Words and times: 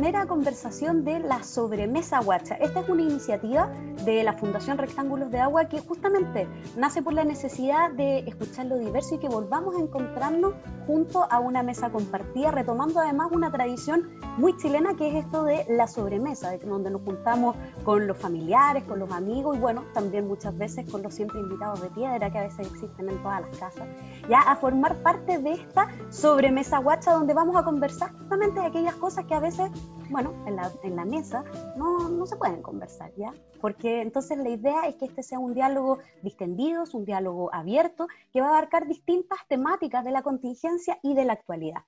primera 0.00 0.26
conversación 0.26 1.04
de 1.04 1.18
la 1.18 1.42
sobremesa 1.42 2.20
Guacha. 2.20 2.54
Esta 2.54 2.82
es 2.82 2.88
una 2.88 3.02
iniciativa 3.02 3.68
de 4.08 4.24
la 4.24 4.32
Fundación 4.32 4.78
Rectángulos 4.78 5.30
de 5.30 5.38
Agua 5.38 5.66
que 5.66 5.80
justamente 5.80 6.48
nace 6.76 7.02
por 7.02 7.12
la 7.12 7.24
necesidad 7.24 7.90
de 7.90 8.20
escuchar 8.20 8.66
lo 8.66 8.78
diverso 8.78 9.16
y 9.16 9.18
que 9.18 9.28
volvamos 9.28 9.76
a 9.76 9.80
encontrarnos 9.80 10.54
junto 10.86 11.30
a 11.30 11.38
una 11.38 11.62
mesa 11.62 11.90
compartida, 11.90 12.50
retomando 12.50 13.00
además 13.00 13.28
una 13.32 13.50
tradición 13.50 14.08
muy 14.38 14.56
chilena 14.56 14.96
que 14.96 15.08
es 15.08 15.24
esto 15.26 15.44
de 15.44 15.66
la 15.68 15.86
sobremesa, 15.86 16.50
de 16.50 16.58
donde 16.58 16.90
nos 16.90 17.02
juntamos 17.02 17.56
con 17.84 18.06
los 18.06 18.16
familiares, 18.16 18.84
con 18.84 18.98
los 18.98 19.10
amigos 19.12 19.56
y 19.56 19.60
bueno, 19.60 19.84
también 19.92 20.26
muchas 20.26 20.56
veces 20.56 20.90
con 20.90 21.02
los 21.02 21.14
siempre 21.14 21.40
invitados 21.40 21.82
de 21.82 21.90
piedra 21.90 22.30
que 22.30 22.38
a 22.38 22.44
veces 22.44 22.66
existen 22.66 23.10
en 23.10 23.22
todas 23.22 23.42
las 23.42 23.58
casas, 23.58 23.86
ya 24.30 24.40
a 24.40 24.56
formar 24.56 24.96
parte 25.02 25.38
de 25.38 25.52
esta 25.52 25.88
sobremesa 26.08 26.78
Guacha 26.78 27.12
donde 27.12 27.34
vamos 27.34 27.56
a 27.56 27.62
conversar 27.62 28.12
justamente 28.12 28.60
de 28.60 28.66
aquellas 28.66 28.94
cosas 28.94 29.26
que 29.26 29.34
a 29.34 29.40
veces, 29.40 29.70
bueno, 30.10 30.34
en 30.46 30.56
la, 30.96 31.04
mesa 31.04 31.44
no, 31.76 32.08
no, 32.08 32.26
se 32.26 32.36
pueden 32.36 32.62
conversar, 32.62 33.12
¿ya? 33.16 33.32
Porque 33.60 34.00
entonces 34.00 34.38
la 34.38 34.48
idea 34.48 34.82
es 34.82 34.96
que 34.96 35.06
este 35.06 35.22
sea 35.22 35.38
un 35.38 35.54
diálogo 35.54 35.98
distendido, 36.22 36.84
un 36.92 37.04
diálogo 37.04 37.52
abierto, 37.52 38.06
que 38.32 38.40
va 38.40 38.48
a 38.48 38.50
abarcar 38.50 38.86
distintas 38.86 39.38
temáticas 39.48 40.04
de 40.04 40.10
la 40.10 40.22
contingencia 40.22 40.98
y 41.02 41.14
de 41.14 41.24
la 41.24 41.34
actualidad. 41.34 41.82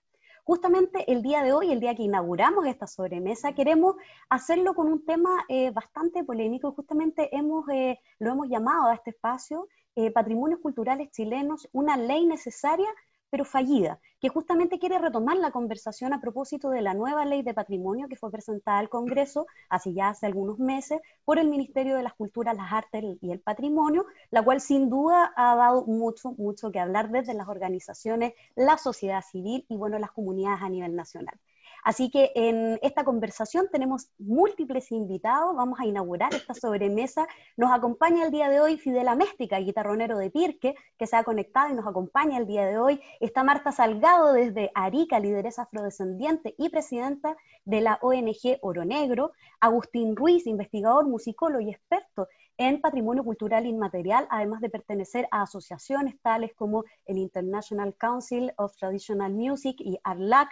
Justamente 0.45 1.11
el 1.13 1.23
día 1.23 1.43
de 1.43 1.53
hoy, 1.53 1.71
el 1.71 1.81
día 1.81 1.95
que 1.95 2.03
inauguramos 2.03 2.67
esta 2.67 2.87
sobremesa, 2.87 3.53
queremos 3.53 3.97
hacerlo 4.29 4.75
con 4.75 4.91
un 4.91 5.05
tema 5.05 5.31
eh, 5.49 5.71
bastante 5.71 6.25
polémico. 6.25 6.73
Justamente 6.73 7.35
hemos, 7.37 7.69
eh, 7.69 8.01
lo 8.19 8.33
hemos 8.33 8.49
llamado 8.49 8.87
a 8.87 8.95
este 8.95 9.11
espacio 9.11 9.69
eh, 9.97 10.11
Patrimonios 10.11 10.61
Culturales 10.61 11.11
Chilenos, 11.11 11.69
una 11.73 11.97
ley 11.97 12.27
necesaria 12.27 12.89
pero 13.31 13.45
fallida, 13.45 14.01
que 14.21 14.29
justamente 14.29 14.79
quiere 14.79 14.99
retomar 14.99 15.37
la 15.37 15.51
conversación 15.51 16.13
a 16.13 16.21
propósito 16.21 16.71
de 16.71 16.83
la 16.83 16.95
nueva 16.95 17.25
ley 17.25 17.43
de 17.43 17.55
patrimonio 17.55 18.09
que 18.09 18.17
fue 18.17 18.31
presentada 18.31 18.79
al 18.79 18.89
Congreso 18.89 19.47
hace 19.69 19.95
ya 19.95 20.11
hace 20.11 20.27
algunos 20.27 20.59
meses 20.59 21.01
por 21.25 21.39
el 21.39 21.49
Ministerio 21.49 21.97
de 21.97 22.03
las 22.03 22.15
Culturas, 22.15 22.57
las 22.57 22.73
Artes 22.73 23.17
y 23.21 23.31
el 23.31 23.41
Patrimonio, 23.41 24.05
la 24.31 24.43
cual 24.43 24.61
sin 24.61 24.91
duda 24.91 25.33
ha 25.37 25.57
dado 25.57 25.87
mucho, 25.87 26.33
mucho 26.33 26.71
que 26.71 26.81
hablar 26.81 27.11
desde 27.11 27.35
las 27.35 27.49
organizaciones, 27.49 28.35
la 28.57 28.77
sociedad 28.77 29.23
civil 29.23 29.65
y 29.69 29.77
bueno, 29.77 29.99
las 29.99 30.11
comunidades 30.11 30.63
a 30.63 30.69
nivel 30.69 30.95
nacional. 30.97 31.39
Así 31.83 32.11
que 32.11 32.33
en 32.35 32.79
esta 32.83 33.05
conversación 33.05 33.69
tenemos 33.71 34.11
múltiples 34.19 34.93
invitados, 34.93 35.55
vamos 35.57 35.81
a 35.81 35.87
inaugurar 35.87 36.35
esta 36.35 36.55
sobremesa. 36.55 37.27
Nos 37.57 37.73
acompaña 37.73 38.25
el 38.25 38.31
día 38.31 38.49
de 38.49 38.61
hoy 38.61 38.79
Fidel 38.79 39.09
Améstica, 39.09 39.59
guitarronero 39.59 40.19
de 40.19 40.31
Pirque, 40.31 40.75
que 40.99 41.07
se 41.07 41.17
ha 41.17 41.25
conectado 41.25 41.71
y 41.71 41.75
nos 41.75 41.87
acompaña 41.87 42.39
el 42.39 42.47
día 42.47 42.67
de 42.67 42.79
hoy. 42.79 43.01
Está 43.21 43.45
Marta 43.45 43.73
Salgado 43.73 44.33
desde 44.33 44.71
Arica, 44.75 45.21
lideresa 45.21 45.63
afrodescendiente 45.63 46.55
y 46.59 46.69
presidenta 46.69 47.37
de 47.65 47.81
la 47.81 47.99
ONG 48.03 48.59
Oro 48.63 48.85
Negro. 48.85 49.33
Agustín 49.61 50.17
Ruiz, 50.17 50.47
investigador, 50.47 51.07
musicólogo 51.07 51.61
y 51.61 51.71
experto 51.71 52.29
en 52.61 52.81
patrimonio 52.81 53.25
cultural 53.25 53.65
inmaterial, 53.65 54.27
además 54.29 54.61
de 54.61 54.69
pertenecer 54.69 55.27
a 55.31 55.43
asociaciones 55.43 56.21
tales 56.21 56.53
como 56.55 56.85
el 57.07 57.17
International 57.17 57.95
Council 57.97 58.53
of 58.59 58.77
Traditional 58.77 59.33
Music 59.33 59.77
y 59.79 59.99
ARLAC, 60.05 60.51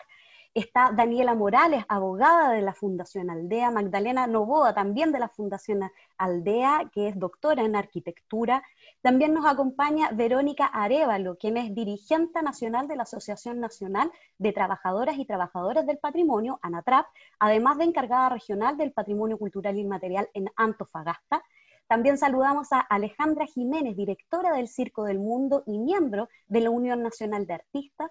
Está 0.59 0.91
Daniela 0.91 1.37
Morales, 1.37 1.85
abogada 1.89 2.51
de 2.51 2.63
la 2.63 2.75
Fundación 2.75 3.31
Aldea, 3.31 3.71
Magdalena 3.71 4.27
Novoa, 4.27 4.75
también 4.75 5.13
de 5.13 5.21
la 5.21 5.29
Fundación 5.29 5.89
Aldea, 6.17 6.91
que 6.93 7.07
es 7.07 7.17
doctora 7.17 7.63
en 7.63 7.77
arquitectura. 7.77 8.65
También 9.01 9.35
nos 9.35 9.47
acompaña 9.47 10.11
Verónica 10.11 10.67
Arevalo, 10.67 11.39
quien 11.39 11.59
es 11.59 11.73
dirigente 11.77 12.43
nacional 12.43 12.89
de 12.89 12.97
la 12.97 13.05
Asociación 13.05 13.61
Nacional 13.61 14.11
de 14.39 14.53
Trabajadoras 14.53 15.17
y 15.17 15.27
Trabajadores 15.27 15.87
del 15.87 15.99
Patrimonio, 15.99 16.59
ANATRAP, 16.61 17.07
además 17.39 17.79
de 17.79 17.85
encargada 17.85 18.31
regional 18.31 18.77
del 18.77 18.91
Patrimonio 18.91 19.39
Cultural 19.39 19.79
Inmaterial 19.79 20.29
en 20.35 20.51
Antofagasta. 20.57 21.41
También 21.87 22.19
saludamos 22.19 22.73
a 22.73 22.81
Alejandra 22.81 23.47
Jiménez, 23.47 23.97
directora 23.97 24.53
del 24.55 24.67
Circo 24.67 25.05
del 25.05 25.21
Mundo 25.21 25.63
y 25.67 25.79
miembro 25.79 26.29
de 26.49 26.63
la 26.63 26.71
Unión 26.71 27.01
Nacional 27.01 27.47
de 27.47 27.55
Artistas. 27.55 28.11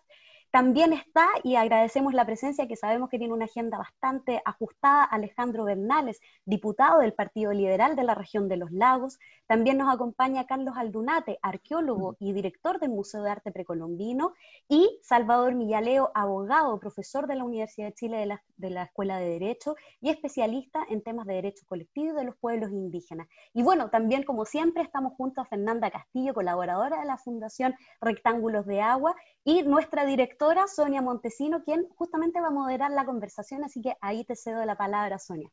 También 0.52 0.94
está, 0.94 1.28
y 1.44 1.56
agradecemos 1.56 2.14
la 2.14 2.26
presencia, 2.26 2.68
que 2.68 2.76
sabemos 2.76 3.10
que 3.10 3.20
tiene 3.20 3.34
una 3.34 3.46
agenda 3.46 3.78
bastante 3.78 4.42
ajustada, 4.46 5.04
Alejandro 5.04 5.66
Bernales, 5.66 6.20
diputado 6.46 7.00
del 7.00 7.14
Partido 7.14 7.52
Liberal 7.52 7.96
de 7.96 8.04
la 8.04 8.16
región 8.16 8.48
de 8.48 8.58
los 8.58 8.72
Lagos. 8.72 9.20
También 9.46 9.78
nos 9.78 9.94
acompaña 9.94 10.48
Carlos 10.48 10.76
Aldunate, 10.78 11.40
arqueólogo 11.42 12.16
y 12.20 12.34
director 12.34 12.80
del 12.80 12.90
Museo 12.90 13.24
de 13.24 13.32
Arte 13.32 13.52
Precolombino, 13.52 14.34
y 14.68 15.00
Salvador 15.04 15.54
Millaleo, 15.54 16.12
abogado, 16.14 16.80
profesor 16.80 17.28
de 17.28 17.36
la 17.36 17.44
Universidad 17.44 17.88
de 17.88 17.94
Chile 17.94 18.18
de 18.18 18.26
la, 18.26 18.44
de 18.56 18.70
la 18.70 18.84
Escuela 18.84 19.20
de 19.20 19.30
Derecho 19.30 19.76
y 20.02 20.10
especialista 20.10 20.86
en 20.90 21.02
temas 21.02 21.26
de 21.26 21.36
derecho 21.36 21.66
colectivo 21.68 22.14
de 22.14 22.24
los 22.24 22.36
pueblos 22.38 22.72
indígenas. 22.72 23.28
Y 23.54 23.64
bueno, 23.64 23.90
también 23.90 24.24
como 24.24 24.46
siempre 24.46 24.84
estamos 24.84 25.14
junto 25.14 25.42
a 25.42 25.46
Fernanda 25.46 25.92
Castillo, 25.92 26.34
colaboradora 26.34 27.00
de 27.00 27.06
la 27.06 27.18
Fundación 27.18 27.76
Rectángulos 28.02 28.66
de 28.66 28.82
Agua, 28.82 29.16
y 29.48 29.64
nuestra 29.64 30.06
directora 30.06 30.68
Sonia 30.68 31.02
Montesino, 31.02 31.64
quien 31.64 31.88
justamente 31.96 32.42
va 32.42 32.48
a 32.48 32.52
moderar 32.52 32.92
la 32.92 33.06
conversación, 33.06 33.64
así 33.64 33.82
que 33.82 33.94
ahí 34.02 34.26
te 34.26 34.36
cedo 34.36 34.66
la 34.66 34.76
palabra, 34.76 35.20
Sonia. 35.20 35.50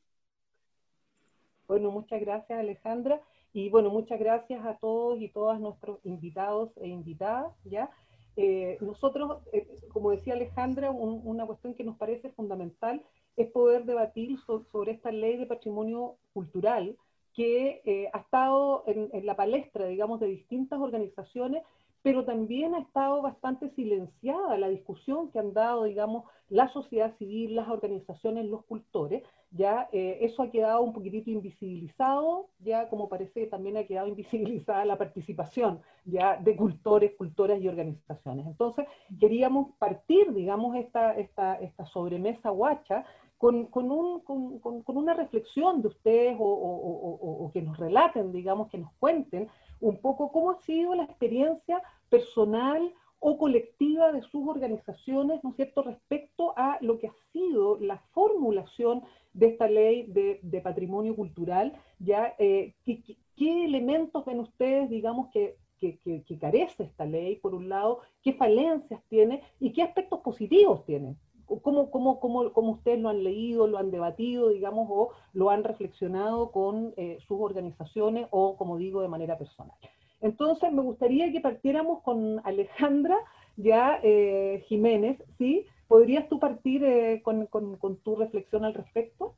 Bueno, 1.68 1.92
muchas 1.92 2.20
gracias 2.20 2.58
Alejandra 2.58 3.20
y 3.52 3.70
bueno, 3.70 3.90
muchas 3.90 4.18
gracias 4.18 4.66
a 4.66 4.74
todos 4.78 5.20
y 5.20 5.28
todas 5.28 5.60
nuestros 5.60 6.00
invitados 6.02 6.72
e 6.78 6.88
invitadas, 6.88 7.52
¿ya? 7.62 7.88
Eh, 8.36 8.78
nosotros, 8.80 9.38
eh, 9.52 9.68
como 9.92 10.10
decía 10.10 10.34
Alejandra, 10.34 10.90
una 10.90 11.46
cuestión 11.46 11.74
que 11.74 11.84
nos 11.84 11.96
parece 11.96 12.30
fundamental 12.30 13.00
es 13.36 13.48
poder 13.52 13.84
debatir 13.84 14.40
sobre 14.72 14.90
esta 14.90 15.12
ley 15.12 15.36
de 15.36 15.46
patrimonio 15.46 16.16
cultural 16.32 16.96
que 17.32 17.80
eh, 17.84 18.10
ha 18.12 18.18
estado 18.18 18.82
en, 18.88 19.08
en, 19.12 19.24
la 19.24 19.36
palestra, 19.36 19.86
digamos, 19.86 20.18
de 20.18 20.26
distintas 20.26 20.80
organizaciones 20.80 21.62
pero 22.04 22.26
también 22.26 22.74
ha 22.74 22.80
estado 22.80 23.22
bastante 23.22 23.70
silenciada 23.70 24.58
la 24.58 24.68
discusión 24.68 25.30
que 25.30 25.38
han 25.38 25.54
dado, 25.54 25.84
digamos, 25.84 26.24
la 26.50 26.68
sociedad 26.68 27.16
civil, 27.16 27.56
las 27.56 27.66
organizaciones, 27.66 28.44
los 28.44 28.62
cultores, 28.66 29.22
ya 29.50 29.88
eh, 29.90 30.18
eso 30.20 30.42
ha 30.42 30.50
quedado 30.50 30.82
un 30.82 30.92
poquitito 30.92 31.30
invisibilizado, 31.30 32.50
ya 32.58 32.90
como 32.90 33.08
parece 33.08 33.46
también 33.46 33.78
ha 33.78 33.84
quedado 33.84 34.06
invisibilizada 34.14 34.84
la 34.84 34.98
participación 34.98 35.80
ya 36.04 36.36
de 36.36 36.54
cultores, 36.54 37.12
cultoras 37.16 37.58
y 37.62 37.68
organizaciones. 37.68 38.46
Entonces, 38.46 38.86
queríamos 39.18 39.74
partir, 39.78 40.30
digamos, 40.34 40.76
esta, 40.76 41.16
esta, 41.16 41.54
esta 41.54 41.86
sobremesa 41.86 42.50
guacha 42.50 43.06
con, 43.38 43.66
con, 43.66 43.90
un, 43.90 44.20
con, 44.20 44.58
con, 44.58 44.96
una 44.96 45.14
reflexión 45.14 45.80
de 45.80 45.88
ustedes 45.88 46.36
o, 46.38 46.44
o, 46.44 47.44
o, 47.44 47.50
que 47.50 47.62
nos 47.62 47.78
relaten, 47.78 48.30
digamos, 48.30 48.68
que 48.68 48.78
nos 48.78 48.92
cuenten 48.98 49.48
un 49.80 50.00
poco 50.00 50.32
cómo 50.32 50.50
ha 50.50 50.60
sido 50.62 50.94
la 50.94 51.04
experiencia 51.04 51.82
personal 52.08 52.92
o 53.26 53.38
colectiva 53.38 54.12
de 54.12 54.20
sus 54.20 54.46
organizaciones, 54.46 55.42
¿no 55.42 55.50
es 55.50 55.56
cierto?, 55.56 55.82
respecto 55.82 56.52
a 56.58 56.76
lo 56.82 56.98
que 56.98 57.06
ha 57.06 57.14
sido 57.32 57.78
la 57.80 57.98
formulación 58.12 59.02
de 59.32 59.46
esta 59.46 59.66
ley 59.66 60.04
de, 60.08 60.60
patrimonio 60.60 61.16
cultural, 61.16 61.72
ya, 61.98 62.34
eh, 62.38 62.74
¿qué, 62.84 63.64
elementos 63.64 64.24
ven 64.26 64.40
ustedes, 64.40 64.90
digamos, 64.90 65.30
que, 65.32 65.56
que, 65.80 65.98
que, 65.98 66.38
carece 66.38 66.84
esta 66.84 67.06
ley, 67.06 67.36
por 67.36 67.54
un 67.54 67.68
lado, 67.70 68.00
qué 68.22 68.34
falencias 68.34 69.02
tiene 69.08 69.42
y 69.58 69.72
qué 69.72 69.82
aspectos 69.82 70.20
positivos 70.20 70.84
tiene? 70.84 71.16
¿Cómo, 71.46 71.90
cómo, 71.90 72.20
cómo, 72.20 72.52
cómo 72.52 72.72
ustedes 72.72 73.00
lo 73.00 73.08
han 73.08 73.22
leído, 73.22 73.66
lo 73.66 73.78
han 73.78 73.90
debatido, 73.90 74.48
digamos, 74.48 74.88
o 74.90 75.10
lo 75.32 75.50
han 75.50 75.64
reflexionado 75.64 76.50
con 76.50 76.94
eh, 76.96 77.18
sus 77.26 77.38
organizaciones 77.40 78.26
o, 78.30 78.56
como 78.56 78.78
digo, 78.78 79.02
de 79.02 79.08
manera 79.08 79.38
personal? 79.38 79.76
Entonces, 80.20 80.72
me 80.72 80.82
gustaría 80.82 81.30
que 81.30 81.40
partiéramos 81.40 82.02
con 82.02 82.40
Alejandra 82.44 83.18
ya 83.56 84.00
eh, 84.02 84.64
Jiménez, 84.68 85.22
¿sí? 85.38 85.66
¿Podrías 85.86 86.28
tú 86.28 86.40
partir 86.40 86.82
eh, 86.84 87.20
con, 87.22 87.46
con, 87.46 87.76
con, 87.76 87.96
tu 87.98 88.16
reflexión 88.16 88.64
al 88.64 88.74
respecto? 88.74 89.34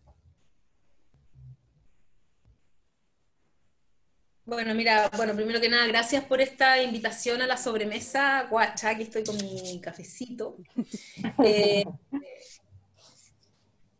Bueno, 4.46 4.76
mira, 4.76 5.10
bueno, 5.16 5.34
primero 5.34 5.60
que 5.60 5.68
nada, 5.68 5.88
gracias 5.88 6.24
por 6.24 6.40
esta 6.40 6.80
invitación 6.80 7.42
a 7.42 7.48
la 7.48 7.56
sobremesa 7.56 8.46
guacha, 8.48 8.90
aquí 8.90 9.02
estoy 9.02 9.24
con 9.24 9.36
mi 9.36 9.80
cafecito. 9.80 10.56
Eh, 11.44 11.84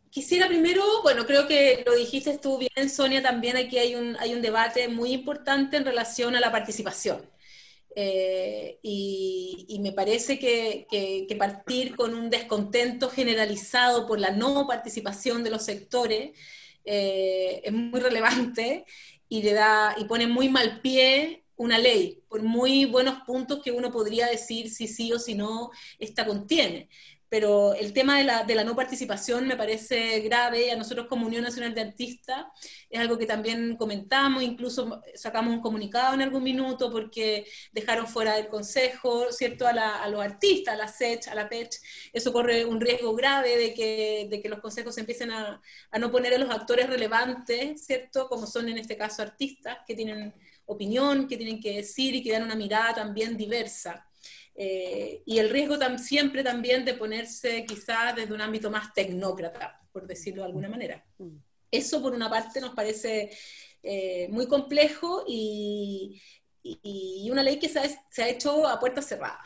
quisiera 0.09 0.47
primero, 0.47 0.83
bueno, 1.03 1.27
creo 1.27 1.49
que 1.49 1.83
lo 1.85 1.95
dijiste 1.97 2.39
tú 2.39 2.59
bien, 2.59 2.89
Sonia, 2.89 3.21
también 3.23 3.57
aquí 3.57 3.79
hay 3.79 3.97
un, 3.97 4.17
hay 4.21 4.35
un 4.35 4.41
debate 4.41 4.89
muy 4.89 5.13
importante 5.13 5.77
en 5.77 5.85
relación 5.85 6.37
a 6.37 6.41
la 6.41 6.53
participación. 6.53 7.29
Eh, 7.97 8.79
y, 8.83 9.79
me 9.81 9.93
parece 9.93 10.39
que, 10.39 10.87
que, 10.89 11.37
partir 11.37 11.97
con 11.97 12.15
un 12.15 12.31
descontento 12.31 13.11
generalizado 13.11 14.07
por 14.07 14.21
la 14.21 14.31
no 14.31 14.67
participación 14.67 15.43
de 15.43 15.51
los 15.51 15.65
sectores 15.65 16.31
eh, 16.85 17.63
es 17.65 17.73
muy 17.73 17.99
relevante 18.01 18.85
y 19.28 19.43
le 19.43 19.52
da 19.55 19.94
y 19.99 20.05
pone 20.05 20.26
muy 20.26 20.49
mal 20.49 20.81
pie 20.81 21.44
una 21.56 21.78
ley, 21.78 22.23
por 22.28 22.43
muy 22.43 22.84
buenos 22.84 23.20
puntos 23.26 23.62
que 23.62 23.73
uno 23.73 23.90
podría 23.90 24.26
decir 24.26 24.70
si 24.70 24.88
sí 24.88 25.12
o 25.12 25.19
si 25.19 25.34
no 25.34 25.70
esta 25.99 26.26
contiene. 26.26 26.88
Pero 27.28 27.75
el 27.75 27.93
tema 27.93 28.19
de 28.19 28.25
la, 28.25 28.44
la, 28.46 28.64
no 28.64 28.76
participación 28.76 29.46
me 29.46 29.56
parece 29.56 30.20
grave. 30.20 30.70
A 30.70 30.76
nosotros 30.76 31.06
como 31.08 31.26
Unión 31.26 31.43
Nacional 31.43 31.75
de 31.75 31.81
Artistas 31.81 32.46
es 32.88 33.00
algo 33.00 33.19
que 33.19 33.26
también 33.26 33.76
comentamos, 33.76 34.43
incluso 34.43 35.02
sacamos 35.14 35.55
un 35.55 35.61
comunicado 35.61 36.14
en 36.14 36.23
algún 36.23 36.43
minuto 36.43 36.90
porque 36.90 37.46
dejaron 37.73 38.06
fuera 38.06 38.37
del 38.37 38.49
Consejo, 38.49 39.32
¿cierto?, 39.32 39.67
a, 39.67 40.02
a 40.02 40.08
los 40.08 40.20
artistas, 40.20 40.75
a 40.75 40.78
la 40.78 40.88
SECH, 40.88 41.28
a 41.28 41.34
la 41.34 41.49
PECH. 41.49 41.76
Eso 42.12 42.32
corre 42.32 42.64
un 42.64 42.81
riesgo 42.81 43.14
grave 43.14 43.56
de 43.56 43.75
que, 43.75 44.28
de 44.31 44.40
que 44.40 44.49
los 44.49 44.61
consejos 44.61 44.96
empiecen 44.99 45.31
a, 45.31 45.61
a 45.90 45.99
no 45.99 46.11
poner 46.11 46.34
a 46.34 46.38
los 46.38 46.50
actores 46.50 46.88
relevantes, 46.88 47.84
¿cierto?, 47.84 48.28
como 48.28 48.46
son 48.46 48.69
en 48.69 48.78
este 48.78 48.96
caso 48.96 49.23
artistas 49.23 49.78
que 49.87 49.94
tienen 49.94 50.32
opinión, 50.67 51.28
que 51.28 51.37
tienen 51.37 51.61
que 51.61 51.76
decir 51.76 52.14
y 52.14 52.23
que 52.23 52.32
dan 52.32 52.44
una 52.44 52.56
mirada 52.56 52.94
también 52.94 53.37
diversa. 53.37 54.06
Eh, 54.58 55.23
y 55.26 55.38
el 55.38 55.50
riesgo 55.50 55.76
siempre 55.99 56.43
también 56.43 56.85
de 56.85 56.94
ponerse 56.94 57.67
quizás 57.67 58.17
desde 58.17 58.32
un 58.32 58.41
ámbito 58.41 58.70
más 58.70 58.94
tecnócrata, 58.94 59.82
por 59.93 60.06
decirlo 60.06 60.43
de 60.43 60.47
alguna 60.47 60.69
manera. 60.69 61.05
Mm. 61.19 61.37
Eso 61.70 62.00
por 62.00 62.14
una 62.14 62.31
parte 62.31 62.61
nos 62.61 62.75
parece 62.75 63.31
eh, 63.82 64.29
muy 64.31 64.49
complejo 64.49 65.25
y, 65.29 66.20
y, 66.62 67.29
una 67.31 67.43
ley 67.43 67.58
que 67.58 67.69
se 67.69 67.81
ha, 67.81 67.85
se 68.11 68.23
ha 68.23 68.29
hecho 68.29 68.67
a 68.67 68.81
puertas 68.81 69.06
cerradas. 69.06 69.41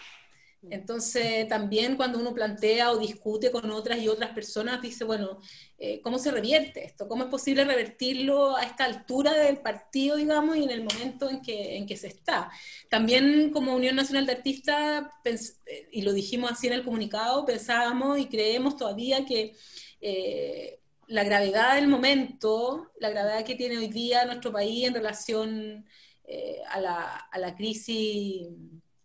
Entonces, 0.68 1.48
también 1.48 1.96
cuando 1.96 2.18
uno 2.18 2.34
plantea 2.34 2.92
o 2.92 2.98
discute 2.98 3.50
con 3.50 3.70
otras 3.70 3.98
y 3.98 4.08
otras 4.08 4.32
personas, 4.32 4.82
dice, 4.82 5.04
bueno, 5.04 5.40
eh, 5.78 6.02
¿cómo 6.02 6.18
se 6.18 6.30
revierte 6.30 6.84
esto? 6.84 7.08
¿Cómo 7.08 7.24
es 7.24 7.30
posible 7.30 7.64
revertirlo 7.64 8.56
a 8.56 8.64
esta 8.64 8.84
altura 8.84 9.32
del 9.32 9.58
partido, 9.58 10.16
digamos, 10.16 10.58
y 10.58 10.64
en 10.64 10.70
el 10.70 10.84
momento 10.84 11.30
en 11.30 11.40
que, 11.40 11.78
en 11.78 11.86
que 11.86 11.96
se 11.96 12.08
está? 12.08 12.50
También 12.90 13.50
como 13.52 13.74
Unión 13.74 13.96
Nacional 13.96 14.26
de 14.26 14.32
Artistas, 14.32 15.04
eh, 15.24 15.88
y 15.92 16.02
lo 16.02 16.12
dijimos 16.12 16.52
así 16.52 16.66
en 16.66 16.74
el 16.74 16.84
comunicado, 16.84 17.46
pensábamos 17.46 18.18
y 18.18 18.26
creemos 18.26 18.76
todavía 18.76 19.24
que... 19.24 19.54
Eh, 20.00 20.76
la 21.06 21.24
gravedad 21.24 21.74
del 21.74 21.88
momento, 21.88 22.92
la 23.00 23.10
gravedad 23.10 23.44
que 23.44 23.56
tiene 23.56 23.78
hoy 23.78 23.88
día 23.88 24.24
nuestro 24.26 24.52
país 24.52 24.86
en 24.86 24.94
relación 24.94 25.84
a, 26.68 26.80
la, 26.80 27.16
a 27.16 27.38
la 27.40 27.56
crisis 27.56 28.46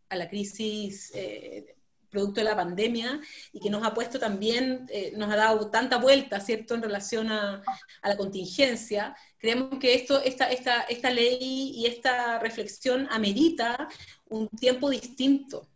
a 0.10 0.16
la 0.16 0.30
crisis 0.30 1.12
eh, 1.16 1.76
producto 2.10 2.40
de 2.40 2.46
la 2.46 2.56
pandemia 2.56 3.20
y 3.52 3.60
que 3.60 3.70
nos 3.70 3.86
ha 3.86 3.94
puesto 3.94 4.18
también, 4.20 4.86
eh, 4.90 5.12
nos 5.18 5.32
ha 5.32 5.36
dado 5.36 5.70
tanta 5.70 5.98
vuelta, 5.98 6.40
¿cierto?, 6.40 6.74
en 6.74 6.82
relación 6.82 7.30
a, 7.30 7.62
la 8.04 8.18
contingencia. 8.18 9.16
Creemos 9.38 9.78
que 9.80 9.94
esto, 9.94 10.22
esta, 10.22 10.50
esta, 10.52 10.82
esta 10.84 11.10
ley 11.10 11.74
y 11.76 11.86
esta 11.88 12.40
reflexión 12.40 13.08
amerita 13.12 13.90
un 14.30 14.48
tiempo 14.50 14.90
distinto 14.90 15.68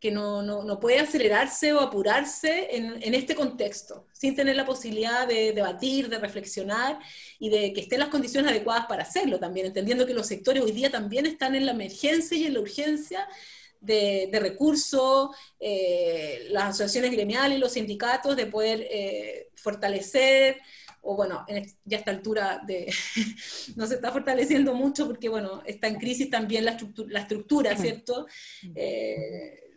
que 0.00 0.10
no, 0.10 0.42
no, 0.42 0.64
no, 0.64 0.80
puede 0.80 0.98
acelerarse 0.98 1.74
o 1.74 1.80
apurarse 1.80 2.74
en, 2.74 3.02
en, 3.02 3.14
este 3.14 3.34
contexto, 3.34 4.06
sin 4.12 4.34
tener 4.34 4.56
la 4.56 4.64
posibilidad 4.64 5.28
de 5.28 5.52
debatir, 5.52 6.08
de 6.08 6.18
reflexionar 6.18 6.98
y 7.38 7.50
de 7.50 7.72
que 7.74 7.82
estén 7.82 8.00
las 8.00 8.08
condiciones 8.08 8.50
adecuadas 8.50 8.86
para 8.86 9.02
hacerlo 9.02 9.38
también, 9.38 9.66
entendiendo 9.66 10.06
que 10.06 10.14
los 10.14 10.26
sectores 10.26 10.62
hoy 10.62 10.72
día 10.72 10.90
también 10.90 11.26
están 11.26 11.54
en 11.54 11.66
la 11.66 11.72
emergencia 11.72 12.36
y 12.36 12.46
en 12.46 12.54
la 12.54 12.60
urgencia 12.60 13.28
de, 13.80 14.28
de 14.32 14.40
recursos, 14.40 15.30
eh, 15.58 16.46
las 16.50 16.70
asociaciones 16.70 17.12
gremiales 17.12 17.58
y 17.58 17.60
los 17.60 17.72
sindicatos 17.72 18.36
de 18.36 18.46
poder 18.46 18.86
eh, 18.90 19.48
fortalecer 19.54 20.60
o 21.02 21.16
bueno, 21.16 21.46
ya 21.84 21.96
a 21.96 22.00
esta 22.00 22.10
altura 22.10 22.62
de, 22.66 22.92
no 23.76 23.86
se 23.86 23.94
está 23.94 24.12
fortaleciendo 24.12 24.74
mucho 24.74 25.06
porque, 25.06 25.28
bueno, 25.28 25.62
está 25.64 25.88
en 25.88 25.96
crisis 25.96 26.28
también 26.28 26.64
la, 26.64 26.72
estructura, 26.72 27.08
la 27.10 27.20
estructura 27.20 27.76
¿cierto? 27.76 28.26
Eh, 28.74 29.69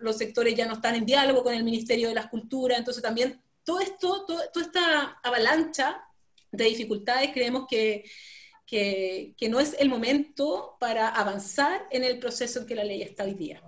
los 0.00 0.16
sectores 0.16 0.54
ya 0.54 0.66
no 0.66 0.74
están 0.74 0.94
en 0.94 1.06
diálogo 1.06 1.42
con 1.42 1.54
el 1.54 1.64
Ministerio 1.64 2.08
de 2.08 2.14
las 2.14 2.28
Culturas, 2.28 2.78
entonces 2.78 3.02
también 3.02 3.40
todo 3.64 3.80
esto, 3.80 4.24
toda 4.26 4.66
esta 4.66 5.18
avalancha 5.22 6.02
de 6.52 6.64
dificultades 6.64 7.30
creemos 7.32 7.66
que, 7.68 8.04
que, 8.66 9.48
no 9.48 9.60
es 9.60 9.76
el 9.78 9.88
momento 9.88 10.76
para 10.80 11.08
avanzar 11.08 11.86
en 11.90 12.04
el 12.04 12.18
proceso 12.18 12.60
en 12.60 12.66
que 12.66 12.74
la 12.74 12.84
ley 12.84 13.02
está 13.02 13.24
hoy 13.24 13.34
día. 13.34 13.62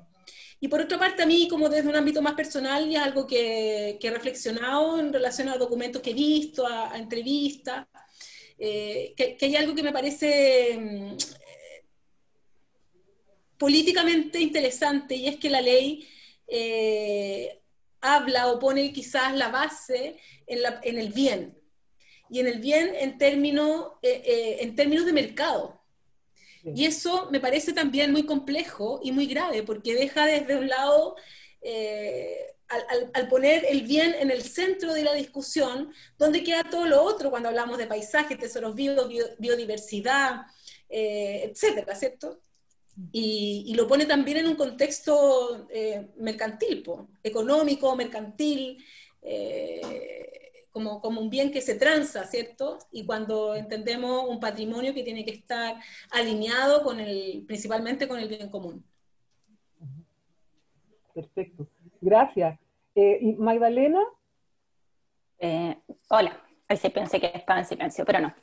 Y 0.58 0.69
por 0.69 0.81
otra 0.81 0.99
parte, 0.99 1.23
a 1.23 1.26
mí, 1.26 1.49
como 1.49 1.69
desde 1.69 1.88
un 1.88 1.96
ámbito 1.96 2.22
más 2.22 2.34
personal, 2.34 2.87
y 2.90 2.96
algo 2.96 3.26
que, 3.26 3.99
he 4.00 4.11
reflexionado 4.11 4.99
en 4.99 5.12
relación 5.12 5.49
a 5.49 5.58
documentos 5.58 6.00
que 6.00 6.11
he 6.11 6.14
visto, 6.14 6.67
a, 6.67 6.96
entrevistas, 6.96 7.87
eh, 8.58 9.14
que, 9.17 9.37
hay 9.40 9.56
algo 9.56 9.75
que 9.75 9.82
me 9.82 9.93
parece 9.93 10.79
mm, 10.79 11.17
políticamente 13.58 14.41
interesante 14.41 15.14
y 15.14 15.29
es 15.29 15.37
que 15.37 15.50
la 15.50 15.61
ley 15.61 16.08
eh, 16.47 17.61
habla 18.00 18.49
o 18.49 18.58
pone 18.58 18.93
quizás 18.93 19.35
la 19.35 19.49
base 19.49 20.17
en, 20.47 20.99
el 20.99 21.12
bien 21.12 21.58
y 22.31 22.41
en 22.41 22.47
el 22.47 22.61
bien 22.61 22.94
en, 22.94 23.19
términos, 23.19 23.93
eh, 24.03 24.23
eh, 24.25 24.56
en 24.61 24.76
términos 24.76 25.06
de 25.06 25.12
mercado. 25.12 25.82
Y 26.64 26.85
eso 26.85 27.29
me 27.31 27.38
parece 27.38 27.73
también 27.73 28.11
muy 28.11 28.26
complejo 28.26 29.00
y 29.03 29.12
muy 29.12 29.26
grave 29.26 29.62
porque 29.62 29.94
deja 29.94 30.26
desde 30.26 30.56
un 30.56 30.69
lado, 30.69 31.14
al, 33.14 33.29
poner 33.29 33.64
el 33.69 33.82
bien 33.82 34.17
en 34.19 34.32
el 34.32 34.43
centro 34.43 34.93
de 34.93 35.05
la 35.05 35.14
discusión, 35.14 35.93
donde 36.19 36.43
queda 36.43 36.64
todo 36.64 36.87
lo 36.87 37.05
otro 37.05 37.31
cuando 37.31 37.50
hablamos 37.50 37.79
de 37.79 37.87
paisaje, 37.87 38.35
tesoros 38.35 38.75
vivos, 38.75 39.08
biodiversidad, 39.38 40.43
etcétera, 40.88 41.94
¿cierto? 41.94 42.41
Y, 43.12 43.75
lo 43.75 43.87
pone 43.87 44.06
también 44.06 44.38
en 44.38 44.46
un 44.46 44.56
contexto 44.56 45.66
eh, 45.70 46.08
mercantil, 46.16 46.82
económico, 47.22 47.94
mercantil, 47.94 48.82
eh, 49.20 50.62
como, 50.70 51.00
como, 51.00 51.20
un 51.20 51.28
bien 51.28 51.50
que 51.50 51.60
se 51.60 51.75
transa, 51.75 52.25
¿cierto? 52.25 52.78
Y 52.90 53.04
cuando 53.04 53.54
entendemos 53.54 54.28
un 54.28 54.40
patrimonio 54.40 54.94
que 54.94 55.02
tiene 55.02 55.25
que 55.25 55.32
estar 55.32 55.76
alineado 56.10 56.82
con 56.82 57.00
el, 57.00 57.44
principalmente 57.46 58.08
con 58.08 58.19
el 58.19 58.28
bien 58.28 58.50
común. 58.50 58.82
Perfecto. 61.15 61.69
Gracias. 62.00 62.58
Eh, 62.94 63.19
¿Y 63.20 63.32
Magdalena? 63.34 64.03
hola. 66.08 66.43
Ahí 66.69 66.76
sí 66.76 66.88
pensé 66.88 67.20
que 67.20 67.31
estaba 67.32 67.60
en 67.60 67.67
silencio, 67.67 68.05
pero 68.05 68.20
no. 68.20 68.34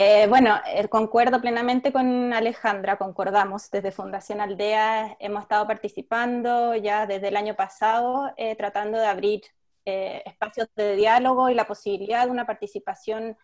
Eh, 0.00 0.28
bueno, 0.28 0.54
eh, 0.64 0.86
concuerdo 0.86 1.40
plenamente 1.40 1.92
con 1.92 2.32
Alejandra, 2.32 2.98
concordamos. 2.98 3.68
Desde 3.68 3.90
Fundación 3.90 4.40
Aldea 4.40 5.16
hemos 5.18 5.42
estado 5.42 5.66
participando 5.66 6.76
ya 6.76 7.04
desde 7.04 7.26
el 7.26 7.36
año 7.36 7.56
pasado, 7.56 8.32
eh, 8.36 8.54
tratando 8.54 8.96
de 8.98 9.06
abrir 9.06 9.42
espacios 9.84 10.68
de 10.76 10.94
diálogo 10.94 11.48
y 11.50 11.54
la 11.54 11.66
posibilidad 11.66 12.26
de 12.26 12.30
una 12.30 12.46
participación 12.46 13.36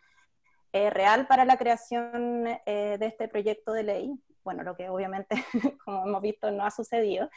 real 0.72 1.26
para 1.26 1.44
la 1.46 1.56
creación 1.56 2.44
de 2.44 2.98
este 3.00 3.28
proyecto 3.28 3.72
de 3.72 3.82
ley. 3.82 4.10
Bueno, 4.44 4.62
lo 4.62 4.76
que 4.76 4.90
obviamente, 4.90 5.36
como 5.84 6.06
hemos 6.06 6.22
visto, 6.22 6.50
no 6.50 6.64
ha 6.66 6.70
sucedido. 6.70 7.30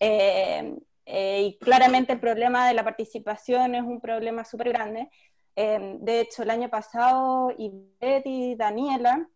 y 0.00 1.58
claramente 1.58 2.12
el 2.12 2.20
problema 2.20 2.68
de 2.68 2.74
la 2.74 2.84
participación 2.84 3.74
es 3.74 3.82
un 3.82 4.00
problema 4.00 4.44
súper 4.44 4.68
grande. 4.68 5.10
Em, 5.56 5.98
de 6.00 6.20
hecho, 6.20 6.42
el 6.42 6.50
año 6.50 6.68
pasado, 6.68 7.50
Ivette 7.56 8.26
y 8.26 8.54
Daniela, 8.56 9.26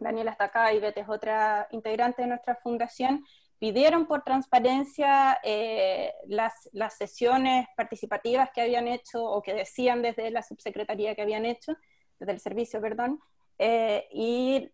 Daniela 0.00 0.30
está 0.30 0.44
acá, 0.44 0.72
Ivette 0.72 1.02
es 1.02 1.08
otra 1.08 1.68
integrante 1.70 2.22
de 2.22 2.28
nuestra 2.28 2.56
fundación, 2.56 3.22
pidieron 3.58 4.06
por 4.06 4.22
transparencia 4.22 5.38
eh, 5.44 6.14
las, 6.26 6.54
sesiones 6.96 7.66
participativas 7.76 8.50
que 8.54 8.62
habían 8.62 8.88
hecho 8.88 9.22
o 9.22 9.42
que 9.42 9.52
decían 9.52 10.00
desde 10.00 10.30
la 10.30 10.42
subsecretaría 10.42 11.14
que 11.14 11.22
habían 11.22 11.44
hecho, 11.44 11.76
desde 12.18 12.32
el 12.32 12.40
servicio, 12.40 12.80
perdón, 12.80 13.20
eh, 13.58 14.08
y 14.12 14.70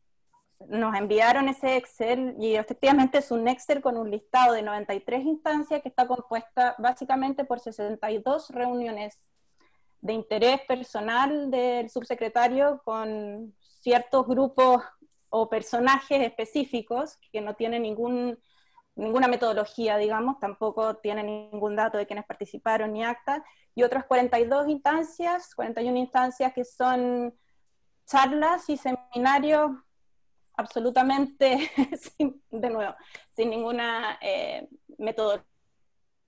nos 0.69 0.95
enviaron 0.95 1.49
ese 1.49 1.77
Excel 1.77 2.37
y 2.39 2.55
efectivamente 2.55 3.19
es 3.19 3.33
un 3.33 3.49
Excel 3.49 3.83
con 3.83 3.97
un 3.99 4.11
listado 4.11 4.55
de 4.55 4.63
93 4.63 5.25
instancias 5.25 5.83
que 5.83 5.89
está 5.89 6.07
compuesta 6.07 6.77
básicamente 6.79 7.45
por 7.45 7.59
62 7.59 8.51
reuniones 8.51 9.19
de 10.01 10.13
interés 10.13 10.61
personal 10.63 11.51
del 11.51 11.89
subsecretario 11.91 12.81
con 12.85 13.55
ciertos 13.61 14.27
grupos 14.27 14.83
o 15.29 15.49
personajes 15.49 16.23
específicos 16.23 17.19
que 17.33 17.41
no 17.41 17.55
tienen 17.55 17.83
ninguna 17.83 19.29
metodología, 19.29 19.97
digamos, 19.97 20.39
tampoco 20.39 20.97
tienen 20.97 21.27
ningún 21.27 21.77
dato 21.77 21.99
de 21.99 22.07
quienes 22.07 22.25
participaron 22.25 22.93
ni 22.93 23.05
acta, 23.05 23.45
y 23.75 23.83
otras 23.83 24.07
42 24.07 24.69
instancias, 24.69 25.55
41 25.55 25.99
instancias 25.99 26.53
que 26.55 26.65
son 26.65 27.35
charlas 28.07 28.71
y 28.71 28.77
seminarios 28.79 29.73
absolutamente, 30.55 31.71
de 32.51 32.71
nuevo, 32.71 32.95
sin 33.33 33.51
ninguna 33.51 34.19
eh, 34.23 34.69
metodología 34.97 35.47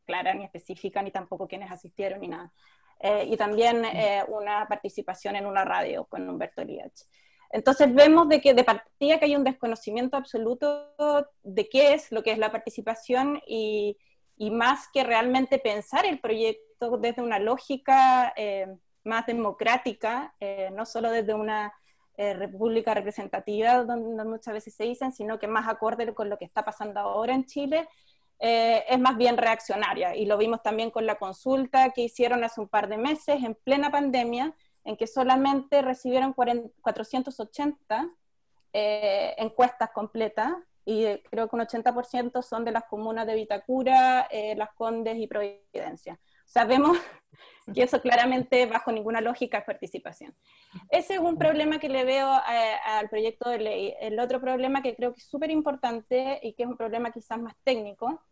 clara 0.08 0.32
ni 0.32 0.44
específica, 0.44 1.02
ni 1.02 1.10
tampoco 1.10 1.46
quienes 1.46 1.70
asistieron 1.70 2.20
ni 2.20 2.28
nada. 2.28 2.50
Eh, 3.00 3.26
y 3.31 3.37
también 3.37 3.85
eh, 3.85 4.25
una 4.28 4.67
participación 4.67 5.37
en 5.37 5.47
una 5.47 5.64
radio 5.64 6.05
con 6.07 6.28
Humberto 6.28 6.64
Liach. 6.64 7.07
Entonces 7.50 7.95
vemos 7.95 8.28
de 8.28 8.40
que 8.40 8.55
de 8.55 8.64
partida 8.64 9.19
que 9.19 9.25
hay 9.25 9.37
un 9.37 9.45
desconocimiento 9.45 10.17
absoluto 10.17 10.95
de 11.43 11.69
qué 11.69 11.95
es 11.95 12.12
lo 12.12 12.23
que 12.23 12.33
es 12.33 12.38
la 12.38 12.52
participación 12.52 13.40
y, 13.47 13.97
y 14.38 14.50
más 14.50 14.88
que 14.93 15.05
realmente 15.05 15.59
pensar 15.59 16.07
el 16.07 16.21
proyecto 16.21 16.97
desde 16.99 17.23
una 17.23 17.38
lógica 17.38 18.33
eh, 18.37 18.67
más 19.05 19.26
democrática, 19.26 20.35
eh, 20.38 20.71
no 20.73 20.87
solo 20.87 21.11
desde 21.11 21.35
una 21.35 21.73
eh, 22.17 22.35
república 22.35 22.95
representativa, 22.95 23.83
donde 23.83 24.25
muchas 24.25 24.55
veces 24.55 24.75
se 24.75 24.85
dicen, 24.85 25.12
sino 25.12 25.38
que 25.38 25.49
más 25.49 25.69
acorde 25.69 26.14
con 26.14 26.31
lo 26.31 26.38
que 26.38 26.45
está 26.45 26.64
pasando 26.64 27.00
ahora 27.00 27.35
en 27.35 27.47
Chile, 27.47 27.88
es 28.38 28.99
más 29.00 29.16
bien 29.16 29.37
reaccionaria. 29.37 30.14
Y 30.14 30.26
lo 30.26 30.38
vimos 30.38 30.62
también 30.62 30.90
con 30.90 31.07
la 31.07 31.16
consulta 31.16 31.90
que 31.90 32.02
hicieron 32.02 32.45
hace 32.45 32.61
un 32.61 32.68
par 32.68 32.88
de 32.88 32.97
meses 32.97 33.42
en 33.42 33.54
plena 33.54 33.90
pandemia, 33.90 34.54
en 34.85 34.97
que 34.97 35.07
solamente 35.07 35.83
recibieron 35.83 36.33
480 36.35 38.11
encuestas 38.73 39.90
completas 39.90 40.54
y 40.90 41.04
creo 41.30 41.49
que 41.49 41.57
un 41.57 41.61
80% 41.61 42.40
son 42.40 42.64
de 42.64 42.73
las 42.73 42.85
comunas 42.85 43.26
de 43.26 43.35
Vitacura, 43.35 44.26
eh, 44.30 44.57
Las 44.57 44.71
Condes 44.73 45.18
y 45.18 45.26
Providencia. 45.26 46.18
Sabemos 46.47 46.97
que 47.75 47.83
eso 47.83 48.00
claramente 48.00 48.64
bajo 48.64 48.90
ninguna 48.90 49.21
lógica 49.21 49.59
es 49.59 49.64
participación. 49.64 50.35
Ese 50.88 51.16
es 51.16 51.21
un 51.21 51.37
problema 51.37 51.78
que 51.78 51.90
le 51.90 52.07
veo 52.07 52.35
eh, 52.50 52.76
al 52.87 53.11
proyecto 53.11 53.50
de 53.50 53.59
ley. 53.59 53.95
El 54.00 54.18
otro 54.18 54.40
problema 54.40 54.80
que 54.80 54.97
creo 54.97 55.12
que 55.12 55.21
es 55.21 55.28
súper 55.28 55.50
importante 55.50 56.40
y 56.42 56.54
que 56.54 56.62
es 56.62 56.68
un 56.71 56.78
problema 56.78 57.11
quizás 57.11 57.38
más 57.38 57.54
técnico, 57.64 58.23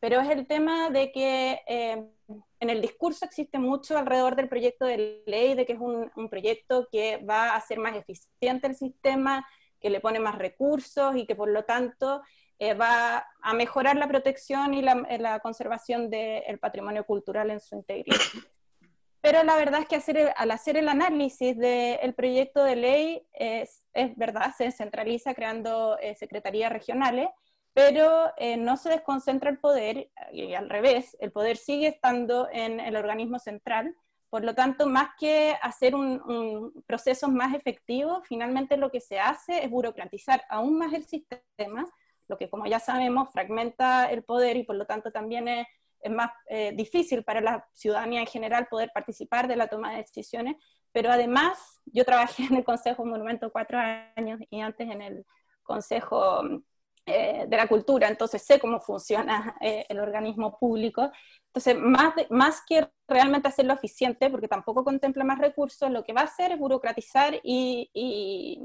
pero 0.00 0.20
es 0.20 0.28
el 0.30 0.46
tema 0.46 0.90
de 0.90 1.12
que 1.12 1.62
eh, 1.66 2.04
en 2.58 2.70
el 2.70 2.80
discurso 2.80 3.24
existe 3.24 3.58
mucho 3.58 3.96
alrededor 3.96 4.34
del 4.34 4.48
proyecto 4.48 4.86
de 4.86 5.22
ley, 5.26 5.54
de 5.54 5.66
que 5.66 5.74
es 5.74 5.80
un, 5.80 6.10
un 6.16 6.28
proyecto 6.28 6.88
que 6.90 7.18
va 7.18 7.50
a 7.50 7.56
hacer 7.56 7.78
más 7.78 7.96
eficiente 7.96 8.66
el 8.66 8.74
sistema, 8.74 9.46
que 9.80 9.90
le 9.90 10.00
pone 10.00 10.20
más 10.20 10.36
recursos 10.36 11.16
y 11.16 11.26
que 11.26 11.34
por 11.34 11.48
lo 11.48 11.64
tanto 11.64 12.22
eh, 12.62 12.74
va 12.74 13.26
a 13.40 13.54
mejorar 13.54 13.96
la 13.96 14.06
protección 14.06 14.74
y 14.74 14.82
la, 14.82 15.06
eh, 15.08 15.40
conservación 15.42 16.10
del 16.10 16.58
patrimonio 16.58 17.06
cultural 17.06 17.50
en 17.50 17.58
su 17.58 17.74
integridad. 17.74 18.18
Pero 19.22 19.42
la 19.44 19.56
verdad 19.56 19.80
es 19.80 19.88
que 19.88 19.96
hacer 19.96 20.32
al 20.36 20.50
hacer 20.50 20.76
el 20.76 20.88
análisis 20.88 21.56
del 21.56 22.14
proyecto 22.14 22.62
de 22.62 22.76
ley, 22.76 23.26
es, 23.32 23.86
es, 23.94 24.14
verdad, 24.16 24.54
se 24.56 24.64
descentraliza 24.64 25.34
creando 25.34 25.98
eh, 26.00 26.14
secretarías 26.14 26.70
regionales, 26.70 27.28
pero 27.72 28.32
no 28.58 28.76
se 28.76 28.90
desconcentra 28.90 29.50
el 29.50 29.58
poder, 29.58 30.10
y 30.32 30.54
al 30.54 30.68
revés, 30.68 31.16
el 31.20 31.32
poder 31.32 31.56
sigue 31.56 31.86
estando 31.88 32.48
en 32.50 32.80
el 32.80 32.96
organismo 32.96 33.38
central, 33.38 33.94
por 34.30 34.44
lo 34.44 34.54
tanto, 34.54 34.86
más 34.86 35.10
que 35.18 35.56
hacer 35.60 35.96
un, 35.96 36.72
proceso 36.86 37.28
más 37.28 37.52
efectivo, 37.52 38.22
finalmente 38.22 38.76
lo 38.76 38.90
que 38.90 39.00
se 39.00 39.18
hace 39.18 39.64
es 39.64 39.70
burocratizar 39.70 40.44
aún 40.48 40.78
más 40.78 40.92
el 40.92 41.04
sistema, 41.04 41.84
lo 42.28 42.38
que 42.38 42.48
como 42.48 42.66
ya 42.66 42.78
sabemos 42.78 43.30
fragmenta 43.32 44.08
el 44.08 44.22
poder 44.22 44.56
y 44.56 44.62
por 44.62 44.76
lo 44.76 44.86
tanto 44.86 45.10
también 45.10 45.48
es, 45.48 45.66
más 46.10 46.30
eh, 46.46 46.72
difícil 46.74 47.24
para 47.24 47.42
la 47.42 47.68
ciudadanía 47.72 48.20
en 48.20 48.26
general 48.26 48.68
poder 48.68 48.90
participar 48.94 49.48
de 49.48 49.56
la 49.56 49.66
toma 49.66 49.90
de 49.90 49.98
decisiones. 49.98 50.56
Pero 50.92 51.10
además, 51.12 51.58
yo 51.84 52.04
trabajé 52.06 52.44
en 52.44 52.54
el 52.54 52.64
Consejo 52.64 53.04
Monumento 53.04 53.52
cuatro 53.52 53.78
años 54.16 54.40
y 54.48 54.60
antes 54.60 54.88
en 54.88 55.02
el 55.02 55.26
Consejo 55.62 56.42
eh, 57.10 57.46
de 57.46 57.56
la 57.56 57.66
Cultura, 57.66 58.08
entonces 58.08 58.42
sé 58.42 58.58
cómo 58.58 58.80
funciona 58.80 59.56
eh, 59.60 59.86
el 59.88 60.00
organismo 60.00 60.58
público 60.58 61.10
entonces, 61.52 61.76
más, 61.78 62.14
más 62.30 62.62
que 62.64 62.88
realmente 63.08 63.48
hacerlo 63.48 63.74
eficiente, 63.74 64.30
porque 64.30 64.46
tampoco 64.46 64.84
contempla 64.84 65.24
más 65.24 65.38
recursos, 65.38 65.90
lo 65.90 66.04
que 66.04 66.12
va 66.12 66.20
a 66.20 66.24
hacer 66.24 66.52
es 66.52 66.58
burocratizar 66.58 67.34
y, 67.42 67.90
y, 67.92 68.62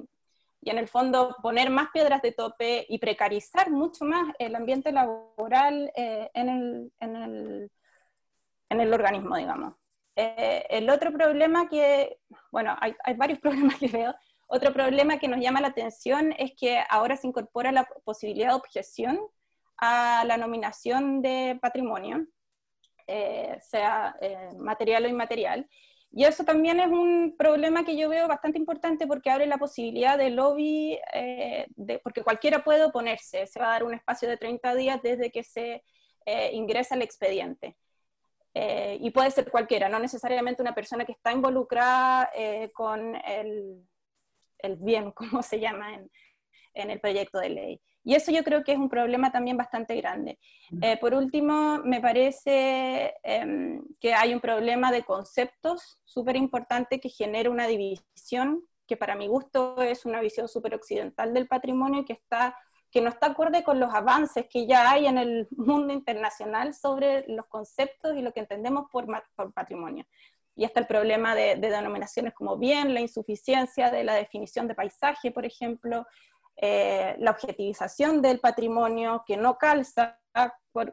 en 0.61 0.77
el 0.77 0.87
fondo 0.87 1.35
poner 1.41 1.69
más 1.71 1.89
piedras 1.91 2.21
de 2.21 2.31
tope 2.31 2.85
y 2.89 2.99
precarizar 2.99 3.71
mucho 3.71 4.05
más 4.05 4.33
el 4.39 4.55
ambiente 4.55 4.91
laboral 4.91 5.91
eh, 5.95 6.29
en, 6.33 6.49
el, 6.49 6.91
en, 6.99 7.15
el, 7.15 7.71
en, 8.69 8.81
el, 8.81 8.93
organismo, 8.93 9.35
digamos. 9.35 9.73
Eh, 10.15 10.65
el 10.69 10.89
otro 10.89 11.11
problema 11.11 11.67
que, 11.67 12.19
bueno, 12.51 12.75
hay, 12.79 12.95
hay 13.03 13.15
varios 13.15 13.39
problemas 13.41 13.77
que 13.77 13.87
veo. 13.87 14.13
Otro 14.47 14.73
problema 14.73 15.17
que 15.17 15.27
nos 15.27 15.39
llama 15.39 15.61
la 15.61 15.69
atención 15.69 16.33
es 16.37 16.53
que 16.57 16.79
ahora 16.89 17.17
se 17.17 17.27
incorpora 17.27 17.71
la 17.71 17.87
posibilidad 18.03 18.49
de 18.49 18.55
objeción 18.55 19.19
a 19.77 20.23
la 20.25 20.37
nominación 20.37 21.21
de 21.21 21.57
patrimonio. 21.61 22.27
Eh, 23.07 23.59
sea 23.61 24.15
eh, 24.19 24.51
material 24.57 25.05
o 25.05 25.07
inmaterial. 25.07 25.69
Y 26.11 26.23
eso 26.23 26.43
también 26.43 26.79
es 26.79 26.87
un 26.87 27.35
problema 27.37 27.85
que 27.85 27.95
yo 27.95 28.09
veo 28.09 28.27
bastante 28.27 28.57
importante 28.57 29.05
porque 29.05 29.29
abre 29.29 29.45
la 29.45 29.57
posibilidad 29.57 30.17
de 30.17 30.31
lobby, 30.31 30.97
eh, 31.13 31.67
de, 31.75 31.99
porque 31.99 32.23
cualquiera 32.23 32.63
puede 32.63 32.83
oponerse, 32.83 33.45
se 33.45 33.59
va 33.59 33.67
a 33.67 33.71
dar 33.71 33.83
un 33.83 33.93
espacio 33.93 34.27
de 34.27 34.37
30 34.37 34.73
días 34.75 35.01
desde 35.03 35.31
que 35.31 35.43
se 35.43 35.83
ingresa 36.53 36.95
el 36.95 37.03
expediente. 37.03 37.77
y 38.99 39.11
puede 39.11 39.29
ser 39.31 39.51
cualquiera, 39.51 39.89
no 39.89 39.99
necesariamente 39.99 40.61
una 40.63 40.73
persona 40.73 41.05
que 41.05 41.11
está 41.11 41.31
involucrada 41.31 42.31
con 42.73 43.15
el, 43.15 43.85
el, 44.59 44.77
bien, 44.77 45.11
como 45.15 45.41
se 45.43 45.59
llama 45.59 45.93
en, 45.93 46.09
en 46.73 46.91
el 46.91 46.99
proyecto 46.99 47.39
de 47.39 47.49
ley. 47.49 47.81
Y 48.03 48.13
eso 48.13 48.31
yo 48.31 48.43
creo 48.43 48.63
que 48.63 48.71
es 48.71 48.77
un 48.77 48.87
problema 48.87 49.31
también 49.31 49.57
bastante 49.57 49.95
grande. 49.95 50.37
Eh, 50.81 50.95
por 50.97 51.15
último, 51.15 51.79
me 51.83 51.99
parece 51.99 53.15
em, 53.23 53.81
que 53.99 54.13
hay 54.13 54.33
un 54.33 54.39
problema 54.39 54.91
de 54.91 55.03
conceptos 55.03 55.99
súper 56.03 56.35
importante 56.35 56.99
que 56.99 57.09
genera 57.09 57.49
una 57.49 57.65
división 57.65 58.63
que 58.85 58.95
para 58.95 59.15
mi 59.15 59.27
gusto 59.27 59.81
es 59.81 60.05
una 60.05 60.21
visión 60.21 60.47
súper 60.47 60.75
occidental 60.75 61.33
del 61.33 61.47
patrimonio 61.47 62.01
y 62.01 62.05
que, 62.05 62.13
está, 62.13 62.55
que 62.91 63.01
no 63.01 63.09
está 63.09 63.27
acorde 63.27 63.63
con 63.63 63.79
los 63.79 63.91
avances 63.91 64.45
que 64.47 64.67
ya 64.67 64.91
hay 64.91 65.07
en 65.07 65.17
el 65.17 65.47
mundo 65.49 65.91
internacional 65.91 66.75
sobre 66.75 67.25
los 67.27 67.47
conceptos 67.47 68.15
y 68.15 68.21
lo 68.21 68.31
que 68.33 68.41
entendemos 68.41 68.85
por, 68.91 69.07
por 69.35 69.51
patrimonio. 69.51 70.05
Y 70.55 70.63
está 70.63 70.79
el 70.79 70.87
problema 70.87 71.35
de, 71.35 71.55
de, 71.55 71.69
denominaciones 71.69 72.33
como 72.33 72.57
bien, 72.57 72.93
la 72.93 73.01
insuficiencia 73.01 73.91
de 73.91 74.03
la 74.03 74.13
definición 74.13 74.67
de 74.67 74.75
paisaje, 74.75 75.31
por 75.31 75.45
ejemplo, 75.45 76.05
eh, 76.57 77.15
la 77.19 77.31
objetivización 77.31 78.21
del 78.21 78.39
patrimonio 78.39 79.23
que 79.27 79.35
no 79.35 79.57
calza, 79.57 80.17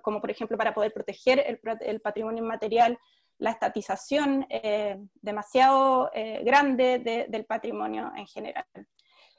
como 0.00 0.21
por 0.21 0.31
ejemplo 0.31 0.59
para 0.59 0.75
poder 0.75 0.92
proteger 0.92 1.61
el, 1.81 2.00
patrimonio 2.00 2.42
inmaterial, 2.42 2.99
la 3.38 3.50
estatización 3.50 4.45
eh, 4.49 4.99
demasiado 5.21 6.11
eh, 6.14 6.42
grande 6.45 7.26
del 7.28 7.45
patrimonio 7.45 8.12
en 8.16 8.26
general. 8.26 8.66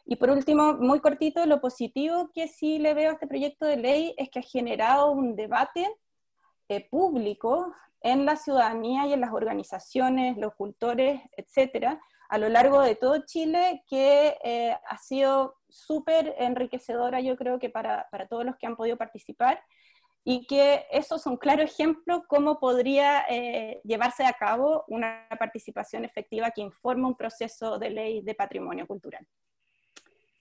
Y 0.05 0.15
por 0.15 0.29
último, 0.29 0.73
muy 0.75 1.01
cortito, 1.01 1.45
lo 1.45 1.59
positivo 1.59 2.29
que 2.33 2.47
sí 2.47 2.79
le 2.79 2.93
veo 2.93 3.09
a 3.09 3.13
este 3.13 3.27
proyecto 3.27 3.65
de 3.65 3.77
ley 3.77 4.15
es 4.17 4.29
que 4.29 4.39
ha 4.39 4.43
generado 4.43 5.11
un 5.11 5.35
debate 5.35 5.89
público 6.89 7.71
en 8.03 8.25
la 8.25 8.35
ciudadanía 8.35 9.07
y 9.07 9.13
en 9.13 9.21
las 9.21 9.31
organizaciones, 9.31 10.37
los 10.37 10.53
cultores, 10.55 11.21
etcétera, 11.37 11.99
a 12.29 12.37
lo 12.37 12.49
largo 12.49 12.81
de 12.81 12.95
todo 12.95 13.25
Chile, 13.25 13.83
que 13.87 14.37
eh, 14.43 14.77
ha 14.87 14.97
sido 14.97 15.55
súper 15.69 16.35
enriquecedora, 16.37 17.21
yo 17.21 17.37
creo 17.37 17.59
que 17.59 17.69
para, 17.69 18.07
para, 18.11 18.27
todos 18.27 18.45
los 18.45 18.57
que 18.57 18.67
han 18.67 18.75
podido 18.75 18.97
participar, 18.97 19.63
y 20.25 20.45
que 20.47 20.85
eso 20.91 21.15
es 21.15 21.25
un 21.25 21.37
claro 21.37 21.63
ejemplo 21.63 22.23
cómo 22.27 22.59
podría 22.59 23.25
eh, 23.29 23.81
llevarse 23.83 24.25
a 24.25 24.33
cabo 24.33 24.85
una 24.87 25.27
participación 25.37 26.05
efectiva 26.05 26.51
que 26.51 26.61
informa 26.61 27.07
un 27.07 27.15
proceso 27.15 27.77
de 27.77 27.89
ley 27.89 28.21
de 28.21 28.35
patrimonio 28.35 28.87
cultural. 28.87 29.25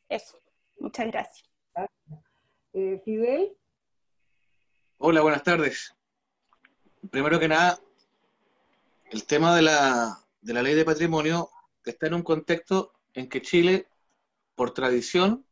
Eso, 0.09 0.39
muchas 0.79 1.07
gracias. 1.07 1.49
Eh, 2.73 3.01
Fidel. 3.05 3.57
Hola, 4.99 5.21
buenas 5.21 5.43
tardes. 5.43 5.95
Primero 7.11 7.41
que 7.41 7.49
nada, 7.49 7.79
el 9.11 9.27
tema 9.27 9.55
de 9.57 9.63
la, 9.63 10.25
de 10.41 10.55
la 10.55 10.63
ley 10.63 10.75
de 10.75 10.85
patrimonio 10.85 11.51
está 11.85 12.07
en 12.07 12.15
un 12.15 12.23
contexto 12.23 12.93
en 13.15 13.29
que 13.29 13.43
Chile, 13.43 13.89
por 14.55 14.73
tradición, 14.73 15.45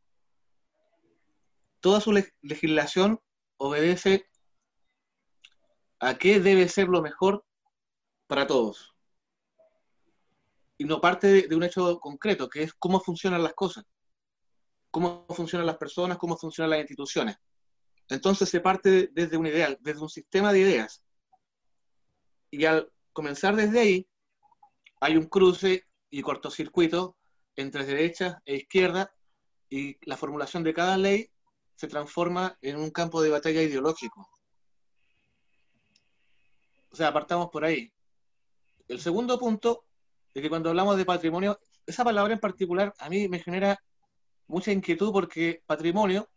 toda 1.81 1.99
su 1.99 2.13
legislación 2.41 3.19
obedece 3.57 4.25
a 5.99 6.17
qué 6.17 6.39
debe 6.39 6.67
ser 6.69 6.87
lo 6.87 7.01
mejor 7.01 7.45
para 8.27 8.47
todos. 8.47 8.95
Y 10.77 10.85
no 10.85 11.01
parte 11.01 11.47
de, 11.47 11.55
un 11.55 11.63
hecho 11.63 11.99
concreto, 11.99 12.49
que 12.49 12.63
es 12.63 12.73
cómo 12.73 12.99
funcionan 12.99 13.43
las 13.43 13.53
cosas, 13.53 13.85
cómo 14.89 15.25
funcionan 15.29 15.67
las 15.67 15.77
personas, 15.77 16.17
cómo 16.17 16.37
funcionan 16.37 16.71
las 16.71 16.79
instituciones. 16.79 17.35
Entonces 18.09 18.49
se 18.49 18.61
parte 18.61 19.09
desde 19.11 19.37
un 19.37 19.45
ideal, 19.45 19.77
desde 19.81 20.01
un 20.01 20.09
sistema 20.09 20.51
de 20.51 20.59
ideas. 20.59 21.03
Y 22.51 22.65
al 22.65 22.91
comenzar 23.13 23.55
desde 23.55 23.79
ahí, 23.79 24.07
hay 24.99 25.17
un 25.17 25.25
cruce 25.25 25.87
y 26.09 26.21
cortocircuito 26.21 27.17
entre 27.55 27.85
derecha 27.85 28.41
e 28.45 28.57
izquierda 28.57 29.13
y 29.69 29.97
la 30.07 30.17
formulación 30.17 30.63
de 30.63 30.73
cada 30.73 30.97
ley 30.97 31.31
se 31.75 31.87
transforma 31.87 32.57
en 32.61 32.75
un 32.75 32.91
campo 32.91 33.21
de 33.21 33.29
batalla 33.29 33.61
ideológico. 33.61 34.29
O 36.91 36.95
sea, 36.95 37.07
apartamos 37.07 37.49
por 37.49 37.63
ahí. 37.63 37.91
El 38.87 38.99
segundo 38.99 39.39
punto 39.39 39.85
es 40.33 40.41
que 40.41 40.49
cuando 40.49 40.69
hablamos 40.69 40.97
de 40.97 41.05
patrimonio, 41.05 41.59
esa 41.85 42.03
palabra 42.03 42.33
en 42.33 42.39
particular 42.39 42.93
a 42.99 43.09
mí 43.09 43.27
me 43.29 43.39
genera 43.39 43.81
mucha 44.47 44.71
inquietud 44.71 45.11
porque 45.11 45.63
patrimonio 45.65 46.29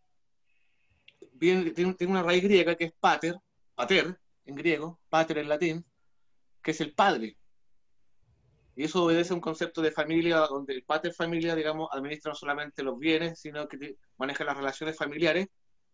tiene, 1.38 1.75
una 2.06 2.23
raíz 2.23 2.44
griega 2.44 2.76
que 2.76 2.85
es 2.85 2.92
pater, 2.92 3.37
pater, 3.75 4.18
en 4.47 4.54
griego, 4.54 5.00
pater 5.09 5.38
en 5.38 5.49
latín, 5.49 5.85
que 6.64 6.73
es 6.73 6.80
el 6.80 6.94
padre. 6.94 7.37
Y 8.75 8.85
eso 8.85 9.04
obedece 9.04 9.33
a 9.33 9.37
un 9.37 9.40
concepto 9.40 9.83
de 9.83 9.92
familia 9.92 10.38
donde 10.38 10.75
el 10.75 10.83
pater 10.83 11.12
familia, 11.12 11.54
digamos, 11.54 11.88
administra 11.92 12.33
no 12.33 12.35
solamente 12.35 12.83
los 12.83 12.99
bienes, 12.99 13.38
sino 13.38 13.68
que 13.68 13.99
maneja 14.16 14.42
las 14.42 14.56
relaciones 14.56 14.97
familiares, 14.97 15.47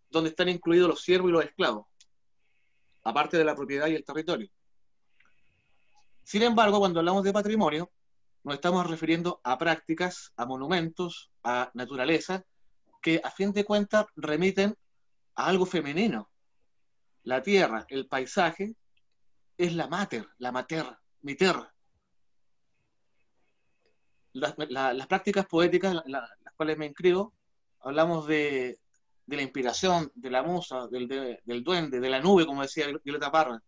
donde 0.09 0.31
están 0.31 0.49
incluidos 0.49 0.89
los 0.89 1.03
siervos 1.03 1.29
y 1.29 1.33
los 1.33 1.45
esclavos, 1.45 1.87
aparte 3.05 3.37
de 3.37 3.45
la 3.45 3.55
propiedad 3.55 3.89
y 3.89 3.97
el 3.97 4.05
territorio. 4.05 4.49
Sin 6.23 6.43
embargo, 6.43 6.79
cuando 6.79 7.01
hablamos 7.01 7.25
de 7.25 7.33
patrimonio, 7.33 7.91
nos 8.45 8.55
estamos 8.55 8.89
refiriendo 8.89 9.41
a 9.45 9.59
prácticas, 9.59 10.33
a 10.37 10.47
monumentos, 10.47 11.31
a 11.43 11.71
naturaleza, 11.75 12.45
que 13.03 13.21
a 13.23 13.31
fin 13.31 13.53
de 13.53 13.65
cuentas 13.65 14.07
remiten 14.17 14.75
a 15.35 15.47
algo 15.47 15.67
femenino. 15.67 16.31
La 17.25 17.43
tierra, 17.43 17.85
el 17.89 18.07
paisaje, 18.07 18.77
es 19.61 19.75
la 19.75 19.89
mater, 19.89 20.27
la 20.39 20.53
mater, 20.53 20.87
mi 21.21 21.35
tierra. 21.35 21.73
Las, 24.33 25.07
prácticas 25.07 25.45
poéticas, 25.47 26.03
las 26.07 26.31
cuales 26.57 26.79
me 26.79 26.87
inscribo, 26.87 27.35
hablamos 27.81 28.27
de, 28.27 28.79
la 29.27 29.43
inspiración, 29.43 30.11
de 30.15 30.31
la 30.31 30.43
musa, 30.43 30.87
del, 30.89 31.09
del, 31.09 31.63
duende, 31.63 32.01
de 32.01 32.09
la 32.09 32.21
nube, 32.21 32.47
como 32.47 32.63
decía 32.63 32.87
Violeta 33.05 33.31
Parra. 33.31 33.63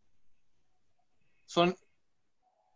Son, 1.45 1.77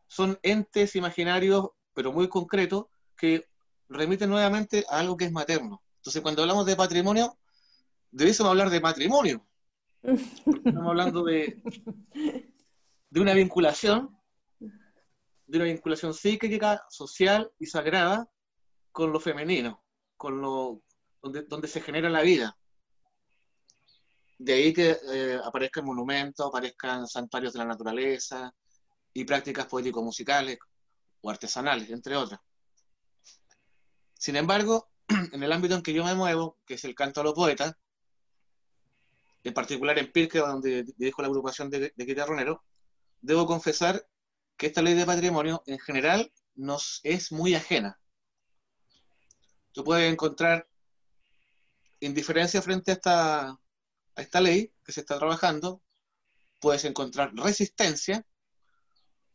son 0.09 0.39
entes 0.43 0.95
imaginarios, 0.95 1.71
pero 1.95 2.13
muy 2.13 2.29
concretos, 2.29 2.87
que 3.17 3.49
remiten 3.89 4.29
nuevamente 4.29 4.85
a 4.91 4.99
algo 4.99 5.17
que 5.17 5.25
es 5.25 5.33
materno. 5.33 5.83
Entonces, 5.97 6.21
cuando 6.21 6.43
hablamos 6.43 6.67
de 6.67 6.77
patrimonio, 6.77 7.39
debiésemos 8.11 8.51
hablar 8.51 8.69
de 8.69 8.81
matrimonio. 8.81 9.47
Estamos 10.03 10.89
hablando 10.89 11.25
de, 11.25 11.63
de 13.11 13.21
una 13.21 13.35
vinculación, 13.35 14.17
de 14.59 15.59
una 15.59 15.65
vinculación 15.65 16.13
psíquica, 16.13 16.85
social 16.91 17.51
y 17.59 17.67
sagrada 17.67 18.29
con 18.93 19.13
lo 19.13 19.21
femenino, 19.21 19.83
con 20.17 20.41
lo 20.41 20.83
donde, 21.23 21.43
donde 21.43 21.69
se 21.69 21.81
genera 21.81 22.09
la 22.09 22.23
vida. 22.23 22.57
De 24.39 24.53
ahí 24.53 24.73
que 24.73 24.99
eh, 25.13 25.41
aparezcan 25.43 25.85
monumentos, 25.85 26.47
aparezcan 26.47 27.07
santuarios 27.07 27.53
de 27.53 27.59
la 27.61 27.65
naturaleza 27.65 28.55
y 29.13 29.25
prácticas 29.25 29.67
poético-musicales 29.67 30.59
o 31.23 31.31
artesanales, 31.31 31.91
entre 31.91 32.17
otras. 32.17 32.41
Sin 34.15 34.37
embargo, 34.37 34.91
en 35.33 35.43
el 35.43 35.53
ámbito 35.53 35.75
en 35.75 35.83
que 35.83 35.93
yo 35.93 36.05
me 36.05 36.15
muevo, 36.15 36.59
que 36.67 36.75
es 36.75 36.85
el 36.85 36.95
canto 36.95 37.21
a 37.21 37.25
los 37.25 37.35
poetas, 37.35 37.75
en 39.43 39.55
particular 39.55 39.99
en 39.99 40.11
Pirque, 40.11 40.39
donde 40.39 40.85
dirijo 40.97 41.23
la 41.23 41.29
agrupación 41.29 41.71
de, 41.71 41.93
de 41.95 42.05
guitarroneros, 42.05 42.59
debo 43.27 43.47
confesar 43.47 44.07
que 44.57 44.69
esta 44.69 44.83
ley 44.83 44.95
de 44.95 45.05
patrimonio 45.05 45.63
en 45.67 45.79
general 45.79 46.33
nos 46.55 47.01
es 47.03 47.33
muy 47.33 47.55
ajena. 47.55 47.99
Tú 49.73 49.85
puedes 49.85 50.11
encontrar 50.11 50.69
indiferencia 52.01 52.63
frente 52.63 52.93
a 52.93 52.95
esta, 52.95 53.49
a 53.49 54.23
esta 54.23 54.41
ley 54.41 54.73
que 54.85 54.93
se 54.93 55.01
está 55.01 55.19
trabajando, 55.19 55.83
puedes 56.61 56.85
encontrar 56.85 57.35
resistencia, 57.35 58.25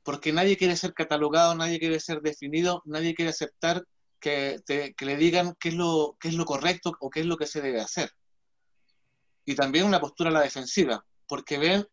porque 0.03 0.31
nadie 0.31 0.57
quiere 0.57 0.77
ser 0.77 0.93
catalogado, 0.93 1.53
nadie 1.53 1.77
quiere 1.77 1.99
ser 1.99 2.21
definido, 2.21 2.81
nadie 2.85 3.13
quiere 3.13 3.29
aceptar 3.29 3.85
que, 4.19 4.61
le 4.99 5.17
digan 5.17 5.55
qué 5.59 5.69
es, 5.69 5.75
lo, 5.75 6.17
qué 6.19 6.29
es 6.29 6.35
lo 6.35 6.45
correcto 6.45 6.93
o 7.01 7.09
qué 7.09 7.19
es 7.19 7.25
lo 7.25 7.35
que 7.35 7.45
se 7.45 7.61
debe 7.61 7.81
hacer. 7.81 8.11
Y 9.45 9.55
también 9.55 9.85
una 9.85 9.99
postura 9.99 10.29
a 10.29 10.33
la 10.33 10.41
defensiva, 10.41 11.05
porque 11.27 11.57
ven, 11.57 11.85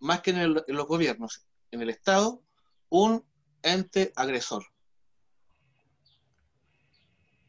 más 0.00 0.20
que 0.22 0.30
en, 0.30 0.54
los 0.54 0.86
gobiernos, 0.86 1.46
en 1.70 1.82
el 1.82 1.90
Estado, 1.90 2.42
un 2.88 3.24
ente 3.62 4.12
agresor. 4.16 4.64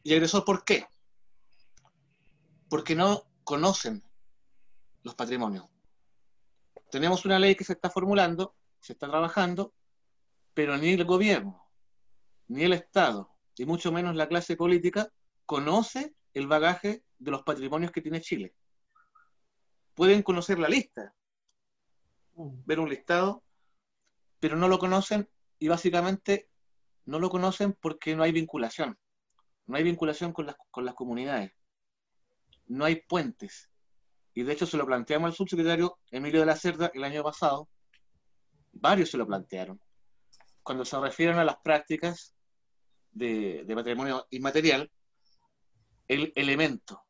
¿Y 0.02 0.12
agresor 0.12 0.44
por 0.44 0.64
qué? 0.64 0.86
Porque 2.68 2.94
no 2.94 3.24
conocen 3.44 4.02
los 5.02 5.14
patrimonios. 5.14 5.66
Tenemos 6.90 7.24
una 7.24 7.38
ley 7.38 7.54
que 7.54 7.64
se 7.64 7.72
está 7.72 7.90
formulando, 7.90 8.54
se 8.80 8.92
está 8.92 9.08
trabajando, 9.08 9.74
pero 10.54 10.76
ni 10.76 10.90
el 10.90 11.04
gobierno, 11.04 11.66
ni 12.48 12.64
el 12.64 12.74
Estado, 12.74 13.30
y 13.56 13.64
mucho 13.64 13.92
menos 13.92 14.14
la 14.14 14.28
clase 14.28 14.56
política, 14.56 15.10
conoce 15.46 16.14
el 16.34 16.46
bagaje 16.46 17.04
de 17.18 17.30
los 17.30 17.42
patrimonios 17.42 17.92
que 17.92 18.02
tiene 18.02 18.20
Chile. 18.20 18.54
Pueden 19.94 20.22
conocer 20.22 20.58
la 20.58 20.68
lista. 20.68 21.14
Ver 22.64 22.80
un 22.80 22.88
listado, 22.88 23.42
pero 24.40 24.56
no 24.56 24.68
lo 24.68 24.78
conocen 24.78 25.28
y 25.58 25.68
básicamente 25.68 26.48
no 27.04 27.18
lo 27.18 27.30
conocen 27.30 27.76
porque 27.80 28.16
no 28.16 28.22
hay 28.22 28.32
vinculación. 28.32 28.98
No 29.66 29.76
hay 29.76 29.84
vinculación 29.84 30.32
con 30.32 30.46
las, 30.46 30.56
con 30.70 30.84
las 30.84 30.94
comunidades. 30.94 31.52
No 32.66 32.84
hay 32.84 32.96
puentes. 32.96 33.70
Y 34.34 34.42
de 34.42 34.52
hecho 34.52 34.66
se 34.66 34.76
lo 34.76 34.86
planteamos 34.86 35.28
al 35.28 35.36
subsecretario 35.36 35.98
Emilio 36.10 36.40
de 36.40 36.46
la 36.46 36.56
Cerda 36.56 36.90
el 36.94 37.04
año 37.04 37.22
pasado. 37.22 37.68
Varios 38.72 39.10
se 39.10 39.18
lo 39.18 39.26
plantearon. 39.26 39.80
Cuando 40.62 40.84
se 40.84 40.98
refieren 40.98 41.38
a 41.38 41.44
las 41.44 41.56
prácticas 41.58 42.34
de, 43.12 43.64
patrimonio 43.74 44.26
inmaterial 44.30 44.90
el 46.08 46.32
elemento. 46.34 47.02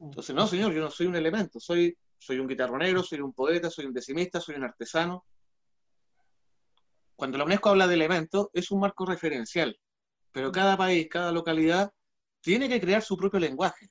Entonces, 0.00 0.34
no, 0.34 0.46
señor, 0.46 0.72
yo 0.72 0.80
no 0.80 0.90
soy 0.90 1.06
un 1.06 1.16
elemento, 1.16 1.58
soy, 1.58 1.96
soy 2.18 2.38
un 2.38 2.48
guitarronero, 2.48 3.02
soy 3.02 3.20
un 3.20 3.32
poeta, 3.32 3.70
soy 3.70 3.86
un 3.86 3.92
decimista, 3.92 4.40
soy 4.40 4.56
un 4.56 4.64
artesano. 4.64 5.24
Cuando 7.14 7.38
la 7.38 7.44
UNESCO 7.44 7.70
habla 7.70 7.86
de 7.86 7.94
elemento, 7.94 8.50
es 8.52 8.70
un 8.70 8.80
marco 8.80 9.06
referencial, 9.06 9.78
pero 10.32 10.52
cada 10.52 10.76
país, 10.76 11.08
cada 11.10 11.32
localidad 11.32 11.92
tiene 12.40 12.68
que 12.68 12.80
crear 12.80 13.02
su 13.02 13.16
propio 13.16 13.40
lenguaje. 13.40 13.90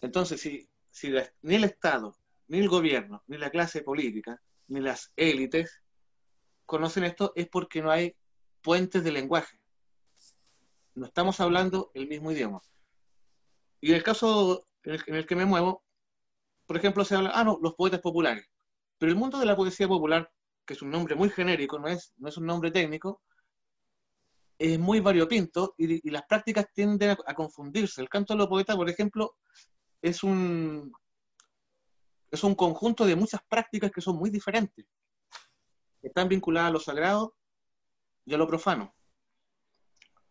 Entonces, 0.00 0.40
si, 0.40 0.68
si 0.90 1.12
ni 1.42 1.54
el 1.54 1.64
Estado, 1.64 2.16
ni 2.48 2.58
el 2.58 2.68
gobierno, 2.68 3.22
ni 3.26 3.38
la 3.38 3.50
clase 3.50 3.82
política, 3.82 4.40
ni 4.68 4.80
las 4.80 5.12
élites 5.16 5.82
conocen 6.66 7.04
esto, 7.04 7.32
es 7.34 7.48
porque 7.48 7.82
no 7.82 7.90
hay 7.90 8.16
puentes 8.62 9.04
de 9.04 9.12
lenguaje. 9.12 9.58
No 10.94 11.06
estamos 11.06 11.40
hablando 11.40 11.90
el 11.94 12.08
mismo 12.08 12.32
idioma. 12.32 12.60
Y 13.80 13.92
el 13.92 14.02
caso 14.02 14.66
en 14.84 15.14
el, 15.14 15.26
que 15.26 15.36
me 15.36 15.44
muevo, 15.44 15.82
por 16.70 16.76
ejemplo, 16.76 17.04
se 17.04 17.16
habla, 17.16 17.32
ah, 17.34 17.42
no, 17.42 17.58
los 17.60 17.74
poetas 17.74 17.98
populares. 17.98 18.46
Pero 18.96 19.10
el 19.10 19.18
mundo 19.18 19.40
de 19.40 19.44
la 19.44 19.56
poesía 19.56 19.88
popular, 19.88 20.30
que 20.64 20.74
es 20.74 20.82
un 20.82 20.90
nombre 20.92 21.16
muy 21.16 21.28
genérico, 21.28 21.80
no 21.80 21.88
es, 21.88 22.12
no 22.18 22.28
es 22.28 22.36
un 22.36 22.46
nombre 22.46 22.70
técnico, 22.70 23.22
es 24.56 24.78
muy 24.78 25.00
variopinto 25.00 25.74
y, 25.76 26.08
las 26.08 26.22
prácticas 26.28 26.66
tienden 26.72 27.10
a, 27.26 27.34
confundirse. 27.34 28.00
El 28.00 28.08
canto 28.08 28.34
de 28.34 28.38
los 28.38 28.46
poetas, 28.46 28.76
por 28.76 28.88
ejemplo, 28.88 29.34
es 30.00 30.22
un, 30.22 30.92
es 32.30 32.44
un 32.44 32.54
conjunto 32.54 33.04
de 33.04 33.16
muchas 33.16 33.40
prácticas 33.48 33.90
que 33.90 34.00
son 34.00 34.14
muy 34.14 34.30
diferentes. 34.30 34.86
Están 36.00 36.28
vinculadas 36.28 36.68
a 36.68 36.72
lo 36.72 36.78
sagrado 36.78 37.34
yo 38.26 38.38
lo 38.38 38.46
profano. 38.46 38.94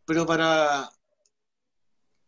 Pero 0.06 0.25
para, 0.25 0.89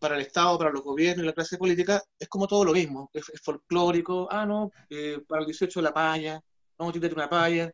para 0.02 0.16
el 0.16 0.22
Estado, 0.22 0.58
para 0.58 0.72
los 0.72 0.82
gobiernos 0.82 1.24
y 1.24 1.28
la 1.28 1.34
clase 1.34 1.60
política, 1.60 2.02
es 2.18 2.28
como 2.28 2.48
todo 2.48 2.66
lo 2.66 2.74
mismo. 2.74 3.12
Es, 3.14 3.32
folclórico. 3.44 4.28
Ah, 4.32 4.48
no, 4.48 4.72
eh, 4.90 5.24
para 5.28 5.42
el 5.42 5.46
18 5.46 5.80
la 5.80 5.94
paya, 5.94 6.44
vamos 6.76 6.96
a 6.96 7.00
tirar 7.00 7.14
una 7.14 7.30
paya. 7.30 7.72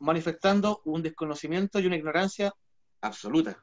Manifestando 0.00 0.82
un 0.86 1.02
desconocimiento 1.02 1.78
y 1.78 1.86
una 1.86 1.94
ignorancia 1.94 2.52
absoluta. 3.00 3.62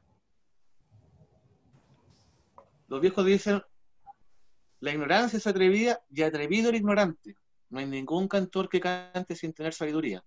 Los 2.88 3.02
viejos 3.02 3.26
dicen, 3.26 3.62
la 4.80 4.92
ignorancia 4.92 5.36
es 5.36 5.46
atrevida 5.46 6.00
y 6.10 6.22
atrevido 6.22 6.70
el 6.70 6.76
ignorante. 6.76 7.36
No 7.68 7.80
hay 7.80 7.86
ningún 7.86 8.28
cantor 8.28 8.70
que 8.70 8.80
cante 8.80 9.36
sin 9.36 9.52
tener 9.52 9.74
sabiduría. 9.74 10.24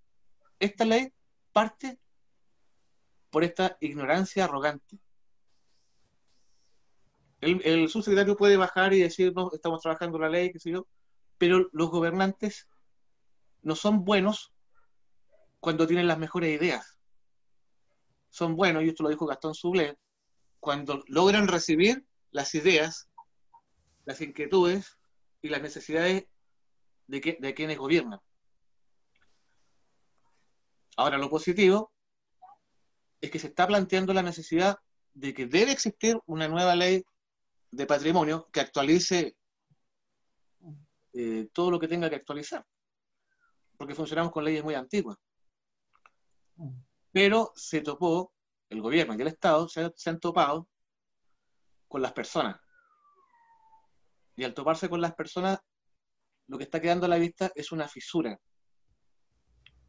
Esta 0.60 0.86
ley 0.86 1.12
parte 1.52 1.98
por 3.32 3.44
esta 3.44 3.78
ignorancia 3.82 4.44
arrogante. 4.44 5.00
El, 7.42 7.88
subsecretario 7.90 8.36
puede 8.36 8.58
bajar 8.58 8.94
y 8.94 9.02
decir, 9.02 9.34
no, 9.34 9.52
estamos 9.54 9.82
trabajando 9.82 10.18
la 10.18 10.30
ley, 10.30 10.52
qué 10.52 10.60
sé 10.60 10.72
yo, 10.72 10.88
pero 11.38 11.70
los 11.72 11.90
gobernantes 11.92 12.68
no 13.62 13.76
son 13.76 14.06
buenos 14.06 14.54
cuando 15.60 15.86
tienen 15.86 16.08
las 16.08 16.18
mejores 16.18 16.60
ideas. 16.60 16.98
Son 18.30 18.56
buenos, 18.56 18.84
y 18.84 18.90
esto 18.90 19.04
lo 19.04 19.10
dijo 19.10 19.28
Gastón 19.28 19.54
Sublet, 19.54 19.98
cuando 20.60 21.04
logran 21.08 21.48
recibir 21.48 22.06
las 22.32 22.56
ideas, 22.56 23.08
las 24.06 24.20
inquietudes 24.22 24.98
y 25.42 25.50
las 25.50 25.62
necesidades 25.62 26.26
de, 27.06 27.22
que, 27.22 27.38
de 27.40 27.54
quienes 27.54 27.78
gobiernan. 27.78 28.20
Ahora, 30.96 31.20
lo 31.20 31.30
positivo 31.30 31.92
es 33.22 33.30
que 33.30 33.40
se 33.40 33.48
está 33.48 33.68
planteando 33.68 34.14
la 34.14 34.24
necesidad 34.24 34.80
de 35.14 35.34
que 35.34 35.46
debe 35.46 35.72
existir 35.72 36.20
una 36.26 36.48
nueva 36.48 36.76
ley 36.76 37.04
de 37.72 37.86
patrimonio 37.86 38.50
que 38.52 38.62
actualice 38.62 39.36
eh, 41.14 41.50
todo 41.54 41.72
lo 41.72 41.80
que 41.80 41.88
tenga 41.88 42.10
que 42.10 42.16
actualizar, 42.16 42.66
porque 43.78 43.96
funcionamos 43.96 44.32
con 44.32 44.44
leyes 44.44 44.64
muy 44.64 44.76
antiguas. 44.76 45.18
Pero 47.12 47.52
se 47.56 47.82
topó, 47.82 48.34
el 48.70 48.82
gobierno 48.82 49.16
y 49.16 49.22
el 49.22 49.28
Estado 49.28 49.68
se, 49.70 49.92
se 49.96 50.10
han 50.10 50.20
topado 50.20 50.68
con 51.88 52.02
las 52.02 52.14
personas. 52.14 52.60
Y 54.36 54.44
al 54.44 54.54
toparse 54.54 54.90
con 54.90 55.02
las 55.02 55.16
personas, 55.16 55.60
lo 56.48 56.58
que 56.58 56.66
está 56.66 56.80
quedando 56.80 57.06
a 57.06 57.10
la 57.10 57.18
vista 57.18 57.52
es 57.56 57.72
una 57.72 57.88
fisura, 57.88 58.40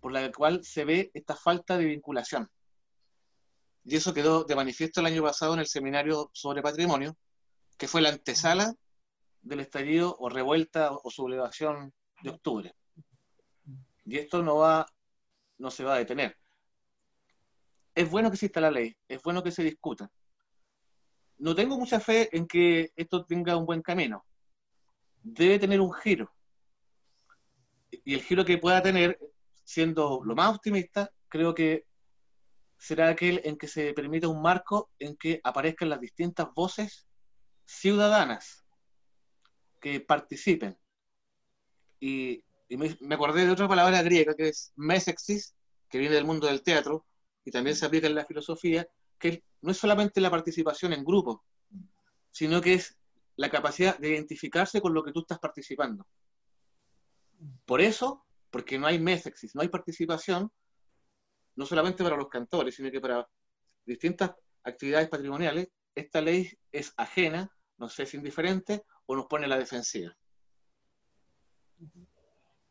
por 0.00 0.12
la 0.12 0.30
cual 0.32 0.64
se 0.64 0.84
ve 0.84 1.10
esta 1.12 1.36
falta 1.36 1.76
de 1.76 1.84
vinculación. 1.84 2.48
Y 3.84 3.96
eso 3.96 4.12
quedó 4.12 4.44
de 4.44 4.56
manifiesto 4.56 5.00
el 5.00 5.06
año 5.06 5.22
pasado 5.22 5.54
en 5.54 5.60
el 5.60 5.66
seminario 5.66 6.30
sobre 6.32 6.62
patrimonio, 6.62 7.16
que 7.78 7.88
fue 7.88 8.02
la 8.02 8.10
antesala 8.10 8.74
del 9.40 9.60
estallido 9.60 10.16
o 10.18 10.28
revuelta 10.28 10.90
o 10.92 11.10
sublevación 11.10 11.94
de 12.22 12.30
octubre. 12.30 12.74
Y 14.04 14.18
esto 14.18 14.42
no 14.42 14.56
va, 14.56 14.86
no 15.58 15.70
se 15.70 15.84
va 15.84 15.94
a 15.94 15.98
detener. 15.98 16.36
Es 17.94 18.10
bueno 18.10 18.30
que 18.30 18.34
exista 18.34 18.60
la 18.60 18.70
ley, 18.70 18.96
es 19.06 19.22
bueno 19.22 19.42
que 19.42 19.52
se 19.52 19.62
discuta. 19.62 20.10
No 21.38 21.54
tengo 21.54 21.78
mucha 21.78 22.00
fe 22.00 22.28
en 22.36 22.46
que 22.46 22.90
esto 22.96 23.24
tenga 23.24 23.56
un 23.56 23.64
buen 23.64 23.80
camino. 23.80 24.24
Debe 25.22 25.58
tener 25.58 25.80
un 25.80 25.92
giro. 25.92 26.32
Y 27.90 28.14
el 28.14 28.22
giro 28.22 28.44
que 28.44 28.58
pueda 28.58 28.82
tener, 28.82 29.18
siendo 29.62 30.20
lo 30.24 30.34
más 30.34 30.54
optimista, 30.54 31.10
creo 31.28 31.54
que 31.54 31.86
será 32.76 33.08
aquel 33.08 33.40
en 33.44 33.56
que 33.56 33.68
se 33.68 33.92
permita 33.92 34.28
un 34.28 34.42
marco 34.42 34.90
en 34.98 35.16
que 35.16 35.40
aparezcan 35.44 35.90
las 35.90 36.00
distintas 36.00 36.52
voces 36.54 37.07
ciudadanas 37.68 38.64
que 39.78 40.00
participen. 40.00 40.76
Y, 42.00 42.42
me, 42.70 43.14
acordé 43.14 43.44
de 43.44 43.52
otra 43.52 43.68
palabra 43.68 44.02
griega 44.02 44.34
que 44.34 44.48
es 44.48 44.72
mesexis, 44.76 45.54
que 45.88 45.98
viene 45.98 46.14
del 46.14 46.24
mundo 46.24 46.46
del 46.46 46.62
teatro 46.62 47.06
y 47.44 47.50
también 47.50 47.76
se 47.76 47.86
aplica 47.86 48.06
en 48.06 48.14
la 48.14 48.24
filosofía, 48.24 48.88
que 49.18 49.44
no 49.60 49.70
es 49.70 49.76
solamente 49.76 50.20
la 50.20 50.30
participación 50.30 50.92
en 50.92 51.04
grupo, 51.04 51.44
sino 52.30 52.60
que 52.60 52.74
es 52.74 52.96
la 53.36 53.50
capacidad 53.50 53.98
de 53.98 54.10
identificarse 54.10 54.80
con 54.80 54.94
lo 54.94 55.02
que 55.02 55.12
tú 55.12 55.20
estás 55.20 55.38
participando. 55.38 56.06
Por 57.64 57.80
eso, 57.80 58.24
porque 58.50 58.78
no 58.78 58.86
hay 58.86 58.98
mesexis, 58.98 59.54
no 59.54 59.62
hay 59.62 59.68
participación, 59.68 60.50
no 61.54 61.66
solamente 61.66 62.02
para 62.02 62.16
los 62.16 62.28
cantores, 62.28 62.74
sino 62.74 62.90
que 62.90 63.00
para 63.00 63.28
distintas 63.84 64.32
actividades 64.62 65.08
patrimoniales, 65.08 65.68
esta 65.94 66.20
ley 66.20 66.50
es 66.72 66.92
ajena, 66.96 67.50
no 67.78 67.88
sé, 67.88 68.02
es 68.04 68.14
indiferente 68.14 68.84
o 69.06 69.16
nos 69.16 69.26
pone 69.26 69.46
la 69.46 69.58
defensiva. 69.58 70.14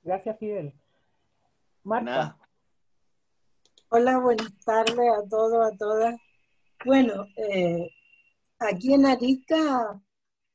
Gracias, 0.04 0.38
Fidel. 0.38 0.74
Marta. 1.84 2.38
Hola, 3.89 4.20
buenas 4.20 4.54
tardes 4.65 4.98
a 4.98 5.28
todos, 5.30 5.74
a 5.74 5.78
todas. 5.78 6.15
Bueno, 6.86 7.26
eh, 7.38 7.89
aquí 8.60 8.93
en 8.93 9.06
Arica 9.06 10.02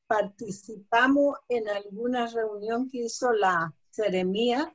participamos 0.07 1.39
en 1.49 1.69
alguna 1.69 2.27
reunión 2.27 2.89
que 2.91 2.99
hizo 2.99 3.33
la 3.33 3.75
Ceremía 3.91 4.73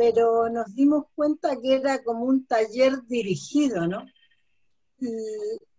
pero 0.00 0.48
nos 0.48 0.74
dimos 0.74 1.04
cuenta 1.14 1.60
que 1.60 1.74
era 1.74 2.02
como 2.02 2.24
un 2.24 2.46
taller 2.46 3.02
dirigido, 3.06 3.86
¿no? 3.86 4.02
Y 4.98 5.10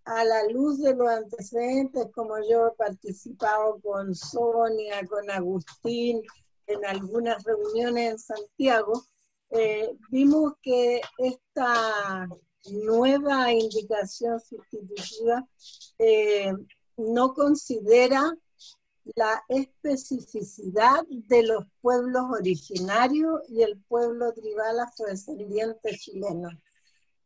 a 0.06 0.24
la 0.24 0.44
luz 0.48 0.80
de 0.80 0.96
los 0.96 1.08
antecedentes, 1.08 2.08
como 2.14 2.36
yo 2.50 2.68
he 2.68 2.76
participado 2.76 3.80
con 3.82 4.16
Sonia, 4.16 5.06
con 5.08 5.30
Agustín, 5.30 6.22
en 6.68 6.86
algunas 6.86 7.44
reuniones 7.44 8.12
en 8.12 8.20
Santiago, 8.20 9.06
eh, 9.50 9.92
vimos 10.10 10.54
que 10.62 11.02
esta 11.18 12.28
nueva 12.70 13.52
indicación 13.52 14.40
sustitutiva 14.40 15.46
eh, 16.00 16.54
no 16.98 17.34
considera 17.34 18.34
la 19.16 19.44
especificidad 19.50 21.04
de 21.10 21.44
los 21.44 21.66
pueblos 21.82 22.24
originarios 22.32 23.42
y 23.50 23.64
el 23.64 23.78
pueblo 23.88 24.32
tribal 24.34 24.80
afrodescendiente 24.80 25.98
chileno. 25.98 26.50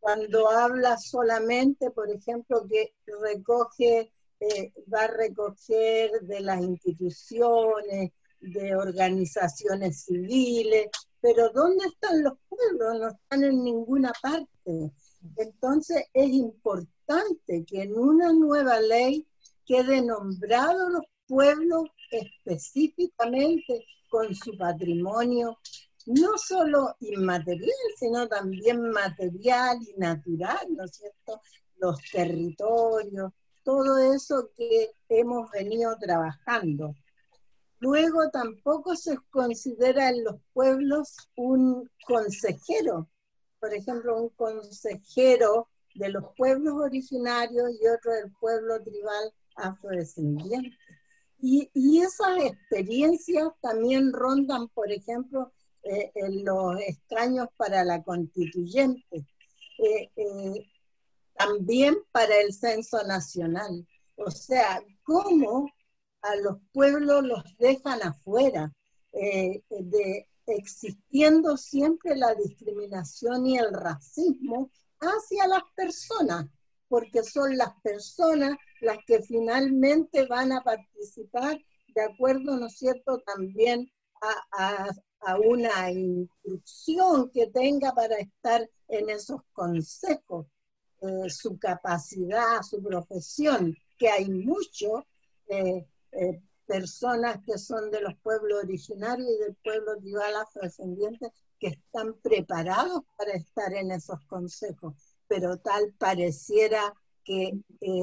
Cuando 0.06 0.48
habla 0.52 1.00
solamente, 1.00 1.90
por 1.90 2.12
ejemplo, 2.12 2.68
que 2.70 2.94
recoge, 3.24 4.14
eh, 4.40 4.72
va 4.94 5.06
a 5.06 5.08
recoger 5.08 6.12
de 6.22 6.42
las 6.42 6.62
instituciones, 6.62 8.12
de 8.40 8.76
organizaciones 8.76 10.04
civiles, 10.04 10.90
pero 11.20 11.50
¿dónde 11.50 11.88
están 11.88 12.22
los 12.22 12.34
pueblos? 12.48 13.00
No 13.00 13.08
están 13.08 13.46
en 13.46 13.64
ninguna 13.64 14.14
parte. 14.22 14.92
Entonces 15.38 16.06
es 16.14 16.30
importante 16.30 17.66
que 17.66 17.82
en 17.82 17.98
una 17.98 18.32
nueva 18.32 18.80
ley 18.80 19.26
quede 19.66 20.04
nombrado 20.04 20.88
los 20.88 21.02
pueblo 21.26 21.86
específicamente 22.12 23.84
con 24.08 24.36
su 24.36 24.56
patrimonio, 24.56 25.58
no 26.06 26.38
solo 26.38 26.96
inmaterial, 27.00 27.72
sino 27.98 28.28
también 28.28 28.90
material 28.92 29.80
y 29.82 29.94
natural, 29.98 30.68
¿no 30.70 30.86
es 30.86 30.92
cierto? 30.96 31.42
Los 31.78 32.00
territorios, 32.12 33.32
todo 33.64 33.98
eso 33.98 34.52
que 34.56 34.92
hemos 35.10 35.50
venido 35.52 35.98
trabajando. 35.98 36.96
Luego 37.80 38.30
tampoco 38.30 38.96
se 38.96 39.18
considera 39.30 40.10
en 40.10 40.24
los 40.24 40.36
pueblos 40.54 41.18
un 41.36 41.90
consejero, 42.08 43.10
por 43.60 43.74
ejemplo, 43.74 44.22
un 44.22 44.30
consejero 44.30 45.70
de 45.96 46.10
los 46.10 46.24
pueblos 46.38 46.74
originarios 46.76 47.72
y 47.82 47.88
otro 47.88 48.12
del 48.14 48.32
pueblo 48.40 48.82
tribal 48.82 49.34
afrodescendiente. 49.56 50.78
Y, 51.40 51.70
esas 52.02 52.40
experiencias 52.40 53.50
también 53.62 54.14
rondan, 54.14 54.68
por 54.70 54.92
ejemplo, 54.92 55.52
eh, 55.86 56.12
en 56.16 56.44
los 56.44 56.80
extraños 56.82 57.48
para 57.58 57.84
la 57.84 58.02
constituyente, 58.02 59.26
eh, 59.78 60.10
eh, 60.16 60.68
también 61.38 61.96
para 62.12 62.40
el 62.42 62.54
censo 62.54 63.04
nacional. 63.04 63.88
O 64.16 64.32
sea, 64.32 64.82
cómo 65.04 65.70
a 66.24 66.36
los 66.38 66.58
pueblos 66.74 67.24
los 67.24 67.44
dejan 67.60 68.02
afuera, 68.02 68.74
de, 69.14 70.28
existiendo 70.48 71.56
siempre 71.56 72.16
la 72.16 72.34
discriminación 72.34 73.46
y 73.46 73.58
el 73.58 73.72
racismo 73.72 74.72
hacia 75.00 75.48
las 75.48 75.64
personas, 75.76 76.48
porque 76.90 77.24
son 77.24 77.56
las 77.58 77.80
personas 77.82 78.58
las 78.82 78.98
que 79.06 79.22
finalmente 79.22 80.26
van 80.26 80.52
a 80.52 80.64
participar 80.64 81.60
de 81.90 82.02
acuerdo, 82.02 82.58
¿no 82.58 82.66
es 82.66 82.78
cierto?, 82.78 83.20
también 83.20 83.90
a, 84.52 84.90
una 85.44 85.92
instrucción 85.92 87.30
que 87.32 87.48
tenga 87.48 87.94
para 87.94 88.18
estar 88.18 88.70
en 88.88 89.10
esos 89.10 89.42
consejos, 89.54 90.48
eh, 91.02 91.30
su 91.30 91.58
capacidad, 91.58 92.62
su 92.62 92.82
profesión, 92.82 93.76
que 93.98 94.10
hay 94.10 94.30
muchos 94.30 95.04
eh, 95.48 95.86
eh, 96.12 96.42
personas 96.66 97.40
que 97.46 97.58
son 97.58 97.92
de 97.92 98.02
los 98.02 98.16
pueblos 98.20 98.64
originarios 98.64 99.30
y 99.30 99.44
del 99.44 99.56
pueblo 99.56 99.98
tribal 99.98 100.36
afrodescendiente 100.36 101.32
que 101.60 101.68
están 101.68 102.14
preparados 102.22 103.02
para 103.18 103.34
estar 103.34 103.74
en 103.74 103.92
esos 103.92 104.20
consejos, 104.28 104.96
pero 105.28 105.58
tal 105.58 105.94
pareciera 105.98 106.94
que 107.24 107.54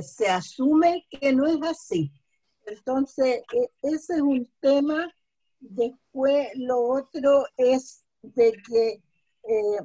se 0.03 0.29
asume 0.29 1.07
que 1.09 1.33
no 1.33 1.47
es 1.47 1.59
así. 1.63 2.13
Entonces, 2.67 3.43
e, 3.53 3.71
ese 3.83 4.15
es 4.15 4.21
un 4.21 4.51
tema. 4.61 5.13
Después, 5.63 6.49
lo 6.57 6.81
otro 6.83 7.47
es 7.57 8.05
de 8.23 8.53
que 8.67 9.03
eh, 9.45 9.79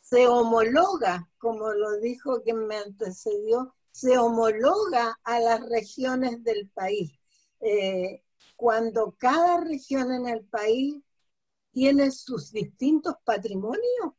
se 0.00 0.26
homologa, 0.26 1.28
como 1.38 1.70
lo 1.72 1.98
dijo 2.00 2.42
quien 2.42 2.66
me 2.66 2.76
antecedió, 2.76 3.74
se 3.92 4.16
homologa 4.16 5.18
a 5.22 5.38
las 5.40 5.68
regiones 5.68 6.42
del 6.44 6.68
país. 6.70 7.12
Eh, 7.60 8.22
cuando 8.56 9.14
cada 9.18 9.60
región 9.60 10.12
en 10.12 10.28
el 10.28 10.44
país 10.46 11.02
tiene 11.72 12.10
sus 12.10 12.50
distintos 12.50 13.16
patrimonios, 13.24 14.14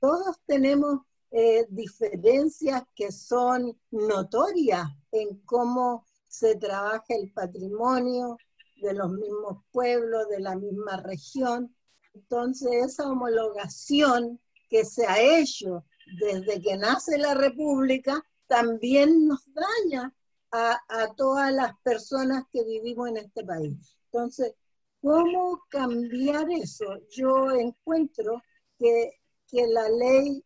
todos 0.00 0.36
tenemos 0.44 1.00
eh, 1.30 1.66
diferencias 1.70 2.82
que 2.94 3.10
son 3.10 3.80
notorias 3.90 4.86
en 5.12 5.38
cómo 5.46 6.04
se 6.28 6.56
trabaja 6.56 7.04
el 7.08 7.32
patrimonio 7.32 8.36
de 8.82 8.94
los 8.94 9.10
mismos 9.10 9.64
pueblos, 9.70 10.28
de 10.28 10.40
la 10.40 10.56
misma 10.56 10.98
región. 10.98 11.74
Entonces, 12.14 12.70
esa 12.72 13.08
homologación 13.08 14.40
que 14.68 14.84
se 14.84 15.06
ha 15.06 15.20
hecho 15.20 15.84
desde 16.20 16.60
que 16.60 16.76
nace 16.76 17.16
la 17.16 17.34
República 17.34 18.22
también 18.46 19.26
nos 19.26 19.42
daña 19.54 20.12
a, 20.50 20.78
a 20.88 21.14
todas 21.14 21.52
las 21.52 21.72
personas 21.82 22.44
que 22.52 22.62
vivimos 22.64 23.08
en 23.08 23.16
este 23.18 23.44
país. 23.44 23.96
Entonces, 24.06 24.54
¿Cómo 25.02 25.64
cambiar 25.68 26.48
eso? 26.52 26.86
Yo 27.10 27.50
encuentro 27.50 28.40
que, 28.78 29.18
que 29.48 29.66
la 29.66 29.88
ley, 29.88 30.44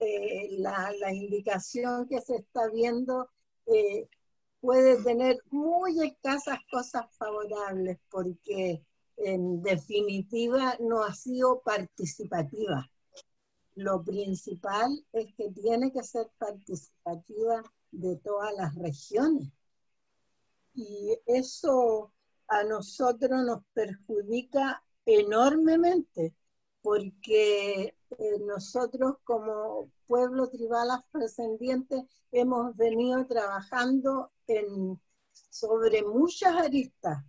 eh, 0.00 0.48
la, 0.58 0.92
la, 0.98 1.12
indicación 1.12 2.08
que 2.08 2.20
se 2.20 2.36
está 2.36 2.68
viendo 2.70 3.30
eh, 3.66 4.08
puede 4.60 5.02
tener 5.02 5.38
muy 5.50 6.00
escasas 6.02 6.58
cosas 6.70 7.06
favorables 7.16 7.98
porque 8.10 8.84
en 9.16 9.62
definitiva 9.62 10.76
no 10.80 11.02
ha 11.02 11.14
sido 11.14 11.60
participativa. 11.62 12.90
Lo 13.74 14.02
principal 14.02 15.04
es 15.12 15.34
que 15.34 15.50
tiene 15.50 15.92
que 15.92 16.02
ser 16.02 16.30
participativa 16.38 17.62
de 17.90 18.16
todas 18.16 18.54
las 18.54 18.74
regiones. 18.74 19.52
Y 20.74 21.18
eso 21.26 22.12
a 22.48 22.64
nosotros 22.64 23.44
nos 23.44 23.62
perjudica 23.72 24.82
enormemente, 25.04 26.34
porque 26.82 27.82
eh, 28.18 28.38
nosotros 28.46 29.16
como 29.24 29.90
pueblo 30.06 30.48
tribal 30.48 30.90
afrodescendiente 30.90 32.06
hemos 32.32 32.76
venido 32.76 33.26
trabajando 33.26 34.30
en, 34.48 35.00
sobre 35.32 36.02
muchas 36.02 36.54
aristas. 36.54 37.24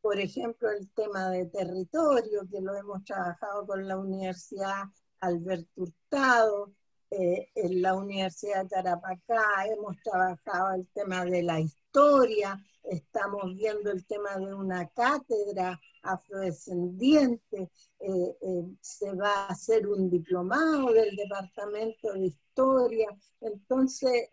Por 0.00 0.18
ejemplo, 0.18 0.70
el 0.70 0.88
tema 0.90 1.30
de 1.30 1.46
territorio, 1.46 2.48
que 2.50 2.60
lo 2.60 2.74
hemos 2.74 3.04
trabajado 3.04 3.66
con 3.66 3.86
la 3.86 3.98
Universidad 3.98 4.84
Alberto 5.20 5.82
Hurtado, 5.82 6.72
eh, 7.10 7.48
en 7.56 7.82
la 7.82 7.94
Universidad 7.94 8.62
de 8.62 8.68
Tarapacá, 8.68 9.66
hemos 9.66 9.96
trabajado 10.00 10.76
el 10.76 10.86
tema 10.94 11.24
de 11.24 11.42
la 11.42 11.58
historia, 11.58 12.56
estamos 12.84 13.56
viendo 13.56 13.90
el 13.90 14.06
tema 14.06 14.36
de 14.36 14.54
una 14.54 14.88
cátedra 14.90 15.80
afrodescendiente, 16.02 17.68
eh, 17.98 18.36
eh, 18.40 18.64
se 18.80 19.12
va 19.12 19.46
a 19.46 19.46
hacer 19.48 19.88
un 19.88 20.08
diplomado 20.08 20.92
del 20.92 21.16
Departamento 21.16 22.12
de 22.12 22.26
Historia, 22.26 23.08
entonces 23.40 24.28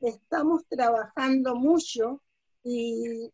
estamos 0.00 0.62
trabajando 0.68 1.54
mucho 1.54 2.22
y 2.64 3.30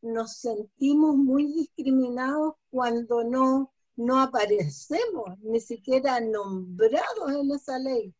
nos 0.00 0.38
sentimos 0.38 1.16
muy 1.16 1.52
discriminados 1.52 2.54
cuando 2.70 3.24
no 3.24 3.72
no 3.98 4.20
aparecemos 4.20 5.38
ni 5.40 5.60
siquiera 5.60 6.20
nombrados 6.20 7.32
en 7.32 7.50
esa 7.50 7.78
ley. 7.78 8.14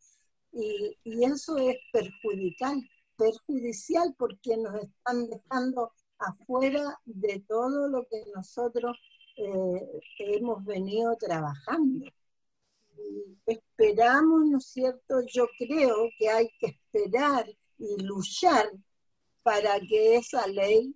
Y, 0.52 0.96
eso 1.24 1.56
es 1.56 1.76
perjudicial, 1.92 2.82
perjudicial 3.16 4.14
porque 4.18 4.56
nos 4.56 4.74
están 4.82 5.28
dejando 5.28 5.92
afuera 6.18 6.98
de 7.04 7.44
todo 7.46 7.88
lo 7.88 8.06
que 8.08 8.24
nosotros 8.34 8.98
eh, 9.36 10.00
hemos 10.18 10.64
venido 10.64 11.16
trabajando. 11.16 12.06
Esperamos, 13.46 14.46
¿no 14.46 14.58
es 14.58 14.66
cierto? 14.66 15.20
Yo 15.26 15.46
creo 15.58 16.08
que 16.18 16.28
hay 16.28 16.50
que 16.58 16.66
esperar 16.66 17.46
y 17.78 18.02
luchar 18.02 18.70
para 19.42 19.80
que 19.80 20.16
esa 20.16 20.46
ley 20.46 20.94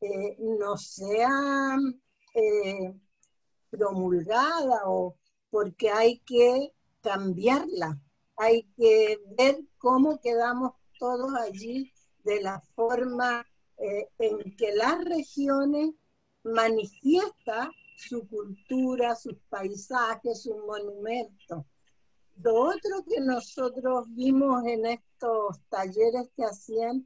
eh, 0.00 0.36
no 0.38 0.76
sea 0.76 1.76
eh, 2.34 2.94
promulgada 3.70 4.82
o 4.86 5.16
porque 5.50 5.90
hay 5.90 6.18
que 6.20 6.72
cambiarla, 7.00 7.98
hay 8.36 8.64
que 8.76 9.18
ver 9.36 9.58
cómo 9.78 10.20
quedamos 10.20 10.72
todos 10.98 11.34
allí 11.34 11.92
de 12.24 12.40
la 12.42 12.60
forma 12.74 13.46
eh, 13.78 14.08
en 14.18 14.56
que 14.56 14.74
las 14.74 15.04
regiones 15.04 15.94
manifiesta 16.44 17.70
su 17.98 18.28
cultura, 18.28 19.16
sus 19.16 19.34
paisajes, 19.48 20.42
sus 20.42 20.56
monumentos. 20.56 21.64
Lo 22.40 22.54
otro 22.54 23.04
que 23.08 23.20
nosotros 23.20 24.06
vimos 24.14 24.64
en 24.66 24.86
estos 24.86 25.60
talleres 25.68 26.30
que 26.36 26.44
hacían 26.44 27.04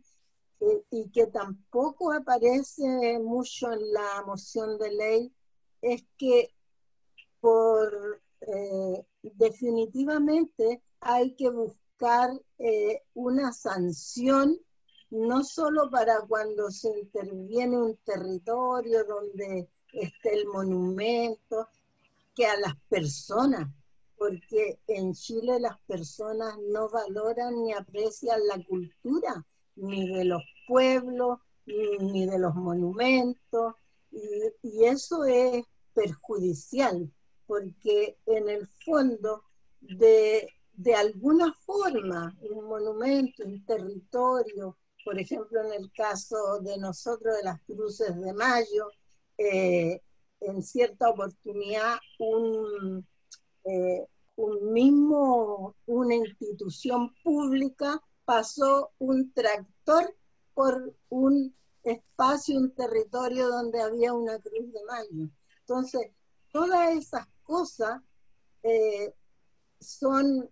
eh, 0.60 0.84
y 0.90 1.10
que 1.10 1.28
tampoco 1.28 2.12
aparece 2.12 3.18
mucho 3.20 3.72
en 3.72 3.92
la 3.92 4.22
moción 4.26 4.78
de 4.78 4.92
ley 4.92 5.32
es 5.80 6.04
que 6.18 6.54
por 7.40 8.20
eh, 8.42 9.06
definitivamente 9.22 10.82
hay 11.00 11.34
que 11.36 11.48
buscar 11.48 12.30
eh, 12.58 13.02
una 13.14 13.52
sanción 13.52 14.58
no 15.08 15.42
solo 15.42 15.90
para 15.90 16.20
cuando 16.28 16.70
se 16.70 16.98
interviene 16.98 17.78
un 17.78 17.96
territorio 18.04 19.04
donde 19.04 19.68
el 19.92 20.46
monumento, 20.46 21.68
que 22.34 22.46
a 22.46 22.58
las 22.58 22.74
personas, 22.88 23.68
porque 24.16 24.78
en 24.86 25.12
Chile 25.14 25.60
las 25.60 25.78
personas 25.80 26.56
no 26.70 26.88
valoran 26.88 27.62
ni 27.62 27.72
aprecian 27.72 28.46
la 28.46 28.62
cultura, 28.64 29.46
ni 29.76 30.08
de 30.08 30.24
los 30.24 30.42
pueblos, 30.66 31.38
ni, 31.66 32.26
de 32.26 32.38
los 32.38 32.54
monumentos, 32.54 33.74
y 34.10 34.84
eso 34.84 35.24
es 35.24 35.64
perjudicial, 35.94 37.10
porque 37.46 38.18
en 38.26 38.48
el 38.48 38.66
fondo, 38.84 39.44
de, 39.80 40.48
alguna 40.96 41.52
forma, 41.66 42.36
un 42.40 42.64
monumento, 42.64 43.44
un 43.44 43.64
territorio, 43.64 44.76
por 45.04 45.18
ejemplo, 45.18 45.60
en 45.62 45.72
el 45.72 45.92
caso 45.92 46.60
de 46.60 46.78
nosotros 46.78 47.36
de 47.36 47.42
las 47.42 47.60
Cruces 47.62 48.18
de 48.20 48.32
Mayo, 48.32 48.88
eh, 49.38 50.00
en 50.40 50.62
cierta 50.62 51.10
oportunidad 51.10 51.96
un, 52.18 53.06
eh, 53.64 54.06
un 54.36 54.72
mismo, 54.72 55.74
una 55.86 56.14
institución 56.14 57.14
pública 57.22 58.00
pasó 58.24 58.92
un 58.98 59.32
tractor 59.32 60.14
por 60.54 60.94
un 61.08 61.54
espacio, 61.82 62.58
un 62.58 62.74
territorio 62.74 63.48
donde 63.48 63.80
había 63.80 64.12
una 64.12 64.38
cruz 64.38 64.72
de 64.72 64.84
mayo. 64.84 65.30
Entonces, 65.60 66.10
todas 66.52 66.96
esas 66.96 67.26
cosas 67.42 68.00
eh, 68.62 69.14
son, 69.80 70.48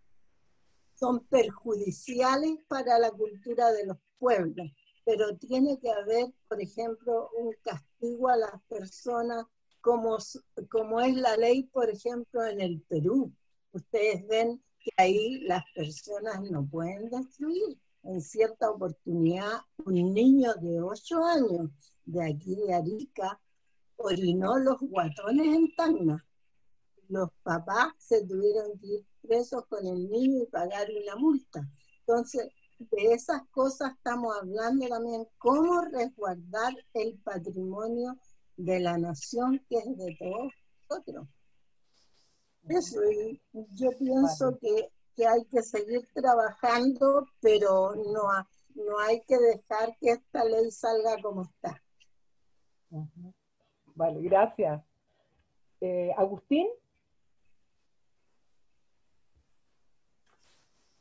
son 0.94 1.20
perjudiciales 1.26 2.58
para 2.68 2.98
la 2.98 3.10
cultura 3.10 3.70
de 3.72 3.86
los 3.86 3.98
pueblos, 4.18 4.70
pero 5.10 5.36
tiene 5.38 5.76
que 5.80 5.90
haber, 5.90 6.32
por 6.46 6.62
ejemplo, 6.62 7.30
un 7.36 7.52
castigo 7.64 8.28
a 8.28 8.36
las 8.36 8.62
personas 8.68 9.44
como, 9.80 10.18
como 10.70 11.00
es 11.00 11.16
la 11.16 11.36
ley, 11.36 11.64
por 11.64 11.90
ejemplo, 11.90 12.44
en 12.44 12.60
el 12.60 12.80
Perú. 12.82 13.32
Ustedes 13.72 14.24
ven 14.28 14.62
que 14.78 14.92
ahí 14.98 15.40
las 15.40 15.64
personas 15.74 16.48
no 16.48 16.64
pueden 16.64 17.10
destruir. 17.10 17.76
En 18.04 18.20
cierta 18.20 18.70
oportunidad, 18.70 19.62
un 19.84 20.14
niño 20.14 20.54
de 20.60 20.80
8 20.80 21.24
años 21.24 21.70
de 22.04 22.24
aquí 22.24 22.54
de 22.54 22.72
Arica 22.72 23.40
orinó 23.96 24.58
los 24.58 24.78
guatones 24.78 25.56
en 25.56 25.74
Tacna. 25.74 26.24
Los 27.08 27.30
papás 27.42 27.94
se 27.98 28.24
tuvieron 28.24 28.78
que 28.78 28.86
ir 28.86 29.06
presos 29.22 29.66
con 29.66 29.84
el 29.88 30.08
niño 30.08 30.44
y 30.44 30.46
pagar 30.46 30.88
una 31.02 31.16
multa. 31.16 31.68
Entonces, 31.98 32.52
de 32.80 33.12
esas 33.12 33.42
cosas 33.50 33.92
estamos 33.92 34.34
hablando 34.40 34.88
también, 34.88 35.26
cómo 35.38 35.82
resguardar 35.82 36.72
el 36.94 37.18
patrimonio 37.18 38.16
de 38.56 38.80
la 38.80 38.96
nación 38.96 39.64
que 39.68 39.78
es 39.78 39.96
de 39.96 40.16
todos 40.18 40.52
nosotros. 40.88 41.28
Eso, 42.68 43.00
y 43.10 43.40
yo 43.52 43.90
pienso 43.98 44.58
que, 44.58 44.88
hay 45.26 45.44
que 45.50 45.60
seguir 45.60 46.08
trabajando, 46.14 47.26
pero 47.40 47.94
no, 47.94 48.22
no 48.74 48.98
hay 49.00 49.20
que 49.28 49.36
dejar 49.36 49.94
que 50.00 50.12
esta 50.12 50.44
ley 50.44 50.70
salga 50.70 51.20
como 51.20 51.42
está. 51.42 51.82
Vale, 53.94 54.22
gracias. 54.22 54.82
Eh, 55.82 56.10
Agustín. 56.16 56.68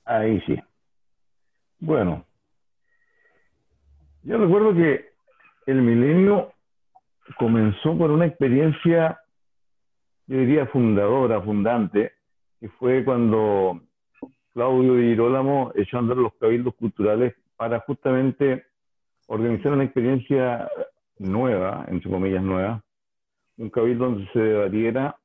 Ahí 0.04 0.42
sí. 0.42 0.58
Bueno, 1.80 2.26
yo 4.24 4.38
recuerdo 4.38 4.74
que 4.74 5.12
el 5.66 5.82
milenio 5.82 6.52
comenzó 7.38 7.98
con 7.98 8.12
una 8.12 8.26
experiencia, 8.26 9.20
yo 10.28 10.38
diría, 10.38 10.66
fundadora, 10.68 11.42
fundante, 11.42 12.12
que 12.60 12.68
fue 12.70 13.06
cuando 13.06 13.82
Claudio 14.54 14.96
Di 14.96 15.12
Girolamo 15.12 15.72
echó 15.76 15.98
a 15.98 16.00
andar 16.02 16.18
los 16.18 16.34
cabildos 16.34 16.76
culturales 16.76 17.34
para 17.56 17.80
justamente 17.80 18.66
organizar 19.28 19.72
una 19.72 19.86
experiencia 19.86 20.70
nueva, 21.18 21.86
entre 21.88 22.10
comillas 22.10 22.44
nueva, 22.44 22.84
un 23.58 23.70
cabildo 23.70 24.06
donde 24.06 24.30
se 24.34 24.40
debatiera 24.40 25.16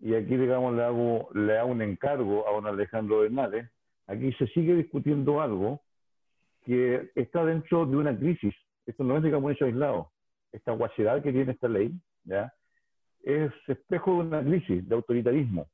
y 0.00 0.14
aquí, 0.14 0.36
digamos, 0.36 0.74
le 0.74 0.82
hago, 0.82 1.28
le 1.34 1.58
hago 1.58 1.70
un 1.70 1.82
encargo 1.82 2.48
a 2.48 2.52
don 2.52 2.66
Alejandro 2.66 3.20
Bernales, 3.20 3.70
aquí 4.06 4.32
se 4.34 4.46
sigue 4.48 4.74
discutiendo 4.74 5.40
algo 5.40 5.80
que 6.64 7.10
está 7.14 7.44
dentro 7.44 7.86
de 7.86 7.96
una 7.96 8.16
crisis. 8.16 8.54
Esto 8.86 9.04
no 9.04 9.16
es, 9.16 9.22
digamos, 9.22 9.46
un 9.46 9.52
hecho 9.52 9.64
aislado. 9.66 10.10
Esta 10.52 10.72
guachedad 10.72 11.22
que 11.22 11.32
tiene 11.32 11.52
esta 11.52 11.68
ley, 11.68 11.92
¿ya? 12.24 12.52
es 13.24 13.52
espejo 13.66 14.12
de 14.12 14.28
una 14.28 14.42
crisis 14.42 14.86
de 14.88 14.94
autoritarismo. 14.94 15.66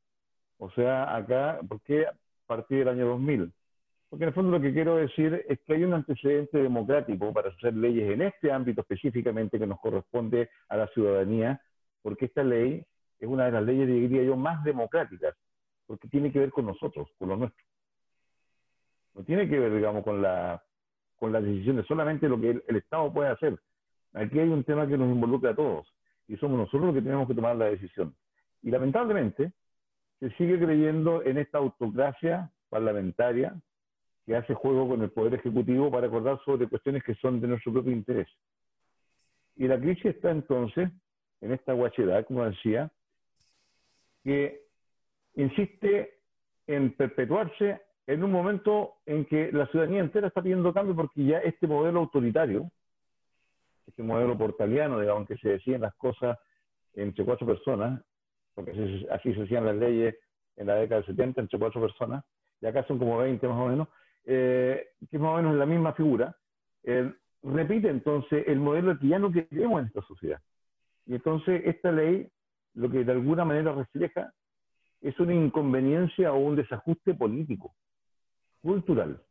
O 0.58 0.70
sea, 0.70 1.14
acá, 1.16 1.58
¿por 1.68 1.80
qué 1.82 2.06
a 2.06 2.14
partir 2.46 2.78
del 2.78 2.88
año 2.88 3.06
2000? 3.06 3.52
Porque 4.08 4.24
en 4.24 4.28
el 4.28 4.34
fondo 4.34 4.50
lo 4.50 4.60
que 4.60 4.72
quiero 4.72 4.96
decir 4.96 5.44
es 5.48 5.58
que 5.60 5.74
hay 5.74 5.84
un 5.84 5.94
antecedente 5.94 6.58
democrático 6.58 7.32
para 7.32 7.50
hacer 7.50 7.74
leyes 7.74 8.10
en 8.10 8.22
este 8.22 8.50
ámbito 8.50 8.80
específicamente 8.80 9.58
que 9.58 9.66
nos 9.66 9.80
corresponde 9.80 10.50
a 10.68 10.76
la 10.76 10.88
ciudadanía, 10.88 11.60
porque 12.02 12.26
esta 12.26 12.42
ley 12.42 12.84
es 13.20 13.28
una 13.28 13.44
de 13.44 13.52
las 13.52 13.62
leyes, 13.62 13.86
diría 13.86 14.22
yo, 14.22 14.36
más 14.36 14.64
democráticas, 14.64 15.36
porque 15.86 16.08
tiene 16.08 16.32
que 16.32 16.38
ver 16.38 16.50
con 16.50 16.66
nosotros, 16.66 17.08
con 17.18 17.28
lo 17.28 17.36
nuestro. 17.36 17.64
No 19.14 19.24
tiene 19.24 19.48
que 19.48 19.58
ver, 19.58 19.74
digamos, 19.74 20.02
con 20.02 20.22
la 20.22 20.62
con 21.20 21.32
las 21.32 21.44
decisiones, 21.44 21.86
solamente 21.86 22.28
lo 22.28 22.40
que 22.40 22.62
el, 22.66 22.76
Estado 22.76 23.12
puede 23.12 23.28
hacer. 23.28 23.60
Aquí 24.14 24.40
hay 24.40 24.48
un 24.48 24.64
tema 24.64 24.86
que 24.88 24.96
nos 24.96 25.10
involucra 25.10 25.50
a 25.50 25.54
todos 25.54 25.86
y 26.26 26.36
somos 26.38 26.58
nosotros 26.58 26.86
los 26.86 26.94
que 26.94 27.02
tenemos 27.02 27.28
que 27.28 27.34
tomar 27.34 27.54
la 27.56 27.66
decisión. 27.66 28.14
Y 28.62 28.70
lamentablemente 28.70 29.52
se 30.18 30.30
sigue 30.30 30.58
creyendo 30.58 31.22
en 31.22 31.36
esta 31.36 31.58
autocracia 31.58 32.50
parlamentaria 32.70 33.54
que 34.24 34.34
hace 34.34 34.54
juego 34.54 34.88
con 34.88 35.02
el 35.02 35.10
Poder 35.10 35.34
Ejecutivo 35.34 35.90
para 35.90 36.06
acordar 36.06 36.40
sobre 36.44 36.68
cuestiones 36.68 37.04
que 37.04 37.14
son 37.16 37.38
de 37.38 37.48
nuestro 37.48 37.72
propio 37.74 37.92
interés. 37.92 38.28
Y 39.56 39.68
la 39.68 39.78
crisis 39.78 40.06
está 40.06 40.30
entonces 40.30 40.88
en 41.42 41.52
esta 41.52 41.74
guachedad, 41.74 42.24
como 42.24 42.46
decía, 42.46 42.90
que 44.22 44.62
insiste 45.34 46.18
en 46.66 46.92
perpetuarse 46.92 47.80
en 48.06 48.24
un 48.24 48.32
momento 48.32 48.94
en 49.06 49.24
que 49.24 49.52
la 49.52 49.66
ciudadanía 49.68 50.00
entera 50.00 50.28
está 50.28 50.42
pidiendo 50.42 50.74
cambio 50.74 50.96
porque 50.96 51.24
ya 51.24 51.38
este 51.38 51.66
modelo 51.66 52.00
autoritario, 52.00 52.70
este 53.86 54.02
modelo 54.02 54.36
portaliano, 54.36 55.00
digamos, 55.00 55.28
que 55.28 55.36
se 55.36 55.50
decían 55.50 55.82
las 55.82 55.94
cosas 55.94 56.38
entre 56.94 57.24
cuatro 57.24 57.46
personas, 57.46 58.02
porque 58.54 58.72
así, 59.10 59.34
se 59.34 59.42
hacían 59.42 59.64
las 59.64 59.76
leyes 59.76 60.16
en 60.56 60.66
la 60.66 60.74
década 60.74 61.02
del 61.02 61.16
70 61.16 61.40
entre 61.40 61.58
cuatro 61.58 61.80
personas, 61.80 62.24
y 62.60 62.66
acá 62.66 62.84
son 62.86 62.98
como 62.98 63.18
20 63.18 63.46
más 63.48 63.58
o 63.58 63.68
menos, 63.68 63.88
eh, 64.24 64.88
que 65.08 65.16
es 65.16 65.22
más 65.22 65.34
o 65.34 65.36
menos 65.36 65.54
la 65.54 65.66
misma 65.66 65.92
figura, 65.94 66.36
eh, 66.82 67.12
repite 67.42 67.88
entonces 67.88 68.44
el 68.46 68.58
modelo 68.58 68.98
que 68.98 69.08
ya 69.08 69.18
no 69.18 69.30
queremos 69.32 69.80
en 69.80 69.86
esta 69.86 70.02
sociedad. 70.02 70.40
Y 71.06 71.14
entonces 71.14 71.62
esta 71.64 71.90
ley 71.92 72.28
lo 72.74 72.90
que 72.90 73.04
de 73.04 73.12
alguna 73.12 73.44
manera 73.44 73.72
refleja 73.72 74.32
es 75.00 75.18
una 75.18 75.34
inconveniencia 75.34 76.32
o 76.32 76.38
un 76.38 76.56
desajuste 76.56 77.14
político 77.14 77.74
cultural, 78.62 79.22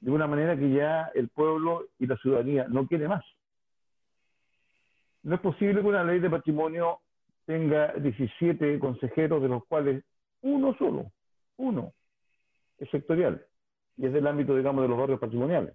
de 0.00 0.10
una 0.10 0.26
manera 0.26 0.56
que 0.56 0.70
ya 0.70 1.10
el 1.14 1.28
pueblo 1.28 1.86
y 1.98 2.06
la 2.06 2.16
ciudadanía 2.16 2.66
no 2.68 2.86
quiere 2.86 3.08
más. 3.08 3.24
No 5.22 5.34
es 5.34 5.40
posible 5.40 5.80
que 5.80 5.88
una 5.88 6.04
ley 6.04 6.20
de 6.20 6.30
patrimonio 6.30 7.00
tenga 7.46 7.92
17 7.94 8.78
consejeros, 8.78 9.42
de 9.42 9.48
los 9.48 9.64
cuales 9.66 10.04
uno 10.42 10.76
solo, 10.78 11.10
uno, 11.56 11.92
es 12.78 12.88
sectorial 12.90 13.44
y 13.96 14.06
es 14.06 14.12
del 14.12 14.26
ámbito, 14.26 14.54
digamos, 14.54 14.82
de 14.82 14.88
los 14.88 14.98
barrios 14.98 15.18
patrimoniales. 15.18 15.74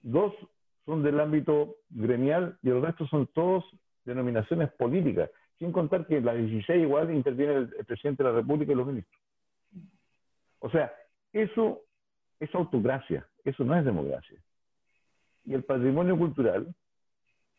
Dos 0.00 0.34
son 0.84 1.02
del 1.02 1.20
ámbito 1.20 1.76
gremial 1.90 2.58
y 2.62 2.70
el 2.70 2.82
resto 2.82 3.06
son 3.06 3.26
todos 3.28 3.64
denominaciones 4.04 4.70
políticas, 4.72 5.30
sin 5.58 5.72
contar 5.72 6.06
que 6.06 6.20
las 6.20 6.36
16 6.36 6.82
igual 6.82 7.14
interviene 7.14 7.54
el 7.78 7.84
presidente 7.86 8.22
de 8.22 8.30
la 8.30 8.36
República 8.36 8.72
y 8.72 8.76
los 8.76 8.86
ministros. 8.86 9.20
O 10.60 10.70
sea, 10.70 10.92
eso 11.32 11.82
es 12.40 12.54
autocracia, 12.54 13.26
eso 13.44 13.64
no 13.64 13.76
es 13.76 13.84
democracia. 13.84 14.38
Y 15.44 15.54
el 15.54 15.64
patrimonio 15.64 16.16
cultural 16.16 16.74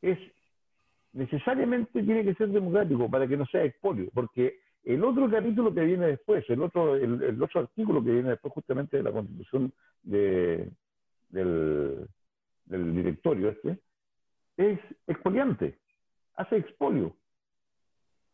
es 0.01 0.17
necesariamente 1.13 2.03
tiene 2.03 2.25
que 2.25 2.35
ser 2.35 2.49
democrático 2.49 3.09
para 3.09 3.27
que 3.27 3.37
no 3.37 3.45
sea 3.45 3.63
expolio, 3.63 4.09
porque 4.13 4.59
el 4.83 5.03
otro 5.03 5.29
capítulo 5.31 5.73
que 5.73 5.81
viene 5.81 6.07
después, 6.07 6.43
el 6.49 6.61
otro, 6.61 6.95
el, 6.95 7.41
otro 7.41 7.61
artículo 7.61 8.03
que 8.03 8.11
viene 8.11 8.29
después 8.31 8.53
justamente 8.53 8.97
de 8.97 9.03
la 9.03 9.11
constitución 9.11 9.73
del, 10.03 10.69
del 11.29 12.07
directorio 12.95 13.49
este, 13.49 13.79
es 14.57 14.79
expoliante, 15.07 15.79
hace 16.35 16.57
expolio. 16.57 17.15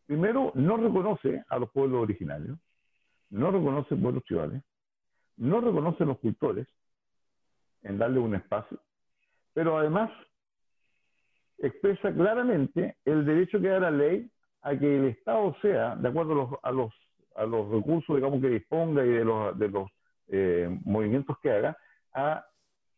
Primero, 0.06 0.52
no 0.54 0.76
reconoce 0.76 1.44
a 1.48 1.58
los 1.58 1.70
pueblos 1.70 2.02
originarios, 2.02 2.58
no 3.30 3.50
reconoce 3.50 3.96
pueblos 3.96 4.24
tribales, 4.24 4.62
no 5.36 5.60
reconoce 5.60 6.04
los 6.04 6.18
cultores 6.18 6.66
en 7.82 7.98
darle 7.98 8.18
un 8.18 8.34
espacio, 8.34 8.78
pero 9.54 9.78
además 9.78 10.10
expresa 11.58 12.12
claramente 12.12 12.96
el 13.04 13.24
derecho 13.24 13.60
que 13.60 13.68
da 13.68 13.80
la 13.80 13.90
ley 13.90 14.30
a 14.62 14.76
que 14.76 14.96
el 14.96 15.04
Estado 15.06 15.54
sea, 15.62 15.96
de 15.96 16.08
acuerdo 16.08 16.58
a 16.62 16.72
los, 16.72 16.92
a 17.36 17.44
los, 17.44 17.70
recursos, 17.70 18.16
digamos, 18.16 18.40
que 18.40 18.48
disponga 18.48 19.04
y 19.04 19.08
de 19.08 19.24
los, 19.24 19.58
de 19.58 19.68
los 19.68 19.90
eh, 20.28 20.78
movimientos 20.84 21.36
que 21.40 21.50
haga, 21.50 21.76
a 22.14 22.44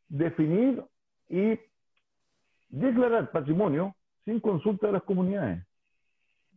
definir 0.08 0.82
y 1.28 1.58
declarar 2.68 3.30
patrimonio 3.30 3.94
sin 4.24 4.40
consulta 4.40 4.86
de 4.86 4.94
las 4.94 5.02
comunidades. 5.02 5.64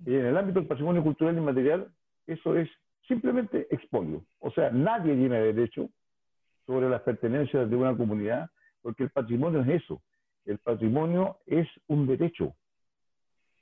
Y 0.06 0.16
en 0.16 0.26
el 0.26 0.38
ámbito 0.38 0.60
del 0.60 0.68
patrimonio 0.68 1.04
cultural 1.04 1.38
y 1.38 1.42
material, 1.42 1.92
eso 2.28 2.56
es 2.56 2.70
simplemente 3.08 3.68
expolio. 3.72 4.24
O 4.40 4.52
sea, 4.52 4.70
nadie 4.70 5.16
tiene 5.16 5.40
derecho 5.40 5.90
sobre 6.66 6.90
las 6.90 7.02
pertenencias 7.02 7.70
de 7.70 7.76
una 7.76 7.96
comunidad, 7.96 8.50
porque 8.82 9.04
el 9.04 9.10
patrimonio 9.10 9.62
es 9.62 9.84
eso. 9.84 10.02
El 10.46 10.60
patrimonio 10.60 11.38
es 11.46 11.68
un 11.88 12.08
derecho, 12.08 12.54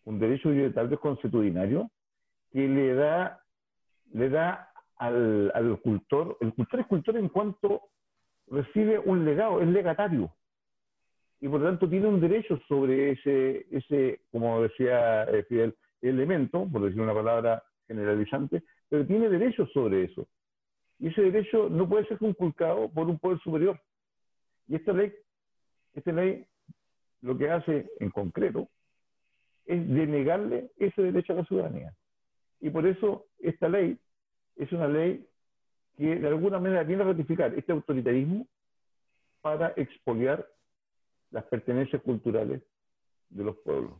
un 0.03 0.19
derecho 0.19 0.49
tal 0.73 0.87
vez 0.87 0.99
consuetudinario, 0.99 1.89
que 2.51 2.67
le 2.67 2.93
da, 2.93 3.39
le 4.13 4.29
da 4.29 4.69
al, 4.97 5.51
al 5.53 5.79
cultor, 5.81 6.37
el 6.41 6.53
cultor 6.53 6.79
es 6.79 6.87
cultor 6.87 7.17
en 7.17 7.29
cuanto 7.29 7.89
recibe 8.47 8.99
un 8.99 9.25
legado, 9.25 9.61
es 9.61 9.67
legatario. 9.67 10.31
Y 11.41 11.47
por 11.47 11.59
lo 11.59 11.67
tanto 11.67 11.89
tiene 11.89 12.07
un 12.07 12.21
derecho 12.21 12.59
sobre 12.67 13.11
ese, 13.11 13.65
ese 13.71 14.21
como 14.31 14.61
decía 14.61 15.23
eh, 15.25 15.43
Fidel, 15.43 15.75
elemento, 16.01 16.67
por 16.71 16.83
decir 16.83 17.01
una 17.01 17.13
palabra 17.13 17.63
generalizante, 17.87 18.63
pero 18.89 19.05
tiene 19.05 19.29
derechos 19.29 19.69
sobre 19.73 20.05
eso. 20.05 20.27
Y 20.99 21.07
ese 21.07 21.21
derecho 21.23 21.69
no 21.69 21.87
puede 21.89 22.07
ser 22.07 22.17
conculcado 22.17 22.89
por 22.89 23.07
un 23.07 23.19
poder 23.19 23.39
superior. 23.39 23.79
Y 24.67 24.75
esta 24.75 24.93
ley, 24.93 25.13
esta 25.93 26.11
ley 26.11 26.45
lo 27.21 27.37
que 27.37 27.49
hace 27.49 27.89
en 27.99 28.09
concreto 28.11 28.69
es 29.65 29.87
denegarle 29.89 30.71
ese 30.77 31.01
derecho 31.01 31.33
a 31.33 31.37
la 31.37 31.45
ciudadanía. 31.45 31.93
Y 32.61 32.69
por 32.69 32.85
eso 32.87 33.25
esta 33.39 33.67
ley 33.67 33.97
es 34.55 34.71
una 34.71 34.87
ley 34.87 35.27
que 35.97 36.15
de 36.15 36.27
alguna 36.27 36.59
manera 36.59 36.83
viene 36.83 37.03
a 37.03 37.07
ratificar 37.07 37.53
este 37.55 37.71
autoritarismo 37.71 38.47
para 39.41 39.73
expoliar 39.75 40.47
las 41.35 41.43
pertenencias 41.47 42.01
culturales 42.01 42.61
de 43.29 43.43
los 43.43 43.57
pueblos. 43.57 43.91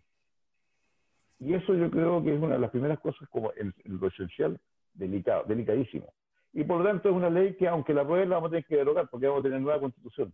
Y 1.38 1.54
eso 1.54 1.76
yo 1.76 1.92
creo 1.92 2.24
que 2.24 2.34
es 2.34 2.42
una 2.42 2.54
de 2.54 2.62
las 2.62 2.72
primeras 2.72 2.98
cosas 3.02 3.28
como 3.28 3.52
en, 3.58 3.74
lo 3.84 4.08
esencial, 4.08 4.58
delicado, 4.94 5.44
delicadísimo. 5.44 6.14
Y 6.54 6.64
por 6.64 6.78
lo 6.78 6.86
tanto 6.86 7.10
es 7.10 7.16
una 7.16 7.30
ley 7.30 7.56
que 7.56 7.68
aunque 7.68 7.94
la 7.94 8.04
aprueben 8.04 8.30
la 8.30 8.36
vamos 8.38 8.48
a 8.48 8.52
tener 8.52 8.66
que 8.66 8.78
derogar 8.78 9.10
porque 9.10 9.28
vamos 9.28 9.42
a 9.42 9.44
tener 9.44 9.60
nueva 9.60 9.82
constitución. 9.82 10.34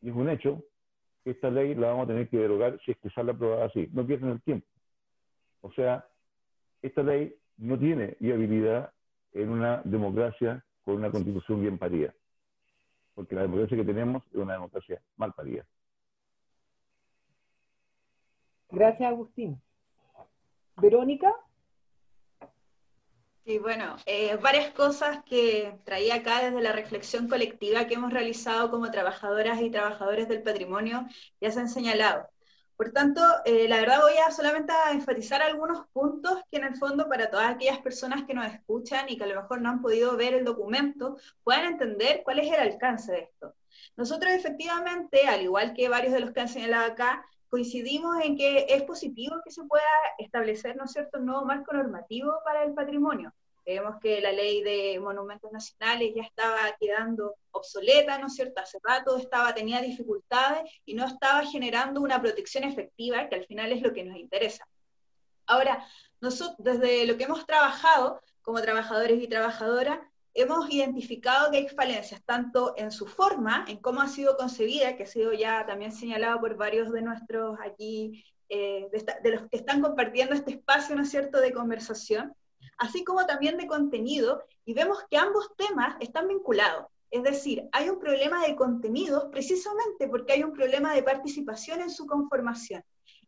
Y 0.00 0.08
es 0.08 0.14
un 0.14 0.30
hecho 0.30 0.64
que 1.22 1.32
esta 1.32 1.50
ley 1.50 1.74
la 1.74 1.88
vamos 1.88 2.04
a 2.04 2.12
tener 2.12 2.28
que 2.30 2.38
derogar 2.38 2.80
si 2.82 2.92
es 2.92 2.96
que 2.96 3.10
sale 3.10 3.32
aprobada 3.32 3.66
así. 3.66 3.86
No 3.92 4.06
pierden 4.06 4.30
el 4.30 4.40
tiempo. 4.40 4.66
O 5.60 5.70
sea, 5.72 6.08
esta 6.80 7.02
ley 7.02 7.36
no 7.58 7.78
tiene 7.78 8.16
viabilidad 8.18 8.94
en 9.32 9.50
una 9.50 9.82
democracia 9.84 10.64
con 10.86 10.94
una 10.94 11.10
constitución 11.10 11.60
bien 11.60 11.76
parida. 11.76 12.14
Porque 13.14 13.34
la 13.34 13.42
democracia 13.42 13.76
que 13.76 13.84
tenemos 13.84 14.22
es 14.26 14.34
una 14.34 14.54
democracia 14.54 15.00
mal 15.16 15.32
parida. 15.32 15.64
Gracias, 18.70 19.08
Agustín. 19.08 19.60
Verónica. 20.76 21.32
Sí, 23.44 23.58
bueno, 23.58 23.96
eh, 24.06 24.36
varias 24.36 24.72
cosas 24.72 25.22
que 25.24 25.78
traía 25.84 26.16
acá 26.16 26.42
desde 26.42 26.62
la 26.62 26.72
reflexión 26.72 27.28
colectiva 27.28 27.86
que 27.86 27.94
hemos 27.94 28.12
realizado 28.12 28.70
como 28.70 28.90
trabajadoras 28.90 29.60
y 29.60 29.70
trabajadores 29.70 30.28
del 30.28 30.42
patrimonio 30.42 31.06
ya 31.40 31.50
se 31.50 31.60
han 31.60 31.68
señalado. 31.68 32.26
Por 32.76 32.90
tanto, 32.90 33.20
eh, 33.44 33.68
la 33.68 33.76
verdad 33.76 34.00
voy 34.00 34.16
a 34.16 34.32
solamente 34.32 34.72
enfatizar 34.90 35.40
algunos 35.40 35.86
puntos 35.92 36.42
que 36.50 36.56
en 36.56 36.64
el 36.64 36.76
fondo 36.76 37.08
para 37.08 37.30
todas 37.30 37.50
aquellas 37.50 37.78
personas 37.78 38.24
que 38.24 38.34
nos 38.34 38.46
escuchan 38.46 39.08
y 39.08 39.16
que 39.16 39.24
a 39.24 39.28
lo 39.28 39.40
mejor 39.40 39.60
no 39.60 39.70
han 39.70 39.80
podido 39.80 40.16
ver 40.16 40.34
el 40.34 40.44
documento, 40.44 41.16
puedan 41.44 41.66
entender 41.66 42.22
cuál 42.24 42.40
es 42.40 42.52
el 42.52 42.58
alcance 42.58 43.12
de 43.12 43.20
esto. 43.20 43.54
Nosotros 43.96 44.32
efectivamente, 44.32 45.28
al 45.28 45.42
igual 45.42 45.72
que 45.72 45.88
varios 45.88 46.12
de 46.12 46.20
los 46.20 46.32
que 46.32 46.40
han 46.40 46.48
señalado 46.48 46.92
acá, 46.92 47.24
coincidimos 47.48 48.16
en 48.24 48.36
que 48.36 48.66
es 48.68 48.82
positivo 48.82 49.36
que 49.44 49.52
se 49.52 49.62
pueda 49.62 49.84
establecer, 50.18 50.74
¿no 50.76 50.84
es 50.84 50.92
cierto?, 50.92 51.20
un 51.20 51.26
nuevo 51.26 51.44
marco 51.44 51.72
normativo 51.72 52.32
para 52.44 52.64
el 52.64 52.74
patrimonio. 52.74 53.32
Vemos 53.66 53.96
que 54.00 54.20
la 54.20 54.30
ley 54.30 54.62
de 54.62 55.00
monumentos 55.00 55.50
nacionales 55.50 56.12
ya 56.14 56.22
estaba 56.22 56.76
quedando 56.78 57.36
obsoleta, 57.50 58.18
¿no 58.18 58.26
es 58.26 58.34
cierto? 58.34 58.60
Hace 58.60 58.78
rato 58.82 59.16
estaba, 59.16 59.54
tenía 59.54 59.80
dificultades 59.80 60.70
y 60.84 60.94
no 60.94 61.06
estaba 61.06 61.46
generando 61.46 62.02
una 62.02 62.20
protección 62.20 62.64
efectiva, 62.64 63.28
que 63.28 63.36
al 63.36 63.46
final 63.46 63.72
es 63.72 63.80
lo 63.80 63.92
que 63.92 64.04
nos 64.04 64.18
interesa. 64.18 64.66
Ahora, 65.46 65.86
nosotros, 66.20 66.56
desde 66.58 67.06
lo 67.06 67.16
que 67.16 67.24
hemos 67.24 67.46
trabajado 67.46 68.20
como 68.42 68.60
trabajadores 68.60 69.22
y 69.22 69.28
trabajadoras, 69.28 69.98
hemos 70.34 70.70
identificado 70.70 71.50
que 71.50 71.58
hay 71.58 71.68
falencias 71.68 72.22
tanto 72.24 72.74
en 72.76 72.90
su 72.90 73.06
forma, 73.06 73.64
en 73.68 73.78
cómo 73.78 74.02
ha 74.02 74.08
sido 74.08 74.36
concebida, 74.36 74.96
que 74.96 75.04
ha 75.04 75.06
sido 75.06 75.32
ya 75.32 75.64
también 75.64 75.92
señalado 75.92 76.40
por 76.40 76.56
varios 76.56 76.92
de 76.92 77.02
nuestros 77.02 77.56
aquí, 77.64 78.24
eh, 78.48 78.88
de, 78.92 79.14
de, 79.22 79.30
los 79.30 79.48
que 79.48 79.56
están 79.56 79.80
compartiendo 79.80 80.34
este 80.34 80.50
espacio, 80.52 80.94
¿no 80.96 81.02
es 81.02 81.10
cierto?, 81.10 81.40
de 81.40 81.52
conversación, 81.52 82.34
así 82.78 83.04
como 83.04 83.26
también 83.26 83.56
de 83.56 83.66
contenido, 83.66 84.44
y 84.64 84.74
vemos 84.74 84.98
que 85.10 85.16
ambos 85.16 85.50
temas 85.56 85.96
están 86.00 86.28
vinculados. 86.28 86.86
Es 87.10 87.22
decir, 87.22 87.68
hay 87.72 87.88
un 87.88 87.98
problema 87.98 88.44
de 88.44 88.56
contenidos 88.56 89.26
precisamente 89.30 90.08
porque 90.08 90.32
hay 90.32 90.42
un 90.42 90.52
problema 90.52 90.94
de 90.94 91.02
participación 91.02 91.80
en 91.80 91.90
su 91.90 92.06
conformación. 92.06 92.82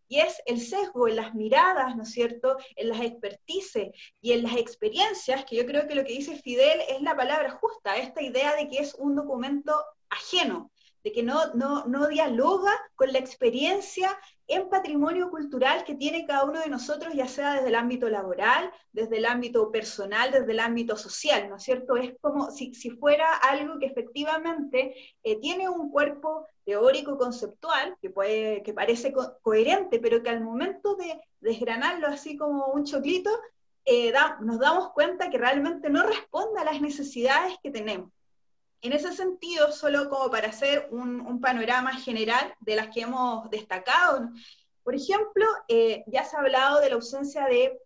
Y 0.09 0.21
es 0.21 0.41
el 0.47 0.61
sesgo 0.61 1.09
en 1.09 1.17
las 1.17 1.35
miradas, 1.35 1.97
¿no 1.97 2.05
es 2.05 2.11
cierto?, 2.11 2.57
en 2.77 2.89
las 2.89 3.01
expertices 3.01 3.89
y 4.21 4.33
en 4.33 4.43
las 4.45 4.57
experiencias, 4.57 5.45
que 5.45 5.57
yo 5.57 5.67
creo 5.67 5.87
que 5.87 5.95
lo 5.95 6.05
que 6.05 6.13
dice 6.13 6.37
Fidel 6.37 6.81
es 6.89 7.03
la 7.03 7.17
palabra 7.17 7.51
justa, 7.51 7.97
esta 7.97 8.23
idea 8.23 8.55
de 8.55 8.69
que 8.69 8.79
es 8.79 8.95
un 8.95 9.17
documento 9.17 9.73
ajeno, 10.11 10.71
de 11.07 11.13
que 11.13 11.23
no, 11.23 11.55
no, 11.55 11.85
no 11.87 12.09
dialoga 12.09 12.73
con 12.97 13.13
la 13.13 13.21
experiencia 13.21 14.11
en 14.49 14.69
patrimonio 14.69 15.31
cultural 15.31 15.85
que 15.85 15.95
tiene 15.95 16.27
cada 16.27 16.43
uno 16.43 16.59
de 16.59 16.69
nosotros, 16.69 17.15
ya 17.15 17.29
sea 17.29 17.55
desde 17.55 17.69
el 17.69 17.77
ámbito 17.77 18.09
laboral, 18.09 18.73
desde 18.91 19.19
el 19.19 19.25
ámbito 19.27 19.71
personal, 19.71 20.33
desde 20.33 20.51
el 20.51 20.59
ámbito 20.59 20.97
social, 20.97 21.49
¿no 21.49 21.59
es 21.59 21.63
cierto? 21.63 21.95
Es 21.95 22.17
como 22.21 22.51
si, 22.51 22.75
si 22.75 22.91
fuera 22.91 23.37
algo 23.37 23.79
que 23.79 23.87
efectivamente 23.87 24.97
eh, 25.23 25.39
tiene 25.39 25.69
un 25.69 25.93
cuerpo 25.93 26.49
teórico 26.65 27.17
conceptual 27.17 27.97
que, 28.03 28.11
puede, 28.11 28.65
que 28.65 28.75
parece 28.75 29.15
coherente, 29.43 30.01
pero 30.01 30.25
que 30.25 30.31
al 30.31 30.41
momento 30.41 30.97
de 30.97 31.21
desgranarlo 31.39 32.09
así 32.09 32.37
como 32.37 32.67
un 32.73 32.83
choclito, 32.83 33.31
eh, 33.85 34.13
nos 34.41 34.59
damos 34.59 34.91
cuenta 34.91 35.31
que 35.31 35.39
realmente 35.39 35.89
no 35.89 36.03
responde 36.03 36.61
a 36.61 36.65
las 36.65 36.81
necesidades 36.81 37.55
que 37.63 37.71
tenemos. 37.71 38.11
En 38.87 38.93
ese 38.93 39.13
sentido, 39.13 39.73
solo 39.73 40.09
como 40.09 40.31
para 40.31 40.47
hacer 40.47 40.87
un, 40.93 41.41
panorama 41.41 41.93
general 41.97 42.55
de 42.61 42.77
las 42.77 42.95
que 42.95 43.01
hemos 43.01 43.51
destacado, 43.51 44.31
por 44.85 44.95
ejemplo, 44.95 45.45
eh, 45.67 46.05
ya 46.07 46.23
se 46.23 46.37
ha 46.37 46.39
hablado 46.39 46.81
de 46.81 46.91
la 46.91 46.95
ausencia 46.95 47.47
de 47.47 47.81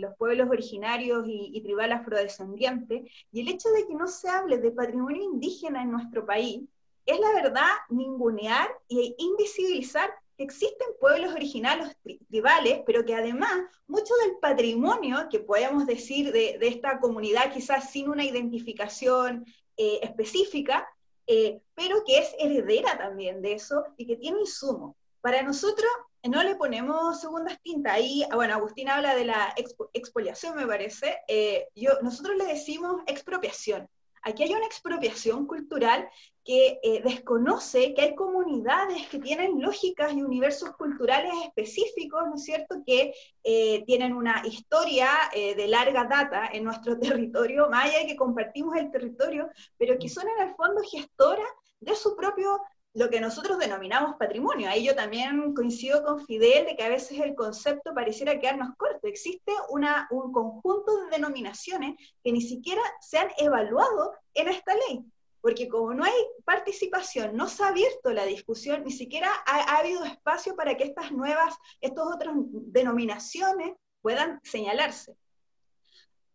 los 0.00 0.12
pueblos 0.16 0.48
originarios 0.50 1.24
y, 1.28 1.52
y 1.54 1.62
tribal 1.62 1.92
afrodescendientes, 1.92 3.08
y 3.30 3.40
el 3.42 3.48
hecho 3.48 3.68
de 3.70 3.86
que 3.86 3.94
no 3.94 4.08
se 4.08 4.28
hable 4.28 4.58
de 4.58 4.72
patrimonio 4.72 5.22
indígena 5.22 5.82
en 5.82 5.92
nuestro 5.92 6.26
país 6.26 6.62
es 7.06 7.20
la 7.20 7.32
verdad 7.32 7.70
ningunear 7.88 8.68
e 8.88 9.14
invisibilizar 9.16 10.10
que 10.36 10.42
existen 10.42 10.88
pueblos 10.98 11.32
originales 11.32 11.96
tribales, 12.28 12.80
pero 12.84 13.04
que 13.04 13.14
además 13.14 13.52
mucho 13.86 14.12
del 14.24 14.36
patrimonio 14.40 15.28
que 15.30 15.38
podemos 15.38 15.86
decir 15.86 16.32
de, 16.32 16.58
de, 16.58 16.66
esta 16.66 16.98
comunidad, 16.98 17.52
quizás 17.52 17.92
sin 17.92 18.08
una 18.08 18.24
identificación 18.24 19.44
eh, 19.76 20.00
específica, 20.02 20.88
eh, 21.26 21.60
pero 21.74 22.04
que 22.04 22.18
es 22.18 22.34
heredera 22.38 22.98
también 22.98 23.42
de 23.42 23.54
eso 23.54 23.84
y 23.96 24.06
que 24.06 24.16
tiene 24.16 24.40
insumo. 24.40 24.96
Para 25.20 25.42
nosotros 25.42 25.90
no 26.22 26.42
le 26.42 26.56
ponemos 26.56 27.20
segundas 27.20 27.60
tintas. 27.62 27.94
Ahí, 27.94 28.24
bueno, 28.32 28.54
Agustín 28.54 28.88
habla 28.88 29.14
de 29.14 29.24
la 29.24 29.54
expoliación, 29.92 30.56
me 30.56 30.66
parece. 30.66 31.18
Eh, 31.28 31.68
yo, 31.74 31.92
nosotros 32.02 32.36
le 32.36 32.46
decimos 32.46 33.02
expropiación. 33.06 33.88
Aquí 34.24 34.42
hay 34.42 34.54
una 34.54 34.66
expropiación 34.66 35.46
cultural 35.46 36.08
que 36.44 36.78
eh, 36.82 37.02
desconoce 37.02 37.94
que 37.94 38.02
hay 38.02 38.14
comunidades 38.14 39.06
que 39.08 39.18
tienen 39.18 39.60
lógicas 39.60 40.12
y 40.12 40.22
universos 40.22 40.76
culturales 40.76 41.32
específicos, 41.46 42.22
¿no 42.26 42.34
es 42.36 42.44
cierto?, 42.44 42.82
que 42.86 43.14
eh, 43.42 43.84
tienen 43.86 44.14
una 44.14 44.42
historia 44.46 45.08
eh, 45.34 45.54
de 45.54 45.68
larga 45.68 46.04
data 46.04 46.48
en 46.52 46.64
nuestro 46.64 46.98
territorio, 47.00 47.68
más 47.68 47.86
allá 47.86 48.00
de 48.00 48.06
que 48.06 48.16
compartimos 48.16 48.76
el 48.76 48.90
territorio, 48.90 49.48
pero 49.78 49.98
que 49.98 50.08
son 50.08 50.24
en 50.38 50.48
el 50.48 50.54
fondo 50.54 50.82
gestoras 50.82 51.48
de 51.80 51.94
su 51.94 52.16
propio 52.16 52.60
lo 52.94 53.10
que 53.10 53.20
nosotros 53.20 53.58
denominamos 53.58 54.16
patrimonio. 54.16 54.70
Ahí 54.70 54.84
yo 54.84 54.94
también 54.94 55.52
coincido 55.52 56.04
con 56.04 56.24
Fidel 56.24 56.64
de 56.64 56.76
que 56.76 56.84
a 56.84 56.88
veces 56.88 57.18
el 57.18 57.34
concepto 57.34 57.92
pareciera 57.92 58.38
quedarnos 58.38 58.76
corto. 58.76 59.08
Existe 59.08 59.52
un 59.68 59.84
conjunto 60.32 60.96
de 60.96 61.10
denominaciones 61.10 61.96
que 62.22 62.32
ni 62.32 62.40
siquiera 62.40 62.80
se 63.00 63.18
han 63.18 63.28
evaluado 63.36 64.14
en 64.32 64.48
esta 64.48 64.74
ley, 64.74 65.04
porque 65.40 65.68
como 65.68 65.92
no 65.92 66.04
hay 66.04 66.12
participación, 66.44 67.36
no 67.36 67.48
se 67.48 67.64
ha 67.64 67.68
abierto 67.68 68.12
la 68.12 68.24
discusión, 68.24 68.84
ni 68.84 68.92
siquiera 68.92 69.28
ha, 69.44 69.74
ha 69.74 69.78
habido 69.78 70.04
espacio 70.04 70.54
para 70.54 70.76
que 70.76 70.84
estas 70.84 71.10
nuevas, 71.10 71.54
estas 71.80 72.06
otras 72.06 72.34
denominaciones 72.36 73.74
puedan 74.02 74.40
señalarse. 74.44 75.16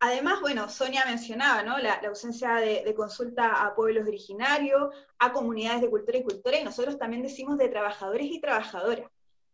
Además, 0.01 0.39
bueno, 0.39 0.69
Sonia 0.69 1.03
mencionaba 1.05 1.61
¿no? 1.63 1.77
la, 1.77 1.95
ausencia 2.07 2.55
de, 2.55 2.93
consulta 2.95 3.65
a 3.65 3.75
pueblos 3.75 4.07
originarios, 4.07 4.93
a 5.17 5.33
comunidades 5.33 5.81
de 5.81 5.89
cultura 5.89 6.17
y 6.17 6.23
cultura, 6.23 6.59
y 6.59 6.63
nosotros 6.63 6.97
también 6.97 7.21
decimos 7.21 7.57
de 7.57 7.67
trabajadores 7.67 8.27
y 8.27 8.39
trabajadoras. 8.39 9.11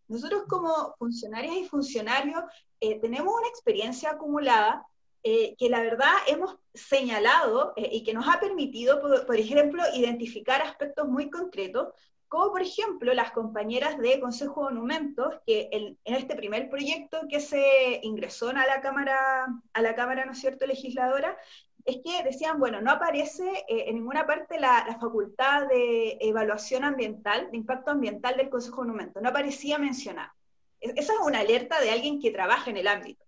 Nosotros 0.07 0.43
como 0.47 0.93
funcionarias 0.99 1.55
y 1.55 1.67
funcionarios 1.67 2.43
eh, 2.79 2.99
tenemos 2.99 3.33
una 3.33 3.47
experiencia 3.47 4.11
acumulada 4.11 4.85
eh, 5.23 5.55
que 5.57 5.69
la 5.69 5.81
verdad 5.81 6.13
hemos 6.27 6.55
señalado 6.75 7.73
eh, 7.75 7.89
y 7.91 8.03
que 8.03 8.13
nos 8.13 8.27
ha 8.27 8.39
permitido, 8.39 9.01
por, 9.25 9.35
ejemplo, 9.35 9.81
identificar 9.95 10.61
aspectos 10.61 11.07
muy 11.07 11.31
concretos 11.31 11.87
como 12.35 12.51
por 12.51 12.61
ejemplo 12.61 13.13
las 13.13 13.31
compañeras 13.31 13.97
de 13.97 14.19
Consejo 14.19 14.67
de 14.67 14.73
Monumentos, 14.73 15.35
que 15.47 15.69
en, 15.71 15.97
este 16.03 16.35
primer 16.35 16.69
proyecto 16.69 17.21
que 17.29 17.39
se 17.39 18.01
ingresó 18.03 18.49
a 18.49 18.67
la 18.67 18.81
Cámara, 18.81 19.47
a 19.71 19.81
la 19.81 19.95
Cámara, 19.95 20.25
¿no 20.25 20.33
es 20.33 20.39
cierto?, 20.39 20.67
legisladora, 20.67 21.37
es 21.85 21.99
que 22.03 22.23
decían, 22.25 22.59
bueno, 22.59 22.81
no 22.81 22.91
aparece 22.91 23.63
eh, 23.69 23.85
en 23.87 23.95
ninguna 23.95 24.27
parte 24.27 24.59
la, 24.59 24.97
facultad 24.99 25.67
de 25.67 26.17
evaluación 26.19 26.83
ambiental, 26.83 27.49
de 27.51 27.55
impacto 27.57 27.91
ambiental 27.91 28.35
del 28.35 28.49
Consejo 28.49 28.81
de 28.81 28.87
Monumentos, 28.87 29.23
no 29.23 29.29
aparecía 29.29 29.77
mencionada. 29.77 30.35
Esa 30.81 31.13
es 31.13 31.19
una 31.23 31.39
alerta 31.39 31.79
de 31.79 31.91
alguien 31.91 32.19
que 32.19 32.31
trabaja 32.31 32.69
en 32.69 32.75
el 32.75 32.89
ámbito. 32.89 33.23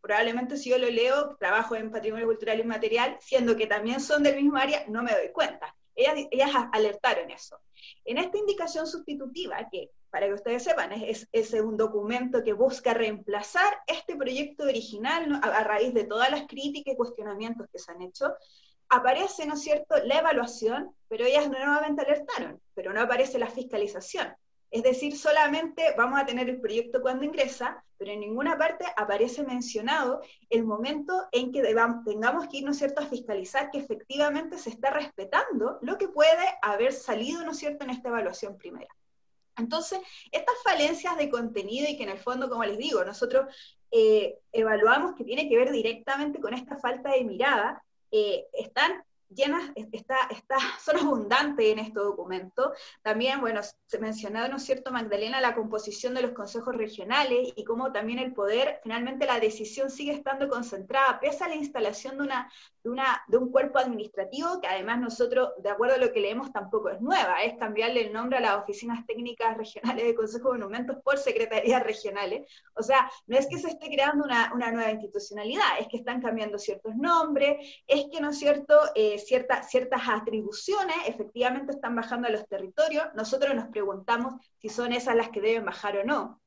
Probablemente 0.00 0.58
si 0.58 0.70
yo 0.70 0.78
lo 0.78 0.88
leo, 0.88 1.34
trabajo 1.40 1.74
en 1.74 1.90
patrimonio 1.90 2.26
cultural 2.26 2.60
y 2.60 2.62
material, 2.62 3.16
siendo 3.20 3.56
que 3.56 3.66
también 3.66 3.98
son 3.98 4.22
del 4.22 4.36
mismo 4.36 4.58
área, 4.58 4.84
no 4.86 5.02
me 5.02 5.10
doy 5.10 5.32
cuenta. 5.32 5.74
Ellas, 5.94 6.26
ellas 6.30 6.50
alertaron 6.72 7.30
eso. 7.30 7.60
En 8.04 8.18
esta 8.18 8.38
indicación 8.38 8.86
sustitutiva, 8.86 9.68
que 9.70 9.90
para 10.14 10.28
que 10.28 10.34
ustedes 10.34 10.62
sepan, 10.62 10.92
es, 10.92 11.28
es, 11.32 11.52
un 11.54 11.76
documento 11.76 12.44
que 12.44 12.52
busca 12.52 12.94
reemplazar 12.94 13.80
este 13.88 14.14
proyecto 14.14 14.62
original 14.62 15.40
a, 15.42 15.64
raíz 15.64 15.92
de 15.92 16.04
todas 16.04 16.30
las 16.30 16.46
críticas 16.46 16.94
y 16.94 16.96
cuestionamientos 16.96 17.66
que 17.72 17.80
se 17.80 17.90
han 17.90 18.00
hecho. 18.00 18.32
Aparece, 18.88 19.44
¿no 19.44 19.54
es 19.54 19.62
cierto?, 19.62 19.96
la 20.04 20.20
evaluación, 20.20 20.94
pero 21.08 21.24
ellas 21.24 21.50
nuevamente 21.50 22.02
alertaron, 22.02 22.60
pero 22.74 22.92
no 22.92 23.00
aparece 23.00 23.40
la 23.40 23.48
fiscalización. 23.48 24.32
Es 24.74 24.82
decir, 24.82 25.16
solamente 25.16 25.94
vamos 25.96 26.20
a 26.20 26.26
tener 26.26 26.48
el 26.48 26.60
proyecto 26.60 27.00
cuando 27.00 27.24
ingresa, 27.24 27.84
pero 27.96 28.10
en 28.10 28.18
ninguna 28.18 28.58
parte 28.58 28.84
aparece 28.96 29.44
mencionado 29.44 30.20
el 30.50 30.64
momento 30.64 31.28
en 31.30 31.52
que 31.52 31.62
tengamos 31.62 32.48
que 32.48 32.56
ir, 32.56 32.64
¿no 32.64 32.74
cierto?, 32.74 33.00
a 33.00 33.06
fiscalizar 33.06 33.70
que 33.70 33.78
efectivamente 33.78 34.58
se 34.58 34.70
está 34.70 34.90
respetando 34.90 35.78
lo 35.80 35.96
que 35.96 36.08
puede 36.08 36.44
haber 36.60 36.92
salido, 36.92 37.44
¿no 37.44 37.52
es 37.52 37.58
cierto?, 37.58 37.84
en 37.84 37.90
esta 37.90 38.08
evaluación 38.08 38.58
primera. 38.58 38.92
Entonces, 39.56 40.00
estas 40.32 40.56
falencias 40.64 41.16
de 41.18 41.30
contenido 41.30 41.88
y 41.88 41.96
que 41.96 42.02
en 42.02 42.08
el 42.08 42.18
fondo, 42.18 42.48
como 42.48 42.64
les 42.64 42.76
digo, 42.76 43.04
nosotros 43.04 43.46
eh, 43.92 44.40
evaluamos 44.50 45.14
que 45.14 45.22
tiene 45.22 45.48
que 45.48 45.56
ver 45.56 45.70
directamente 45.70 46.40
con 46.40 46.52
esta 46.52 46.78
falta 46.78 47.12
de 47.12 47.22
mirada, 47.22 47.80
eh, 48.10 48.48
están 48.52 49.04
está, 49.74 50.16
está, 50.30 50.56
son 50.84 50.98
abundantes 50.98 51.66
en 51.66 51.78
este 51.78 52.00
documento. 52.00 52.72
También, 53.02 53.40
bueno, 53.40 53.60
se 53.86 53.98
mencionaba, 53.98 54.48
¿no 54.48 54.56
es 54.56 54.64
cierto, 54.64 54.90
Magdalena, 54.90 55.40
la 55.40 55.54
composición 55.54 56.14
de 56.14 56.22
los 56.22 56.32
consejos 56.32 56.76
regionales 56.76 57.52
y 57.56 57.64
cómo 57.64 57.92
también 57.92 58.18
el 58.18 58.32
poder, 58.32 58.80
finalmente 58.82 59.26
la 59.26 59.40
decisión 59.40 59.90
sigue 59.90 60.12
estando 60.12 60.48
concentrada, 60.48 61.20
pese 61.20 61.44
a 61.44 61.48
la 61.48 61.56
instalación 61.56 62.18
de, 62.18 62.24
una, 62.24 62.52
de, 62.82 62.90
una, 62.90 63.22
de 63.28 63.36
un 63.38 63.50
cuerpo 63.50 63.78
administrativo, 63.78 64.60
que 64.60 64.68
además 64.68 65.00
nosotros, 65.00 65.50
de 65.62 65.70
acuerdo 65.70 65.96
a 65.96 65.98
lo 65.98 66.12
que 66.12 66.20
leemos, 66.20 66.52
tampoco 66.52 66.90
es 66.90 67.00
nueva, 67.00 67.42
es 67.42 67.56
cambiarle 67.58 68.06
el 68.06 68.12
nombre 68.12 68.38
a 68.38 68.40
las 68.40 68.62
oficinas 68.62 69.06
técnicas 69.06 69.56
regionales 69.56 70.04
de 70.04 70.14
Consejo 70.14 70.52
de 70.52 70.58
Monumentos 70.58 70.96
por 71.02 71.18
secretarías 71.18 71.82
regionales. 71.82 72.48
O 72.74 72.82
sea, 72.82 73.10
no 73.26 73.36
es 73.36 73.46
que 73.46 73.58
se 73.58 73.68
esté 73.68 73.88
creando 73.88 74.24
una, 74.24 74.52
una 74.54 74.70
nueva 74.70 74.90
institucionalidad, 74.90 75.78
es 75.80 75.88
que 75.88 75.96
están 75.96 76.20
cambiando 76.20 76.58
ciertos 76.58 76.94
nombres, 76.96 77.82
es 77.86 78.06
que, 78.10 78.20
¿no 78.20 78.30
es 78.30 78.38
cierto?, 78.38 78.78
eh, 78.94 79.13
ciertas 79.18 80.08
atribuciones 80.08 80.96
efectivamente 81.06 81.72
están 81.72 81.96
bajando 81.96 82.28
a 82.28 82.30
los 82.30 82.46
territorios. 82.46 83.06
Nosotros 83.14 83.54
nos 83.54 83.68
preguntamos 83.68 84.34
si 84.58 84.68
son 84.68 84.92
esas 84.92 85.16
las 85.16 85.30
que 85.30 85.40
deben 85.40 85.64
bajar 85.64 85.96
o 85.98 86.04
no. 86.04 86.40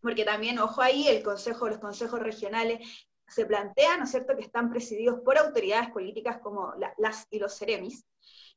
Porque 0.00 0.24
también, 0.24 0.58
ojo 0.58 0.82
ahí, 0.82 1.08
el 1.08 1.22
consejo, 1.22 1.68
los 1.68 1.78
consejos 1.78 2.20
regionales 2.20 3.08
se 3.26 3.46
plantean, 3.46 3.98
¿no 3.98 4.04
es 4.04 4.10
cierto?, 4.10 4.36
que 4.36 4.42
están 4.42 4.70
presididos 4.70 5.20
por 5.24 5.38
autoridades 5.38 5.90
políticas 5.90 6.38
como 6.42 6.74
las 6.98 7.26
y 7.30 7.38
los 7.38 7.56
ceremis. 7.56 8.04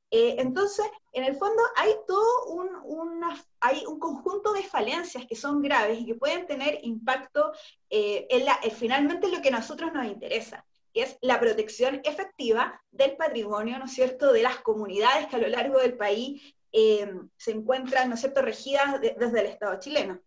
Eh, 0.09 0.36
entonces, 0.39 0.86
en 1.11 1.26
el 1.26 1.36
fondo 1.36 1.61
hay 1.76 1.93
todo 2.07 2.45
un, 2.45 3.22
hay 3.59 3.86
un 3.86 3.99
conjunto 3.99 4.53
de 4.53 4.63
falencias 4.63 5.26
que 5.26 5.36
son 5.36 5.61
graves 5.61 5.99
y 5.99 6.05
que 6.05 6.15
pueden 6.15 6.47
tener 6.47 6.80
impacto 6.84 7.51
eh, 7.89 8.26
en 8.30 8.45
la, 8.45 8.57
finalmente 8.76 9.28
en 9.28 9.34
lo 9.34 9.41
que 9.41 9.49
a 9.49 9.51
nosotros 9.51 9.91
nos 9.93 10.05
interesa 10.05 10.65
es 11.01 11.17
la 11.21 11.39
protección 11.39 12.01
efectiva 12.03 12.81
del 12.91 13.15
patrimonio, 13.15 13.79
¿no 13.79 13.85
es 13.85 13.93
cierto?, 13.93 14.33
de 14.33 14.43
las 14.43 14.57
comunidades 14.59 15.27
que 15.27 15.35
a 15.35 15.39
lo 15.39 15.47
largo 15.47 15.79
del 15.79 15.97
país 15.97 16.55
eh, 16.71 17.11
se 17.37 17.51
encuentran, 17.51 18.09
¿no 18.09 18.15
es 18.15 18.21
cierto?, 18.21 18.41
regidas 18.41 18.99
desde 19.01 19.39
el 19.39 19.45
Estado 19.47 19.79
chileno. 19.79 20.21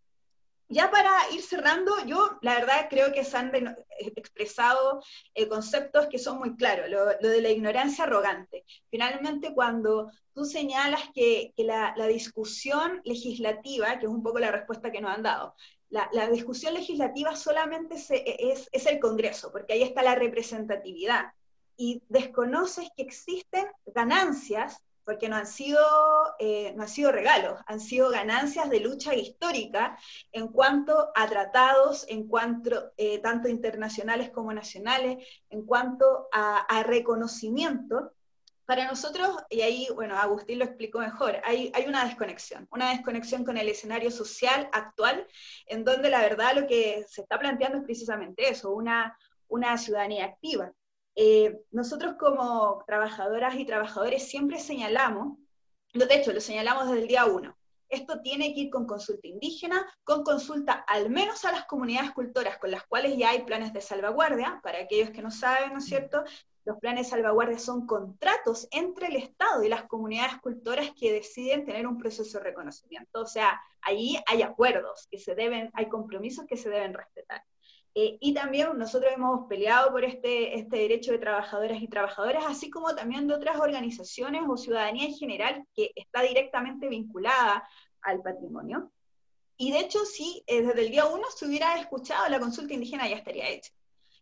Ya 0.73 0.89
para 0.89 1.11
ir 1.33 1.43
cerrando, 1.43 1.93
yo 2.07 2.39
la 2.43 2.55
verdad 2.55 2.87
creo 2.89 3.13
que 3.13 3.25
se 3.25 3.37
han 3.37 3.53
expresado 3.99 5.03
eh, 5.35 5.49
conceptos 5.49 6.07
que 6.07 6.21
son 6.21 6.39
muy 6.39 6.55
claros, 6.55 6.89
lo, 6.89 7.29
de 7.29 7.43
la 7.43 7.49
ignorancia 7.49 8.05
arrogante. 8.05 8.65
Finalmente, 8.89 9.53
cuando 9.53 10.13
tú 10.33 10.45
señalas 10.45 11.03
que, 11.13 11.53
la, 11.57 11.93
la, 11.97 12.07
discusión 12.07 13.01
legislativa, 13.05 13.99
que 13.99 14.07
es 14.07 14.13
un 14.13 14.23
poco 14.23 14.39
la 14.39 14.53
respuesta 14.53 14.93
que 14.93 15.01
nos 15.01 15.13
han 15.13 15.25
dado, 15.25 15.57
la, 15.91 16.29
discusión 16.31 16.75
legislativa 16.75 17.37
solamente 17.37 17.97
e, 18.11 18.53
es, 18.53 18.69
es, 18.73 18.87
el 18.87 19.01
Congreso, 19.01 19.51
porque 19.53 19.75
ahí 19.75 19.83
está 19.83 20.03
la 20.03 20.15
representatividad. 20.15 21.33
Y 21.77 22.03
desconoces 22.09 22.89
que 22.97 23.03
existen 23.03 23.67
ganancias, 23.87 24.85
porque 25.05 25.29
no 25.29 25.37
han 25.37 25.47
sido, 25.47 25.81
eh, 26.39 26.73
no 26.77 26.83
han 26.83 26.89
sido 26.89 27.11
regalos, 27.11 27.61
han 27.67 27.81
sido 27.81 28.11
ganancias 28.11 28.71
de 28.71 28.81
lucha 28.81 29.15
histórica 29.15 29.99
en 30.31 30.49
cuanto 30.49 31.11
a 31.15 31.27
tratados, 31.27 32.07
en 32.09 32.29
cuanto 32.29 32.93
eh, 32.97 33.19
tanto 33.19 33.49
internacionales 33.49 34.31
como 34.31 34.53
nacionales, 34.53 35.27
en 35.49 35.63
cuanto 35.65 36.29
a, 36.33 36.59
a 36.59 36.83
reconocimiento 36.85 38.13
para 38.71 38.87
nosotros, 38.87 39.29
y 39.49 39.63
ahí, 39.63 39.89
bueno, 39.97 40.17
Agustín 40.17 40.61
lo 40.61 40.65
explicó 40.65 41.01
mejor, 41.01 41.41
hay, 41.43 41.73
hay 41.75 41.87
una 41.87 42.05
desconexión, 42.05 42.69
una 42.71 42.91
desconexión 42.91 43.45
con 43.45 43.59
el 43.59 43.69
escenario 43.69 44.13
social 44.13 44.69
actual, 44.71 45.27
en 45.67 45.83
donde 45.83 46.09
la 46.09 46.21
verdad 46.21 46.55
lo 46.55 46.69
que 46.69 47.05
se 47.09 47.23
está 47.23 47.37
planteando 47.37 47.79
es 47.79 47.85
precisamente 47.85 48.49
eso, 48.49 48.71
una, 48.71 49.19
una 49.49 49.77
ciudadanía 49.77 50.27
activa. 50.27 50.73
Eh, 51.17 51.59
nosotros 51.73 52.15
como 52.17 52.85
trabajadoras 52.87 53.57
y 53.57 53.65
trabajadores 53.65 54.29
siempre 54.29 54.61
señalamos, 54.61 55.37
de 55.93 56.15
hecho 56.15 56.33
lo 56.33 56.41
señalamos 56.41 56.87
desde 56.87 57.01
el 57.01 57.09
día 57.09 57.25
uno, 57.25 57.57
esto 57.89 58.21
tiene 58.21 58.55
que 58.55 58.61
ir 58.61 58.71
con 58.71 58.87
consulta 58.87 59.27
indígena, 59.27 59.85
con 60.05 60.23
consulta 60.23 60.85
al 60.87 61.11
menos 61.11 61.45
a 61.45 61.51
las 61.51 61.65
comunidades 61.65 62.13
cultoras 62.13 62.57
con 62.59 62.71
las 62.71 62.85
cuales 62.85 63.17
ya 63.17 63.31
hay 63.31 63.43
planes 63.43 63.73
de 63.73 63.81
salvaguardia, 63.81 64.61
para 64.63 64.79
aquellos 64.79 65.11
que 65.11 65.23
no 65.23 65.33
saben, 65.33 65.73
¿no 65.73 65.79
es 65.79 65.87
cierto? 65.87 66.23
Los 66.65 66.79
planes 66.79 67.09
salvaguardia 67.09 67.59
son 67.59 67.87
contratos 67.87 68.69
entre 68.71 69.07
el 69.07 69.17
Estado 69.17 69.63
y 69.65 69.69
las 69.69 69.85
comunidades 69.85 70.39
cultoras 70.41 70.91
que 70.99 71.13
deciden 71.13 71.65
tener 71.65 71.87
un 71.87 71.99
proceso 71.99 72.39
de 72.39 72.45
reconocimiento. 72.45 73.21
O 73.21 73.27
sea, 73.27 73.61
allí 73.81 74.19
hay 74.27 74.43
acuerdos 74.43 75.09
que 75.11 75.19
se 75.19 75.35
deben, 75.35 75.71
hay 75.73 75.89
compromisos 75.89 76.47
que 76.47 76.57
se 76.57 76.69
deben 76.69 76.95
respetar. 76.95 77.43
Eh, 77.95 78.19
y 78.21 78.35
también 78.35 78.79
nosotros 78.79 79.11
hemos 79.13 79.49
peleado 79.49 79.91
por 79.91 80.05
este, 80.05 80.57
este 80.57 80.77
derecho 80.77 81.11
de 81.13 81.19
trabajadoras 81.19 81.83
y 81.83 81.89
trabajadoras, 81.89 82.45
así 82.47 82.71
como 82.71 82.95
también 82.95 83.27
de 83.27 83.35
otras 83.35 83.59
organizaciones 83.59 84.43
o 84.49 84.57
ciudadanía 84.57 85.07
en 85.07 85.15
general 85.15 85.67
que 85.75 85.91
está 85.97 86.23
directamente 86.23 86.89
vinculada 86.89 87.69
al 88.03 88.23
patrimonio. 88.23 88.93
Y 89.57 89.73
de 89.73 89.81
hecho, 89.81 90.05
si 90.05 90.43
eh, 90.47 90.63
desde 90.63 90.83
el 90.83 90.91
día 90.91 91.07
uno 91.07 91.25
se 91.37 91.47
hubiera 91.47 91.79
escuchado 91.79 92.29
la 92.29 92.39
consulta 92.39 92.75
indígena, 92.75 93.09
ya 93.09 93.17
estaría 93.17 93.49
hecha. 93.49 93.73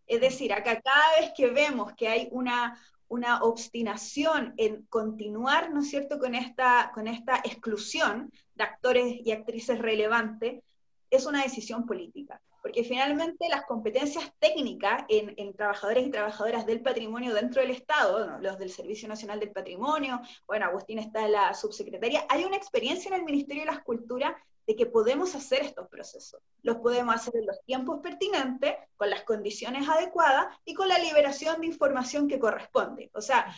Es 0.08 0.20
decir, 0.20 0.52
acá 0.52 0.80
cada 0.80 1.20
vez 1.20 1.32
que 1.36 1.50
vemos 1.50 1.92
que 1.94 2.08
hay 2.08 2.28
una, 2.32 2.80
una 3.08 3.42
obstinación 3.42 4.54
en 4.56 4.82
continuar, 4.86 5.70
¿no 5.70 5.80
es 5.80 5.90
cierto?, 5.90 6.18
con 6.18 6.34
esta, 6.34 6.90
con 6.94 7.06
esta 7.06 7.36
exclusión 7.44 8.32
de 8.54 8.64
actores 8.64 9.16
y 9.24 9.30
actrices 9.30 9.78
relevantes, 9.78 10.62
es 11.10 11.26
una 11.26 11.42
decisión 11.42 11.86
política. 11.86 12.40
Porque 12.62 12.84
finalmente 12.84 13.48
las 13.48 13.64
competencias 13.66 14.32
técnicas 14.38 15.04
en, 15.08 15.54
trabajadores 15.54 16.06
y 16.06 16.10
trabajadoras 16.10 16.66
del 16.66 16.82
patrimonio 16.82 17.32
dentro 17.32 17.62
del 17.62 17.70
Estado, 17.70 18.38
los 18.40 18.58
del 18.58 18.70
Servicio 18.70 19.08
Nacional 19.08 19.38
del 19.38 19.52
Patrimonio, 19.52 20.20
bueno, 20.46 20.66
Agustín 20.66 20.98
está 20.98 21.24
en 21.24 21.32
la 21.32 21.54
subsecretaría, 21.54 22.26
hay 22.28 22.44
una 22.44 22.56
experiencia 22.56 23.10
en 23.10 23.14
el 23.14 23.24
Ministerio 23.24 23.62
de 23.62 23.72
las 23.72 23.82
Culturas 23.82 24.32
de 24.68 24.76
que 24.76 24.84
podemos 24.84 25.34
hacer 25.34 25.62
estos 25.62 25.88
procesos. 25.88 26.42
Los 26.62 26.76
podemos 26.76 27.14
hacer 27.14 27.34
en 27.36 27.46
los 27.46 27.58
tiempos 27.64 28.00
pertinentes, 28.02 28.74
con 28.98 29.08
las 29.08 29.22
condiciones 29.22 29.88
adecuadas 29.88 30.54
y 30.66 30.74
con 30.74 30.88
la 30.88 30.98
liberación 30.98 31.62
de 31.62 31.68
información 31.68 32.28
que 32.28 32.38
corresponde. 32.38 33.10
O 33.14 33.22
sea, 33.22 33.50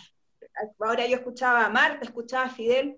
ahora 0.78 1.08
yo 1.08 1.16
escuchaba 1.16 1.66
a 1.66 1.68
Marta, 1.68 2.04
escuchaba 2.04 2.44
a 2.44 2.50
Fidel, 2.50 2.96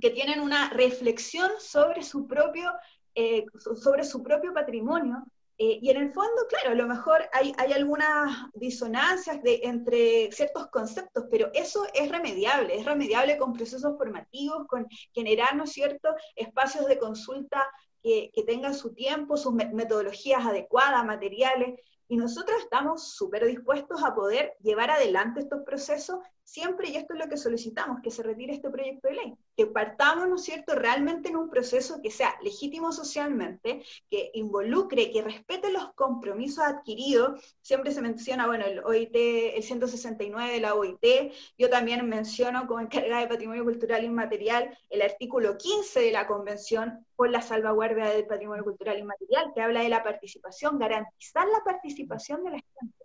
que 0.00 0.08
tienen 0.08 0.40
una 0.40 0.70
reflexión 0.70 1.50
sobre 1.58 2.02
su 2.02 2.26
propio, 2.26 2.72
eh, 3.14 3.44
sobre 3.76 4.04
su 4.04 4.22
propio 4.22 4.54
patrimonio, 4.54 5.22
eh, 5.64 5.78
y 5.80 5.90
en 5.90 5.96
el 5.96 6.12
fondo, 6.12 6.44
claro, 6.48 6.70
a 6.70 6.74
lo 6.74 6.88
mejor 6.88 7.22
hay, 7.32 7.52
hay 7.56 7.72
algunas 7.72 8.50
disonancias 8.52 9.40
de, 9.44 9.60
entre 9.62 10.32
ciertos 10.32 10.66
conceptos, 10.72 11.26
pero 11.30 11.50
eso 11.54 11.86
es 11.94 12.10
remediable, 12.10 12.76
es 12.76 12.84
remediable 12.84 13.38
con 13.38 13.52
procesos 13.52 13.96
formativos, 13.96 14.66
con 14.66 14.88
generar, 15.12 15.54
¿no 15.54 15.62
es 15.62 15.72
cierto?, 15.72 16.08
espacios 16.34 16.86
de 16.86 16.98
consulta 16.98 17.64
que, 18.02 18.32
que 18.34 18.42
tengan 18.42 18.74
su 18.74 18.92
tiempo, 18.92 19.36
sus 19.36 19.52
metodologías 19.52 20.44
adecuadas, 20.44 21.06
materiales, 21.06 21.78
y 22.08 22.16
nosotros 22.16 22.58
estamos 22.60 23.14
súper 23.14 23.46
dispuestos 23.46 24.02
a 24.02 24.16
poder 24.16 24.54
llevar 24.64 24.90
adelante 24.90 25.42
estos 25.42 25.62
procesos 25.64 26.18
siempre, 26.44 26.90
y 26.90 26.96
esto 26.96 27.14
es 27.14 27.20
lo 27.20 27.28
que 27.28 27.36
solicitamos, 27.36 28.00
que 28.02 28.10
se 28.10 28.22
retire 28.22 28.52
este 28.52 28.70
proyecto 28.70 29.08
de 29.08 29.14
ley, 29.14 29.34
que 29.56 29.66
partamos, 29.66 30.28
¿no 30.28 30.36
es 30.36 30.42
cierto?, 30.42 30.74
realmente 30.74 31.28
en 31.28 31.36
un 31.36 31.48
proceso 31.48 32.00
que 32.02 32.10
sea 32.10 32.34
legítimo 32.42 32.92
socialmente, 32.92 33.82
que 34.10 34.30
involucre, 34.34 35.10
que 35.10 35.22
respete 35.22 35.70
los 35.70 35.92
compromisos 35.94 36.64
adquiridos. 36.64 37.40
Siempre 37.60 37.92
se 37.92 38.02
menciona, 38.02 38.46
bueno, 38.46 38.64
el 38.66 38.80
OIT, 38.84 39.14
el 39.14 39.62
169 39.62 40.52
de 40.52 40.60
la 40.60 40.74
OIT, 40.74 41.32
yo 41.58 41.70
también 41.70 42.08
menciono 42.08 42.66
como 42.66 42.80
encargada 42.80 43.22
de 43.22 43.28
Patrimonio 43.28 43.64
Cultural 43.64 44.04
Inmaterial 44.04 44.76
el 44.90 45.02
artículo 45.02 45.56
15 45.56 46.00
de 46.00 46.12
la 46.12 46.26
Convención 46.26 47.06
por 47.16 47.30
la 47.30 47.42
salvaguardia 47.42 48.06
del 48.06 48.26
patrimonio 48.26 48.64
cultural 48.64 48.98
inmaterial, 48.98 49.52
que 49.54 49.60
habla 49.60 49.82
de 49.82 49.88
la 49.88 50.02
participación, 50.02 50.78
garantizar 50.78 51.46
la 51.46 51.62
participación 51.64 52.42
de 52.44 52.50
la 52.50 52.56
gente 52.56 53.01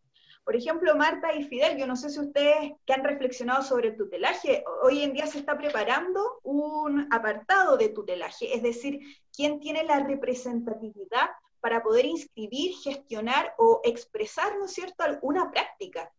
Por 0.47 0.55
ejemplo, 0.55 0.95
Marta 0.95 1.35
y 1.35 1.43
Fidel, 1.43 1.77
yo 1.77 1.85
no 1.85 1.97
sé 1.97 2.09
si 2.09 2.21
ustedes 2.21 2.71
que 2.85 2.93
han 2.93 3.03
reflexionado 3.03 3.63
sobre 3.63 3.89
el 3.89 3.97
tutelaje, 3.97 4.63
hoy 4.81 5.03
en 5.03 5.11
día 5.11 5.27
se 5.27 5.39
está 5.39 5.57
preparando 5.57 6.39
un 6.43 7.05
apartado 7.11 7.75
de 7.75 7.89
tutelaje, 7.89 8.55
es 8.55 8.63
decir, 8.63 8.97
quién 9.35 9.59
tiene 9.59 9.83
la 9.83 9.99
representatividad 9.99 11.31
para 11.59 11.83
poder 11.83 12.05
inscribir, 12.05 12.71
gestionar 12.81 13.55
o 13.57 13.81
expresar, 13.83 14.57
¿no 14.57 14.67
es 14.67 14.71
cierto?, 14.73 15.03
alguna 15.03 15.51
práctica. 15.51 16.13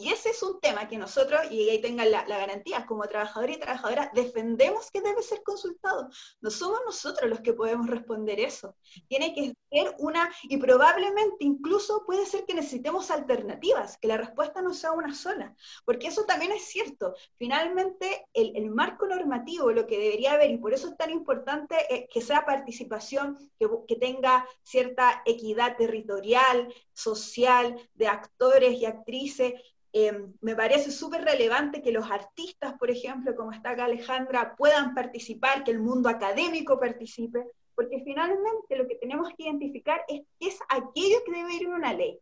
Y 0.00 0.08
ese 0.08 0.30
es 0.30 0.42
un 0.42 0.60
tema 0.60 0.88
que 0.88 0.96
nosotros, 0.96 1.40
y 1.50 1.68
ahí 1.68 1.80
tengan 1.80 2.10
la, 2.10 2.24
garantía, 2.24 2.86
como 2.86 3.04
trabajadores 3.04 3.56
y 3.56 3.60
trabajadoras, 3.60 4.10
defendemos 4.12 4.90
que 4.90 5.00
debe 5.00 5.22
ser 5.22 5.42
consultado. 5.42 6.08
No 6.40 6.50
somos 6.50 6.80
nosotros 6.84 7.30
los 7.30 7.40
que 7.40 7.52
podemos 7.52 7.86
responder 7.86 8.40
eso. 8.40 8.76
Tiene 9.08 9.34
que 9.34 9.54
ser 9.70 9.94
una, 9.98 10.30
y 10.44 10.56
probablemente 10.56 11.36
incluso 11.40 12.04
puede 12.06 12.26
ser 12.26 12.44
que 12.44 12.54
necesitemos 12.54 13.10
alternativas, 13.10 13.98
que 13.98 14.08
la 14.08 14.16
respuesta 14.16 14.62
no 14.62 14.72
sea 14.72 14.92
una 14.92 15.14
sola, 15.14 15.54
porque 15.84 16.08
eso 16.08 16.24
también 16.24 16.52
es 16.52 16.64
cierto. 16.64 17.14
Finalmente, 17.36 18.26
el, 18.32 18.70
marco 18.70 19.06
normativo, 19.06 19.70
lo 19.70 19.86
que 19.86 19.98
debería 19.98 20.32
haber, 20.32 20.50
y 20.50 20.58
por 20.58 20.72
eso 20.72 20.88
es 20.88 20.96
tan 20.96 21.10
importante 21.10 21.76
eh, 21.94 22.08
que 22.12 22.20
sea 22.20 22.44
participación, 22.44 23.38
que, 23.58 23.68
que 23.86 23.96
tenga 23.96 24.48
cierta 24.62 25.22
equidad 25.24 25.76
territorial, 25.76 26.72
social, 26.92 27.76
de 27.94 28.08
actores 28.08 28.72
y 28.74 28.86
actrices, 28.86 29.52
Em, 29.96 30.34
me 30.40 30.56
parece 30.56 30.90
súper 30.90 31.22
relevante 31.22 31.80
que 31.80 31.92
los 31.92 32.10
artistas, 32.10 32.74
por 32.80 32.90
ejemplo, 32.90 33.36
como 33.36 33.52
está 33.52 33.70
acá 33.70 33.84
Alejandra, 33.84 34.56
puedan 34.56 34.92
participar, 34.92 35.62
que 35.62 35.70
el 35.70 35.78
mundo 35.78 36.08
académico 36.08 36.80
participe, 36.80 37.46
porque 37.76 38.02
finalmente 38.02 38.76
lo 38.76 38.88
que 38.88 38.96
tenemos 38.96 39.28
que 39.28 39.44
identificar 39.44 40.04
es 40.08 40.22
qué 40.40 40.48
es 40.48 40.58
aquello 40.68 41.18
que 41.24 41.30
debe 41.30 41.54
ir 41.54 41.62
en 41.62 41.74
una 41.74 41.92
ley. 41.92 42.18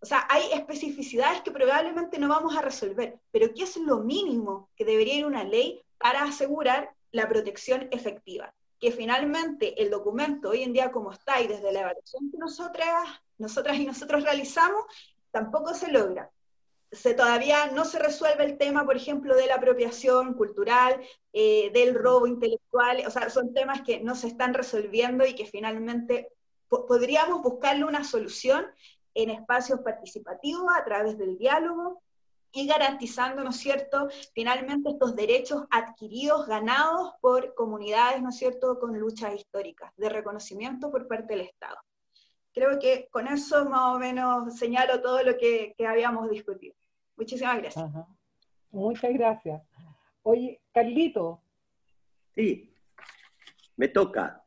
O 0.00 0.04
sea, 0.04 0.26
hay 0.28 0.52
especificidades 0.52 1.40
que 1.40 1.50
probablemente 1.50 2.18
no 2.18 2.28
vamos 2.28 2.54
a 2.54 2.60
resolver, 2.60 3.18
pero 3.30 3.54
¿qué 3.54 3.62
es 3.62 3.78
lo 3.78 4.00
mínimo 4.00 4.68
que 4.76 4.84
debería 4.84 5.14
ir 5.14 5.24
una 5.24 5.44
ley 5.44 5.80
para 5.96 6.24
asegurar 6.24 6.92
la 7.10 7.26
protección 7.26 7.88
efectiva? 7.90 8.52
Que 8.78 8.92
finalmente 8.92 9.80
el 9.80 9.88
documento 9.88 10.50
hoy 10.50 10.62
en 10.62 10.74
día 10.74 10.92
como 10.92 11.12
está 11.12 11.40
y 11.40 11.46
desde 11.46 11.72
la 11.72 11.80
evaluación 11.80 12.30
que 12.30 12.36
nosotras, 12.36 13.08
nosotras 13.38 13.78
y 13.78 13.86
nosotros 13.86 14.24
realizamos, 14.24 14.84
tampoco 15.30 15.72
se 15.72 15.90
logra 15.90 16.30
se, 16.90 17.14
todavía 17.14 17.70
no 17.72 17.84
se 17.84 17.98
resuelve 17.98 18.44
el 18.44 18.58
tema, 18.58 18.84
por 18.84 18.96
ejemplo, 18.96 19.34
de 19.36 19.46
la 19.46 19.56
apropiación 19.56 20.34
cultural, 20.34 21.00
eh, 21.32 21.70
del 21.72 21.94
robo 21.94 22.26
intelectual, 22.26 23.02
o 23.06 23.10
sea, 23.10 23.28
son 23.30 23.52
temas 23.52 23.82
que 23.82 24.00
no 24.00 24.14
se 24.14 24.28
están 24.28 24.54
resolviendo 24.54 25.26
y 25.26 25.34
que 25.34 25.46
finalmente 25.46 26.32
podríamos 26.68 27.42
buscarle 27.42 27.84
una 27.84 28.04
solución 28.04 28.66
en 29.14 29.30
espacios 29.30 29.80
participativos 29.80 30.66
a 30.74 30.84
través 30.84 31.18
del 31.18 31.38
diálogo 31.38 32.02
y 32.52 32.66
garantizando, 32.66 33.44
¿no 33.44 33.50
es 33.50 33.56
cierto?, 33.56 34.08
finalmente 34.32 34.90
estos 34.90 35.14
derechos 35.14 35.64
adquiridos, 35.70 36.46
ganados 36.46 37.12
por 37.20 37.54
comunidades, 37.54 38.22
¿no 38.22 38.30
es 38.30 38.38
cierto?, 38.38 38.78
con 38.78 38.98
luchas 38.98 39.34
históricas, 39.34 39.92
de 39.96 40.08
reconocimiento 40.08 40.90
por 40.90 41.06
parte 41.06 41.34
del 41.34 41.46
Estado. 41.46 41.76
Creo 42.52 42.78
que 42.78 43.08
con 43.10 43.28
eso 43.28 43.66
más 43.66 43.94
o 43.94 43.98
menos 43.98 44.56
señalo 44.58 45.02
todo 45.02 45.22
lo 45.22 45.36
que, 45.36 45.74
que 45.76 45.86
habíamos 45.86 46.30
discutido. 46.30 46.74
Muchísimas 47.18 47.58
gracias. 47.58 47.84
Muchas 48.70 49.12
gracias. 49.12 49.62
Oye, 50.22 50.60
Carlito. 50.72 51.42
Sí, 52.34 52.72
me 53.76 53.88
toca. 53.88 54.44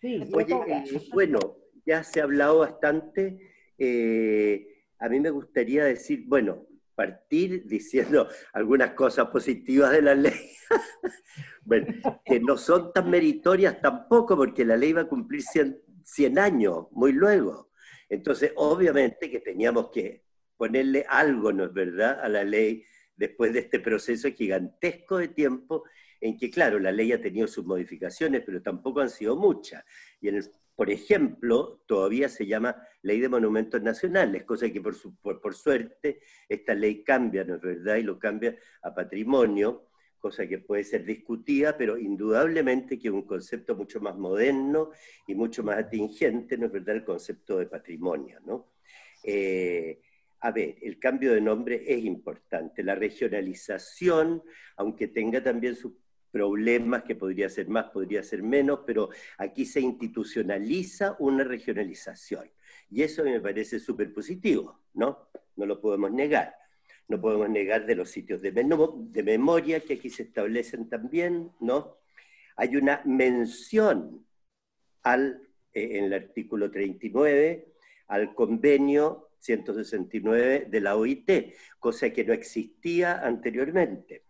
Sí, 0.00 0.22
Oye, 0.32 0.54
eh, 0.68 1.08
bueno, 1.12 1.38
ya 1.86 2.04
se 2.04 2.20
ha 2.20 2.24
hablado 2.24 2.58
bastante. 2.58 3.38
Eh, 3.78 4.84
a 4.98 5.08
mí 5.08 5.18
me 5.18 5.30
gustaría 5.30 5.84
decir, 5.84 6.24
bueno, 6.26 6.66
partir 6.94 7.64
diciendo 7.66 8.28
algunas 8.52 8.90
cosas 8.92 9.28
positivas 9.28 9.92
de 9.92 10.02
la 10.02 10.14
ley. 10.14 10.50
bueno, 11.64 12.20
que 12.22 12.38
no 12.38 12.58
son 12.58 12.92
tan 12.92 13.08
meritorias 13.08 13.80
tampoco, 13.80 14.36
porque 14.36 14.64
la 14.64 14.76
ley 14.76 14.92
va 14.92 15.02
a 15.02 15.08
cumplir 15.08 15.40
100, 15.40 15.80
100 16.04 16.38
años, 16.38 16.86
muy 16.90 17.12
luego. 17.12 17.70
Entonces, 18.10 18.52
obviamente 18.56 19.30
que 19.30 19.40
teníamos 19.40 19.90
que 19.90 20.27
ponerle 20.58 21.06
algo, 21.08 21.52
¿no 21.52 21.64
es 21.64 21.72
verdad?, 21.72 22.20
a 22.20 22.28
la 22.28 22.44
ley 22.44 22.84
después 23.16 23.54
de 23.54 23.60
este 23.60 23.80
proceso 23.80 24.30
gigantesco 24.30 25.16
de 25.16 25.28
tiempo 25.28 25.84
en 26.20 26.36
que, 26.36 26.50
claro, 26.50 26.78
la 26.78 26.92
ley 26.92 27.12
ha 27.12 27.22
tenido 27.22 27.46
sus 27.46 27.64
modificaciones, 27.64 28.42
pero 28.44 28.60
tampoco 28.60 29.00
han 29.00 29.08
sido 29.08 29.36
muchas. 29.36 29.84
Y 30.20 30.28
en 30.28 30.42
por 30.78 30.90
ejemplo, 30.90 31.82
todavía 31.86 32.28
se 32.28 32.46
llama 32.46 32.76
Ley 33.02 33.18
de 33.18 33.28
Monumentos 33.28 33.82
Nacionales, 33.82 34.44
cosa 34.44 34.70
que 34.70 34.80
por, 34.80 34.94
por, 35.20 35.40
por 35.40 35.54
suerte 35.56 36.20
esta 36.48 36.72
ley 36.72 37.02
cambia, 37.02 37.42
¿no 37.42 37.56
es 37.56 37.60
verdad? 37.60 37.96
Y 37.96 38.04
lo 38.04 38.16
cambia 38.16 38.56
a 38.82 38.94
patrimonio, 38.94 39.88
cosa 40.20 40.46
que 40.46 40.58
puede 40.58 40.84
ser 40.84 41.04
discutida, 41.04 41.76
pero 41.76 41.98
indudablemente 41.98 42.96
que 42.96 43.08
es 43.08 43.14
un 43.14 43.26
concepto 43.26 43.74
mucho 43.74 44.00
más 44.00 44.16
moderno 44.16 44.90
y 45.26 45.34
mucho 45.34 45.64
más 45.64 45.78
atingente, 45.78 46.56
¿no 46.56 46.66
es 46.66 46.72
verdad?, 46.72 46.94
el 46.94 47.04
concepto 47.04 47.58
de 47.58 47.66
patrimonio, 47.66 48.38
¿no? 48.46 48.74
Eh, 49.24 50.00
a 50.40 50.50
ver, 50.52 50.76
el 50.82 50.98
cambio 50.98 51.32
de 51.32 51.40
nombre 51.40 51.82
es 51.86 52.04
importante. 52.04 52.82
La 52.82 52.94
regionalización, 52.94 54.42
aunque 54.76 55.08
tenga 55.08 55.42
también 55.42 55.74
sus 55.74 55.92
problemas, 56.30 57.02
que 57.02 57.16
podría 57.16 57.48
ser 57.48 57.68
más, 57.68 57.86
podría 57.86 58.22
ser 58.22 58.42
menos, 58.42 58.80
pero 58.86 59.08
aquí 59.38 59.64
se 59.64 59.80
institucionaliza 59.80 61.16
una 61.18 61.42
regionalización. 61.42 62.50
Y 62.90 63.02
eso 63.02 63.24
me 63.24 63.40
parece 63.40 63.80
súper 63.80 64.12
positivo, 64.12 64.80
¿no? 64.94 65.28
No 65.56 65.66
lo 65.66 65.80
podemos 65.80 66.12
negar. 66.12 66.54
No 67.08 67.20
podemos 67.20 67.48
negar 67.48 67.86
de 67.86 67.94
los 67.94 68.10
sitios 68.10 68.42
de, 68.42 68.52
memoria 69.22 69.80
que 69.80 69.94
aquí 69.94 70.10
se 70.10 70.24
establecen 70.24 70.88
también, 70.88 71.50
¿no? 71.58 71.96
Hay 72.56 72.76
una 72.76 73.00
mención 73.04 74.26
al, 75.02 75.40
eh, 75.72 75.98
en 75.98 76.04
el 76.04 76.12
artículo 76.12 76.70
39 76.70 77.72
al 78.08 78.34
convenio 78.34 79.27
169 79.40 80.66
de 80.68 80.80
la 80.80 80.96
OIT, 80.96 81.54
cosa 81.78 82.10
que 82.10 82.24
no 82.24 82.32
existía 82.32 83.18
anteriormente. 83.24 84.24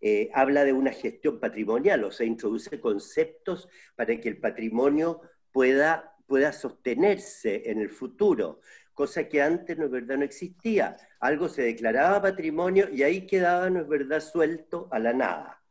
Eh, 0.00 0.30
habla 0.32 0.64
de 0.64 0.72
una 0.72 0.92
gestión 0.92 1.38
patrimonial, 1.38 2.04
o 2.04 2.10
sea, 2.10 2.26
introduce 2.26 2.80
conceptos 2.80 3.68
para 3.94 4.18
que 4.18 4.30
el 4.30 4.38
patrimonio 4.38 5.20
pueda, 5.52 6.16
pueda 6.26 6.52
sostenerse 6.52 7.70
en 7.70 7.80
el 7.80 7.90
futuro, 7.90 8.60
cosa 8.94 9.28
que 9.28 9.42
antes, 9.42 9.76
no 9.76 9.86
es 9.86 9.90
verdad, 9.90 10.16
no 10.16 10.24
existía. 10.24 10.96
Algo 11.20 11.48
se 11.48 11.62
declaraba 11.62 12.22
patrimonio 12.22 12.88
y 12.90 13.02
ahí 13.02 13.26
quedaba, 13.26 13.68
no 13.68 13.80
es 13.80 13.88
verdad, 13.88 14.20
suelto 14.20 14.88
a 14.90 14.98
la 14.98 15.12
nada. 15.12 15.62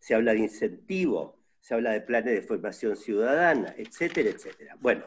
Se 0.00 0.14
habla 0.14 0.32
de 0.32 0.40
incentivos, 0.40 1.34
se 1.60 1.74
habla 1.74 1.92
de 1.92 2.00
planes 2.00 2.34
de 2.34 2.42
formación 2.42 2.96
ciudadana, 2.96 3.74
etcétera, 3.76 4.30
etcétera. 4.30 4.76
Bueno, 4.80 5.04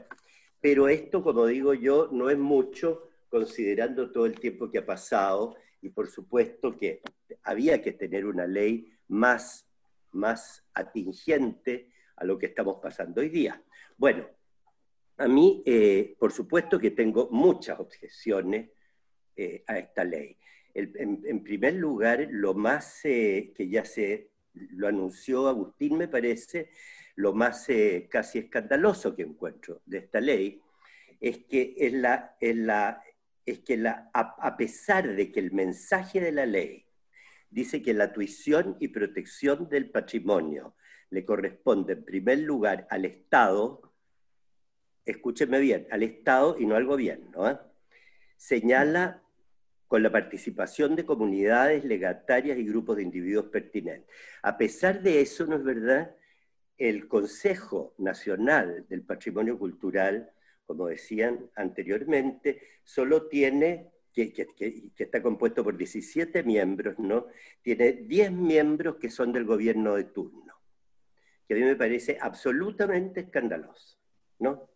pero 0.61 0.87
esto, 0.87 1.21
como 1.21 1.45
digo 1.45 1.73
yo, 1.73 2.07
no 2.11 2.29
es 2.29 2.37
mucho 2.37 3.09
considerando 3.33 4.11
todo 4.11 4.27
el 4.27 4.39
tiempo 4.39 4.69
que 4.69 4.77
ha 4.77 4.85
pasado 4.85 5.55
y 5.81 5.89
por 5.89 6.07
supuesto 6.07 6.77
que 6.77 7.01
había 7.41 7.81
que 7.81 7.93
tener 7.93 8.27
una 8.27 8.45
ley 8.45 8.93
más, 9.07 9.67
más 10.11 10.63
atingente 10.75 11.89
a 12.15 12.25
lo 12.25 12.37
que 12.37 12.45
estamos 12.45 12.77
pasando 12.79 13.21
hoy 13.21 13.29
día. 13.29 13.59
Bueno, 13.97 14.27
a 15.17 15.27
mí, 15.27 15.63
eh, 15.65 16.15
por 16.19 16.31
supuesto 16.31 16.77
que 16.77 16.91
tengo 16.91 17.27
muchas 17.31 17.79
objeciones 17.79 18.69
eh, 19.35 19.63
a 19.65 19.79
esta 19.79 20.03
ley. 20.03 20.37
en, 20.75 21.43
primer 21.43 21.73
lugar, 21.73 22.27
lo 22.29 22.53
más 22.53 23.03
eh, 23.03 23.51
que 23.55 23.67
ya 23.67 23.83
se 23.83 24.29
lo 24.53 24.87
anunció 24.87 25.47
Agustín, 25.47 25.97
me 25.97 26.07
parece, 26.07 26.69
lo 27.15 27.33
más 27.33 27.65
casi 28.09 28.37
escandaloso 28.37 29.15
que 29.15 29.23
encuentro 29.23 29.81
de 29.87 29.97
esta 29.97 30.21
ley 30.21 30.61
es 31.19 31.45
que 31.45 31.73
es 31.77 31.93
es 32.39 32.55
la, 32.57 33.03
es 33.45 33.59
que 33.59 33.83
a, 33.85 34.57
pesar 34.57 35.15
de 35.15 35.31
que 35.31 35.39
el 35.39 35.51
mensaje 35.51 36.21
de 36.21 36.31
la 36.31 36.45
ley 36.45 36.85
dice 37.49 37.81
que 37.81 37.93
la 37.93 38.13
tuición 38.13 38.77
y 38.79 38.87
protección 38.89 39.69
del 39.69 39.89
patrimonio 39.89 40.75
le 41.09 41.25
corresponde 41.25 41.93
en 41.93 42.05
primer 42.05 42.39
lugar 42.39 42.87
al 42.89 43.05
Estado, 43.05 43.93
escúcheme 45.05 45.59
bien, 45.59 45.87
al 45.91 46.03
Estado 46.03 46.55
y 46.57 46.65
no 46.65 46.75
al 46.75 46.85
gobierno, 46.85 47.49
¿eh? 47.49 47.57
señala 48.37 49.21
con 49.87 50.01
la 50.01 50.11
participación 50.11 50.95
de 50.95 51.05
comunidades 51.05 51.83
legatarias 51.83 52.57
y 52.57 52.65
grupos 52.65 52.97
de 52.97 53.03
individuos 53.03 53.45
pertinentes. 53.45 54.09
A 54.41 54.57
pesar 54.57 55.03
de 55.03 55.21
eso, 55.21 55.45
¿no 55.45 55.57
es 55.57 55.63
verdad? 55.63 56.15
El 56.77 57.07
Consejo 57.07 57.93
Nacional 57.99 58.87
del 58.89 59.03
Patrimonio 59.03 59.59
Cultural 59.59 60.31
como 60.65 60.87
decían 60.87 61.49
anteriormente, 61.55 62.61
solo 62.83 63.27
tiene, 63.27 63.91
que, 64.13 64.33
está 64.97 65.21
compuesto 65.21 65.63
por 65.63 65.77
17 65.77 66.43
miembros, 66.43 66.99
¿no? 66.99 67.27
Tiene 67.61 67.93
10 67.93 68.31
miembros 68.31 68.97
que 68.97 69.09
son 69.09 69.31
del 69.31 69.45
gobierno 69.45 69.95
de 69.95 70.05
turno, 70.05 70.53
que 71.47 71.53
a 71.53 71.57
mí 71.57 71.63
me 71.63 71.75
parece 71.75 72.17
absolutamente 72.19 73.21
escandaloso, 73.21 73.97
¿no? 74.39 74.69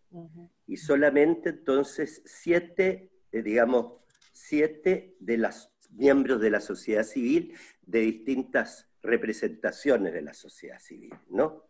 Y 0.66 0.78
solamente 0.78 1.50
entonces 1.50 2.22
siete, 2.26 3.12
eh, 3.32 3.42
digamos, 3.42 4.02
siete 4.32 5.16
de 5.20 5.38
los 5.38 5.70
miembros 5.92 6.40
de 6.40 6.50
la 6.50 6.62
sociedad 6.62 7.04
civil 7.04 7.54
de 7.82 8.00
distintas 8.00 8.88
representaciones 9.02 10.14
de 10.14 10.22
la 10.22 10.34
sociedad 10.34 10.80
civil, 10.80 11.14
¿no? 11.30 11.64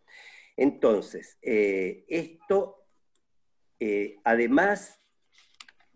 Entonces, 0.56 1.38
eh, 1.40 2.04
esto, 2.08 2.87
eh, 3.80 4.16
además, 4.24 5.00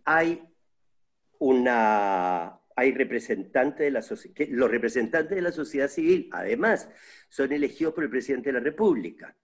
hay 0.04 0.42
una, 1.38 2.60
hay 2.76 2.92
representantes 2.92 3.80
de 3.80 3.90
la 3.90 4.02
sociedad, 4.02 4.48
los 4.50 4.70
representantes 4.70 5.34
de 5.34 5.42
la 5.42 5.52
sociedad 5.52 5.88
civil, 5.88 6.28
además, 6.32 6.88
son 7.28 7.52
elegidos 7.52 7.94
por 7.94 8.04
el 8.04 8.10
presidente 8.10 8.50
de 8.50 8.58
la 8.58 8.64
República, 8.64 9.36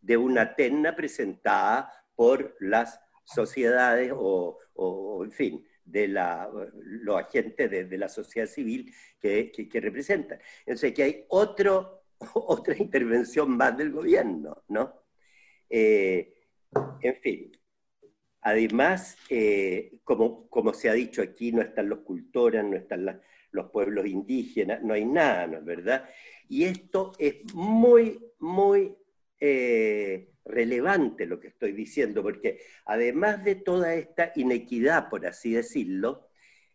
de 0.00 0.16
una 0.16 0.54
terna 0.54 0.94
presentada 0.94 1.92
por 2.14 2.56
las 2.60 3.00
sociedades 3.24 4.12
o, 4.14 4.58
en 5.24 5.32
fin, 5.32 5.66
de 5.84 6.08
los 6.08 7.16
agentes 7.16 7.70
de, 7.70 7.98
la 7.98 8.08
sociedad 8.08 8.46
civil 8.46 8.92
que, 9.18 9.52
representan. 9.74 10.38
Entonces, 10.60 10.92
que 10.92 11.02
hay 11.02 11.24
otra 11.28 12.76
intervención 12.76 13.56
más 13.56 13.76
del 13.76 13.90
gobierno, 13.92 14.64
¿no? 14.68 15.02
Eh, 15.68 16.34
en 17.00 17.16
fin, 17.16 17.59
Además, 18.42 19.16
eh, 19.28 19.98
como, 20.04 20.74
se 20.74 20.88
ha 20.88 20.94
dicho 20.94 21.22
aquí, 21.22 21.52
no 21.52 21.60
están 21.62 21.88
los 21.88 22.00
cultores, 22.00 22.64
no 22.64 22.76
están 22.76 23.20
los 23.52 23.70
pueblos 23.70 24.06
indígenas, 24.06 24.82
no 24.82 24.94
hay 24.94 25.04
nada, 25.04 25.46
¿no 25.46 25.58
es 25.58 25.64
verdad? 25.64 26.08
Y 26.48 26.64
esto 26.64 27.12
es 27.18 27.52
muy, 27.54 28.18
muy 28.38 28.96
eh, 29.38 30.30
relevante 30.44 31.26
lo 31.26 31.38
que 31.38 31.48
estoy 31.48 31.72
diciendo, 31.72 32.22
porque 32.22 32.60
además 32.86 33.44
de 33.44 33.56
toda 33.56 33.94
esta 33.94 34.32
inequidad, 34.34 35.10
por 35.10 35.26
así 35.26 35.52
decirlo, 35.52 36.28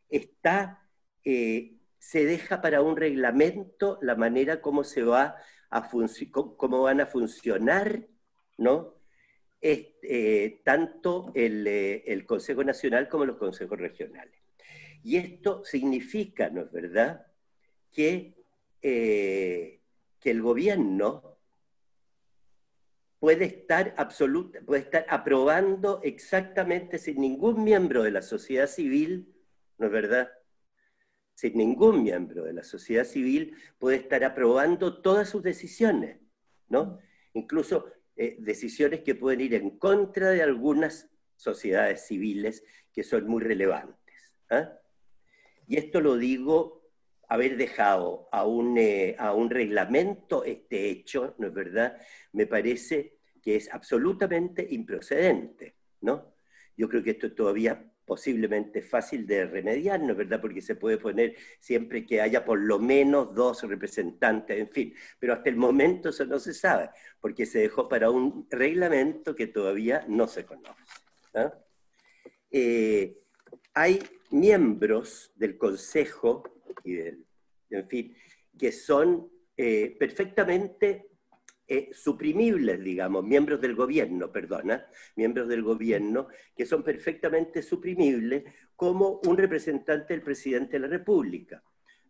está, 0.10 0.88
eh, 1.24 1.78
se 1.98 2.26
deja 2.26 2.62
para 2.62 2.82
un 2.82 2.96
reglamento 2.96 3.98
la 4.02 4.16
manera 4.16 4.62
como 4.62 4.84
se 4.84 5.04
va 5.04 5.36
a 5.72 5.90
cómo 6.32 6.84
van 6.84 7.02
a 7.02 7.06
funcionar, 7.08 8.08
¿no? 8.58 8.95
Eh, 9.62 10.62
tanto 10.64 11.32
eh, 11.34 12.04
el, 12.06 12.26
Consejo 12.26 12.64
Nacional 12.64 13.10
como 13.10 13.26
los 13.26 13.38
consejos 13.38 13.80
regionales. 13.80 14.40
Y 15.04 15.18
esto 15.18 15.64
significa, 15.66 16.50
¿no 16.50 16.62
es 16.62 16.72
verdad?, 16.72 17.26
que, 17.92 18.36
eh, 18.82 19.82
que 20.20 20.32
el 20.32 20.42
gobierno 20.42 21.40
puede 23.20 23.46
estar, 23.46 23.96
absoluta, 23.98 24.60
puede 24.62 24.82
estar 24.82 25.06
aprobando 25.10 26.00
exactamente 26.04 27.00
sin 27.00 27.22
ningún 27.22 27.64
miembro 27.64 28.04
de 28.04 28.12
la 28.12 28.22
sociedad 28.22 28.68
civil, 28.68 29.34
¿no 29.80 29.88
es 29.88 29.92
verdad? 29.92 30.32
Sin 31.34 31.58
ningún 31.58 32.04
miembro 32.04 32.44
de 32.44 32.54
la 32.54 32.64
sociedad 32.64 33.06
civil 33.06 33.56
puede 33.80 33.98
estar 33.98 34.24
aprobando 34.24 35.02
todas 35.02 35.28
sus 35.28 35.42
decisiones, 35.42 36.20
¿no? 36.68 37.00
Incluso 37.34 37.92
eh, 38.16 38.38
decisiones 38.40 39.02
que 39.02 39.16
pueden 39.16 39.42
ir 39.42 39.54
en 39.56 39.78
contra 39.78 40.32
de 40.32 40.42
algunas 40.42 41.10
sociedades 41.36 42.06
civiles 42.08 42.64
que 42.94 43.04
son 43.04 43.28
muy 43.28 43.44
relevantes. 43.44 44.36
¿ah? 44.50 44.74
Y 45.68 45.78
esto 45.78 46.00
lo 46.00 46.16
digo, 46.16 46.92
haber 47.28 47.58
dejado 47.58 48.30
a 48.32 48.46
un, 48.46 48.78
eh, 48.78 49.16
a 49.18 49.34
un 49.34 49.50
reglamento 49.50 50.44
este 50.44 50.90
hecho, 50.90 51.36
¿no 51.40 51.48
es 51.48 51.54
verdad? 51.54 51.98
Me 52.32 52.48
parece 52.48 53.18
que 53.42 53.56
es 53.56 53.72
absolutamente 53.74 54.66
improcedente, 54.70 55.76
¿no? 56.02 56.36
Yo 56.78 56.90
creo 56.90 57.04
que 57.04 57.12
esto 57.12 57.34
todavía 57.34 57.92
posiblemente 58.06 58.82
fácil 58.82 59.26
de 59.26 59.46
remediar, 59.46 60.00
¿no 60.00 60.12
es 60.12 60.18
verdad? 60.18 60.40
Porque 60.40 60.62
se 60.62 60.76
puede 60.76 60.98
poner 60.98 61.36
siempre 61.60 62.06
que 62.06 62.22
haya 62.22 62.46
por 62.46 62.60
lo 62.60 62.80
menos 62.80 63.34
dos 63.34 63.64
representantes, 63.64 64.60
en 64.60 64.70
fin, 64.70 64.94
pero 65.20 65.34
hasta 65.34 65.50
el 65.50 65.58
momento 65.58 66.10
eso 66.10 66.26
no 66.26 66.40
se 66.40 66.54
sabe, 66.54 66.90
porque 67.20 67.46
se 67.46 67.60
dejó 67.60 67.90
para 67.90 68.10
un 68.12 68.48
reglamento 68.50 69.36
que 69.36 69.48
todavía 69.48 70.06
no 70.08 70.28
se 70.28 70.46
conoce. 70.46 70.82
Eh, 72.52 73.18
hay 73.74 74.00
miembros 74.32 75.32
del 75.36 75.58
Consejo, 75.58 76.44
y 76.84 76.98
en 76.98 77.90
fin, 77.90 78.16
que 78.58 78.72
son 78.72 79.30
eh, 79.58 79.96
perfectamente 79.98 81.10
eh, 81.68 81.90
suprimibles, 81.94 82.84
digamos, 82.84 83.24
miembros 83.24 83.60
del 83.60 83.76
gobierno, 83.76 84.32
perdona, 84.32 84.86
miembros 85.16 85.48
del 85.48 85.64
gobierno, 85.64 86.28
que 86.56 86.66
son 86.66 86.84
perfectamente 86.84 87.64
suprimibles 87.64 88.44
como 88.76 89.20
un 89.26 89.36
representante 89.38 90.14
del 90.14 90.22
presidente 90.22 90.74
de 90.74 90.80
la 90.80 90.88
República. 90.88 91.64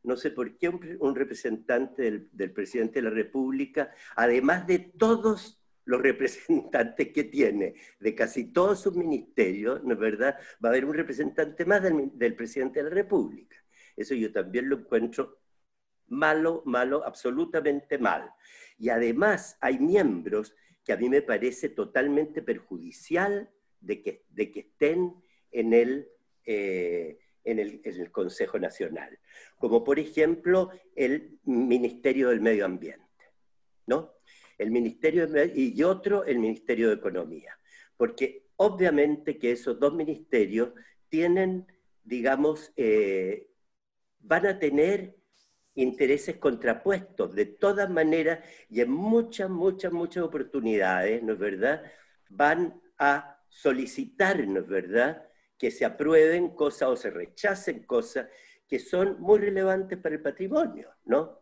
No 0.04 0.18
sé 0.18 0.32
por 0.32 0.58
qué 0.58 0.70
un, 0.70 1.16
representante 1.16 2.04
del, 2.04 2.30
del, 2.32 2.52
presidente 2.52 3.02
de 3.02 3.10
la 3.10 3.16
República, 3.16 3.92
además 4.16 4.68
de 4.68 4.80
todos 4.80 5.62
los 5.86 6.02
representantes 6.02 7.14
que 7.14 7.24
tiene, 7.24 7.76
de 8.00 8.14
casi 8.14 8.52
todos 8.52 8.82
sus 8.82 8.96
ministerios, 8.96 9.84
¿no 9.84 9.94
es 9.94 10.00
verdad? 10.00 10.38
Va 10.64 10.70
a 10.70 10.72
haber 10.72 10.86
un 10.86 10.94
representante 10.94 11.64
más 11.64 11.82
del, 11.82 12.12
del 12.14 12.36
presidente 12.36 12.84
de 12.84 12.90
la 12.90 12.96
República. 12.96 13.56
Eso 13.96 14.14
yo 14.16 14.32
también 14.32 14.68
lo 14.68 14.80
encuentro 14.80 15.45
malo, 16.08 16.62
malo, 16.66 17.06
absolutamente 17.06 17.98
mal. 17.98 18.32
Y 18.78 18.90
además 18.90 19.58
hay 19.62 19.80
miembros 19.80 20.56
que 20.84 20.94
a 20.94 20.98
mí 20.98 21.10
me 21.10 21.22
parece 21.22 21.70
totalmente 21.70 22.42
perjudicial 22.42 23.50
de 23.82 24.02
que, 24.02 24.24
de 24.30 24.52
que 24.52 24.60
estén 24.62 25.16
en 25.52 25.74
el, 25.74 26.08
eh, 26.46 27.20
en, 27.44 27.60
el, 27.60 27.82
en 27.84 28.02
el 28.02 28.12
Consejo 28.12 28.60
Nacional, 28.60 29.18
como 29.58 29.84
por 29.84 30.00
ejemplo 30.00 30.72
el 30.96 31.40
Ministerio 31.44 32.30
del 32.30 32.42
Medio 32.42 32.66
Ambiente, 32.66 33.04
¿no? 33.88 34.14
El 34.58 34.72
Ministerio 34.72 35.28
y 35.54 35.84
otro 35.84 36.24
el 36.24 36.40
Ministerio 36.40 36.90
de 36.90 36.96
Economía, 36.96 37.60
porque 37.98 38.46
obviamente 38.56 39.38
que 39.38 39.52
esos 39.52 39.80
dos 39.80 39.94
ministerios 39.94 40.70
tienen, 41.10 41.68
digamos, 42.04 42.72
eh, 42.78 43.50
van 44.20 44.48
a 44.48 44.60
tener 44.60 45.15
intereses 45.76 46.38
contrapuestos, 46.38 47.36
de 47.36 47.46
todas 47.46 47.90
maneras, 47.90 48.40
y 48.70 48.82
en 48.82 48.92
muchas, 48.92 49.50
muchas, 49.50 49.92
muchas 49.92 50.24
oportunidades, 50.24 51.22
¿no 51.22 51.34
es 51.34 51.40
verdad?, 51.40 51.84
van 52.30 52.82
a 52.98 53.40
solicitar, 53.50 54.48
¿no 54.48 54.62
es 54.62 54.68
verdad?, 54.68 55.28
que 55.58 55.72
se 55.72 55.86
aprueben 55.86 56.50
cosas 56.50 56.90
o 56.90 56.96
se 56.96 57.10
rechacen 57.10 57.84
cosas 57.84 58.28
que 58.68 58.80
son 58.80 59.20
muy 59.22 59.40
relevantes 59.40 59.98
para 60.00 60.16
el 60.16 60.22
patrimonio, 60.22 60.90
¿no? 61.06 61.42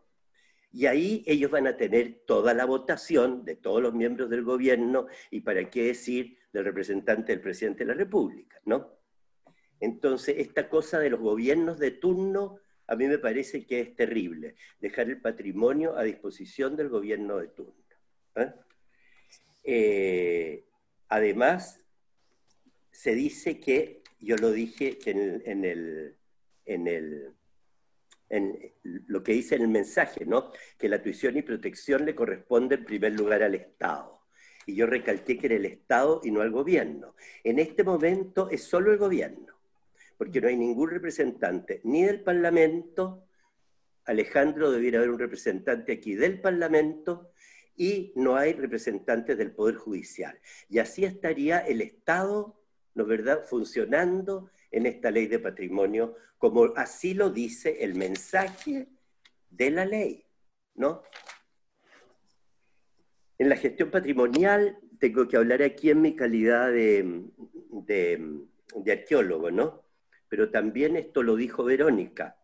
Y 0.70 0.86
ahí 0.86 1.22
ellos 1.26 1.50
van 1.50 1.68
a 1.68 1.76
tener 1.76 2.24
toda 2.26 2.52
la 2.52 2.64
votación 2.64 3.44
de 3.44 3.56
todos 3.56 3.80
los 3.80 3.94
miembros 3.94 4.28
del 4.28 4.42
gobierno 4.42 5.06
y 5.30 5.40
para 5.40 5.70
qué 5.70 5.84
decir 5.84 6.36
del 6.52 6.64
representante 6.64 7.32
del 7.32 7.40
presidente 7.40 7.84
de 7.84 7.92
la 7.92 7.94
República, 7.94 8.60
¿no? 8.64 8.98
Entonces, 9.80 10.36
esta 10.38 10.68
cosa 10.68 10.98
de 10.98 11.10
los 11.10 11.20
gobiernos 11.20 11.78
de 11.78 11.92
turno 11.92 12.58
a 12.86 12.96
mí 12.96 13.06
me 13.06 13.18
parece 13.18 13.64
que 13.66 13.80
es 13.80 13.96
terrible 13.96 14.56
dejar 14.80 15.08
el 15.08 15.20
patrimonio 15.20 15.96
a 15.96 16.02
disposición 16.02 16.76
del 16.76 16.88
gobierno 16.88 17.38
de 17.38 17.48
turno. 17.48 17.84
¿eh? 18.36 18.52
Eh, 19.62 20.64
además, 21.08 21.80
se 22.90 23.14
dice 23.14 23.60
que, 23.60 24.02
yo 24.20 24.36
lo 24.36 24.50
dije 24.50 24.98
en, 25.06 25.64
el, 25.64 26.16
en, 26.64 26.86
el, 26.86 27.32
en 28.28 28.72
lo 28.82 29.22
que 29.22 29.32
dice 29.32 29.56
en 29.56 29.62
el 29.62 29.68
mensaje, 29.68 30.24
¿no? 30.24 30.50
que 30.78 30.88
la 30.88 31.02
tuición 31.02 31.36
y 31.36 31.42
protección 31.42 32.04
le 32.04 32.14
corresponde 32.14 32.76
en 32.76 32.84
primer 32.84 33.12
lugar 33.12 33.42
al 33.42 33.54
Estado. 33.54 34.22
Y 34.66 34.74
yo 34.74 34.86
recalqué 34.86 35.38
que 35.38 35.46
era 35.46 35.56
el 35.56 35.66
Estado 35.66 36.20
y 36.24 36.30
no 36.30 36.40
al 36.40 36.50
gobierno. 36.50 37.14
En 37.42 37.58
este 37.58 37.84
momento 37.84 38.48
es 38.50 38.64
solo 38.64 38.92
el 38.92 38.98
gobierno 38.98 39.54
porque 40.16 40.40
no 40.40 40.48
hay 40.48 40.56
ningún 40.56 40.90
representante 40.90 41.80
ni 41.84 42.04
del 42.04 42.22
Parlamento, 42.22 43.26
Alejandro 44.04 44.70
debiera 44.70 44.98
haber 44.98 45.10
un 45.10 45.18
representante 45.18 45.92
aquí 45.92 46.14
del 46.14 46.40
Parlamento, 46.40 47.32
y 47.76 48.12
no 48.16 48.36
hay 48.36 48.52
representantes 48.52 49.36
del 49.36 49.52
Poder 49.52 49.76
Judicial. 49.76 50.38
Y 50.68 50.78
así 50.78 51.04
estaría 51.04 51.58
el 51.58 51.80
Estado, 51.80 52.60
¿no 52.94 53.02
es 53.02 53.08
verdad?, 53.08 53.44
funcionando 53.44 54.50
en 54.70 54.86
esta 54.86 55.10
ley 55.10 55.26
de 55.26 55.38
patrimonio, 55.38 56.16
como 56.38 56.64
así 56.76 57.14
lo 57.14 57.30
dice 57.30 57.82
el 57.82 57.94
mensaje 57.94 58.88
de 59.50 59.70
la 59.70 59.84
ley, 59.84 60.24
¿no? 60.74 61.02
En 63.38 63.48
la 63.48 63.56
gestión 63.56 63.90
patrimonial, 63.90 64.78
tengo 64.98 65.26
que 65.26 65.36
hablar 65.36 65.62
aquí 65.62 65.90
en 65.90 66.00
mi 66.00 66.14
calidad 66.14 66.70
de, 66.70 67.24
de, 67.70 68.40
de 68.76 68.92
arqueólogo, 68.92 69.50
¿no? 69.50 69.83
Pero 70.28 70.50
también 70.50 70.96
esto 70.96 71.22
lo 71.22 71.36
dijo 71.36 71.64
Verónica. 71.64 72.36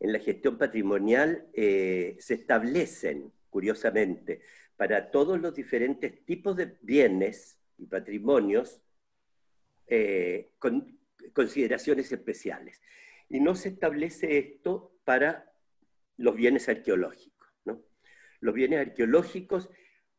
En 0.00 0.12
la 0.12 0.18
gestión 0.18 0.58
patrimonial 0.58 1.48
eh, 1.52 2.16
se 2.18 2.34
establecen, 2.34 3.32
curiosamente, 3.48 4.42
para 4.76 5.10
todos 5.10 5.40
los 5.40 5.54
diferentes 5.54 6.24
tipos 6.24 6.56
de 6.56 6.76
bienes 6.82 7.58
y 7.78 7.86
patrimonios, 7.86 8.82
eh, 9.86 10.50
consideraciones 11.32 12.10
especiales. 12.12 12.80
Y 13.28 13.40
no 13.40 13.54
se 13.54 13.70
establece 13.70 14.38
esto 14.38 14.96
para 15.04 15.52
los 16.16 16.36
bienes 16.36 16.68
arqueológicos. 16.68 17.48
¿no? 17.64 17.82
Los 18.40 18.54
bienes 18.54 18.80
arqueológicos, 18.80 19.70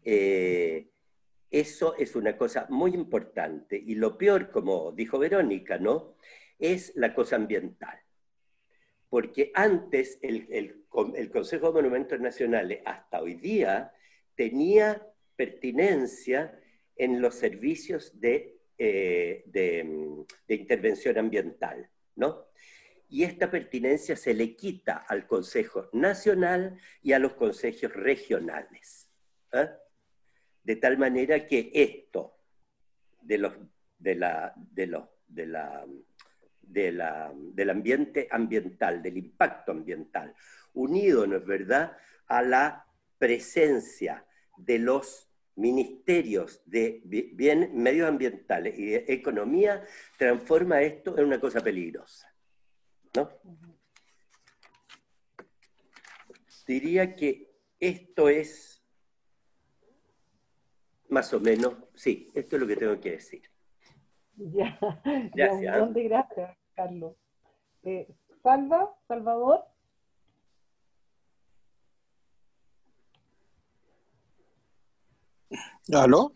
Eh, 0.05 0.91
eso 1.51 1.95
es 1.97 2.17
una 2.17 2.37
cosa 2.37 2.67
muy 2.71 2.95
importante. 2.95 3.77
Y 3.77 3.95
lo 3.95 4.17
peor, 4.17 4.51
como 4.51 4.93
dijo 4.93 5.19
Verónica, 5.19 5.79
¿no? 5.79 6.17
Es 6.59 6.93
la 6.97 7.15
cosa 7.15 7.37
ambiental. 7.37 7.99
Porque 9.11 9.53
antes 9.55 10.19
el, 10.23 10.47
el, 10.51 10.82
el 11.15 11.31
Consejo 11.31 11.69
de 11.69 11.75
Monumentos 11.75 12.21
Nacionales, 12.21 12.81
hasta 12.85 13.21
hoy 13.21 13.35
día, 13.35 13.93
tenía 14.35 15.07
pertinencia 15.37 16.59
en 16.97 17.21
los 17.21 17.35
servicios 17.35 18.21
de, 18.21 18.59
eh, 18.79 19.43
de, 19.47 20.25
de, 20.47 20.55
intervención 20.55 21.19
ambiental, 21.19 21.89
¿no? 22.17 22.47
Y 23.13 23.25
esta 23.25 23.51
pertinencia 23.51 24.17
se 24.17 24.33
le 24.33 24.57
quita 24.57 25.05
al 25.07 25.27
Consejo 25.27 25.91
Nacional 25.93 26.79
y 27.03 27.13
a 27.13 27.19
los 27.19 27.35
consejos 27.35 27.93
regionales. 27.93 29.11
¿eh? 29.53 29.69
De 30.63 30.77
tal 30.77 30.97
manera 30.97 31.47
que 31.47 31.71
esto 31.75 32.39
de 33.21 33.37
los, 33.37 33.53
del 33.99 34.23
ambiente 37.71 38.29
ambiental, 38.31 39.03
del 39.03 39.19
impacto 39.19 39.73
ambiental, 39.73 40.35
unido, 40.75 41.27
¿no 41.27 41.37
es 41.37 41.47
verdad?, 41.47 41.97
a 42.27 42.43
la 42.43 42.87
presencia 43.19 44.27
de 44.57 44.79
los 44.79 45.29
ministerios 45.55 46.63
de 46.65 47.03
bien 47.05 47.71
medios 47.75 48.09
ambientales 48.09 48.79
y 48.79 48.87
de 48.87 49.05
economía, 49.09 49.85
transforma 50.17 50.81
esto 50.81 51.19
en 51.19 51.27
una 51.27 51.41
cosa 51.41 51.61
peligrosa. 51.61 52.33
¿no? 53.15 53.29
Diría 56.67 57.15
que 57.15 57.53
esto 57.79 58.29
es 58.29 58.83
más 61.09 61.33
o 61.35 61.41
menos, 61.41 61.75
sí, 61.95 62.31
esto 62.35 62.57
es 62.57 62.63
lo 62.63 62.67
que 62.67 62.77
tengo 62.77 62.99
que 62.99 63.11
decir. 63.13 63.43
Ya, 64.37 64.79
gracias. 65.35 65.95
gracias, 65.95 66.59
Carlos. 66.75 67.17
Eh, 67.83 68.09
Salva, 68.43 68.91
Salvador. 69.07 69.65
¿Aló? 75.91 76.33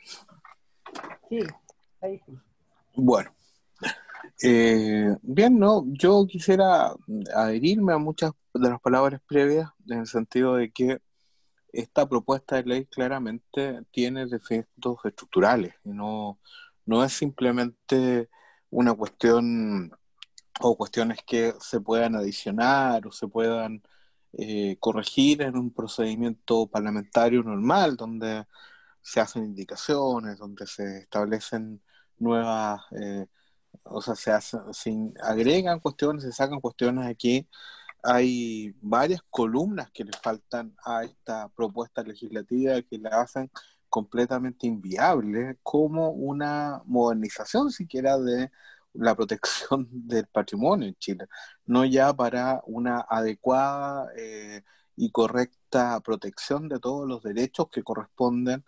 Sí, 1.28 1.38
ahí 2.00 2.20
sí. 2.26 2.32
Bueno. 2.94 3.30
Eh, 4.42 5.16
bien, 5.22 5.58
no, 5.58 5.84
yo 5.86 6.26
quisiera 6.26 6.92
adherirme 7.34 7.94
a 7.94 7.98
muchas 7.98 8.32
de 8.52 8.68
las 8.68 8.80
palabras 8.80 9.20
previas 9.26 9.70
en 9.88 10.00
el 10.00 10.06
sentido 10.06 10.56
de 10.56 10.70
que 10.70 11.00
esta 11.72 12.08
propuesta 12.08 12.56
de 12.56 12.64
ley 12.64 12.86
claramente 12.86 13.82
tiene 13.90 14.26
defectos 14.26 14.98
estructurales 15.04 15.74
y 15.84 15.90
no, 15.90 16.38
no 16.84 17.04
es 17.04 17.12
simplemente 17.12 18.28
una 18.70 18.94
cuestión 18.94 19.90
o 20.60 20.76
cuestiones 20.76 21.18
que 21.26 21.54
se 21.60 21.80
puedan 21.80 22.16
adicionar 22.16 23.06
o 23.06 23.12
se 23.12 23.28
puedan 23.28 23.82
eh, 24.32 24.76
corregir 24.80 25.42
en 25.42 25.56
un 25.56 25.72
procedimiento 25.72 26.66
parlamentario 26.66 27.42
normal 27.42 27.96
donde 27.96 28.44
se 29.06 29.20
hacen 29.20 29.44
indicaciones, 29.44 30.38
donde 30.38 30.66
se 30.66 30.98
establecen 30.98 31.80
nuevas, 32.18 32.80
eh, 32.90 33.26
o 33.84 34.02
sea, 34.02 34.16
se, 34.16 34.32
hacen, 34.32 34.60
se 34.72 34.92
agregan 35.22 35.78
cuestiones, 35.80 36.24
se 36.24 36.32
sacan 36.32 36.60
cuestiones. 36.60 37.06
Aquí 37.06 37.48
hay 38.02 38.74
varias 38.80 39.20
columnas 39.30 39.92
que 39.92 40.04
le 40.04 40.12
faltan 40.22 40.74
a 40.84 41.04
esta 41.04 41.48
propuesta 41.50 42.02
legislativa 42.02 42.82
que 42.82 42.98
la 42.98 43.20
hacen 43.22 43.50
completamente 43.88 44.66
inviable 44.66 45.58
como 45.62 46.10
una 46.10 46.82
modernización 46.86 47.70
siquiera 47.70 48.18
de 48.18 48.50
la 48.92 49.14
protección 49.14 49.88
del 50.08 50.26
patrimonio 50.26 50.88
en 50.88 50.96
Chile, 50.96 51.28
no 51.64 51.84
ya 51.84 52.12
para 52.12 52.60
una 52.66 53.06
adecuada 53.08 54.10
eh, 54.16 54.62
y 54.96 55.12
correcta 55.12 56.00
protección 56.00 56.68
de 56.68 56.80
todos 56.80 57.08
los 57.08 57.22
derechos 57.22 57.68
que 57.70 57.84
corresponden 57.84 58.64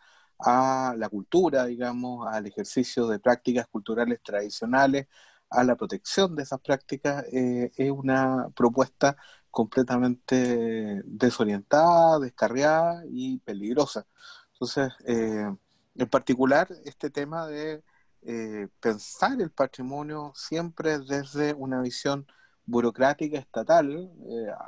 la 0.47 1.09
cultura, 1.11 1.67
digamos, 1.67 2.27
al 2.29 2.47
ejercicio 2.47 3.07
de 3.07 3.19
prácticas 3.19 3.67
culturales 3.69 4.21
tradicionales, 4.23 5.07
a 5.51 5.65
la 5.65 5.77
protección 5.77 6.35
de 6.35 6.43
esas 6.43 6.61
prácticas 6.61 7.25
eh, 7.33 7.73
es 7.77 7.91
una 7.91 8.49
propuesta 8.55 9.17
completamente 9.51 11.03
desorientada, 11.05 12.19
descarriada 12.19 13.03
y 13.09 13.39
peligrosa. 13.39 14.07
Entonces, 14.53 14.93
eh, 15.07 15.51
en 15.95 16.09
particular, 16.09 16.69
este 16.85 17.11
tema 17.11 17.47
de 17.47 17.83
eh, 18.23 18.69
pensar 18.81 19.41
el 19.41 19.51
patrimonio 19.51 20.33
siempre 20.35 20.99
desde 20.99 21.55
una 21.55 21.81
visión 21.81 22.27
burocrática 22.67 23.39
estatal 23.39 24.11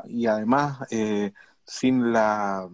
y 0.06 0.26
además 0.26 0.78
sin 1.64 2.12
la, 2.12 2.68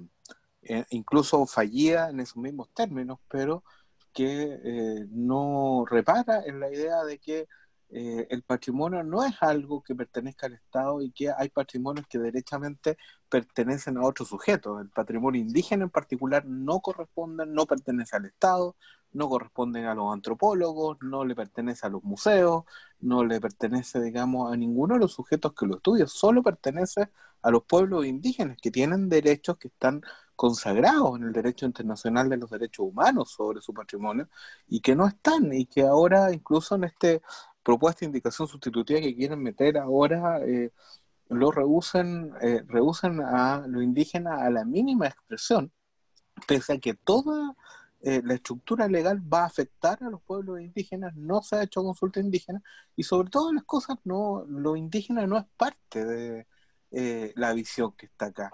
incluso 0.90 1.46
fallida 1.46 2.10
en 2.10 2.20
esos 2.20 2.36
mismos 2.36 2.68
términos, 2.74 3.18
pero 3.28 3.64
que 4.12 5.06
no 5.10 5.84
repara 5.88 6.42
en 6.44 6.60
la 6.60 6.70
idea 6.72 7.04
de 7.04 7.18
que 7.18 7.48
eh, 7.88 8.26
el 8.30 8.42
patrimonio 8.42 9.04
no 9.04 9.24
es 9.24 9.34
algo 9.40 9.82
que 9.82 9.94
pertenezca 9.94 10.46
al 10.46 10.54
Estado 10.54 11.00
y 11.02 11.12
que 11.12 11.30
hay 11.30 11.48
patrimonios 11.50 12.06
que 12.08 12.18
derechamente 12.18 12.98
pertenecen 13.28 13.96
a 13.96 14.04
otros 14.04 14.28
sujetos. 14.28 14.80
El 14.80 14.90
patrimonio 14.90 15.40
indígena 15.40 15.84
en 15.84 15.90
particular 15.90 16.44
no 16.46 16.80
corresponde, 16.80 17.46
no 17.46 17.66
pertenece 17.66 18.16
al 18.16 18.26
Estado, 18.26 18.76
no 19.12 19.28
corresponde 19.28 19.86
a 19.86 19.94
los 19.94 20.12
antropólogos, 20.12 20.98
no 21.00 21.24
le 21.24 21.34
pertenece 21.36 21.86
a 21.86 21.90
los 21.90 22.02
museos, 22.02 22.64
no 23.00 23.24
le 23.24 23.40
pertenece, 23.40 24.00
digamos, 24.00 24.52
a 24.52 24.56
ninguno 24.56 24.94
de 24.94 25.00
los 25.00 25.12
sujetos 25.12 25.54
que 25.54 25.66
lo 25.66 25.76
estudian, 25.76 26.08
solo 26.08 26.42
pertenece 26.42 27.08
a 27.42 27.50
los 27.50 27.62
pueblos 27.64 28.04
indígenas 28.04 28.56
que 28.60 28.70
tienen 28.72 29.08
derechos 29.08 29.58
que 29.58 29.68
están 29.68 30.02
consagrados 30.36 31.16
en 31.16 31.24
el 31.24 31.32
derecho 31.32 31.66
internacional 31.66 32.28
de 32.28 32.36
los 32.36 32.50
derechos 32.50 32.86
humanos 32.86 33.30
sobre 33.30 33.60
su 33.60 33.74
patrimonio 33.74 34.28
y 34.68 34.80
que 34.80 34.94
no 34.94 35.06
están 35.06 35.52
y 35.52 35.66
que 35.66 35.82
ahora 35.82 36.32
incluso 36.32 36.76
en 36.76 36.84
este 36.84 37.22
propuesta 37.62 38.00
de 38.00 38.06
indicación 38.06 38.46
sustitutiva 38.46 39.00
que 39.00 39.16
quieren 39.16 39.42
meter 39.42 39.78
ahora 39.78 40.40
eh, 40.44 40.70
lo 41.28 41.50
rehusen, 41.50 42.32
eh, 42.40 42.64
a 43.24 43.64
lo 43.66 43.82
indígena 43.82 44.44
a 44.44 44.50
la 44.50 44.64
mínima 44.64 45.06
expresión, 45.08 45.72
pese 46.46 46.74
a 46.74 46.78
que 46.78 46.94
toda 46.94 47.56
eh, 48.02 48.22
la 48.24 48.34
estructura 48.34 48.86
legal 48.88 49.20
va 49.32 49.42
a 49.42 49.46
afectar 49.46 49.98
a 50.02 50.10
los 50.10 50.22
pueblos 50.22 50.60
indígenas, 50.60 51.14
no 51.16 51.42
se 51.42 51.56
ha 51.56 51.62
hecho 51.62 51.82
consulta 51.82 52.20
indígena 52.20 52.62
y 52.94 53.02
sobre 53.02 53.30
todo 53.30 53.52
las 53.52 53.64
cosas, 53.64 53.96
no, 54.04 54.44
lo 54.48 54.76
indígena 54.76 55.26
no 55.26 55.38
es 55.38 55.44
parte 55.56 56.04
de 56.04 56.46
eh, 56.92 57.32
la 57.36 57.52
visión 57.52 57.92
que 57.92 58.06
está 58.06 58.26
acá. 58.26 58.50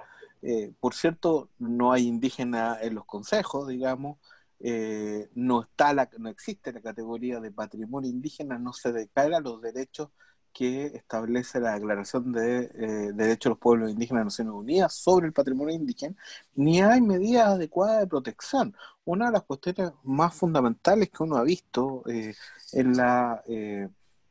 Por 0.81 0.95
cierto, 0.95 1.51
no 1.59 1.93
hay 1.93 2.07
indígena 2.07 2.79
en 2.81 2.95
los 2.95 3.05
consejos, 3.05 3.69
digamos, 3.69 4.19
eh, 4.65 5.29
no, 5.35 5.63
está 5.63 5.93
la, 5.93 6.09
no 6.19 6.29
existe 6.29 6.73
la 6.73 6.81
categoría 6.81 7.41
de 7.41 7.51
patrimonio 7.51 8.09
indígena, 8.09 8.59
no 8.59 8.73
se 8.73 8.93
declara 8.93 9.41
los 9.41 9.61
derechos 9.61 10.11
que 10.53 10.87
establece 10.87 11.59
la 11.59 11.75
Declaración 11.75 12.31
de 12.31 12.71
eh, 12.75 13.13
Derechos 13.13 13.45
de 13.45 13.51
los 13.51 13.59
Pueblos 13.59 13.91
Indígenas 13.91 14.21
de 14.21 14.25
Naciones 14.27 14.53
Unidas 14.55 14.95
sobre 14.95 15.27
el 15.27 15.33
patrimonio 15.33 15.75
indígena, 15.75 16.15
ni 16.55 16.81
hay 16.81 17.01
medidas 17.01 17.49
adecuadas 17.49 18.01
de 18.01 18.07
protección. 18.07 18.77
Una 19.05 19.27
de 19.27 19.33
las 19.33 19.43
cuestiones 19.43 19.93
más 20.05 20.33
fundamentales 20.35 21.11
que 21.11 21.23
uno 21.25 21.37
ha 21.39 21.43
visto 21.43 22.05
eh, 22.09 22.35
en 22.73 22.97
la 22.97 23.43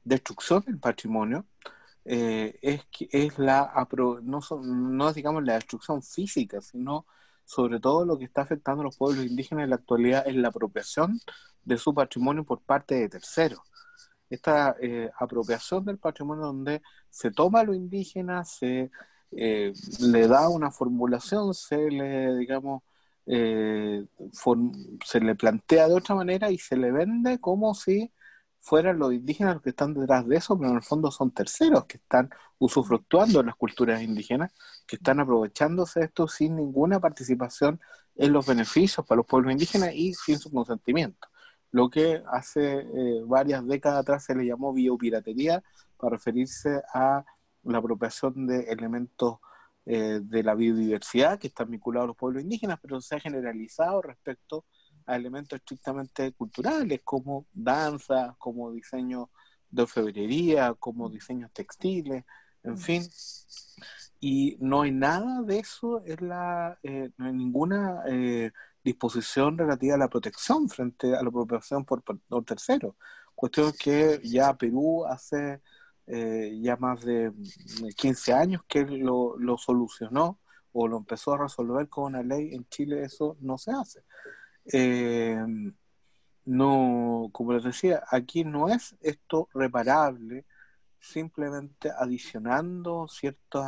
destrucción 0.06 0.64
del 0.66 0.80
patrimonio 0.80 1.46
es 2.04 2.86
que 2.92 3.08
es 3.12 3.38
la 3.38 3.72
no, 4.24 4.40
no 4.64 5.10
es 5.10 5.16
digamos 5.16 5.44
la 5.44 5.54
destrucción 5.56 6.02
física, 6.02 6.62
sino 6.62 7.06
sobre 7.46 7.80
todo 7.80 8.06
lo 8.06 8.18
que 8.18 8.26
está 8.26 8.42
afectando 8.44 8.82
a 8.82 8.86
los 8.86 8.98
pueblos 8.98 9.26
indígenas 9.26 9.66
en 9.66 9.72
la 9.72 9.76
actualidad 9.76 10.28
es 10.28 10.36
la 10.36 10.48
apropiación 10.48 11.20
de 11.64 11.78
su 11.78 11.94
patrimonio 11.94 12.44
por 12.44 12.62
parte 12.62 12.96
de 12.96 13.10
terceros. 13.10 13.60
Esta 14.30 14.76
eh, 14.82 15.10
apropiación 15.20 15.84
del 15.86 15.98
patrimonio 15.98 16.46
donde 16.46 16.82
se 17.10 17.32
toma 17.32 17.64
lo 17.64 17.74
indígena, 17.74 18.46
se 18.46 18.90
eh, 19.32 19.74
le 20.00 20.28
da 20.28 20.48
una 20.50 20.72
formulación, 20.72 21.54
se 21.54 21.92
le, 21.92 22.36
digamos, 22.38 22.84
eh, 23.26 24.06
se 25.06 25.20
le 25.20 25.36
plantea 25.36 25.90
de 25.90 25.96
otra 25.96 26.16
manera 26.16 26.50
y 26.52 26.58
se 26.58 26.78
le 26.78 26.92
vende 26.92 27.40
como 27.40 27.74
si 27.74 28.12
fueran 28.62 29.00
los 29.00 29.12
indígenas 29.14 29.56
los 29.56 29.64
que 29.64 29.72
están 29.72 29.94
detrás 29.94 30.28
de 30.28 30.38
eso, 30.38 30.58
pero 30.58 30.70
en 30.70 30.78
el 30.78 30.84
fondo 30.84 31.12
son 31.12 31.32
terceros 31.32 31.86
que 31.86 31.98
están 31.98 32.30
usufructuando 32.60 33.40
en 33.40 33.48
las 33.48 33.56
culturas 33.56 34.02
indígenas, 34.02 34.54
que 34.88 34.98
están 34.98 35.20
aprovechándose 35.20 36.00
de 36.00 36.06
esto 36.06 36.28
sin 36.28 36.56
ninguna 36.56 37.00
participación 37.00 37.82
en 38.16 38.32
los 38.32 38.46
beneficios 38.46 39.06
para 39.06 39.18
los 39.18 39.26
pueblos 39.26 39.52
indígenas 39.52 39.94
y 39.96 40.14
sin 40.14 40.38
su 40.38 40.52
consentimiento. 40.52 41.28
Lo 41.72 41.90
que 41.90 42.22
hace 42.32 42.80
eh, 42.82 43.24
varias 43.26 43.66
décadas 43.66 44.00
atrás 44.00 44.26
se 44.26 44.36
le 44.36 44.46
llamó 44.46 44.74
biopiratería 44.74 45.64
para 45.98 46.12
referirse 46.12 46.82
a 46.94 47.26
la 47.64 47.78
apropiación 47.80 48.46
de 48.46 48.64
elementos 48.64 49.40
eh, 49.86 50.20
de 50.22 50.44
la 50.44 50.54
biodiversidad 50.54 51.40
que 51.40 51.48
están 51.48 51.72
vinculados 51.72 52.06
a 52.06 52.08
los 52.08 52.18
pueblos 52.18 52.44
indígenas, 52.44 52.78
pero 52.82 53.02
se 53.02 53.16
ha 53.16 53.20
generalizado 53.20 54.02
respecto 54.04 54.66
elementos 55.08 55.60
estrictamente 55.60 56.34
culturales 56.34 57.02
como 57.04 57.46
danza, 57.54 58.36
como 58.38 58.72
diseño 58.72 59.30
de 59.70 59.84
orfebrería, 59.84 60.74
como 60.74 61.10
diseños 61.10 61.52
textiles, 61.52 62.24
en 62.64 62.78
fin. 62.78 63.04
Y 64.20 64.58
no 64.60 64.82
hay 64.82 64.92
nada 64.92 65.42
de 65.42 65.60
eso 65.60 66.04
en 66.06 66.30
la, 66.30 66.78
eh, 66.84 67.10
no 67.18 67.26
hay 67.26 67.34
ninguna 67.34 68.04
eh, 68.08 68.52
disposición 68.84 69.58
relativa 69.58 69.96
a 69.96 69.98
la 69.98 70.10
protección 70.10 70.70
frente 70.70 71.16
a 71.16 71.22
la 71.22 71.30
apropiación 71.30 71.86
por, 71.86 72.04
por 72.04 72.46
terceros. 72.46 72.96
Cuestión 73.34 73.74
que 73.74 74.22
ya 74.24 74.56
Perú 74.56 75.06
hace 75.06 75.62
eh, 76.08 76.60
ya 76.62 76.76
más 76.78 77.04
de 77.06 77.32
15 77.96 78.34
años 78.34 78.62
que 78.68 78.84
lo, 78.84 79.38
lo, 79.38 79.58
solucionó 79.58 80.40
o 80.74 80.88
lo 80.88 80.98
empezó 80.98 81.34
a 81.34 81.38
resolver 81.44 81.88
con 81.90 82.06
una 82.06 82.22
ley. 82.22 82.54
En 82.54 82.68
Chile 82.68 83.04
eso 83.04 83.38
no 83.40 83.58
se 83.58 83.72
hace. 83.72 84.04
Eh, 84.66 85.44
no, 86.46 87.30
como 87.32 87.54
les 87.54 87.64
decía, 87.64 88.04
aquí 88.10 88.44
no 88.44 88.70
es 88.70 88.96
esto 89.02 89.48
reparable 89.54 90.46
simplemente 91.00 91.92
adicionando 91.98 93.08
ciertos 93.08 93.66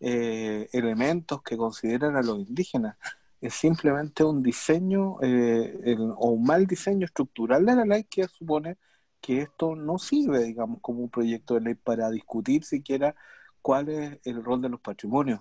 eh, 0.00 0.68
elementos 0.72 1.42
que 1.42 1.56
consideran 1.56 2.16
a 2.16 2.22
los 2.22 2.38
indígenas. 2.40 2.96
Es 3.40 3.54
simplemente 3.54 4.24
un 4.24 4.42
diseño 4.42 5.16
o 5.16 6.28
un 6.30 6.44
mal 6.44 6.66
diseño 6.66 7.04
estructural 7.06 7.64
de 7.66 7.76
la 7.76 7.84
ley 7.84 8.04
que 8.04 8.26
supone 8.28 8.78
que 9.20 9.42
esto 9.42 9.74
no 9.74 9.98
sirve, 9.98 10.44
digamos, 10.44 10.80
como 10.82 11.00
un 11.00 11.10
proyecto 11.10 11.54
de 11.54 11.60
ley 11.60 11.74
para 11.74 12.10
discutir 12.10 12.64
siquiera 12.64 13.14
cuál 13.62 13.88
es 13.88 14.20
el 14.24 14.44
rol 14.44 14.60
de 14.60 14.68
los 14.68 14.80
patrimonios. 14.80 15.40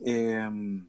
Em, 0.00 0.88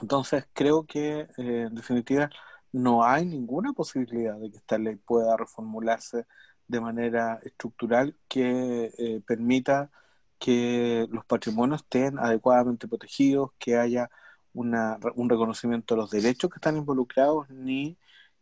entonces, 0.00 0.46
creo 0.52 0.84
que 0.86 1.28
eh, 1.36 1.66
en 1.68 1.74
definitiva 1.74 2.30
no 2.72 3.04
hay 3.04 3.26
ninguna 3.26 3.72
posibilidad 3.72 4.36
de 4.38 4.50
que 4.50 4.56
esta 4.58 4.78
ley 4.78 4.96
pueda 4.96 5.36
reformularse 5.36 6.26
de 6.68 6.80
manera 6.80 7.40
estructural 7.44 8.16
que 8.28 8.92
eh, 8.98 9.22
permita 9.26 9.90
que 10.38 11.06
los 11.10 11.24
patrimonios 11.24 11.82
estén 11.82 12.18
adecuadamente 12.18 12.88
protegidos, 12.88 13.52
que 13.58 13.76
haya 13.76 14.10
una, 14.54 14.98
un 15.14 15.28
reconocimiento 15.28 15.94
de 15.94 16.00
los 16.02 16.10
derechos 16.10 16.50
que 16.50 16.56
están 16.56 16.76
involucrados, 16.76 17.48
ni 17.50 17.98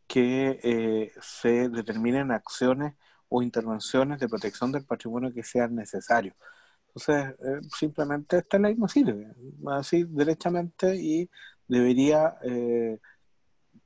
que 0.07 0.61
eh, 0.63 1.13
se 1.21 1.69
determinen 1.69 2.33
acciones 2.33 2.95
o 3.29 3.43
intervenciones 3.43 4.19
de 4.21 4.29
protección 4.29 4.73
del 4.73 4.85
patrimonio 4.85 5.33
que 5.33 5.45
sean 5.45 5.75
necesarios. 5.75 6.35
Entonces, 6.95 7.35
eh, 7.41 7.61
simplemente 7.77 8.39
esta 8.39 8.59
ley 8.59 8.75
no 8.75 8.89
sirve, 8.89 9.33
así 9.73 10.05
derechamente, 10.05 10.97
y 10.97 11.31
debería 11.69 12.37
eh, 12.43 12.99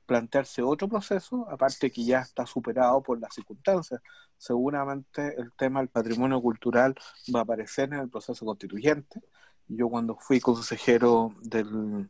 plantearse 0.05 0.61
otro 0.61 0.87
proceso, 0.87 1.47
aparte 1.49 1.91
que 1.91 2.03
ya 2.03 2.19
está 2.19 2.45
superado 2.45 3.01
por 3.01 3.19
las 3.19 3.33
circunstancias. 3.33 4.01
Seguramente 4.37 5.39
el 5.39 5.51
tema 5.53 5.79
del 5.79 5.89
patrimonio 5.89 6.41
cultural 6.41 6.95
va 7.33 7.39
a 7.39 7.43
aparecer 7.43 7.93
en 7.93 7.99
el 7.99 8.09
proceso 8.09 8.45
constituyente, 8.45 9.21
yo 9.67 9.89
cuando 9.89 10.15
fui 10.15 10.39
consejero 10.39 11.33
del, 11.41 12.09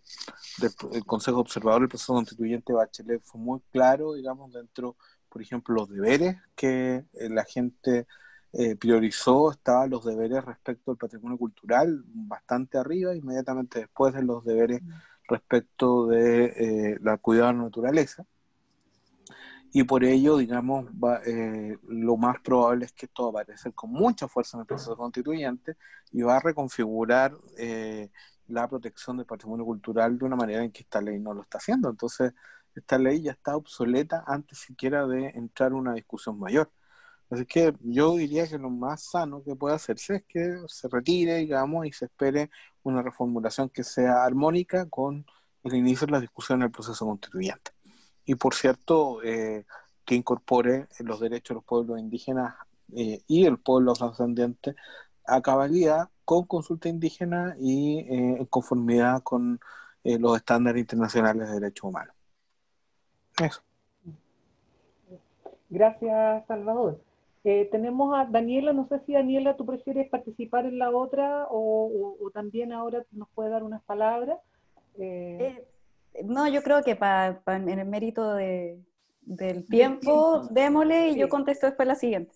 del, 0.58 1.06
Consejo 1.06 1.40
Observador 1.40 1.82
del 1.82 1.90
Proceso 1.90 2.14
Constituyente 2.14 2.74
Bachelet 2.74 3.22
fue 3.24 3.40
muy 3.40 3.62
claro, 3.72 4.14
digamos, 4.14 4.52
dentro, 4.52 4.98
por 5.30 5.42
ejemplo, 5.42 5.76
los 5.76 5.90
deberes 5.90 6.36
que 6.56 7.06
eh, 7.14 7.30
la 7.30 7.46
gente 7.46 8.08
eh, 8.58 8.76
priorizó, 8.76 9.52
estaban 9.52 9.90
los 9.90 10.06
deberes 10.06 10.44
respecto 10.46 10.92
al 10.92 10.98
patrimonio 10.98 11.38
cultural 11.38 12.04
bastante 12.06 12.78
arriba, 12.78 13.16
inmediatamente 13.16 13.80
después 13.80 14.14
de 14.14 14.24
los 14.24 14.44
deberes 14.46 14.82
mm. 14.82 14.90
respecto 15.30 16.08
de 16.08 16.46
eh, 16.46 16.98
la 17.02 17.18
cuidado 17.18 17.48
de 17.50 17.54
la 17.58 17.64
naturaleza 17.64 18.26
y 19.78 19.84
por 19.84 20.06
ello, 20.06 20.38
digamos, 20.38 20.86
eh, 21.26 21.78
lo 21.90 22.16
más 22.16 22.40
probable 22.40 22.86
es 22.86 22.94
que 22.94 23.08
esto 23.08 23.24
va 23.24 23.42
a 23.42 23.44
aparecer 23.44 23.74
con 23.74 23.92
mucha 23.92 24.26
fuerza 24.26 24.56
en 24.56 24.62
el 24.62 24.68
proceso 24.68 24.96
constituyente 24.96 25.76
y 26.14 26.22
va 26.22 26.38
a 26.38 26.40
reconfigurar 26.40 27.38
eh, 27.58 28.10
la 28.48 28.70
protección 28.70 29.18
del 29.18 29.26
patrimonio 29.26 29.66
cultural 29.66 30.18
de 30.18 30.24
una 30.24 30.38
manera 30.38 30.64
en 30.64 30.72
que 30.72 30.84
esta 30.84 31.02
ley 31.02 31.20
no 31.20 31.34
lo 31.34 31.42
está 31.42 31.58
haciendo. 31.58 31.90
Entonces, 31.90 32.32
esta 32.74 32.98
ley 32.98 33.22
ya 33.22 33.34
está 33.34 33.58
obsoleta 33.58 34.24
antes 34.26 34.60
siquiera 34.60 35.06
de 35.08 35.28
entrar 35.32 35.72
en 35.72 35.78
una 35.80 35.94
discusión 35.94 36.40
mayor. 36.40 36.72
Así 37.36 37.46
que 37.46 37.74
yo 37.82 38.16
diría 38.16 38.48
que 38.48 38.58
lo 38.58 38.70
más 38.70 39.04
sano 39.04 39.44
que 39.44 39.56
puede 39.56 39.76
hacerse 39.76 40.16
es 40.18 40.24
que 40.28 40.58
se 40.68 40.88
retire, 40.88 41.36
digamos, 41.36 41.86
y 41.86 41.92
se 41.92 42.06
espere 42.06 42.50
una 42.84 43.02
reformulación 43.02 43.70
que 43.70 43.84
sea 43.84 44.24
armónica 44.24 44.90
con 44.90 45.26
el 45.64 45.76
inicio 45.76 46.08
de 46.08 46.14
la 46.14 46.20
discusión 46.20 46.60
en 46.60 46.68
el 46.68 46.72
proceso 46.72 47.06
constituyente 47.06 47.76
y 48.26 48.36
por 48.36 48.56
cierto, 48.56 49.22
eh, 49.24 49.66
que 50.04 50.16
incorpore 50.16 50.88
los 51.00 51.20
derechos 51.20 51.50
de 51.50 51.56
los 51.56 51.64
pueblos 51.64 52.00
indígenas 52.00 52.56
eh, 52.96 53.22
y 53.28 53.46
el 53.46 53.60
pueblo 53.60 53.94
ascendiente 53.94 54.76
a 55.26 55.42
cabalidad 55.42 56.10
con 56.24 56.46
consulta 56.46 56.90
indígena 56.90 57.56
y 57.60 58.00
eh, 58.00 58.38
en 58.40 58.46
conformidad 58.46 59.22
con 59.24 59.60
los 60.04 60.38
estándares 60.38 60.82
internacionales 60.82 61.50
de 61.50 61.60
derechos 61.60 61.86
humanos. 61.86 62.14
Eso. 63.42 63.64
Gracias, 65.68 66.46
Salvador. 66.46 67.02
Tenemos 67.72 68.18
a 68.18 68.26
Daniela, 68.26 68.74
no 68.74 68.88
sé 68.88 69.00
si 69.06 69.14
Daniela 69.14 69.56
tú 69.56 69.66
prefieres 69.66 70.10
participar 70.10 70.66
en 70.66 70.80
la 70.80 70.90
otra 70.90 71.46
o, 71.50 72.18
o, 72.20 72.32
también 72.32 72.74
ahora 72.74 73.04
nos 73.12 73.30
puede 73.30 73.52
dar 73.52 73.64
unas 73.64 73.84
palabras. 73.84 74.40
No, 76.24 76.48
yo 76.48 76.64
creo 76.64 76.82
que 76.82 76.96
para 76.96 77.42
en 77.48 77.70
el 77.70 77.88
mérito 77.88 78.34
de, 78.34 78.84
del 79.22 79.66
tiempo, 79.66 80.48
démosle 80.50 81.10
y 81.10 81.20
yo 81.20 81.30
contesto 81.30 81.68
después 81.68 81.88
la 81.88 81.96
siguiente. 81.96 82.36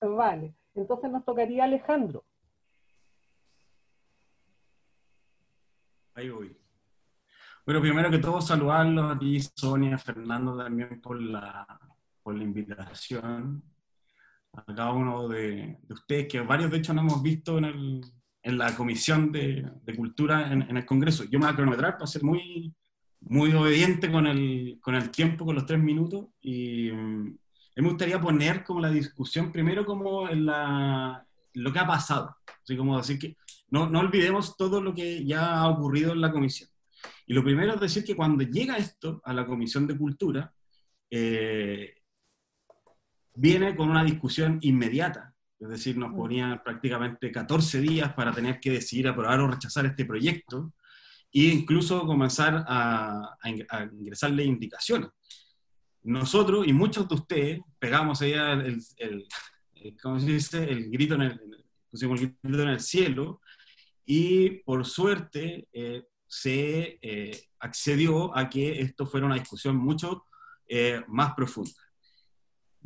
Vale, 0.00 0.54
entonces 0.74 1.10
nos 1.10 1.24
tocaría 1.24 1.64
Alejandro. 1.64 2.24
Ahí 6.14 6.30
voy. 6.30 6.56
Bueno, 7.66 7.80
primero 7.80 8.10
que 8.10 8.18
todo, 8.18 8.40
saludarlos 8.40 9.12
a 9.12 9.18
ti, 9.18 9.40
Sonia, 9.40 9.98
Fernando, 9.98 10.56
también 10.56 11.00
por 11.00 11.20
la, 11.20 11.66
por 12.22 12.34
la 12.34 12.44
invitación. 12.44 13.62
A 14.56 14.74
cada 14.74 14.92
uno 14.92 15.28
de, 15.28 15.78
ustedes, 15.90 16.28
que 16.28 16.40
varios 16.40 16.70
de 16.70 16.78
hecho 16.78 16.94
no 16.94 17.02
hemos 17.02 17.22
visto 17.22 17.58
en, 17.58 17.64
el, 17.66 18.00
en 18.42 18.58
la 18.58 18.74
Comisión 18.74 19.30
de, 19.30 19.70
de 19.82 19.96
Cultura 19.96 20.52
en, 20.52 20.62
en, 20.62 20.76
el 20.76 20.86
Congreso. 20.86 21.24
Yo 21.24 21.38
me 21.38 21.46
voy 21.46 21.52
a 21.52 21.56
cronometrar 21.56 21.92
para 21.94 22.06
ser 22.06 22.22
muy, 22.22 22.74
muy 23.20 23.52
obediente 23.52 24.10
con 24.10 24.26
el, 24.26 24.78
con 24.80 24.94
el 24.94 25.10
tiempo, 25.10 25.44
con 25.44 25.54
los 25.54 25.66
tres 25.66 25.80
minutos, 25.80 26.26
y 26.40 26.90
mm, 26.90 27.38
me 27.76 27.88
gustaría 27.88 28.20
poner 28.20 28.64
como 28.64 28.80
la 28.80 28.90
discusión 28.90 29.52
primero 29.52 29.84
como 29.84 30.28
en 30.28 30.46
la, 30.46 31.26
lo 31.54 31.72
que 31.72 31.78
ha 31.78 31.86
pasado, 31.86 32.36
así 32.62 32.76
como 32.76 32.96
decir 32.96 33.18
que 33.18 33.36
no, 33.68 33.88
no 33.88 34.00
olvidemos 34.00 34.56
todo 34.56 34.80
lo 34.80 34.94
que 34.94 35.24
ya 35.24 35.58
ha 35.58 35.68
ocurrido 35.68 36.12
en 36.12 36.20
la 36.20 36.32
comisión. 36.32 36.70
Y 37.26 37.34
lo 37.34 37.42
primero 37.42 37.74
es 37.74 37.80
decir 37.80 38.04
que 38.04 38.16
cuando 38.16 38.44
llega 38.44 38.76
esto 38.76 39.20
a 39.24 39.32
la 39.32 39.46
Comisión 39.46 39.86
de 39.86 39.98
Cultura, 39.98 40.52
eh, 41.10 41.94
viene 43.36 43.76
con 43.76 43.90
una 43.90 44.02
discusión 44.02 44.58
inmediata, 44.62 45.34
es 45.58 45.68
decir, 45.68 45.96
nos 45.96 46.12
ponían 46.14 46.62
prácticamente 46.62 47.30
14 47.30 47.80
días 47.80 48.12
para 48.14 48.32
tener 48.32 48.58
que 48.60 48.70
decidir 48.70 49.08
aprobar 49.08 49.40
o 49.40 49.48
rechazar 49.48 49.86
este 49.86 50.04
proyecto, 50.04 50.72
e 51.32 51.44
incluso 51.48 52.06
comenzar 52.06 52.64
a, 52.66 53.36
ingresarle 53.92 54.44
indicaciones. 54.44 55.10
Nosotros 56.02 56.66
y 56.66 56.72
muchos 56.72 57.08
de 57.08 57.14
ustedes 57.14 57.60
pegamos 57.78 58.22
ahí 58.22 58.32
el, 58.32 58.80
el, 58.96 59.26
¿cómo 60.00 60.18
se 60.20 60.26
dice? 60.26 60.64
el 60.64 60.90
grito 60.90 61.14
en 61.16 61.22
el, 61.22 61.40
pusimos 61.90 62.20
el 62.20 62.36
grito 62.42 62.62
en 62.62 62.68
el 62.68 62.80
cielo 62.80 63.40
y 64.04 64.50
por 64.62 64.86
suerte 64.86 65.68
eh, 65.72 66.04
se 66.26 66.98
eh, 67.02 67.48
accedió 67.58 68.36
a 68.36 68.48
que 68.48 68.80
esto 68.80 69.06
fuera 69.06 69.26
una 69.26 69.34
discusión 69.34 69.76
mucho 69.76 70.24
eh, 70.68 71.02
más 71.08 71.34
profunda. 71.34 71.72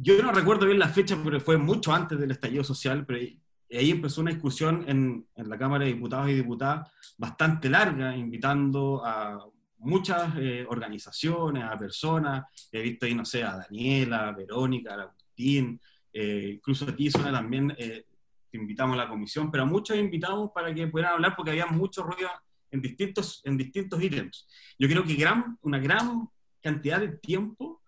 Yo 0.02 0.22
no 0.22 0.32
recuerdo 0.32 0.64
bien 0.64 0.78
la 0.78 0.88
fecha, 0.88 1.18
pero 1.22 1.40
fue 1.40 1.58
mucho 1.58 1.92
antes 1.92 2.18
del 2.18 2.30
estallido 2.30 2.64
social, 2.64 3.04
pero 3.04 3.20
y 3.22 3.76
ahí 3.76 3.90
empezó 3.90 4.22
una 4.22 4.30
discusión 4.30 4.84
en, 4.88 5.28
en, 5.36 5.48
la 5.48 5.58
Cámara 5.58 5.84
de 5.84 5.92
Diputados 5.92 6.30
y 6.30 6.34
Diputadas 6.34 6.90
bastante 7.18 7.68
larga, 7.68 8.16
invitando 8.16 9.04
a 9.04 9.46
muchas 9.76 10.34
eh, 10.38 10.64
organizaciones, 10.68 11.64
a 11.64 11.76
personas, 11.76 12.44
he 12.72 12.80
visto 12.80 13.04
ahí, 13.04 13.14
no 13.14 13.24
sé, 13.24 13.44
a 13.44 13.58
Daniela, 13.58 14.28
a 14.28 14.32
Verónica, 14.32 14.94
a 14.94 15.02
Agustín, 15.02 15.80
eh, 16.12 16.52
incluso 16.54 16.86
a 16.86 16.96
ti, 16.96 17.10
Zona, 17.10 17.30
también 17.30 17.74
eh, 17.78 18.06
te 18.50 18.58
invitamos 18.58 18.94
a 18.94 19.04
la 19.04 19.08
comisión, 19.08 19.50
pero 19.50 19.64
a 19.64 19.66
muchos 19.66 19.96
invitamos 19.98 20.50
para 20.52 20.74
que 20.74 20.86
pudieran 20.86 21.14
hablar 21.14 21.36
porque 21.36 21.50
había 21.50 21.66
mucho 21.66 22.02
ruido 22.02 22.30
en 22.70 22.80
distintos, 22.80 23.42
en 23.44 23.56
distintos 23.56 24.02
ítems. 24.02 24.48
Yo 24.78 24.88
creo 24.88 25.04
que 25.04 25.14
gran, 25.14 25.58
una 25.60 25.78
gran 25.78 26.26
cantidad 26.62 27.00
de 27.00 27.08
tiempo 27.18 27.79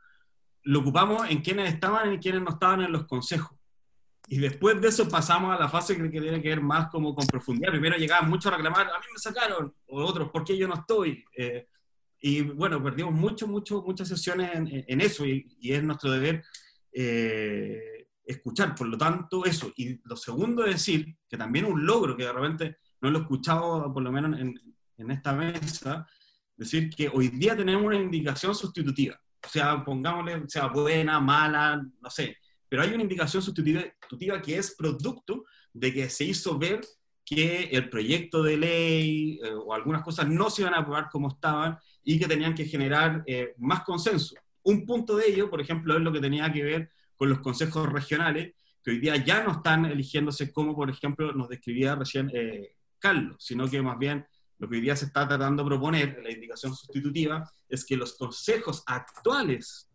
lo 0.64 0.80
ocupamos 0.80 1.28
en 1.30 1.40
quienes 1.40 1.72
estaban 1.72 2.12
y 2.12 2.18
quienes 2.18 2.42
no 2.42 2.50
estaban 2.50 2.82
en 2.82 2.92
los 2.92 3.06
consejos. 3.06 3.56
Y 4.28 4.38
después 4.38 4.80
de 4.80 4.88
eso 4.88 5.08
pasamos 5.08 5.54
a 5.54 5.60
la 5.60 5.68
fase 5.68 5.96
que 5.96 6.08
tiene 6.08 6.40
que 6.40 6.48
ver 6.48 6.60
más 6.60 6.88
como 6.88 7.14
con 7.14 7.26
profundidad. 7.26 7.70
Primero 7.70 7.96
llegaban 7.96 8.30
muchos 8.30 8.52
a 8.52 8.56
reclamar, 8.56 8.86
a 8.86 8.98
mí 8.98 9.06
me 9.12 9.18
sacaron, 9.18 9.74
o 9.86 10.02
otros, 10.04 10.30
¿por 10.30 10.44
qué 10.44 10.56
yo 10.56 10.68
no 10.68 10.74
estoy? 10.74 11.24
Eh, 11.36 11.66
y 12.20 12.42
bueno, 12.42 12.82
perdimos 12.82 13.12
mucho, 13.12 13.48
mucho, 13.48 13.82
muchas 13.82 14.08
sesiones 14.08 14.50
en, 14.54 15.00
eso 15.00 15.26
y, 15.26 15.56
y, 15.60 15.72
es 15.72 15.82
nuestro 15.82 16.12
deber 16.12 16.44
eh, 16.92 18.06
escuchar. 18.24 18.76
Por 18.76 18.86
lo 18.86 18.96
tanto, 18.96 19.44
eso. 19.44 19.72
Y 19.76 20.00
lo 20.04 20.16
segundo 20.16 20.64
es 20.64 20.74
decir, 20.74 21.16
que 21.28 21.36
también 21.36 21.64
un 21.64 21.84
logro 21.84 22.16
que 22.16 22.24
de 22.24 22.32
repente 22.32 22.76
no 23.00 23.10
lo 23.10 23.18
he 23.18 23.22
escuchado, 23.22 23.92
por 23.92 24.04
lo 24.04 24.12
menos 24.12 24.38
en, 24.38 24.54
en 24.98 25.10
esta 25.10 25.32
mesa, 25.32 26.06
decir 26.56 26.90
que 26.90 27.10
hoy 27.12 27.28
día 27.28 27.56
tenemos 27.56 27.84
una 27.84 27.96
indicación 27.96 28.54
sustitutiva. 28.54 29.20
O 29.45 29.49
sea, 29.49 29.84
pongámosle, 29.84 30.45
sea 30.49 30.68
buena, 30.68 31.20
mala, 31.20 31.82
no 32.01 32.11
sé, 32.11 32.36
pero 32.68 32.82
hay 32.82 32.95
una 32.95 33.03
indicación 33.03 33.43
sustitutiva 33.43 34.40
que 34.40 34.57
es 34.57 34.74
producto 34.74 35.45
de 35.72 35.93
que 35.93 36.09
se 36.09 36.24
hizo 36.24 36.59
ver 36.59 36.80
que 37.24 37.64
el 37.64 37.88
proyecto 37.88 38.43
de 38.43 38.57
ley 38.57 39.40
eh, 39.43 39.53
o 39.53 39.74
algunas 39.74 40.03
cosas 40.03 40.28
no 40.28 40.51
se 40.51 40.62
iban 40.62 40.74
a 40.74 40.78
aprobar 40.78 41.09
como 41.11 41.28
estaban 41.28 41.78
y 42.03 42.18
que 42.18 42.26
tenían 42.26 42.55
que 42.55 42.64
generar 42.64 43.22
eh, 43.26 43.55
más 43.59 43.84
consenso. 43.84 44.34
Un 44.62 44.86
punto 44.86 45.16
de 45.16 45.28
ello, 45.28 45.51
por 45.51 45.61
ejemplo, 45.61 45.97
es 45.97 46.01
lo 46.01 46.12
que 46.12 46.20
tenía 46.20 46.53
que 46.53 46.62
ver 46.62 46.90
con 47.16 47.28
los 47.28 47.40
consejos 47.40 47.90
regionales, 47.93 48.55
que 48.82 48.90
hoy 48.90 48.99
día 48.99 49.16
ya 49.16 49.45
no 49.45 49.53
están 49.53 49.84
eligiéndose 49.86 50.53
como, 50.53 50.74
por 50.74 50.90
ejemplo, 50.90 51.32
nos 51.32 51.49
describía 51.49 51.95
recién 51.95 52.30
eh, 52.34 52.74
Carlos, 52.99 53.36
sino 53.38 53.68
que 53.68 53.82
más 53.82 53.99
bien 53.99 54.26
lo 54.62 54.68
que 54.68 54.76
hoy 54.76 54.80
día 54.80 54.94
se 54.94 55.06
está 55.06 55.26
tratando 55.26 55.64
de 55.64 55.68
proponer, 55.70 56.20
la 56.22 56.30
indicación 56.30 56.72
sustitutiva, 56.72 57.52
es 57.68 57.84
que 57.84 57.96
los 57.96 58.14
consejos 58.14 58.84
actuales 58.86 59.90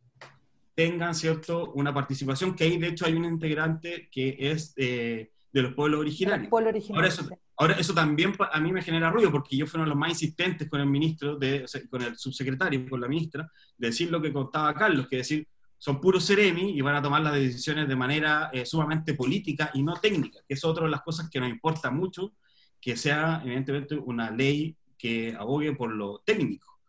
tengan, 0.76 1.15
¿cierto?, 1.15 1.72
una 1.72 1.93
participación, 1.93 2.53
que 2.53 2.65
ahí 2.65 2.78
de 2.78 2.89
hecho 2.89 3.05
hay 3.05 3.13
un 3.13 3.24
integrante 3.24 4.09
que 4.11 4.36
es 4.38 4.74
eh, 4.76 5.32
de 5.53 5.61
los 5.61 5.74
pueblos 5.74 6.01
originarios. 6.01 6.49
Pueblo. 6.49 6.72
Ahora, 6.93 7.07
eso, 7.07 7.30
ahora, 7.55 7.74
eso, 7.76 7.93
también 7.93 8.36
a 8.51 8.59
mí 8.59 8.74
me 8.74 8.82
genera 8.82 9.09
ruido, 9.09 9.32
porque 9.32 9.55
yo 9.55 9.65
fui 9.65 9.78
uno 9.78 9.86
de 9.86 9.91
los 9.91 9.97
más 9.97 10.09
insistentes 10.09 10.70
con 10.70 10.82
el 10.82 10.88
ministro, 10.88 11.38
de, 11.38 11.63
o 11.63 11.68
sea, 11.70 11.80
con 11.89 12.01
el 12.01 12.18
subsecretario, 12.18 12.89
con 12.89 12.99
la 12.99 13.07
ministra, 13.07 13.49
de 13.78 13.88
decir 13.88 14.11
lo 14.11 14.22
que 14.22 14.34
contaba 14.34 14.74
Carlos, 14.74 15.07
que 15.07 15.15
decir, 15.15 15.47
son 15.78 16.01
puros 16.01 16.26
seremi 16.26 16.72
y 16.72 16.82
van 16.82 16.95
a 16.95 17.01
tomar 17.01 17.22
las 17.22 17.36
decisiones 17.36 17.88
de 17.88 17.95
manera 17.95 18.49
eh, 18.51 18.65
sumamente 18.65 19.13
política 19.13 19.72
y 19.74 19.82
no 19.82 19.93
técnica, 19.93 20.41
que 20.45 20.55
es 20.55 20.65
otra 20.65 20.84
de 20.84 20.91
las 20.91 21.03
cosas 21.03 21.30
que 21.30 21.39
nos 21.39 21.49
importa 21.49 21.89
mucho, 21.89 22.34
que 22.82 22.96
sea 22.96 23.42
evidentemente 23.44 23.96
una 23.96 24.32
ley 24.32 24.76
que 24.98 25.36
abogue 25.38 25.74
por 25.74 25.92
lo 25.92 26.20
técnico. 26.20 26.80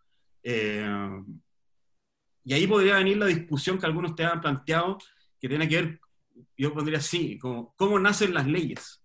Eh, 0.43 0.86
y 2.45 2.55
ahí 2.55 2.66
podría 2.66 2.97
venir 2.97 3.18
la 3.18 3.26
discusión 3.26 3.78
que 3.78 3.86
algunos 3.86 4.14
te 4.14 4.24
han 4.24 4.41
planteado, 4.41 4.99
que 5.39 5.49
tiene 5.49 5.68
que 5.68 5.82
ver, 5.82 6.01
yo 6.57 6.72
pondría 6.72 6.99
así, 6.99 7.39
como, 7.39 7.74
cómo 7.76 7.99
nacen 7.99 8.32
las 8.32 8.47
leyes. 8.47 9.03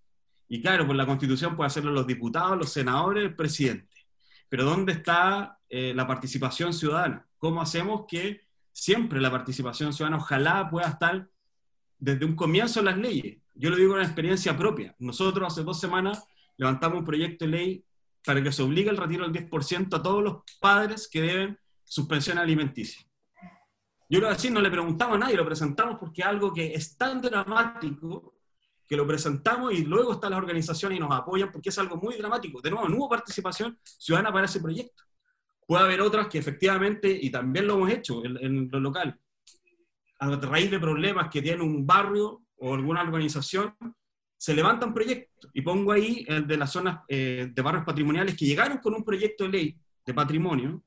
Y 0.48 0.62
claro, 0.62 0.88
por 0.88 0.96
la 0.96 1.06
constitución 1.06 1.56
puede 1.56 1.68
hacerlo 1.68 1.92
los 1.92 2.08
diputados, 2.08 2.58
los 2.58 2.72
senadores, 2.72 3.24
el 3.24 3.36
presidente. 3.36 3.94
Pero 4.48 4.66
¿dónde 4.66 4.94
está 4.94 5.60
eh, 5.68 5.94
la 5.96 6.08
participación 6.08 6.74
ciudadana? 6.74 7.28
¿Cómo 7.38 7.62
hacemos 7.62 8.06
que 8.08 8.42
siempre 8.72 9.20
la 9.20 9.32
participación 9.32 9.92
ciudadana 9.94 10.24
ojalá 10.24 10.70
pueda 10.70 10.88
estar 10.88 11.28
desde 11.98 12.24
un 12.24 12.36
comienzo 12.36 12.80
en 12.80 12.86
las 12.86 12.98
leyes? 12.98 13.40
Yo 13.56 13.70
lo 13.70 13.76
digo 13.76 13.98
en 13.98 14.04
experiencia 14.04 14.58
propia. 14.58 14.96
Nosotros 15.00 15.52
hace 15.52 15.64
dos 15.64 15.80
semanas 15.80 16.26
levantamos 16.58 17.00
un 17.00 17.06
proyecto 17.06 17.46
de 17.46 17.52
ley 17.52 17.86
para 18.26 18.42
que 18.42 18.52
se 18.52 18.64
obligue 18.64 18.90
el 18.90 18.98
retiro 18.98 19.28
del 19.28 19.50
10% 19.50 19.96
a 19.96 20.02
todos 20.02 20.24
los 20.24 20.44
padres 20.60 21.10
que 21.12 21.22
deben 21.22 21.60
suspensión 21.84 22.38
alimenticia. 22.38 23.06
Yo 24.10 24.20
lo 24.20 24.30
así 24.30 24.50
no 24.50 24.62
le 24.62 24.70
preguntamos 24.70 25.16
a 25.16 25.20
nadie, 25.20 25.36
lo 25.36 25.46
presentamos 25.46 25.98
porque 26.00 26.24
algo 26.24 26.54
que 26.54 26.74
es 26.74 26.98
tan 26.98 27.22
dramático 27.22 28.36
que 28.88 28.98
lo 28.98 29.08
presentamos 29.08 29.74
y 29.74 29.84
luego 29.84 30.14
están 30.14 30.32
las 30.32 30.40
organizaciones 30.40 30.98
y 30.98 31.02
nos 31.02 31.12
apoyan 31.12 31.52
porque 31.52 31.70
es 31.70 31.78
algo 31.80 31.98
muy 31.98 32.16
dramático. 32.16 32.62
De 32.62 32.70
nuevo, 32.70 32.88
no 32.88 32.98
hubo 32.98 33.10
participación 33.10 33.78
ciudadana 33.84 34.32
para 34.32 34.46
ese 34.46 34.60
proyecto. 34.60 35.04
Puede 35.66 35.84
haber 35.84 36.02
otras 36.02 36.28
que 36.28 36.38
efectivamente, 36.38 37.10
y 37.10 37.32
también 37.32 37.66
lo 37.66 37.76
hemos 37.76 37.90
hecho 37.90 38.24
en, 38.26 38.38
en 38.38 38.70
lo 38.72 38.80
local, 38.80 39.20
a 40.20 40.36
raíz 40.36 40.70
de 40.70 40.80
problemas 40.80 41.30
que 41.30 41.42
tiene 41.42 41.64
un 41.64 41.86
barrio 41.86 42.44
o 42.58 42.74
alguna 42.74 43.02
organización, 43.02 43.76
se 44.44 44.54
levantan 44.54 44.94
proyectos. 44.94 45.50
Y 45.54 45.62
pongo 45.62 45.94
ahí 45.94 46.26
el 46.28 46.46
de 46.46 46.58
las 46.58 46.70
zonas 46.70 47.00
eh, 47.08 47.48
de 47.50 47.62
barrios 47.62 47.86
patrimoniales 47.86 48.36
que 48.36 48.46
llegaron 48.46 48.80
con 48.80 48.94
un 48.94 49.02
proyecto 49.02 49.46
de 49.46 49.50
ley 49.50 49.80
de 50.06 50.14
patrimonio, 50.14 50.84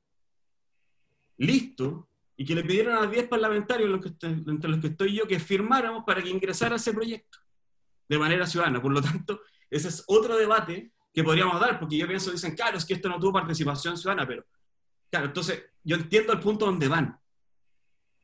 listo, 1.38 2.10
y 2.36 2.44
que 2.44 2.54
le 2.54 2.62
pidieron 2.62 3.02
a 3.02 3.06
10 3.06 3.28
parlamentarios, 3.28 3.98
entre 4.22 4.68
los 4.68 4.78
que 4.78 4.88
estoy 4.88 5.14
yo, 5.14 5.26
que 5.26 5.40
firmáramos 5.40 6.04
para 6.04 6.22
que 6.22 6.28
ingresara 6.28 6.76
ese 6.76 6.92
proyecto 6.92 7.38
de 8.06 8.18
manera 8.18 8.46
ciudadana. 8.46 8.82
Por 8.82 8.92
lo 8.92 9.00
tanto, 9.00 9.40
ese 9.70 9.88
es 9.88 10.04
otro 10.06 10.36
debate 10.36 10.92
que 11.14 11.24
podríamos 11.24 11.58
dar, 11.58 11.80
porque 11.80 11.96
yo 11.96 12.06
pienso, 12.06 12.30
dicen, 12.32 12.54
claro, 12.54 12.76
es 12.76 12.84
que 12.84 12.92
esto 12.92 13.08
no 13.08 13.18
tuvo 13.18 13.32
participación 13.32 13.96
ciudadana, 13.96 14.28
pero, 14.28 14.44
claro, 15.10 15.28
entonces 15.28 15.64
yo 15.82 15.96
entiendo 15.96 16.34
el 16.34 16.40
punto 16.40 16.66
donde 16.66 16.88
van. 16.88 17.18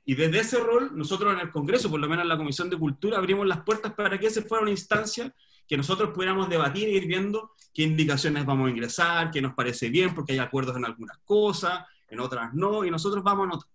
Y 0.05 0.15
desde 0.15 0.41
ese 0.41 0.59
rol, 0.59 0.97
nosotros 0.97 1.33
en 1.33 1.41
el 1.41 1.51
Congreso, 1.51 1.89
por 1.91 2.01
lo 2.01 2.09
menos 2.09 2.25
en 2.25 2.29
la 2.29 2.37
Comisión 2.37 2.69
de 2.69 2.79
Cultura, 2.79 3.19
abrimos 3.19 3.47
las 3.47 3.63
puertas 3.63 3.93
para 3.95 4.19
que 4.19 4.27
ese 4.27 4.43
fuera 4.43 4.63
una 4.63 4.71
instancia 4.71 5.33
que 5.67 5.77
nosotros 5.77 6.11
pudiéramos 6.13 6.49
debatir 6.49 6.89
e 6.89 6.93
ir 6.93 7.07
viendo 7.07 7.53
qué 7.73 7.83
indicaciones 7.83 8.45
vamos 8.45 8.67
a 8.67 8.71
ingresar, 8.71 9.31
qué 9.31 9.41
nos 9.41 9.55
parece 9.55 9.91
bien, 9.91 10.15
porque 10.15 10.33
hay 10.33 10.39
acuerdos 10.39 10.77
en 10.77 10.85
algunas 10.85 11.19
cosas, 11.25 11.85
en 12.09 12.21
otras 12.21 12.53
no, 12.53 12.85
y 12.85 12.91
nosotros 12.91 13.23
vamos 13.23 13.47
a 13.47 13.51
notar. 13.51 13.69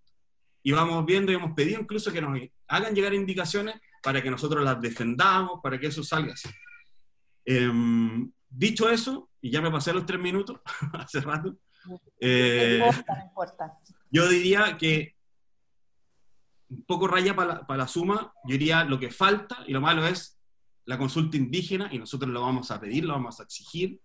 Y 0.63 0.71
vamos 0.73 1.05
viendo 1.05 1.31
y 1.31 1.35
hemos 1.35 1.53
pedido 1.53 1.79
incluso 1.79 2.11
que 2.11 2.21
nos 2.21 2.37
hagan 2.67 2.93
llegar 2.93 3.13
indicaciones 3.13 3.75
para 4.03 4.21
que 4.21 4.29
nosotros 4.29 4.63
las 4.63 4.81
defendamos, 4.81 5.61
para 5.63 5.79
que 5.79 5.87
eso 5.87 6.03
salga 6.03 6.33
así. 6.33 6.49
Eh, 7.45 7.71
dicho 8.49 8.89
eso, 8.89 9.29
y 9.41 9.49
ya 9.49 9.61
me 9.61 9.71
pasé 9.71 9.93
los 9.93 10.05
tres 10.05 10.19
minutos 10.19 10.59
hace 10.93 11.21
rato, 11.21 11.55
eh, 12.19 12.79
no 12.79 12.87
importa, 12.87 13.15
no 13.15 13.23
importa. 13.23 13.77
yo 14.11 14.27
diría 14.27 14.77
que 14.77 15.16
un 16.69 16.83
poco 16.83 17.07
raya 17.07 17.35
para 17.35 17.65
la, 17.67 17.87
suma, 17.87 18.33
yo 18.45 18.53
diría 18.53 18.83
lo 18.83 18.99
que 18.99 19.09
falta 19.11 19.63
y 19.65 19.71
lo 19.71 19.81
malo 19.81 20.05
es 20.05 20.39
la 20.85 20.97
consulta 20.97 21.37
indígena 21.37 21.89
y 21.91 21.97
nosotros 21.97 22.31
lo 22.31 22.41
vamos 22.41 22.71
a 22.71 22.79
pedir, 22.79 23.05
lo 23.05 23.13
vamos 23.13 23.39
a 23.39 23.43
exigir, 23.43 24.01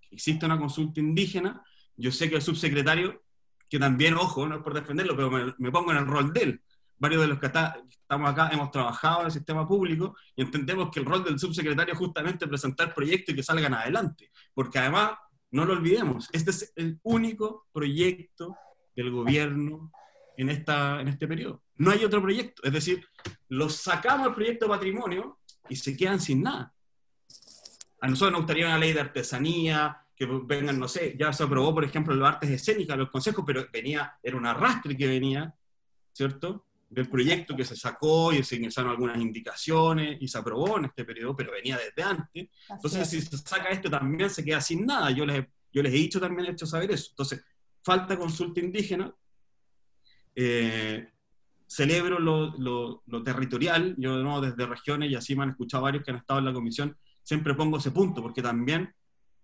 que 0.00 0.16
exista 0.16 0.46
una 0.46 0.58
consulta 0.58 1.00
indígena. 1.00 1.62
Yo 1.96 2.10
sé 2.10 2.28
que 2.28 2.36
el 2.36 2.42
subsecretario, 2.42 3.22
que 3.68 3.78
también, 3.78 4.14
ojo, 4.14 4.46
no 4.46 4.56
es 4.56 4.62
por 4.62 4.74
defenderlo, 4.74 5.16
pero 5.16 5.30
me, 5.30 5.54
me 5.58 5.70
pongo 5.70 5.92
en 5.92 5.98
el 5.98 6.06
rol 6.06 6.32
de 6.32 6.42
él. 6.42 6.62
Varios 6.96 7.22
de 7.22 7.28
los 7.28 7.38
que 7.38 7.46
está, 7.46 7.76
estamos 7.88 8.30
acá 8.30 8.48
hemos 8.52 8.70
trabajado 8.70 9.20
en 9.20 9.26
el 9.26 9.32
sistema 9.32 9.66
público 9.66 10.16
y 10.36 10.42
entendemos 10.42 10.90
que 10.90 11.00
el 11.00 11.06
rol 11.06 11.24
del 11.24 11.38
subsecretario 11.38 11.94
es 11.94 11.98
justamente 11.98 12.46
presentar 12.46 12.94
proyectos 12.94 13.32
y 13.32 13.36
que 13.36 13.42
salgan 13.42 13.74
adelante. 13.74 14.30
Porque 14.54 14.78
además, 14.78 15.12
no 15.50 15.64
lo 15.64 15.72
olvidemos, 15.72 16.28
este 16.32 16.50
es 16.50 16.72
el 16.76 16.98
único 17.04 17.66
proyecto 17.72 18.56
del 18.94 19.10
gobierno 19.10 19.92
en, 20.36 20.50
esta, 20.50 21.00
en 21.00 21.08
este 21.08 21.28
periodo. 21.28 21.63
No 21.76 21.90
hay 21.90 22.04
otro 22.04 22.22
proyecto. 22.22 22.62
Es 22.62 22.72
decir, 22.72 23.06
los 23.48 23.76
sacamos 23.76 24.28
el 24.28 24.34
proyecto 24.34 24.66
de 24.66 24.70
patrimonio 24.70 25.38
y 25.68 25.76
se 25.76 25.96
quedan 25.96 26.20
sin 26.20 26.42
nada. 26.42 26.72
A 28.00 28.08
nosotros 28.08 28.32
nos 28.32 28.40
gustaría 28.42 28.66
una 28.66 28.78
ley 28.78 28.92
de 28.92 29.00
artesanía, 29.00 30.04
que 30.16 30.26
vengan, 30.26 30.78
no 30.78 30.86
sé, 30.86 31.16
ya 31.18 31.32
se 31.32 31.42
aprobó, 31.42 31.74
por 31.74 31.84
ejemplo, 31.84 32.14
los 32.14 32.28
artes 32.28 32.50
escénicas, 32.50 32.96
los 32.96 33.10
consejos, 33.10 33.44
pero 33.46 33.66
venía, 33.72 34.16
era 34.22 34.36
un 34.36 34.46
arrastre 34.46 34.96
que 34.96 35.08
venía, 35.08 35.52
¿cierto? 36.12 36.66
Del 36.88 37.08
proyecto 37.08 37.56
que 37.56 37.64
se 37.64 37.74
sacó 37.74 38.32
y 38.32 38.44
se 38.44 38.56
ingresaron 38.56 38.92
algunas 38.92 39.18
indicaciones 39.18 40.18
y 40.20 40.28
se 40.28 40.38
aprobó 40.38 40.78
en 40.78 40.84
este 40.84 41.04
periodo, 41.04 41.34
pero 41.34 41.50
venía 41.50 41.78
desde 41.78 42.02
antes. 42.08 42.48
Entonces, 42.68 43.08
si 43.08 43.20
se 43.22 43.38
saca 43.38 43.70
este 43.70 43.90
también 43.90 44.30
se 44.30 44.44
queda 44.44 44.60
sin 44.60 44.86
nada. 44.86 45.10
Yo 45.10 45.26
les, 45.26 45.44
yo 45.72 45.82
les 45.82 45.92
he 45.92 45.96
dicho 45.96 46.20
también, 46.20 46.46
he 46.46 46.52
hecho 46.52 46.66
saber 46.66 46.92
eso. 46.92 47.08
Entonces, 47.10 47.44
falta 47.82 48.16
consulta 48.16 48.60
indígena. 48.60 49.12
Eh, 50.36 51.13
celebro 51.74 52.20
lo, 52.20 53.22
territorial, 53.24 53.94
yo 53.98 54.22
no 54.22 54.40
desde 54.40 54.66
regiones 54.66 55.10
y 55.10 55.16
así 55.16 55.34
me 55.34 55.42
han 55.42 55.50
escuchado 55.50 55.82
varios 55.82 56.04
que 56.04 56.12
han 56.12 56.18
estado 56.18 56.38
en 56.38 56.44
la 56.44 56.52
comisión, 56.52 56.96
siempre 57.22 57.54
pongo 57.54 57.78
ese 57.78 57.90
punto, 57.90 58.22
porque 58.22 58.42
también 58.42 58.94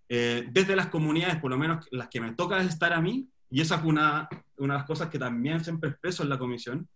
eh, 0.09 0.47
desde 0.51 0.77
las 0.77 0.87
comunidades, 0.87 1.41
por 1.41 1.51
lo 1.51 1.59
menos 1.59 1.89
las 1.91 2.09
que 2.09 2.21
me 2.21 2.33
toca 2.35 2.63
estar 2.63 2.93
a 2.93 3.01
mí, 3.01 3.29
y 3.51 3.61
esa 3.61 3.77
es 3.77 3.85
una, 3.85 4.29
una 4.59 4.75
de 4.75 4.79
las 4.79 4.87
cosas 4.87 5.09
que 5.09 5.19
también 5.19 5.65
siempre 5.65 5.91
expreso 5.91 6.23
en 6.23 6.29
la 6.29 6.39
comisión, 6.39 6.89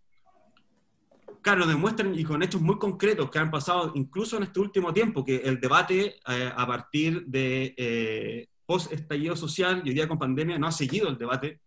claro, 1.41 1.67
demuestran 1.67 2.17
y 2.17 2.23
con 2.23 2.41
hechos 2.41 2.61
muy 2.61 2.77
concretos 2.77 3.29
que 3.29 3.39
han 3.39 3.51
pasado 3.51 3.91
incluso 3.95 4.37
en 4.37 4.43
este 4.43 4.61
último 4.61 4.93
tiempo, 4.93 5.25
que 5.25 5.35
el 5.37 5.59
debate 5.59 6.15
eh, 6.27 6.51
a 6.55 6.65
partir 6.65 7.25
de 7.25 7.75
eh, 7.77 8.47
post-estallido 8.65 9.35
social 9.35 9.81
y 9.83 9.89
hoy 9.89 9.95
día 9.95 10.07
con 10.07 10.17
pandemia 10.17 10.57
no 10.57 10.67
ha 10.67 10.71
seguido 10.71 11.09
el 11.09 11.17
debate 11.17 11.59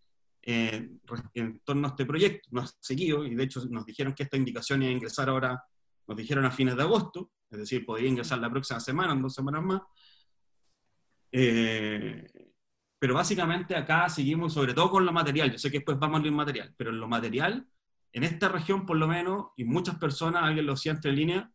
eh, 0.50 0.88
en 1.34 1.60
torno 1.60 1.88
a 1.88 1.90
este 1.90 2.06
proyecto. 2.06 2.48
Nos 2.52 2.72
han 2.72 2.76
seguido 2.80 3.26
y 3.26 3.34
de 3.34 3.44
hecho 3.44 3.60
nos 3.68 3.84
dijeron 3.84 4.14
que 4.14 4.22
esta 4.22 4.38
indicación 4.38 4.82
iba 4.82 4.90
a 4.90 4.94
ingresar 4.94 5.28
ahora, 5.28 5.62
nos 6.06 6.16
dijeron 6.16 6.46
a 6.46 6.50
fines 6.50 6.74
de 6.74 6.84
agosto, 6.84 7.32
es 7.50 7.58
decir, 7.58 7.84
podría 7.84 8.08
ingresar 8.08 8.38
la 8.38 8.48
próxima 8.48 8.80
semana, 8.80 9.12
en 9.12 9.20
dos 9.20 9.34
semanas 9.34 9.62
más. 9.62 9.82
Eh, 11.30 12.26
pero 12.98 13.12
básicamente 13.12 13.76
acá 13.76 14.08
seguimos 14.08 14.54
sobre 14.54 14.72
todo 14.72 14.90
con 14.90 15.04
lo 15.04 15.12
material, 15.12 15.52
yo 15.52 15.58
sé 15.58 15.70
que 15.70 15.80
después 15.80 15.98
vamos 15.98 16.20
a 16.20 16.22
lo 16.22 16.28
inmaterial, 16.28 16.74
pero 16.78 16.88
en 16.88 16.98
lo 16.98 17.08
material, 17.08 17.68
en 18.10 18.24
esta 18.24 18.48
región 18.48 18.86
por 18.86 18.96
lo 18.96 19.06
menos, 19.06 19.48
y 19.54 19.64
muchas 19.64 19.96
personas, 19.96 20.44
alguien 20.44 20.64
lo 20.64 20.72
decía 20.72 20.92
entre 20.92 21.12
línea, 21.12 21.52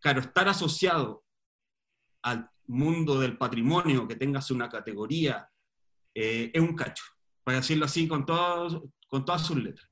claro, 0.00 0.22
estar 0.22 0.48
asociado 0.48 1.24
al 2.22 2.50
mundo 2.66 3.20
del 3.20 3.38
patrimonio, 3.38 4.08
que 4.08 4.16
tengas 4.16 4.50
una 4.50 4.68
categoría, 4.68 5.48
eh, 6.12 6.50
es 6.52 6.60
un 6.60 6.74
cacho, 6.74 7.04
para 7.48 7.60
decirlo 7.60 7.86
así 7.86 8.06
con, 8.06 8.26
todos, 8.26 8.82
con 9.06 9.24
todas 9.24 9.46
sus 9.46 9.56
letras. 9.56 9.88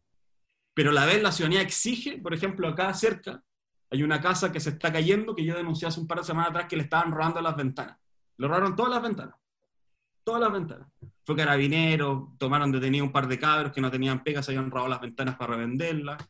Pero 0.74 0.90
a 0.90 0.92
la 0.92 1.06
vez 1.06 1.22
la 1.22 1.32
ciudadanía 1.32 1.62
exige, 1.62 2.18
por 2.18 2.34
ejemplo, 2.34 2.68
acá 2.68 2.92
cerca, 2.92 3.42
hay 3.90 4.02
una 4.02 4.20
casa 4.20 4.52
que 4.52 4.60
se 4.60 4.68
está 4.68 4.92
cayendo, 4.92 5.34
que 5.34 5.42
yo 5.42 5.56
denuncié 5.56 5.88
hace 5.88 5.98
un 5.98 6.06
par 6.06 6.18
de 6.18 6.24
semanas 6.24 6.50
atrás 6.50 6.66
que 6.68 6.76
le 6.76 6.82
estaban 6.82 7.10
robando 7.10 7.40
las 7.40 7.56
ventanas. 7.56 7.96
Le 8.36 8.46
robaron 8.46 8.76
todas 8.76 8.92
las 8.92 9.02
ventanas. 9.02 9.36
Todas 10.22 10.42
las 10.42 10.52
ventanas. 10.52 10.86
Fue 11.24 11.34
carabinero, 11.34 12.34
tomaron 12.36 12.70
detenido 12.70 13.06
un 13.06 13.12
par 13.12 13.26
de 13.26 13.38
cabros 13.38 13.72
que 13.72 13.80
no 13.80 13.90
tenían 13.90 14.22
pegas, 14.22 14.44
se 14.44 14.52
habían 14.52 14.70
robado 14.70 14.88
las 14.88 15.00
ventanas 15.00 15.36
para 15.36 15.54
revenderlas. 15.54 16.22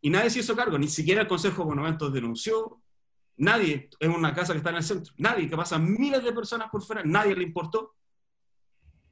Y 0.00 0.10
nadie 0.10 0.30
se 0.30 0.40
hizo 0.40 0.56
cargo, 0.56 0.80
ni 0.80 0.88
siquiera 0.88 1.20
el 1.20 1.28
Consejo 1.28 1.62
de 1.62 1.68
Monumentos 1.68 2.12
denunció, 2.12 2.82
nadie, 3.36 3.88
en 4.00 4.10
una 4.10 4.34
casa 4.34 4.52
que 4.52 4.58
está 4.58 4.70
en 4.70 4.76
el 4.78 4.82
centro, 4.82 5.14
nadie, 5.18 5.48
que 5.48 5.56
pasan 5.56 5.92
miles 5.92 6.24
de 6.24 6.32
personas 6.32 6.70
por 6.70 6.82
fuera, 6.82 7.04
nadie 7.04 7.36
le 7.36 7.44
importó. 7.44 7.94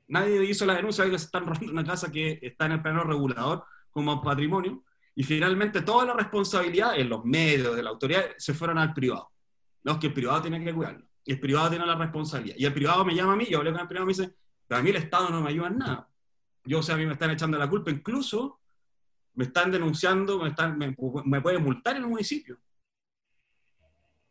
Nadie 0.08 0.44
hizo 0.44 0.64
la 0.66 0.74
denuncia 0.74 1.04
de 1.04 1.10
que 1.10 1.18
se 1.18 1.26
están 1.26 1.46
robando 1.46 1.72
una 1.72 1.84
casa 1.84 2.10
que 2.10 2.38
está 2.42 2.66
en 2.66 2.72
el 2.72 2.82
plano 2.82 3.02
regulador 3.02 3.64
como 3.90 4.22
patrimonio, 4.22 4.84
y 5.14 5.24
finalmente 5.24 5.80
toda 5.80 6.04
la 6.04 6.12
responsabilidad 6.12 6.98
en 6.98 7.08
los 7.08 7.24
medios, 7.24 7.74
de 7.74 7.82
la 7.82 7.90
autoridad, 7.90 8.22
se 8.36 8.52
fueron 8.52 8.76
al 8.76 8.92
privado. 8.92 9.32
Los 9.82 9.96
que 9.96 10.08
el 10.08 10.12
privado 10.12 10.42
tiene 10.42 10.62
que 10.62 10.74
cuidarlo. 10.74 11.06
Y 11.24 11.32
el 11.32 11.40
privado 11.40 11.70
tiene 11.70 11.86
la 11.86 11.94
responsabilidad. 11.94 12.56
Y 12.58 12.66
el 12.66 12.74
privado 12.74 13.04
me 13.04 13.14
llama 13.14 13.32
a 13.32 13.36
mí, 13.36 13.46
yo 13.46 13.58
hablé 13.58 13.72
con 13.72 13.80
el 13.80 13.88
privado 13.88 14.04
y 14.04 14.14
me 14.14 14.22
dice, 14.22 14.36
a 14.68 14.82
mí 14.82 14.90
el 14.90 14.96
Estado 14.96 15.30
no 15.30 15.40
me 15.40 15.48
ayuda 15.48 15.68
en 15.68 15.78
nada. 15.78 16.08
Yo, 16.64 16.80
o 16.80 16.82
sea, 16.82 16.96
a 16.96 16.98
mí 16.98 17.06
me 17.06 17.14
están 17.14 17.30
echando 17.30 17.56
la 17.56 17.70
culpa, 17.70 17.90
incluso 17.90 18.60
me 19.34 19.44
están 19.44 19.70
denunciando, 19.70 20.38
me, 20.38 20.50
están, 20.50 20.76
me, 20.76 20.94
me 21.24 21.40
pueden 21.40 21.62
multar 21.62 21.96
en 21.96 22.02
el 22.02 22.08
municipio. 22.08 22.58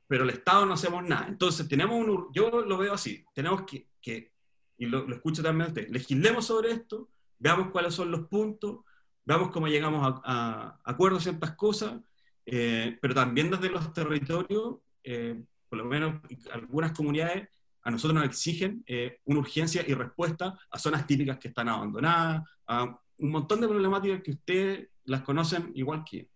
Pero 0.07 0.23
el 0.23 0.29
Estado 0.29 0.67
no 0.67 0.73
hacemos 0.73 1.03
nada. 1.03 1.27
Entonces, 1.27 1.67
tenemos 1.67 1.95
un, 1.95 2.27
yo 2.31 2.61
lo 2.61 2.77
veo 2.77 2.93
así, 2.93 3.25
tenemos 3.33 3.63
que, 3.63 3.87
que 3.99 4.34
y 4.77 4.85
lo, 4.85 5.07
lo 5.07 5.15
escucho 5.15 5.41
también 5.41 5.69
usted, 5.69 5.89
legislemos 5.89 6.45
sobre 6.45 6.71
esto, 6.71 7.09
veamos 7.39 7.69
cuáles 7.71 7.93
son 7.93 8.11
los 8.11 8.27
puntos, 8.27 8.79
veamos 9.25 9.51
cómo 9.51 9.67
llegamos 9.67 10.03
a, 10.03 10.21
a 10.23 10.79
acuerdos 10.83 11.23
ciertas 11.23 11.55
cosas, 11.55 11.99
eh, 12.45 12.97
pero 13.01 13.13
también 13.13 13.49
desde 13.49 13.69
los 13.69 13.91
territorios, 13.93 14.77
eh, 15.03 15.41
por 15.69 15.79
lo 15.79 15.85
menos 15.85 16.21
algunas 16.51 16.91
comunidades, 16.91 17.49
a 17.81 17.91
nosotros 17.91 18.15
nos 18.15 18.25
exigen 18.25 18.83
eh, 18.87 19.19
una 19.25 19.39
urgencia 19.39 19.83
y 19.87 19.93
respuesta 19.93 20.57
a 20.71 20.79
zonas 20.79 21.05
típicas 21.05 21.37
que 21.37 21.49
están 21.49 21.69
abandonadas, 21.69 22.43
a 22.67 22.83
un 23.17 23.31
montón 23.31 23.61
de 23.61 23.67
problemáticas 23.67 24.21
que 24.21 24.31
ustedes 24.31 24.89
las 25.05 25.21
conocen 25.21 25.71
igual 25.75 26.03
que 26.03 26.29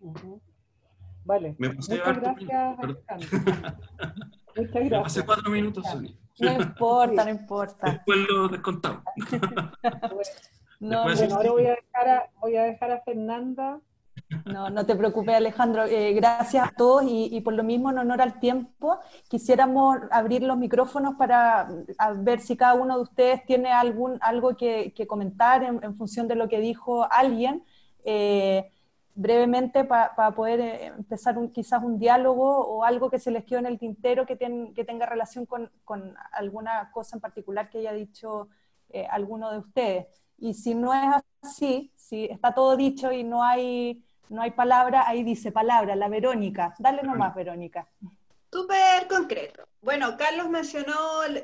Uh 0.00 0.12
-huh. 0.12 0.40
Vale. 1.24 1.56
Me 1.58 1.70
pasé 1.70 1.96
Muchas 1.96 2.20
gracias, 2.20 2.78
Alejandro. 2.78 2.98
Muchas 4.56 4.74
gracias. 4.74 5.06
Hace 5.06 5.26
cuatro 5.26 5.50
minutos, 5.50 5.84
Sonia. 5.90 6.14
No 6.38 6.52
importa, 6.52 7.24
no 7.24 7.30
importa. 7.30 7.90
Después 7.90 8.18
lo 8.28 8.48
descontamos. 8.48 9.02
No, 10.80 11.04
bueno, 11.04 11.36
ahora 11.36 11.50
voy 11.52 11.66
a, 11.66 11.70
dejar 11.70 12.08
a, 12.08 12.30
voy 12.40 12.56
a 12.56 12.64
dejar 12.64 12.90
a 12.90 13.00
Fernanda. 13.00 13.80
No, 14.44 14.68
no 14.68 14.84
te 14.84 14.94
preocupes, 14.96 15.34
Alejandro. 15.34 15.84
Eh, 15.84 16.12
gracias 16.12 16.68
a 16.68 16.72
todos 16.76 17.04
y, 17.04 17.34
y, 17.34 17.40
por 17.40 17.54
lo 17.54 17.62
mismo, 17.62 17.90
en 17.90 17.98
honor 17.98 18.20
al 18.20 18.38
tiempo, 18.38 18.98
quisiéramos 19.28 19.96
abrir 20.10 20.42
los 20.42 20.58
micrófonos 20.58 21.14
para 21.14 21.68
ver 22.16 22.40
si 22.40 22.56
cada 22.56 22.74
uno 22.74 22.96
de 22.96 23.02
ustedes 23.02 23.46
tiene 23.46 23.72
algún, 23.72 24.18
algo 24.20 24.56
que, 24.56 24.92
que 24.94 25.06
comentar 25.06 25.62
en, 25.62 25.82
en, 25.82 25.96
función 25.96 26.28
de 26.28 26.34
lo 26.34 26.48
que 26.48 26.60
dijo 26.60 27.06
alguien. 27.10 27.64
Eh, 28.04 28.70
brevemente 29.14 29.84
para 29.84 30.14
pa 30.14 30.32
poder 30.32 30.60
eh, 30.60 30.86
empezar 30.86 31.38
un, 31.38 31.50
quizás 31.50 31.82
un 31.82 31.98
diálogo 31.98 32.44
o 32.66 32.84
algo 32.84 33.10
que 33.10 33.18
se 33.18 33.30
les 33.30 33.44
quedó 33.44 33.60
en 33.60 33.66
el 33.66 33.78
tintero 33.78 34.26
que, 34.26 34.36
ten, 34.36 34.74
que 34.74 34.84
tenga 34.84 35.06
relación 35.06 35.46
con, 35.46 35.70
con, 35.84 36.16
alguna 36.32 36.90
cosa 36.92 37.16
en 37.16 37.20
particular 37.20 37.70
que 37.70 37.78
haya 37.78 37.92
dicho 37.92 38.48
eh, 38.90 39.06
alguno 39.08 39.50
de 39.52 39.58
ustedes. 39.58 40.06
Y 40.38 40.54
si 40.54 40.74
no 40.74 40.92
es 40.92 41.22
así, 41.42 41.92
si 41.94 42.24
está 42.24 42.54
todo 42.54 42.76
dicho 42.76 43.12
y 43.12 43.22
no 43.22 43.44
hay, 43.44 44.04
no 44.28 44.42
hay 44.42 44.50
palabra, 44.50 45.04
ahí 45.06 45.22
dice 45.22 45.52
palabra, 45.52 45.94
la 45.94 46.08
Verónica. 46.08 46.74
Dale 46.78 47.02
nomás, 47.02 47.34
Verónica. 47.34 47.86
Súper 48.50 49.06
concreto. 49.08 49.64
Bueno, 49.80 50.16
Carlos 50.16 50.48
mencionó 50.48 50.94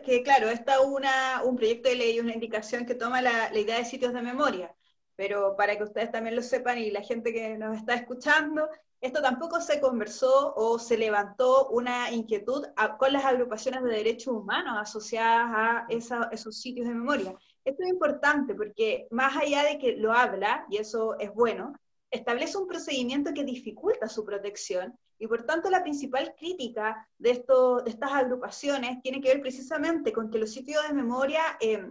que, 0.04 0.22
claro, 0.22 0.48
está 0.48 0.74
es 0.74 1.44
un 1.44 1.56
proyecto 1.56 1.88
de 1.88 1.96
ley, 1.96 2.20
una 2.20 2.34
indicación 2.34 2.84
que 2.84 2.94
toma 2.94 3.20
la, 3.22 3.50
la 3.52 3.58
idea 3.58 3.78
de 3.78 3.84
sitios 3.84 4.12
de 4.12 4.22
memoria 4.22 4.74
pero 5.20 5.54
para 5.54 5.76
que 5.76 5.84
ustedes 5.84 6.10
también 6.10 6.34
lo 6.34 6.40
sepan 6.40 6.78
y 6.78 6.90
la 6.90 7.02
gente 7.02 7.30
que 7.30 7.58
nos 7.58 7.76
está 7.76 7.92
escuchando, 7.92 8.70
esto 9.02 9.20
tampoco 9.20 9.60
se 9.60 9.78
conversó 9.78 10.54
o 10.56 10.78
se 10.78 10.96
levantó 10.96 11.68
una 11.68 12.10
inquietud 12.10 12.64
a, 12.74 12.96
con 12.96 13.12
las 13.12 13.26
agrupaciones 13.26 13.82
de 13.82 13.90
derechos 13.90 14.32
humanos 14.32 14.78
asociadas 14.78 15.50
a 15.54 15.86
esa, 15.90 16.30
esos 16.32 16.58
sitios 16.58 16.88
de 16.88 16.94
memoria. 16.94 17.34
Esto 17.66 17.82
es 17.82 17.90
importante 17.90 18.54
porque 18.54 19.08
más 19.10 19.36
allá 19.36 19.62
de 19.64 19.78
que 19.78 19.94
lo 19.94 20.10
habla, 20.10 20.64
y 20.70 20.78
eso 20.78 21.18
es 21.18 21.34
bueno, 21.34 21.74
establece 22.10 22.56
un 22.56 22.66
procedimiento 22.66 23.34
que 23.34 23.44
dificulta 23.44 24.08
su 24.08 24.24
protección 24.24 24.98
y 25.18 25.26
por 25.26 25.42
tanto 25.42 25.68
la 25.68 25.82
principal 25.82 26.34
crítica 26.34 27.06
de, 27.18 27.32
esto, 27.32 27.82
de 27.82 27.90
estas 27.90 28.10
agrupaciones 28.12 29.02
tiene 29.02 29.20
que 29.20 29.28
ver 29.28 29.42
precisamente 29.42 30.14
con 30.14 30.30
que 30.30 30.38
los 30.38 30.50
sitios 30.50 30.82
de 30.88 30.94
memoria... 30.94 31.42
Eh, 31.60 31.90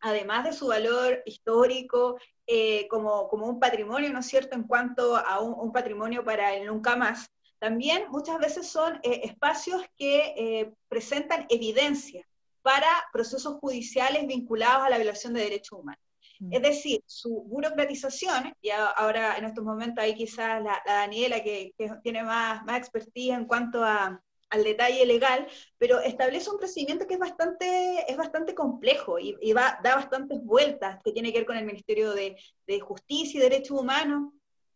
además 0.00 0.44
de 0.44 0.52
su 0.52 0.68
valor 0.68 1.22
histórico 1.26 2.18
eh, 2.46 2.86
como, 2.88 3.28
como, 3.28 3.46
un 3.46 3.60
patrimonio, 3.60 4.12
¿no 4.12 4.20
es 4.20 4.26
cierto?, 4.26 4.56
en 4.56 4.64
cuanto 4.64 5.16
a 5.16 5.40
un, 5.40 5.54
un, 5.58 5.72
patrimonio 5.72 6.24
para 6.24 6.54
el 6.54 6.66
nunca 6.66 6.96
más, 6.96 7.30
también 7.58 8.04
muchas 8.10 8.38
veces 8.38 8.68
son 8.68 9.00
eh, 9.02 9.20
espacios 9.24 9.82
que 9.96 10.34
eh, 10.36 10.72
presentan 10.88 11.46
evidencia 11.48 12.26
para 12.62 12.88
procesos 13.12 13.58
judiciales 13.60 14.26
vinculados 14.26 14.86
a 14.86 14.90
la 14.90 14.98
violación 14.98 15.34
de 15.34 15.42
derechos 15.42 15.78
humanos. 15.78 16.02
Mm. 16.38 16.52
Es 16.52 16.62
decir, 16.62 17.02
su 17.06 17.42
burocratización, 17.44 18.54
y 18.60 18.70
ahora 18.70 19.36
en 19.36 19.44
estos 19.44 19.64
momentos 19.64 20.02
hay 20.02 20.14
quizás 20.14 20.62
la, 20.62 20.80
la 20.86 20.94
Daniela 20.94 21.42
que, 21.42 21.72
que, 21.76 21.90
tiene 22.02 22.22
más, 22.22 22.64
más 22.64 22.78
expertise 22.78 23.34
en 23.34 23.46
cuanto 23.46 23.84
a, 23.84 24.22
al 24.50 24.64
detalle 24.64 25.04
legal, 25.04 25.46
pero 25.76 26.00
establece 26.00 26.50
un 26.50 26.58
procedimiento 26.58 27.06
que 27.06 27.14
es 27.14 27.20
bastante, 27.20 28.04
es 28.10 28.16
bastante 28.16 28.54
complejo 28.54 29.18
y, 29.18 29.36
y 29.40 29.52
va, 29.52 29.78
da 29.82 29.96
bastantes 29.96 30.42
vueltas, 30.42 31.00
que 31.04 31.12
tiene 31.12 31.32
que 31.32 31.38
ver 31.38 31.46
con 31.46 31.56
el 31.56 31.66
Ministerio 31.66 32.12
de, 32.12 32.36
de 32.66 32.80
Justicia 32.80 33.38
y 33.38 33.42
Derechos 33.42 33.78
Humanos. 33.78 34.32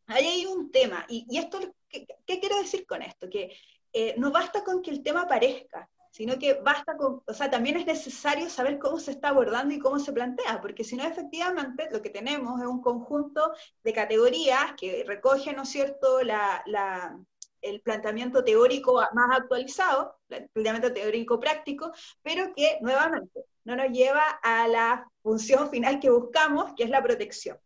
Ahí 0.07 0.27
hay 0.27 0.47
un 0.47 0.71
tema, 0.71 1.07
y, 1.09 1.27
y 1.31 1.39
esto, 1.39 1.59
¿qué, 1.89 2.07
¿qué, 2.27 2.41
quiero 2.41 2.59
decir 2.59 2.87
con 2.87 3.03
esto? 3.03 3.31
Que 3.31 3.57
eh, 3.93 4.15
no 4.19 4.31
basta 4.31 4.63
con 4.63 4.83
que 4.83 4.91
el 4.91 5.03
tema 5.03 5.23
aparezca, 5.23 5.89
sino 6.11 6.39
que 6.39 6.55
basta 6.55 6.95
con, 6.97 7.23
o 7.27 7.33
sea, 7.33 7.51
también 7.51 7.79
es 7.79 7.87
necesario 7.87 8.51
saber 8.51 8.79
cómo 8.79 8.99
se 8.99 9.13
está 9.13 9.31
abordando 9.31 9.73
y 9.73 9.79
cómo 9.79 9.99
se 9.99 10.13
plantea, 10.13 10.61
porque 10.61 10.85
si 10.85 10.97
no, 10.97 11.05
efectivamente, 11.05 11.89
lo 11.91 12.03
que 12.03 12.11
tenemos 12.11 12.61
es 12.61 12.67
un 12.67 12.83
conjunto 12.83 13.53
de 13.83 13.93
categorías 13.95 14.75
que 14.79 15.05
recogen, 15.07 15.57
¿no 15.57 15.63
es 15.63 15.71
cierto?, 15.71 16.23
la, 16.23 16.63
la 16.67 17.19
el 17.63 17.81
planteamiento 17.81 18.45
teórico 18.45 19.03
más 19.13 19.39
actualizado, 19.39 20.17
el 20.29 20.49
planteamiento 20.51 20.93
teórico 20.93 21.41
práctico, 21.41 21.93
pero 22.23 22.53
que 22.55 22.79
nuevamente 22.81 23.45
no 23.65 23.77
nos 23.77 23.91
lleva 23.91 24.25
a 24.43 24.69
la 24.69 25.09
función 25.23 25.71
final 25.71 26.01
que 26.01 26.11
buscamos, 26.11 26.73
que 26.77 26.85
es 26.85 26.91
la 26.91 27.03
protección. 27.03 27.59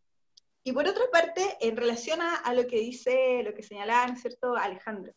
Y 0.63 0.73
por 0.73 0.87
otra 0.87 1.05
parte, 1.11 1.57
en 1.61 1.77
relación 1.77 2.21
a, 2.21 2.37
a 2.37 2.53
lo 2.53 2.67
que 2.67 2.77
dice, 2.77 3.43
lo 3.45 3.55
que 3.55 3.63
señalaba, 3.63 4.07
¿no 4.07 4.15
es 4.15 4.21
cierto?, 4.21 4.57
Alejandro, 4.57 5.13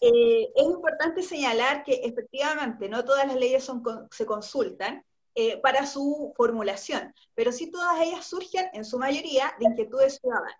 eh, 0.00 0.48
es 0.54 0.64
importante 0.64 1.22
señalar 1.22 1.84
que 1.84 1.94
efectivamente 2.04 2.88
no 2.88 3.04
todas 3.04 3.26
las 3.26 3.36
leyes 3.36 3.64
son, 3.64 3.82
se 4.10 4.26
consultan, 4.26 5.04
eh, 5.36 5.60
para 5.60 5.84
su 5.84 6.32
formulación, 6.36 7.12
pero 7.34 7.50
sí 7.50 7.68
todas 7.68 8.00
ellas 8.00 8.24
surgen 8.24 8.68
en 8.72 8.84
su 8.84 9.00
mayoría 9.00 9.52
de 9.58 9.66
inquietudes 9.66 10.20
ciudadanas 10.20 10.54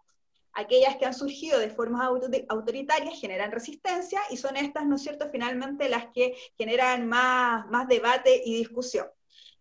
aquellas 0.55 0.97
que 0.97 1.07
han 1.07 1.15
surgido 1.15 1.59
de 1.59 1.71
formas 1.71 2.09
autoritarias 2.49 3.21
generan 3.21 3.53
resistencia 3.53 4.21
y 4.31 4.37
son 4.37 4.57
estas, 4.57 4.87
¿no 4.87 4.97
es 4.97 5.03
cierto?, 5.03 5.29
finalmente 5.31 5.89
las 5.89 6.07
que 6.13 6.35
generan 6.57 7.09
más, 7.09 7.67
más 7.69 7.89
debate 7.89 8.43
y 8.45 8.57
discusión. 8.57 9.07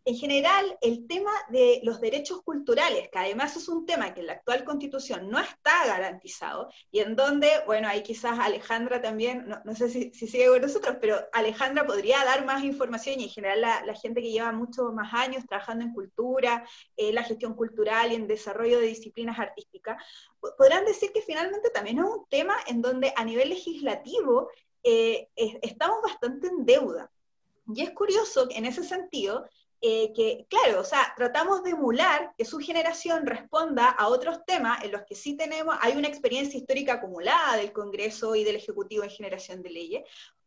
En 0.06 0.16
general, 0.16 0.78
el 0.82 1.08
tema 1.08 1.32
de 1.50 1.80
los 1.84 2.02
derechos 2.02 2.42
culturales, 2.42 3.10
que 3.10 3.20
además 3.20 3.56
es 3.56 3.70
un 3.70 3.86
tema 3.86 4.14
que 4.14 4.20
en 4.20 4.28
la 4.28 4.34
actual 4.34 4.66
constitución 4.66 5.30
no 5.30 5.40
está 5.40 5.86
garantizado, 5.86 6.70
y 6.92 7.00
en 7.00 7.16
donde, 7.16 7.50
bueno, 7.66 7.88
ahí 7.88 8.04
quizás 8.04 8.38
Alejandra 8.38 9.02
también, 9.02 9.48
no, 9.64 9.76
sé 9.76 9.90
si, 9.90 10.12
sigue 10.12 10.48
con 10.48 10.62
nosotros, 10.62 10.98
pero 11.00 11.18
Alejandra 11.32 11.86
podría 11.86 12.24
dar 12.26 12.46
más 12.46 12.64
información 12.64 13.20
y 13.20 13.24
en 13.24 13.30
general 13.30 13.62
la, 13.62 13.94
gente 13.96 14.22
que 14.22 14.32
lleva 14.32 14.52
muchos 14.52 14.94
más 14.94 15.14
años 15.14 15.46
trabajando 15.48 15.86
en 15.86 15.94
cultura, 15.94 16.68
eh, 16.98 17.14
la 17.14 17.24
gestión 17.24 17.54
cultural 17.54 18.12
y 18.12 18.16
en 18.16 18.28
desarrollo 18.28 18.80
de 18.80 18.88
disciplinas 18.88 19.40
artísticas, 19.40 20.04
podrán 20.58 20.84
decir 20.84 21.12
que 21.14 21.22
finalmente 21.22 21.70
también 21.70 22.00
es 22.00 22.06
un 22.06 22.26
tema 22.28 22.56
en 22.68 22.82
donde 22.82 23.14
a 23.16 23.24
nivel 23.24 23.50
legislativo 23.50 24.50
eh, 24.84 25.30
estamos 25.36 26.02
bastante 26.02 26.48
en 26.48 26.66
deuda. 26.66 27.10
Y 27.74 27.82
es 27.82 27.92
curioso 27.92 28.48
en 28.50 28.66
ese 28.66 28.84
sentido 28.84 29.46
eh, 29.86 30.14
que, 30.16 30.46
claro, 30.50 30.80
o 30.80 30.86
sea, 30.86 31.14
tratamos 31.18 31.62
de 31.62 31.72
emular 31.72 32.34
que 32.38 32.46
su 32.46 32.60
generación 32.60 33.26
responda 33.26 33.90
a 33.90 34.08
otros 34.08 34.46
temas 34.46 34.82
en 34.82 34.94
los 34.94 35.02
que 35.04 35.14
sí 35.14 35.36
tenemos, 35.36 35.76
hay 35.82 35.98
una 35.98 36.08
experiencia 36.08 36.58
histórica 36.58 36.94
acumulada 36.94 37.58
del 37.58 37.74
Congreso 37.74 38.34
y 38.34 38.46
del 38.46 38.56
Ejecutivo 38.56 39.04
en 39.04 39.10
generación 39.10 39.62
de 39.62 39.70
leyes, 39.72 40.04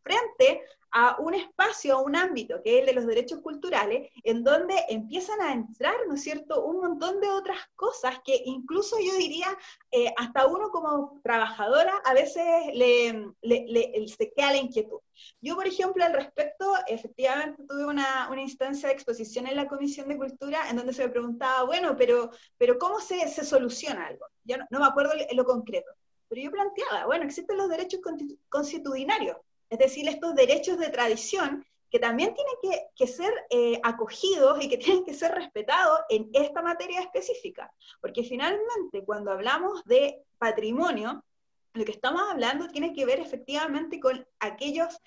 frente 0.07 0.63
a 0.93 1.17
un 1.19 1.35
espacio, 1.35 1.95
a 1.95 2.01
un 2.01 2.17
ámbito, 2.17 2.63
que 2.63 2.75
es 2.75 2.81
el 2.81 2.87
de 2.87 2.93
los 2.95 3.07
derechos 3.07 3.41
culturales, 3.41 4.11
en 4.23 4.43
donde 4.45 4.75
empiezan 4.89 5.41
a 5.43 5.53
entrar, 5.53 5.95
¿no 6.09 6.15
es 6.15 6.23
cierto?, 6.23 6.65
un 6.65 6.81
montón 6.81 7.21
de 7.21 7.29
otras 7.29 7.59
cosas 7.75 8.19
que 8.25 8.41
incluso 8.47 8.97
yo 8.99 9.15
diría, 9.17 9.49
eh, 9.91 10.13
hasta 10.17 10.47
uno 10.47 10.71
como 10.71 11.21
trabajadora 11.23 11.93
a 12.05 12.15
veces 12.15 12.45
le, 12.73 13.31
le, 13.43 14.09
se 14.09 14.33
queda 14.33 14.53
la 14.53 14.59
inquietud. 14.59 15.01
Yo, 15.41 15.57
por 15.57 15.67
ejemplo, 15.67 16.05
al 16.05 16.15
respecto, 16.15 16.73
efectivamente 16.87 17.65
tuve 17.69 17.85
una, 17.85 18.29
una, 18.31 18.41
instancia 18.41 18.89
de 18.89 18.95
exposición 18.95 19.47
en 19.47 19.57
la 19.57 19.69
Comisión 19.69 20.09
de 20.09 20.17
Cultura 20.17 20.71
en 20.71 20.77
donde 20.77 20.93
se 20.93 21.05
me 21.05 21.11
preguntaba, 21.11 21.65
bueno, 21.65 21.95
pero, 21.97 22.31
pero 22.57 22.79
¿cómo 22.79 23.01
se, 23.01 23.29
se 23.29 23.45
soluciona 23.45 24.07
algo? 24.07 24.25
Yo 24.45 24.57
no, 24.57 24.65
no 24.71 24.81
me 24.81 24.87
acuerdo 24.87 25.13
lo 25.33 25.45
concreto, 25.45 25.91
pero 26.29 26.41
yo 26.41 26.51
planteaba, 26.51 27.07
bueno, 27.07 27.25
existen 27.25 27.59
los 27.59 27.69
derechos 27.69 28.01
constitucionarios, 28.49 29.37
es 29.71 29.79
decir, 29.79 30.09
estos 30.09 30.35
derechos 30.35 30.79
de 30.79 30.91
tradición 30.91 31.65
que 31.91 31.99
también 31.99 32.35
tienen 32.35 32.81
que, 32.95 33.07
ser 33.07 33.33
eh, 33.51 33.81
acogidos 33.83 34.63
y 34.63 34.69
que 34.69 34.79
tienen 34.79 35.05
que 35.05 35.15
ser 35.15 35.33
respetados 35.33 36.01
en 36.09 36.29
esta 36.33 36.63
materia 36.63 37.01
específica. 37.01 37.73
Porque 38.01 38.23
finalmente, 38.23 39.05
cuando 39.05 39.31
hablamos 39.31 39.85
de 39.85 40.23
patrimonio, 40.39 41.25
lo 41.73 41.85
que 41.85 41.93
estamos 41.93 42.23
hablando 42.31 42.69
tiene 42.69 42.93
que 42.93 43.05
ver 43.05 43.21
efectivamente 43.21 44.01
con 44.01 44.27
aquellos 44.41 44.99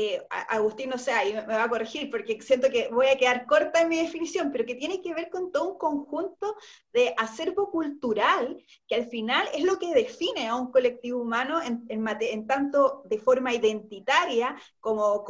eh, 0.00 0.26
Agustín, 0.30 0.90
no 0.90 0.98
sé, 0.98 1.10
ahí 1.10 1.32
me 1.32 1.42
va 1.42 1.64
a 1.64 1.68
corregir 1.68 2.08
porque 2.08 2.40
siento 2.40 2.70
que 2.70 2.88
voy 2.88 3.06
a 3.08 3.16
quedar 3.16 3.46
corta 3.46 3.80
en 3.80 3.88
mi 3.88 3.96
definición, 3.96 4.52
pero 4.52 4.64
que 4.64 4.76
tiene 4.76 5.02
que 5.02 5.12
ver 5.12 5.28
con 5.28 5.50
todo 5.50 5.72
un 5.72 5.78
conjunto 5.78 6.54
de 6.92 7.14
acervo 7.16 7.70
cultural 7.70 8.62
que 8.86 8.94
al 8.94 9.08
final 9.08 9.48
es 9.52 9.64
lo 9.64 9.78
que 9.78 9.92
define 9.92 10.46
a 10.46 10.54
un 10.54 10.70
colectivo 10.70 11.20
humano 11.20 11.60
en, 11.62 12.46
tanto 12.46 13.02
de 13.06 13.18
forma 13.18 13.52
identitaria 13.52 14.56
como, 14.78 15.24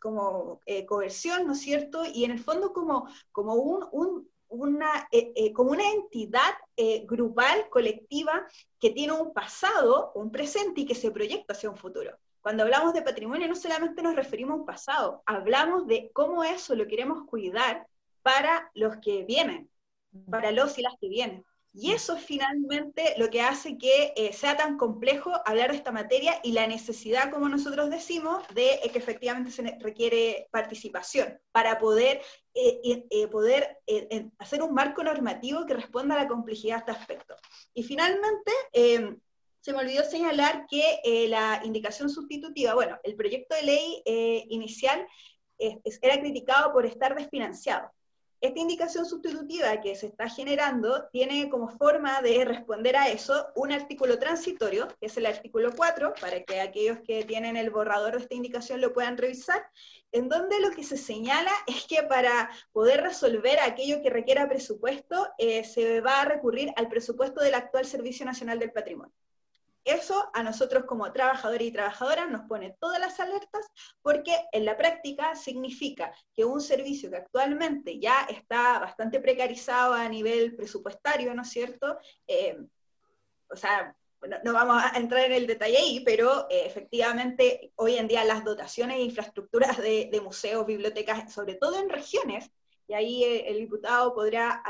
como 0.00 0.60
eh, 0.66 0.86
coerción, 0.86 1.46
¿no 1.46 1.54
es 1.54 1.60
cierto? 1.60 2.04
Y 2.06 2.24
en 2.24 2.30
el 2.30 2.38
fondo 2.38 2.72
como, 2.72 3.08
como 3.32 3.54
un, 3.54 4.28
una, 4.48 5.08
eh, 5.10 5.52
como 5.52 5.72
una 5.72 5.90
entidad 5.90 6.54
grupal, 7.06 7.68
colectiva, 7.70 8.46
que 8.78 8.90
tiene 8.90 9.12
un 9.14 9.32
pasado, 9.32 10.12
un 10.14 10.30
presente 10.30 10.82
y 10.82 10.86
que 10.86 10.94
se 10.94 11.10
proyecta 11.10 11.54
hacia 11.54 11.70
un 11.70 11.76
futuro. 11.76 12.16
Cuando 12.42 12.64
hablamos 12.64 12.92
de 12.92 13.02
patrimonio 13.02 13.48
no 13.48 13.54
solamente 13.54 14.02
nos 14.02 14.16
referimos 14.16 14.54
a 14.54 14.60
un 14.60 14.66
pasado, 14.66 15.22
hablamos 15.26 15.86
de 15.86 16.10
cómo 16.12 16.42
eso 16.42 16.74
lo 16.74 16.88
queremos 16.88 17.24
cuidar 17.26 17.86
para 18.22 18.70
los 18.74 18.96
que 18.96 19.24
vienen, 19.24 19.70
para 20.28 20.50
los 20.50 20.76
y 20.76 20.82
las 20.82 20.94
que 21.00 21.08
vienen. 21.08 21.44
Y 21.74 21.92
eso 21.92 22.16
es 22.16 22.24
finalmente 22.24 23.14
lo 23.16 23.30
que 23.30 23.40
hace 23.40 23.78
que 23.78 24.12
eh, 24.14 24.32
sea 24.34 24.58
tan 24.58 24.76
complejo 24.76 25.32
hablar 25.46 25.70
de 25.70 25.78
esta 25.78 25.90
materia 25.90 26.38
y 26.42 26.52
la 26.52 26.66
necesidad, 26.66 27.30
como 27.30 27.48
nosotros 27.48 27.88
decimos, 27.88 28.46
de 28.48 28.78
que 28.92 28.98
efectivamente 28.98 29.50
se 29.50 29.78
requiere 29.80 30.48
participación 30.50 31.40
para 31.50 31.78
poder, 31.78 32.20
eh, 32.52 33.06
eh, 33.08 33.26
poder 33.28 33.78
hacer 34.38 34.62
un 34.62 34.74
marco 34.74 35.02
normativo 35.02 35.64
que 35.64 35.74
responda 35.74 36.14
a 36.14 36.24
la 36.24 36.28
complejidad 36.28 36.84
de 36.84 36.92
este 36.92 37.00
aspecto. 37.00 37.36
Y 37.72 37.84
finalmente, 37.84 38.52
se 39.62 39.72
me 39.72 39.78
olvidó 39.78 40.04
señalar 40.04 40.66
que 40.68 41.00
eh, 41.04 41.28
la 41.28 41.62
indicación 41.64 42.10
sustitutiva, 42.10 42.74
bueno, 42.74 42.98
el 43.04 43.14
proyecto 43.14 43.54
de 43.54 43.62
ley 43.62 44.02
eh, 44.04 44.44
inicial 44.48 45.06
era 45.58 46.18
criticado 46.20 46.72
por 46.72 46.84
estar 46.84 47.14
desfinanciado. 47.14 47.88
Esta 48.42 48.58
indicación 48.58 49.06
sustitutiva 49.06 49.80
que 49.80 49.94
se 49.94 50.08
está 50.08 50.28
generando 50.28 51.08
tiene 51.12 51.48
como 51.48 51.68
forma 51.68 52.20
de 52.22 52.44
responder 52.44 52.96
a 52.96 53.08
eso 53.08 53.46
un 53.54 53.70
artículo 53.70 54.18
transitorio, 54.18 54.88
que 54.98 55.06
es 55.06 55.16
el 55.16 55.26
artículo 55.26 55.70
4, 55.76 56.14
para 56.20 56.42
que 56.42 56.60
aquellos 56.60 56.98
que 57.06 57.24
tienen 57.24 57.56
el 57.56 57.70
borrador 57.70 58.16
de 58.16 58.22
esta 58.22 58.34
indicación 58.34 58.80
lo 58.80 58.92
puedan 58.92 59.16
revisar, 59.16 59.64
en 60.10 60.28
donde 60.28 60.58
lo 60.58 60.72
que 60.72 60.82
se 60.82 60.96
señala 60.96 61.52
es 61.68 61.86
que 61.86 62.02
para 62.02 62.50
poder 62.72 63.02
resolver 63.02 63.60
aquello 63.60 64.02
que 64.02 64.10
requiera 64.10 64.48
presupuesto, 64.48 65.28
eh, 65.38 65.62
se 65.62 66.00
va 66.00 66.22
a 66.22 66.24
recurrir 66.24 66.72
al 66.74 66.88
presupuesto 66.88 67.40
del 67.40 67.54
actual 67.54 67.86
Servicio 67.86 68.26
Nacional 68.26 68.58
del 68.58 68.72
Patrimonio. 68.72 69.14
Eso 69.84 70.30
a 70.32 70.42
nosotros 70.44 70.84
como 70.84 71.12
trabajadores 71.12 71.66
y 71.66 71.72
trabajadoras 71.72 72.30
nos 72.30 72.42
pone 72.42 72.76
todas 72.78 73.00
las 73.00 73.18
alertas 73.18 73.66
porque 74.00 74.32
en 74.52 74.64
la 74.64 74.76
práctica 74.76 75.34
significa 75.34 76.14
que 76.34 76.44
un 76.44 76.60
servicio 76.60 77.10
que 77.10 77.16
actualmente 77.16 77.98
ya 77.98 78.26
está 78.30 78.78
bastante 78.78 79.18
precarizado 79.18 79.94
a 79.94 80.08
nivel 80.08 80.54
presupuestario, 80.54 81.34
¿no 81.34 81.42
es 81.42 81.50
cierto? 81.50 81.98
Eh, 82.28 82.56
o 83.50 83.56
sea, 83.56 83.96
no, 84.44 84.52
vamos 84.52 84.80
a 84.80 84.96
entrar 84.96 85.24
en 85.24 85.32
el 85.32 85.48
detalle 85.48 85.78
ahí, 85.78 86.02
pero 86.04 86.48
eh, 86.48 86.62
efectivamente 86.64 87.72
hoy 87.74 87.96
en 87.96 88.06
día 88.06 88.24
las 88.24 88.44
dotaciones 88.44 88.98
e 88.98 89.02
infraestructuras 89.02 89.78
de, 89.78 90.20
museos, 90.22 90.64
bibliotecas, 90.64 91.32
sobre 91.32 91.56
todo 91.56 91.80
en 91.80 91.88
regiones, 91.88 92.48
y 92.86 92.94
ahí 92.94 93.24
eh, 93.24 93.48
el, 93.48 93.58
diputado 93.58 94.14
podrá 94.14 94.62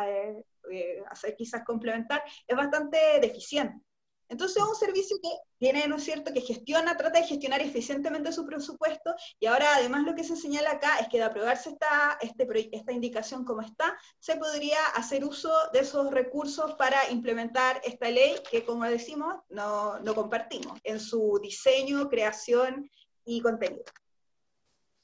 hacer 1.11 1.37
quizás 1.37 1.65
complementar, 1.65 2.23
es 2.47 2.57
bastante 2.57 2.97
deficiente. 3.21 3.85
Entonces 4.33 4.57
es 4.57 4.69
un 4.69 4.75
servicio 4.75 5.19
que 5.23 5.29
tiene, 5.59 5.87
¿no 5.87 5.97
es 5.97 6.05
cierto?, 6.05 6.33
que 6.33 6.41
gestiona, 6.41 6.97
trata 6.97 7.21
de 7.21 7.27
gestionar 7.27 7.61
eficientemente 7.61 8.33
su 8.33 8.47
presupuesto 8.47 9.15
y 9.39 9.45
ahora 9.45 9.67
además 9.77 10.05
lo 10.05 10.15
que 10.15 10.25
se 10.25 10.37
señala 10.37 10.71
acá 10.71 10.99
es 11.01 11.09
que 11.09 11.19
de 11.19 11.25
aprobarse 11.25 11.69
esta, 11.69 12.17
este, 12.23 12.49
esta 12.75 12.93
indicación 12.93 13.45
como 13.45 13.61
está, 13.61 13.95
se 14.19 14.37
podría 14.37 14.79
hacer 14.97 15.23
uso 15.23 15.53
de 15.75 15.81
esos 15.81 16.11
recursos 16.11 16.75
para 16.77 17.11
implementar 17.11 17.83
esta 17.85 18.09
ley 18.09 18.37
que, 18.51 18.65
como 18.65 18.85
decimos, 18.85 19.35
no, 19.51 19.99
no 19.99 20.15
compartimos 20.15 20.81
en 20.83 20.99
su 20.99 21.39
diseño, 21.43 22.09
creación 22.09 22.91
y 23.27 23.43
contenido. 23.43 23.85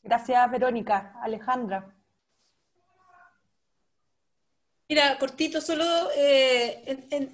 Gracias, 0.03 0.51
Verónica. 0.51 1.13
Alejandra. 1.23 1.98
Mira, 4.91 5.19
cortito, 5.19 5.61
solo 5.61 5.85
eh, 6.17 6.83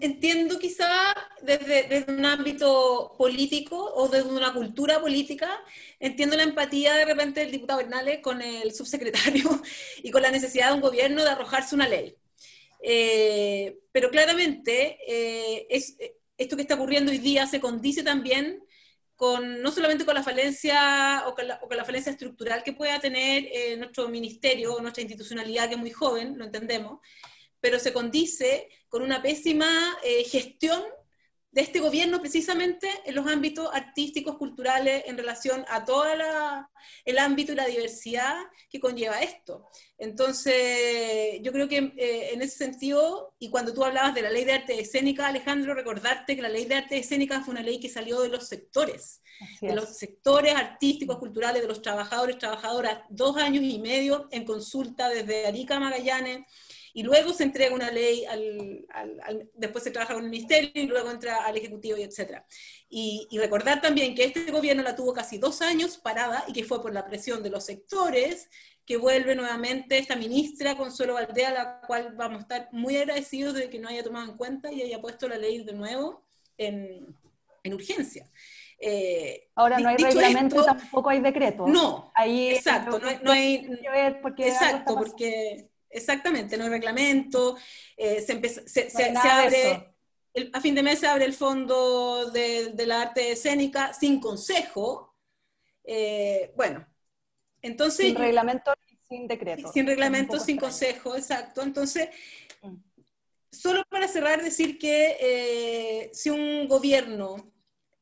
entiendo 0.01 0.59
quizá 0.59 1.15
desde, 1.41 2.05
un 2.09 2.25
ámbito 2.25 3.15
político 3.17 3.77
o 3.95 4.09
desde 4.09 4.29
una 4.29 4.53
cultura 4.53 5.01
política, 5.01 5.63
entiendo 6.01 6.37
la 6.37 6.43
empatía 6.43 6.95
de 6.95 7.05
repente 7.05 7.41
del 7.41 7.53
diputado 7.53 7.79
Bernales 7.79 8.19
con 8.23 8.43
el 8.43 8.75
subsecretario 8.75 9.63
y 10.03 10.11
con 10.11 10.23
la 10.23 10.33
necesidad 10.33 10.71
de 10.71 10.75
un 10.75 10.81
gobierno 10.81 11.23
de 11.23 11.31
arrojarse 11.31 11.77
una 11.77 11.87
ley. 11.89 12.17
Eh, 12.83 13.79
pero 13.93 14.11
claramente 14.11 14.99
eh, 15.07 15.67
es, 15.71 15.97
esto 16.37 16.57
que 16.57 16.63
está 16.63 16.75
ocurriendo 16.75 17.13
hoy 17.13 17.19
día 17.19 17.47
se 17.47 17.61
condice 17.61 18.03
también 18.03 18.65
con, 19.15 19.63
no 19.63 19.71
solamente 19.71 20.05
con 20.05 20.17
la 20.17 20.25
falencia 20.25 21.23
o 21.29 21.35
con 21.37 21.47
la, 21.47 21.61
o 21.63 21.69
con 21.69 21.77
la 21.77 21.85
falencia 21.85 22.11
estructural 22.11 22.65
que 22.65 22.73
pueda 22.73 22.99
tener 22.99 23.79
nuestro 23.79 24.09
ministerio 24.09 24.75
o 24.75 24.81
nuestra 24.81 25.03
institucionalidad, 25.03 25.69
que 25.69 25.75
es 25.75 25.81
muy 25.81 25.93
joven, 25.93 26.37
lo 26.37 26.45
entendemos, 26.47 26.99
pero 27.65 27.79
se 27.79 27.95
condice 27.95 28.69
con 28.91 29.01
una 29.01 29.23
pésima 29.23 29.97
eh, 30.05 30.23
gestión 30.25 30.83
de 31.51 31.63
este 31.63 31.81
gobierno 31.81 32.21
precisamente 32.21 32.87
en 33.07 33.15
los 33.15 33.27
ámbitos 33.27 33.71
artísticos, 33.73 34.37
culturales, 34.37 35.05
en 35.07 35.17
relación 35.17 35.65
a 35.69 35.83
todo 35.83 36.05
el 37.07 37.19
ámbito 37.19 37.53
y 37.53 37.55
la 37.55 37.65
diversidad 37.65 38.37
que 38.69 38.81
conlleva 38.81 39.21
esto. 39.21 39.67
Entonces, 39.97 41.41
yo 41.41 41.53
creo 41.53 41.67
que 41.67 41.95
eh, 41.97 42.35
en 42.35 42.43
ese 42.43 42.59
sentido, 42.59 43.35
y 43.39 43.49
cuando 43.49 43.73
tú 43.73 43.83
hablabas 43.83 44.15
de 44.15 44.21
la 44.21 44.31
ley 44.31 44.45
de 44.45 44.53
arte 44.53 44.79
escénica, 44.79 45.27
Alejandro, 45.27 45.73
recordarte 45.73 46.37
que 46.37 46.43
la 46.43 46.51
ley 46.51 46.67
de 46.67 46.75
arte 46.75 46.99
escénica 46.99 47.41
fue 47.41 47.53
una 47.53 47.63
ley 47.63 47.81
que 47.81 47.89
salió 47.89 48.21
de 48.21 48.29
los 48.29 48.47
sectores, 48.47 49.23
de 49.63 49.75
los 49.75 49.97
sectores 49.97 50.55
artísticos, 50.55 51.17
culturales, 51.17 51.63
de 51.63 51.69
los 51.69 51.81
trabajadores, 51.81 52.37
trabajadoras, 52.37 53.05
dos 53.09 53.39
años 53.39 53.65
y 53.65 53.79
medio 53.79 54.29
en 54.33 54.45
consulta 54.45 55.09
desde 55.09 55.47
Arica 55.47 55.81
Magallanes, 55.81 56.45
y 56.97 57.03
luego 57.03 57.35
se 57.35 57.43
entrega 57.43 57.75
una 57.75 57.91
ley, 57.91 58.25
al, 58.25 59.51
después 59.55 59.83
se 59.83 59.91
trabaja 59.91 60.15
con 60.15 60.25
el 60.25 60.31
ministerio 60.31 60.71
y 60.75 60.87
luego 60.87 61.11
entra 61.11 61.45
al 61.45 61.57
Ejecutivo 61.57 61.99
y 61.99 62.03
etcétera. 62.03 62.47
Y, 62.89 63.29
recordar 63.37 63.81
también 63.81 64.15
que 64.15 64.25
este 64.25 64.49
gobierno 64.53 64.85
la 64.85 64.95
tuvo 64.95 65.13
casi 65.13 65.37
dos 65.39 65.61
años 65.61 65.99
parada 65.99 66.45
y 66.47 66.53
que 66.53 66.63
fue 66.63 66.81
por 66.81 66.95
la 66.95 67.05
presión 67.05 67.43
de 67.43 67.51
los 67.51 67.67
sectores 67.67 68.49
que 68.87 68.97
vuelve 68.97 69.35
nuevamente 69.35 69.99
esta 69.99 70.15
ministra 70.15 70.77
Consuelo 70.77 71.15
Valdea, 71.15 71.49
a 71.49 71.53
la 71.53 71.81
cual 71.81 72.15
vamos 72.15 72.39
a 72.39 72.43
estar 72.43 72.69
muy 72.71 72.97
agradecidos 72.97 73.55
de 73.55 73.69
que 73.69 73.81
no 73.81 73.89
haya 73.89 74.05
tomado 74.05 74.31
en 74.31 74.37
cuenta 74.37 74.73
y 74.73 74.83
haya 74.83 75.01
puesto 75.01 75.27
la 75.27 75.37
ley 75.37 75.65
de 75.65 75.73
nuevo 75.73 76.25
en, 76.57 77.17
urgencia. 77.73 78.31
Eh, 78.79 79.49
Ahora 79.57 79.81
no 79.81 79.89
hay 79.89 79.97
reglamento 79.97 80.61
y 80.61 80.65
tampoco 80.65 81.11
hay 81.11 81.21
decreto. 81.21 81.67
No, 81.67 82.13
Ahí 82.15 82.51
exacto, 82.51 83.01
no, 83.01 83.33
hay, 83.33 83.67
porque 84.23 84.49
exacto, 84.49 84.95
porque 84.95 85.74
exactamente, 85.95 86.57
no 86.57 86.65
hay 86.65 86.71
reglamento, 86.71 87.57
eh, 87.97 88.21
se, 88.21 88.69
se, 88.69 89.15
abre, 89.17 89.95
a 90.53 90.61
fin 90.61 90.75
de 90.75 90.83
mes 90.83 90.99
se 90.99 91.07
abre 91.07 91.25
el 91.25 91.33
fondo 91.33 92.31
de, 92.31 92.71
de 92.71 92.87
la 92.87 93.03
arte 93.03 93.33
escénica 93.33 93.93
sin 93.95 94.21
consejo. 94.21 95.15
Eh, 95.85 96.53
bueno, 96.57 96.87
entonces... 97.63 98.07
Sin 98.07 98.17
reglamento 98.17 98.73
sin 99.09 99.29
decreto. 99.29 99.71
Sin 99.73 99.87
reglamento, 99.87 100.41
sin 100.41 100.57
consejo, 100.57 101.17
exacto. 101.17 101.63
Entonces, 101.63 102.09
mm. 102.63 102.75
solo 103.51 103.83
para 103.89 104.09
cerrar, 104.09 104.43
decir 104.43 104.79
que 104.79 105.17
eh, 105.21 106.11
si 106.13 106.31
un 106.31 106.67
gobierno 106.67 107.54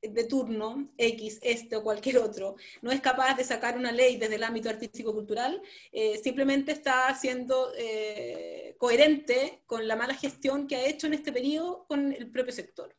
de 0.03 0.25
turno, 0.25 0.93
X, 0.99 1.39
este 1.43 1.77
o 1.77 1.83
cualquier 1.83 2.19
otro, 2.19 2.57
no 2.81 2.91
es 2.91 3.01
capaz 3.01 3.37
de 3.37 3.45
sacar 3.45 3.77
una 3.77 3.93
ley 3.93 4.17
desde 4.17 4.35
el 4.35 4.43
ámbito 4.43 4.69
artístico-cultural, 4.69 5.63
eh, 5.93 6.21
simplemente 6.23 6.73
está 6.73 7.15
siendo 7.15 7.73
eh, 7.77 8.75
coherente 8.79 9.63
con 9.67 9.87
la 9.87 9.97
mala 9.97 10.15
gestión 10.15 10.67
que 10.67 10.77
ha 10.77 10.87
hecho 10.87 11.07
en 11.07 11.15
este 11.15 11.33
periodo 11.33 11.87
con 11.87 12.13
el 12.13 12.31
propio 12.31 12.53
sector. 12.53 12.95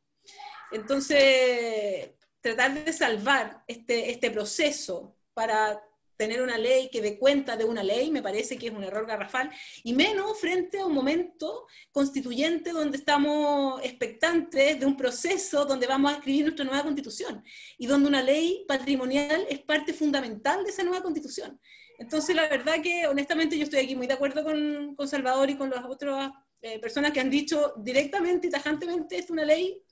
Entonces, 0.72 2.12
tratar 2.42 2.84
de 2.84 2.94
salvar 2.94 3.64
este, 3.68 4.12
este 4.12 4.32
proceso 4.32 5.16
para 5.34 5.82
tener 6.18 6.42
una 6.42 6.58
ley 6.58 6.90
que 6.92 7.02
dé 7.02 7.18
cuenta 7.18 7.58
de 7.58 7.66
una 7.66 7.84
ley, 7.84 8.12
me 8.12 8.22
parece 8.22 8.58
que 8.58 8.68
es 8.68 8.74
un 8.74 8.84
error 8.84 9.06
garrafal, 9.06 9.52
y 9.84 9.94
menos 9.94 10.40
frente 10.40 10.80
a 10.80 10.86
un 10.86 10.94
momento 10.94 11.68
constituyente 11.92 12.72
donde 12.72 12.98
estamos 12.98 13.82
expectantes 13.84 14.80
de 14.80 14.86
un 14.86 14.96
proceso 14.96 15.66
donde 15.66 15.88
vamos 15.88 16.12
a 16.12 16.16
escribir 16.16 16.44
nuestra 16.44 16.66
nueva 16.66 16.84
constitución, 16.84 17.44
y 17.78 17.88
donde 17.88 18.08
una 18.08 18.22
ley 18.22 18.66
patrimonial 18.68 19.46
es 19.50 19.60
parte 19.60 19.94
fundamental 19.94 20.64
de 20.64 20.70
esa 20.70 20.84
nueva 20.84 21.02
constitución. 21.02 21.60
Entonces, 22.00 22.36
la 22.36 22.50
verdad 22.50 22.82
que 22.82 23.08
honestamente 23.08 23.58
yo 23.58 23.64
estoy 23.64 23.80
aquí 23.80 23.96
muy 23.96 24.08
de 24.08 24.14
acuerdo 24.14 24.44
con, 24.44 24.96
con 24.96 25.08
Salvador 25.08 25.50
y 25.50 25.58
con 25.58 25.70
las 25.70 25.86
otras 25.86 26.32
eh, 26.62 26.80
personas 26.80 27.12
que 27.12 27.20
han 27.20 27.30
dicho 27.30 27.74
directamente 27.78 28.48
y 28.48 28.50
tajantemente 28.50 29.18
es 29.18 29.30
una 29.30 29.46
ley 29.46 29.84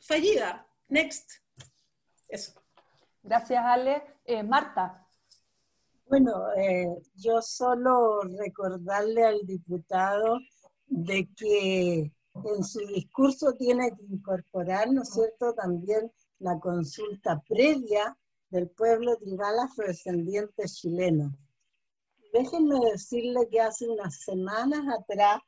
fallida. 0.00 0.66
Next. 0.88 1.32
Eso. 2.28 2.52
Gracias, 3.22 3.62
Ale. 3.64 4.02
Eh, 4.24 4.42
Marta. 4.42 5.01
Bueno, 6.12 6.52
eh, 6.58 6.94
yo 7.14 7.40
solo 7.40 8.20
recordarle 8.38 9.24
al 9.24 9.46
diputado 9.46 10.40
de 10.86 11.26
que 11.34 12.12
en 12.34 12.64
su 12.64 12.80
discurso 12.80 13.54
tiene 13.54 13.92
que 13.92 14.04
incorporar, 14.10 14.92
¿no 14.92 15.04
es 15.04 15.08
cierto?, 15.08 15.54
también 15.54 16.12
la 16.38 16.60
consulta 16.60 17.42
previa 17.48 18.14
del 18.50 18.68
pueblo 18.68 19.16
tribal 19.16 19.58
afrodescendiente 19.60 20.64
chileno. 20.66 21.34
Déjenme 22.34 22.78
decirle 22.90 23.48
que 23.50 23.62
hace 23.62 23.88
unas 23.88 24.20
semanas 24.20 24.82
atrás 24.94 25.40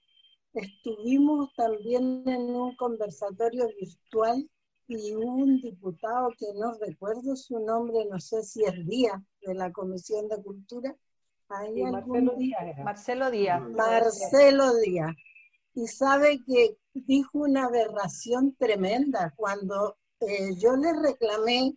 estuvimos 0.55 1.51
también 1.59 2.27
en 2.27 2.57
un 2.57 2.74
conversatorio 2.77 3.69
virtual 3.78 4.49
y 4.89 5.15
un 5.15 5.61
diputado 5.61 6.31
que 6.39 6.47
no 6.55 6.74
recuerdo 6.74 7.36
su 7.36 7.59
nombre, 7.61 8.05
no 8.11 8.20
sé 8.20 8.43
si 8.43 8.65
es 8.65 8.86
Díaz, 8.86 9.20
de 9.43 9.55
la 9.55 9.73
Comisión 9.73 10.28
de 10.28 10.43
Cultura. 10.43 10.97
Marcelo 11.48 12.35
Díaz. 12.36 12.78
Marcelo 12.85 13.31
Díaz. 13.31 13.62
Marcelo 13.70 14.74
Díaz. 14.81 15.15
Y 15.74 15.86
sabe 15.89 16.40
que 16.47 16.77
dijo 16.93 17.39
una 17.39 17.65
aberración 17.65 18.55
tremenda 18.56 19.32
cuando 19.36 19.97
eh, 20.20 20.55
yo 20.56 20.77
le 20.77 20.93
reclamé 20.93 21.77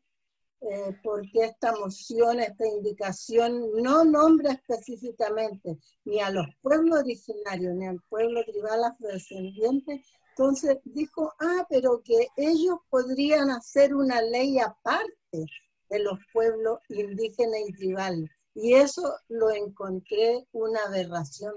eh, 0.61 0.97
porque 1.03 1.45
esta 1.45 1.71
moción, 1.75 2.39
esta 2.39 2.67
indicación 2.67 3.71
no 3.81 4.03
nombra 4.03 4.53
específicamente 4.53 5.77
ni 6.03 6.19
a 6.19 6.31
los 6.31 6.47
pueblos 6.61 6.99
originarios 6.99 7.75
ni 7.75 7.85
al 7.85 8.01
pueblo 8.09 8.43
tribal 8.43 8.83
afrodescendiente, 8.83 10.03
entonces 10.37 10.77
dijo, 10.83 11.33
ah, 11.39 11.65
pero 11.67 12.03
que 12.03 12.27
ellos 12.35 12.77
podrían 12.91 13.49
hacer 13.49 13.95
una 13.95 14.21
ley 14.21 14.59
aparte 14.59 15.45
de 15.89 15.99
los 15.99 16.19
pueblos 16.31 16.77
indígenas 16.89 17.61
y 17.67 17.73
tribales. 17.73 18.29
Y 18.53 18.75
eso 18.75 19.15
lo 19.29 19.49
encontré 19.49 20.47
una 20.51 20.83
aberración 20.83 21.55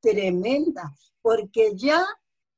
tremenda, 0.00 0.94
porque 1.22 1.74
ya 1.74 2.04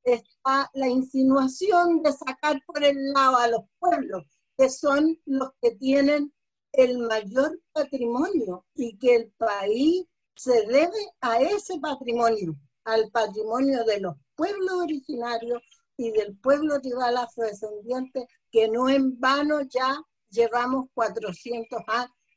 está 0.03 0.69
la 0.73 0.89
insinuación 0.89 2.03
de 2.03 2.11
sacar 2.11 2.61
por 2.65 2.83
el 2.83 3.13
lado 3.13 3.37
a 3.37 3.47
los 3.47 3.61
pueblos, 3.79 4.25
que 4.57 4.69
son 4.69 5.17
los 5.25 5.51
que 5.61 5.71
tienen 5.75 6.33
el 6.73 6.97
mayor 6.97 7.61
patrimonio 7.71 8.65
y 8.75 8.97
que 8.97 9.15
el 9.15 9.31
país 9.37 10.05
se 10.35 10.65
debe 10.67 10.99
a 11.21 11.39
ese 11.39 11.79
patrimonio, 11.79 12.57
al 12.83 13.09
patrimonio 13.09 13.85
de 13.85 14.01
los 14.01 14.15
pueblo 14.41 14.79
originario 14.79 15.61
y 15.97 16.09
del 16.11 16.35
pueblo 16.37 16.81
tribal 16.81 17.15
afrodescendiente, 17.17 18.25
que 18.51 18.67
no 18.69 18.89
en 18.89 19.19
vano 19.19 19.61
ya 19.61 20.01
llevamos 20.31 20.87
400 20.95 21.79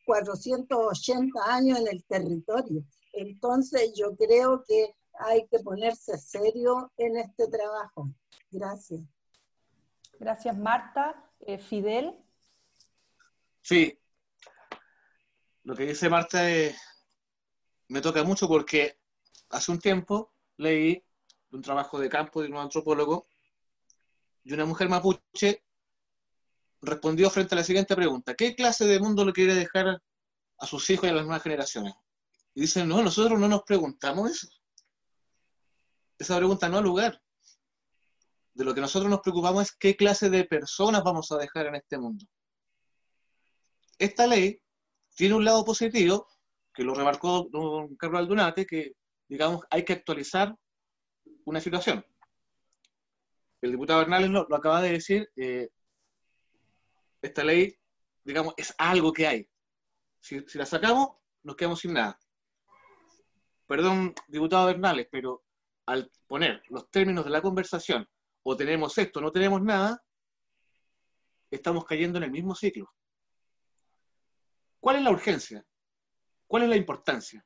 480 0.05 1.40
años 1.47 1.78
en 1.78 1.89
el 1.89 2.05
territorio. 2.05 2.85
Entonces 3.14 3.94
yo 3.97 4.14
creo 4.16 4.62
que 4.68 4.94
hay 5.18 5.47
que 5.47 5.60
ponerse 5.60 6.18
serio 6.18 6.93
en 6.98 7.16
este 7.16 7.48
trabajo. 7.48 8.10
Gracias. 8.51 9.01
Gracias, 10.20 10.59
Marta. 10.59 11.31
Eh, 11.40 11.56
Fidel. 11.56 12.14
Sí, 13.62 13.98
lo 15.62 15.74
que 15.74 15.86
dice 15.86 16.10
Marta 16.10 16.43
me 17.89 18.02
toca 18.02 18.22
mucho 18.24 18.47
porque 18.47 18.98
hace 19.48 19.72
un 19.72 19.78
tiempo 19.78 20.35
leí 20.59 21.03
un 21.55 21.62
trabajo 21.62 21.98
de 21.98 22.09
campo 22.09 22.43
de 22.43 22.48
un 22.48 22.56
antropólogo, 22.56 23.26
y 24.43 24.52
una 24.52 24.66
mujer 24.66 24.89
mapuche 24.89 25.64
respondió 26.82 27.31
frente 27.31 27.55
a 27.55 27.59
la 27.59 27.64
siguiente 27.64 27.97
pregunta, 27.97 28.35
¿qué 28.35 28.55
clase 28.55 28.85
de 28.85 29.01
mundo 29.01 29.24
le 29.24 29.32
quiere 29.32 29.55
dejar 29.55 30.02
a 30.59 30.66
sus 30.66 30.90
hijos 30.90 31.06
y 31.06 31.09
a 31.09 31.14
las 31.14 31.24
nuevas 31.24 31.43
generaciones? 31.43 31.94
Y 32.55 32.62
dicen, 32.62 32.89
no, 32.89 33.02
nosotros 33.02 33.39
no 33.39 33.48
nos 33.48 33.62
preguntamos 33.62 34.31
eso. 34.31 34.48
Esa 36.18 36.36
pregunta 36.36 36.68
no 36.68 36.78
ha 36.78 36.82
lugar. 36.82 37.20
De 38.52 38.64
lo 38.64 38.74
que 38.74 38.81
nosotros 38.81 39.10
nos 39.10 39.20
preocupamos 39.20 39.62
es 39.64 39.72
qué 39.72 39.97
clase 39.97 40.31
de 40.31 40.44
personas 40.44 41.02
vamos 41.02 41.32
a 41.32 41.39
dejar 41.39 41.66
en 41.66 41.76
este 41.76 41.98
mundo. 41.98 42.24
Esta 43.98 44.26
ley 44.26 44.60
tiene 45.16 45.35
un 45.35 45.44
lado 45.44 45.64
positivo, 45.64 46.28
que 46.72 46.85
lo 46.85 46.94
remarcó 46.94 47.48
don 47.51 47.97
Carlos 47.97 48.20
Aldunate, 48.20 48.66
que, 48.66 48.93
digamos, 49.28 49.64
hay 49.70 49.85
que 49.85 49.94
actualizar 49.94 50.55
una 51.45 51.61
situación. 51.61 52.05
El 53.61 53.73
diputado 53.73 54.01
Bernales 54.01 54.31
lo, 54.31 54.47
acaba 54.55 54.83
de 54.83 54.93
decir, 54.93 55.31
eh, 55.37 55.71
esta 57.23 57.45
ley, 57.45 57.79
digamos, 58.23 58.55
es 58.57 58.75
algo 58.79 59.12
que 59.12 59.27
hay. 59.27 59.49
Si, 60.21 60.45
la 60.55 60.66
sacamos, 60.66 61.16
nos 61.43 61.57
quedamos 61.57 61.81
sin 61.81 61.95
nada. 61.95 62.19
Perdón, 63.66 64.15
diputado 64.29 64.66
Bernales, 64.66 65.09
pero 65.11 65.45
al 65.87 66.11
poner 66.27 66.62
los 66.69 66.91
términos 66.91 67.25
de 67.25 67.31
la 67.31 67.43
conversación, 67.43 68.09
o 68.43 68.57
tenemos 68.57 68.97
esto, 68.99 69.21
no 69.21 69.33
tenemos 69.33 69.62
nada, 69.62 70.03
estamos 71.51 71.85
cayendo 71.85 72.19
en 72.19 72.25
el 72.25 72.31
mismo 72.31 72.55
ciclo. 72.55 72.93
¿Cuál 74.81 74.97
es 74.97 75.03
la 75.03 75.11
urgencia? 75.11 75.65
¿Cuál 76.47 76.65
es 76.65 76.69
la 76.69 76.77
importancia? 76.77 77.45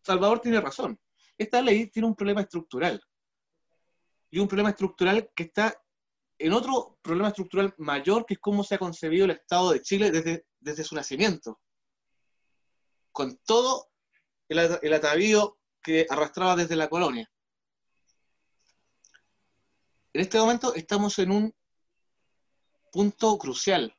Salvador 0.00 0.40
tiene 0.40 0.60
razón 0.60 0.98
esta 1.38 1.62
ley 1.62 1.88
tiene 1.90 2.08
un 2.08 2.14
problema 2.14 2.42
estructural. 2.42 3.02
Y 4.30 4.38
un 4.38 4.48
problema 4.48 4.70
estructural 4.70 5.30
que 5.34 5.44
está 5.44 5.76
en 6.38 6.52
otro 6.52 6.98
problema 7.02 7.28
estructural 7.28 7.74
mayor, 7.78 8.26
que 8.26 8.34
es 8.34 8.40
cómo 8.40 8.64
se 8.64 8.74
ha 8.74 8.78
concebido 8.78 9.26
el 9.26 9.32
Estado 9.32 9.72
de 9.72 9.82
Chile 9.82 10.10
desde, 10.10 10.46
desde 10.58 10.84
su 10.84 10.94
nacimiento. 10.94 11.60
Con 13.12 13.38
todo 13.44 13.90
el, 14.48 14.58
el 14.82 14.92
atavío 14.94 15.58
que 15.82 16.06
arrastraba 16.08 16.56
desde 16.56 16.76
la 16.76 16.88
colonia. 16.88 17.30
En 20.14 20.20
este 20.20 20.38
momento 20.38 20.74
estamos 20.74 21.18
en 21.18 21.30
un 21.30 21.54
punto 22.92 23.38
crucial. 23.38 23.96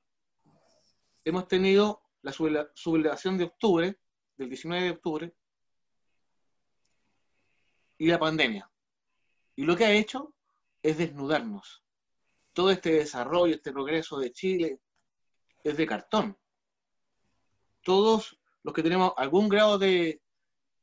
Hemos 1.25 1.47
tenido 1.47 2.03
la 2.21 2.31
sublevación 2.31 3.37
de 3.37 3.45
octubre, 3.45 3.99
del 4.37 4.49
19 4.49 4.83
de 4.83 4.91
octubre, 4.91 5.35
y 8.03 8.07
la 8.07 8.19
pandemia. 8.19 8.69
Y 9.55 9.63
lo 9.63 9.77
que 9.77 9.85
ha 9.85 9.93
hecho 9.93 10.33
es 10.81 10.97
desnudarnos. 10.97 11.85
Todo 12.51 12.69
este 12.69 12.91
desarrollo, 12.91 13.55
este 13.55 13.71
progreso 13.71 14.19
de 14.19 14.33
Chile 14.33 14.81
es 15.63 15.77
de 15.77 15.87
cartón. 15.87 16.37
Todos 17.81 18.37
los 18.61 18.73
que 18.73 18.83
tenemos 18.83 19.13
algún 19.15 19.47
grado 19.47 19.77
de, 19.77 20.21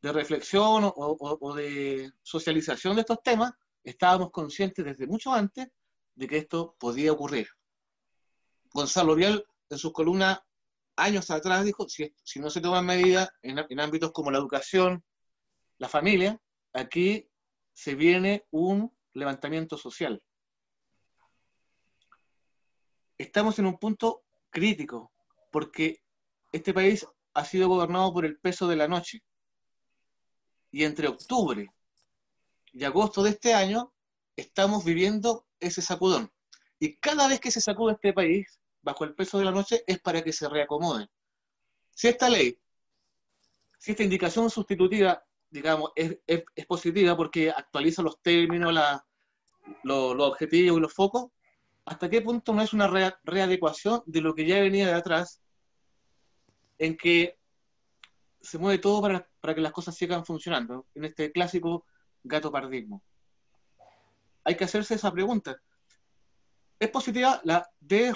reflexión 0.00 0.90
o, 0.96 1.54
de 1.54 2.10
socialización 2.22 2.94
de 2.94 3.02
estos 3.02 3.22
temas, 3.22 3.52
estábamos 3.84 4.30
conscientes 4.30 4.82
desde 4.82 5.06
mucho 5.06 5.30
antes 5.30 5.68
de 6.14 6.26
que 6.26 6.38
esto 6.38 6.74
podía 6.78 7.12
ocurrir. 7.12 7.48
Gonzalo 8.72 9.14
Vial, 9.14 9.44
en 9.68 9.76
sus 9.78 9.92
columnas 9.92 10.40
años 10.96 11.30
atrás, 11.30 11.66
dijo, 11.66 11.86
si, 11.86 12.14
si 12.22 12.40
no 12.40 12.48
se 12.48 12.62
toman 12.62 12.86
medidas 12.86 13.28
en 13.42 13.78
ámbitos 13.78 14.10
como 14.10 14.30
la 14.30 14.38
educación, 14.38 15.04
la 15.76 15.88
familia, 15.90 16.40
aquí 16.72 17.28
se 17.72 17.94
viene 17.94 18.46
un 18.50 18.94
levantamiento 19.12 19.76
social. 19.76 20.22
Estamos 23.18 23.58
en 23.58 23.66
un 23.66 23.78
punto 23.78 24.24
crítico, 24.50 25.12
porque 25.50 26.02
este 26.52 26.72
país 26.72 27.06
ha 27.34 27.44
sido 27.44 27.68
gobernado 27.68 28.12
por 28.12 28.24
el 28.24 28.38
peso 28.38 28.66
de 28.68 28.76
la 28.76 28.88
noche. 28.88 29.22
Y 30.70 30.84
entre 30.84 31.08
octubre 31.08 31.72
y 32.72 32.84
agosto 32.84 33.22
de 33.22 33.30
este 33.30 33.54
año 33.54 33.92
estamos 34.36 34.84
viviendo 34.84 35.46
ese 35.58 35.82
sacudón. 35.82 36.32
Y 36.78 36.96
cada 36.96 37.28
vez 37.28 37.40
que 37.40 37.50
se 37.50 37.60
sacude 37.60 37.94
este 37.94 38.12
país 38.12 38.58
bajo 38.82 39.04
el 39.04 39.14
peso 39.14 39.38
de 39.38 39.44
la 39.44 39.50
noche 39.50 39.82
es 39.86 40.00
para 40.00 40.22
que 40.22 40.32
se 40.32 40.48
reacomode. 40.48 41.08
Si 41.94 42.08
esta 42.08 42.30
ley, 42.30 42.58
si 43.78 43.90
esta 43.90 44.02
indicación 44.02 44.48
sustitutiva, 44.48 45.22
digamos, 45.50 45.90
es, 45.96 46.18
positiva 46.66 47.16
porque 47.16 47.50
actualiza 47.50 48.02
los 48.02 48.20
términos, 48.22 48.72
los 49.82 50.14
objetivos 50.20 50.78
y 50.78 50.80
los 50.80 50.94
focos, 50.94 51.30
¿hasta 51.84 52.08
qué 52.08 52.20
punto 52.22 52.54
no 52.54 52.62
es 52.62 52.72
una 52.72 52.88
readecuación 53.24 54.02
de 54.06 54.20
lo 54.20 54.34
que 54.34 54.46
ya 54.46 54.60
venía 54.60 54.86
de 54.86 54.94
atrás 54.94 55.42
en 56.78 56.96
que 56.96 57.38
se 58.40 58.58
mueve 58.58 58.78
todo 58.78 59.02
para, 59.02 59.28
para, 59.40 59.54
que 59.54 59.60
las 59.60 59.72
cosas 59.72 59.94
sigan 59.94 60.24
funcionando, 60.24 60.86
en 60.94 61.04
este 61.04 61.30
clásico 61.30 61.84
gato 62.22 62.50
pardismo. 62.50 63.02
Hay 64.44 64.56
que 64.56 64.64
hacerse 64.64 64.94
esa 64.94 65.12
pregunta. 65.12 65.60
Es 66.78 66.90
positiva 66.90 67.40
la, 67.44 67.70
de, 67.78 68.14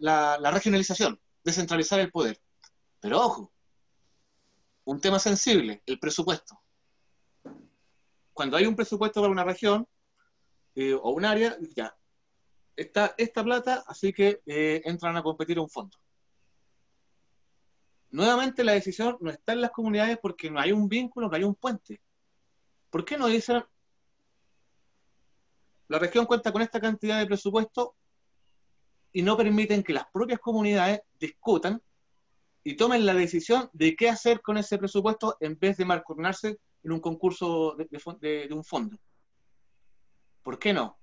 la, 0.00 0.38
la 0.38 0.50
regionalización, 0.50 1.18
descentralizar 1.42 2.00
el 2.00 2.10
poder. 2.10 2.38
Pero 3.00 3.20
ojo, 3.20 3.52
un 4.84 5.00
tema 5.00 5.18
sensible, 5.18 5.82
el 5.86 5.98
presupuesto. 5.98 6.60
Cuando 8.32 8.56
hay 8.56 8.66
un 8.66 8.76
presupuesto 8.76 9.20
para 9.20 9.32
una 9.32 9.44
región 9.44 9.86
eh, 10.74 10.94
o 10.94 11.10
un 11.10 11.24
área, 11.24 11.56
ya, 11.74 11.96
está 12.76 13.14
esta 13.18 13.44
plata, 13.44 13.84
así 13.86 14.12
que 14.12 14.40
eh, 14.46 14.82
entran 14.84 15.16
a 15.16 15.22
competir 15.22 15.58
un 15.58 15.68
fondo. 15.68 15.98
Nuevamente 18.10 18.64
la 18.64 18.72
decisión 18.72 19.16
no 19.20 19.30
está 19.30 19.52
en 19.52 19.62
las 19.62 19.70
comunidades 19.70 20.18
porque 20.20 20.50
no 20.50 20.60
hay 20.60 20.72
un 20.72 20.88
vínculo, 20.88 21.28
no 21.28 21.36
hay 21.36 21.44
un 21.44 21.54
puente. 21.54 22.00
¿Por 22.90 23.04
qué 23.04 23.16
no 23.16 23.26
dicen 23.26 23.64
la 25.88 25.98
región 25.98 26.26
cuenta 26.26 26.52
con 26.52 26.62
esta 26.62 26.80
cantidad 26.80 27.18
de 27.18 27.26
presupuesto 27.26 27.96
y 29.12 29.22
no 29.22 29.36
permiten 29.36 29.82
que 29.82 29.92
las 29.92 30.06
propias 30.10 30.40
comunidades 30.40 31.02
discutan 31.18 31.82
y 32.64 32.76
tomen 32.76 33.04
la 33.04 33.12
decisión 33.14 33.68
de 33.72 33.94
qué 33.94 34.08
hacer 34.08 34.40
con 34.40 34.56
ese 34.56 34.78
presupuesto 34.78 35.36
en 35.40 35.58
vez 35.58 35.76
de 35.76 35.84
marcornarse 35.84 36.58
en 36.82 36.92
un 36.92 37.00
concurso 37.00 37.76
de, 37.76 38.46
de 38.48 38.54
un 38.54 38.64
fondo? 38.64 38.98
¿Por 40.42 40.58
qué 40.58 40.72
no? 40.72 40.98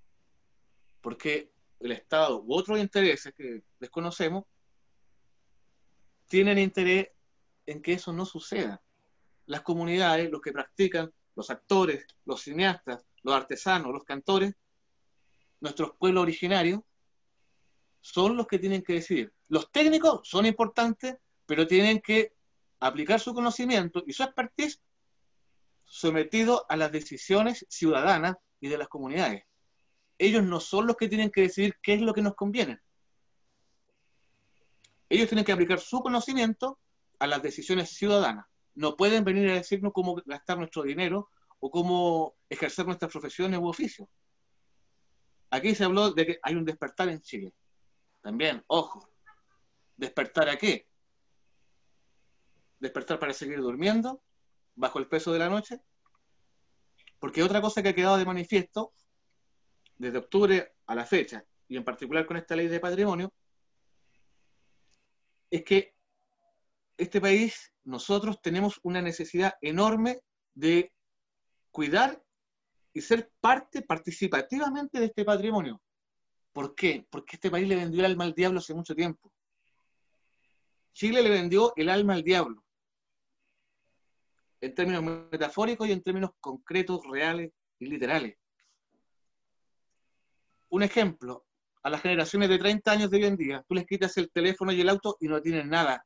Porque 1.01 1.51
el 1.79 1.91
Estado 1.93 2.43
u 2.43 2.53
otros 2.53 2.79
intereses 2.79 3.33
que 3.33 3.63
desconocemos 3.79 4.45
tienen 6.27 6.59
interés 6.59 7.09
en 7.65 7.81
que 7.81 7.93
eso 7.93 8.13
no 8.13 8.25
suceda. 8.25 8.81
Las 9.45 9.61
comunidades, 9.61 10.29
los 10.29 10.41
que 10.41 10.51
practican, 10.51 11.11
los 11.35 11.49
actores, 11.49 12.05
los 12.25 12.41
cineastas, 12.41 13.05
los 13.23 13.33
artesanos, 13.33 13.93
los 13.93 14.03
cantores, 14.03 14.55
nuestros 15.59 15.93
pueblos 15.97 16.23
originarios, 16.23 16.81
son 18.01 18.37
los 18.37 18.47
que 18.47 18.59
tienen 18.59 18.81
que 18.81 18.93
decidir. 18.93 19.33
Los 19.47 19.71
técnicos 19.71 20.27
son 20.27 20.45
importantes, 20.45 21.17
pero 21.45 21.67
tienen 21.67 21.99
que 21.99 22.33
aplicar 22.79 23.19
su 23.19 23.33
conocimiento 23.33 24.03
y 24.05 24.13
su 24.13 24.23
expertise 24.23 24.81
sometido 25.89 26.65
a 26.69 26.77
las 26.77 26.91
decisiones 26.91 27.65
ciudadanas 27.69 28.37
y 28.61 28.69
de 28.69 28.77
las 28.77 28.87
comunidades. 28.87 29.43
Ellos 30.17 30.43
no 30.43 30.61
son 30.61 30.87
los 30.87 30.95
que 30.95 31.09
tienen 31.09 31.31
que 31.31 31.41
decidir 31.41 31.75
qué 31.81 31.95
es 31.95 32.01
lo 32.01 32.13
que 32.13 32.21
nos 32.21 32.35
conviene 32.35 32.79
ellos 35.09 35.27
tienen 35.27 35.43
que 35.43 35.51
aplicar 35.51 35.79
su 35.79 36.01
conocimiento 36.01 36.79
a 37.17 37.27
las 37.27 37.41
decisiones 37.41 37.89
ciudadanas. 37.89 38.45
No 38.75 38.95
pueden 38.95 39.23
venir 39.23 39.49
a 39.49 39.55
decirnos 39.55 39.91
cómo 39.91 40.15
gastar 40.25 40.57
nuestro 40.57 40.83
dinero 40.83 41.29
o 41.59 41.69
cómo 41.71 42.35
ejercer 42.47 42.85
nuestras 42.85 43.11
profesiones 43.11 43.59
u 43.59 43.67
oficios. 43.67 44.07
Aquí 45.49 45.73
se 45.73 45.83
habló 45.83 46.11
de 46.11 46.25
que 46.27 46.39
hay 46.43 46.55
un 46.55 46.63
despertar 46.63 47.09
en 47.09 47.21
Chile. 47.21 47.53
También, 48.21 48.63
ojo, 48.67 49.11
¿despertar 49.97 50.47
a 50.47 50.57
qué? 50.57 50.87
¿Despertar 52.79 53.19
para 53.19 53.33
seguir 53.33 53.59
durmiendo 53.59 54.21
bajo 54.79 54.97
el 54.97 55.07
peso 55.07 55.33
de 55.33 55.39
la 55.39 55.49
noche? 55.49 55.81
Porque 57.19 57.43
otra 57.43 57.61
cosa 57.61 57.83
que 57.83 57.89
ha 57.89 57.95
quedado 57.95 58.17
de 58.17 58.25
manifiesto 58.25 58.93
desde 59.97 60.19
octubre 60.19 60.73
a 60.87 60.95
la 60.95 61.05
fecha, 61.05 61.45
y 61.67 61.75
en 61.75 61.83
particular 61.83 62.25
con 62.25 62.37
esta 62.37 62.55
ley 62.55 62.67
de 62.69 62.79
patrimonio, 62.79 63.33
es 65.51 65.63
que 65.63 65.93
este 66.97 67.19
país, 67.19 67.73
nosotros 67.83 68.41
tenemos 68.41 68.79
una 68.83 69.01
necesidad 69.01 69.55
enorme 69.61 70.21
de 70.53 70.93
cuidar 71.71 72.23
y 72.93 73.01
ser 73.01 73.31
parte 73.41 73.81
participativamente 73.81 74.99
de 74.99 75.07
este 75.07 75.25
patrimonio. 75.25 75.81
¿Por 76.53 76.73
qué? 76.73 77.05
Porque 77.09 77.35
este 77.35 77.51
país 77.51 77.67
le 77.67 77.75
vendió 77.75 77.99
el 77.99 78.05
alma 78.05 78.23
al 78.23 78.33
diablo 78.33 78.59
hace 78.59 78.73
mucho 78.73 78.95
tiempo. 78.95 79.33
Chile 80.93 81.21
le 81.21 81.29
vendió 81.29 81.73
el 81.75 81.89
alma 81.89 82.13
al 82.13 82.23
diablo. 82.23 82.63
En 84.61 84.75
términos 84.75 85.03
metafóricos 85.31 85.87
y 85.87 85.91
en 85.91 86.03
términos 86.03 86.31
concretos, 86.39 87.01
reales 87.09 87.51
y 87.79 87.85
literales. 87.87 88.37
Un 90.69 90.83
ejemplo, 90.83 91.45
a 91.83 91.89
las 91.89 92.01
generaciones 92.01 92.49
de 92.49 92.57
30 92.57 92.91
años 92.91 93.09
de 93.09 93.17
hoy 93.17 93.25
en 93.25 93.37
día, 93.37 93.65
tú 93.67 93.73
les 93.73 93.85
quitas 93.85 94.15
el 94.17 94.29
teléfono 94.31 94.71
y 94.71 94.81
el 94.81 94.89
auto 94.89 95.17
y 95.19 95.27
no 95.27 95.41
tienen 95.41 95.69
nada. 95.69 96.05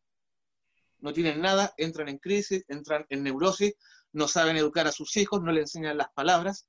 No 0.99 1.11
tienen 1.11 1.41
nada, 1.41 1.73
entran 1.77 2.07
en 2.07 2.17
crisis, 2.17 2.63
entran 2.67 3.05
en 3.09 3.23
neurosis, 3.23 3.73
no 4.13 4.27
saben 4.27 4.55
educar 4.55 4.87
a 4.87 4.91
sus 4.91 5.17
hijos, 5.17 5.41
no 5.41 5.51
le 5.51 5.61
enseñan 5.61 5.97
las 5.97 6.09
palabras. 6.13 6.67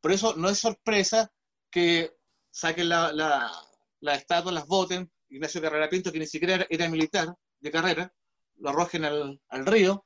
Por 0.00 0.12
eso 0.12 0.34
no 0.36 0.48
es 0.48 0.58
sorpresa 0.58 1.30
que 1.70 2.12
saquen 2.50 2.88
la, 2.88 3.12
la, 3.12 4.14
estatua, 4.14 4.50
las 4.50 4.66
voten, 4.66 5.10
Ignacio 5.28 5.62
Carrera 5.62 5.88
Pinto, 5.88 6.10
que 6.10 6.18
ni 6.18 6.26
siquiera 6.26 6.66
era 6.68 6.88
militar 6.88 7.34
de 7.60 7.70
carrera, 7.70 8.12
lo 8.56 8.70
arrojen 8.70 9.04
al, 9.04 9.40
al 9.48 9.66
río. 9.66 10.04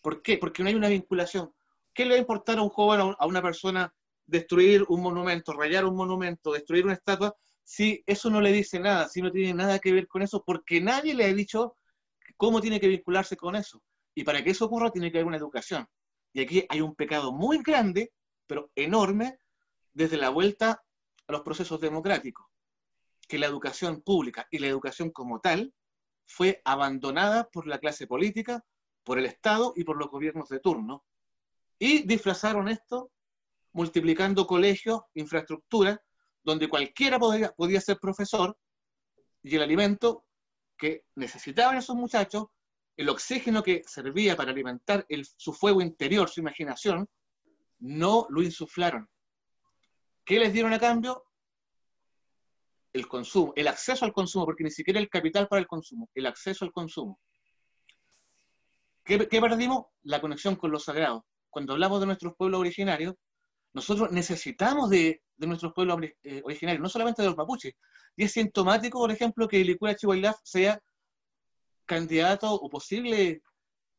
¿Por 0.00 0.22
qué? 0.22 0.38
Porque 0.38 0.62
no 0.62 0.68
hay 0.68 0.74
una 0.74 0.88
vinculación. 0.88 1.52
¿Qué 1.92 2.04
le 2.04 2.10
va 2.10 2.16
a 2.16 2.20
importar 2.20 2.58
a 2.58 2.62
un 2.62 2.70
joven, 2.70 3.14
a 3.18 3.26
una 3.26 3.42
persona 3.42 3.92
destruir 4.30 4.84
un 4.88 5.02
monumento, 5.02 5.52
rayar 5.52 5.84
un 5.84 5.96
monumento, 5.96 6.52
destruir 6.52 6.84
una 6.84 6.94
estatua, 6.94 7.36
si 7.64 8.02
eso 8.06 8.30
no 8.30 8.40
le 8.40 8.52
dice 8.52 8.78
nada, 8.78 9.08
si 9.08 9.20
no 9.20 9.30
tiene 9.30 9.54
nada 9.54 9.78
que 9.78 9.92
ver 9.92 10.06
con 10.06 10.22
eso, 10.22 10.42
porque 10.44 10.80
nadie 10.80 11.14
le 11.14 11.24
ha 11.24 11.34
dicho 11.34 11.76
cómo 12.36 12.60
tiene 12.60 12.80
que 12.80 12.88
vincularse 12.88 13.36
con 13.36 13.56
eso. 13.56 13.82
Y 14.14 14.24
para 14.24 14.42
que 14.42 14.50
eso 14.50 14.64
ocurra 14.64 14.90
tiene 14.90 15.10
que 15.10 15.18
haber 15.18 15.26
una 15.26 15.36
educación. 15.36 15.88
Y 16.32 16.40
aquí 16.42 16.64
hay 16.68 16.80
un 16.80 16.94
pecado 16.94 17.32
muy 17.32 17.58
grande, 17.58 18.12
pero 18.46 18.70
enorme, 18.76 19.38
desde 19.92 20.16
la 20.16 20.30
vuelta 20.30 20.82
a 21.26 21.32
los 21.32 21.42
procesos 21.42 21.80
democráticos, 21.80 22.46
que 23.28 23.38
la 23.38 23.46
educación 23.46 24.02
pública 24.02 24.46
y 24.50 24.58
la 24.58 24.68
educación 24.68 25.10
como 25.10 25.40
tal 25.40 25.72
fue 26.26 26.62
abandonada 26.64 27.48
por 27.50 27.66
la 27.66 27.78
clase 27.78 28.06
política, 28.06 28.64
por 29.04 29.18
el 29.18 29.26
Estado 29.26 29.72
y 29.76 29.84
por 29.84 29.96
los 29.96 30.10
gobiernos 30.10 30.48
de 30.48 30.60
turno. 30.60 31.04
Y 31.78 32.02
disfrazaron 32.02 32.68
esto 32.68 33.10
multiplicando 33.72 34.46
colegios, 34.46 35.02
infraestructura, 35.14 36.02
donde 36.42 36.68
cualquiera 36.68 37.18
podía, 37.18 37.80
ser 37.80 37.98
profesor, 37.98 38.56
y 39.42 39.56
el 39.56 39.62
alimento 39.62 40.24
que 40.76 41.04
necesitaban 41.14 41.76
esos 41.76 41.96
muchachos, 41.96 42.46
el 42.96 43.08
oxígeno 43.08 43.62
que 43.62 43.82
servía 43.86 44.36
para 44.36 44.50
alimentar 44.50 45.06
su 45.36 45.52
fuego 45.52 45.80
interior, 45.80 46.28
su 46.28 46.40
imaginación, 46.40 47.08
no 47.78 48.26
lo 48.30 48.42
insuflaron. 48.42 49.08
¿Qué 50.24 50.38
les 50.38 50.52
dieron 50.52 50.72
a 50.72 50.78
cambio? 50.78 51.24
El 52.92 53.06
consumo, 53.06 53.52
el 53.56 53.68
acceso 53.68 54.04
al 54.04 54.12
consumo, 54.12 54.44
porque 54.44 54.64
ni 54.64 54.70
siquiera 54.70 55.00
el 55.00 55.08
capital 55.08 55.48
para 55.48 55.60
el 55.60 55.66
consumo, 55.66 56.10
el 56.14 56.26
acceso 56.26 56.64
al 56.64 56.72
consumo. 56.72 57.20
¿Qué, 59.04 59.18
perdimos? 59.18 59.86
La 60.02 60.20
conexión 60.20 60.56
con 60.56 60.70
los 60.70 60.84
sagrados. 60.84 61.22
Cuando 61.48 61.72
hablamos 61.72 62.00
de 62.00 62.06
nuestros 62.06 62.34
pueblos 62.36 62.60
originarios, 62.60 63.14
nosotros 63.72 64.10
necesitamos 64.10 64.90
de, 64.90 65.22
nuestros 65.38 65.72
pueblos 65.72 65.98
eh, 66.22 66.42
originarios, 66.44 66.82
no 66.82 66.88
solamente 66.88 67.22
de 67.22 67.28
los 67.28 67.36
mapuches. 67.36 67.74
Y 68.16 68.24
es 68.24 68.32
sintomático, 68.32 68.98
por 68.98 69.10
ejemplo, 69.10 69.48
que 69.48 69.64
Licura 69.64 69.96
Chihuahua 69.96 70.36
sea 70.44 70.80
candidato 71.86 72.52
o 72.52 72.68
posible 72.68 73.42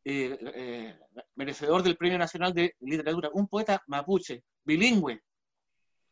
eh, 0.03 0.37
eh, 0.55 0.99
merecedor 1.35 1.83
del 1.83 1.97
Premio 1.97 2.17
Nacional 2.17 2.53
de 2.53 2.75
Literatura, 2.79 3.29
un 3.33 3.47
poeta 3.47 3.83
mapuche, 3.87 4.43
bilingüe. 4.63 5.21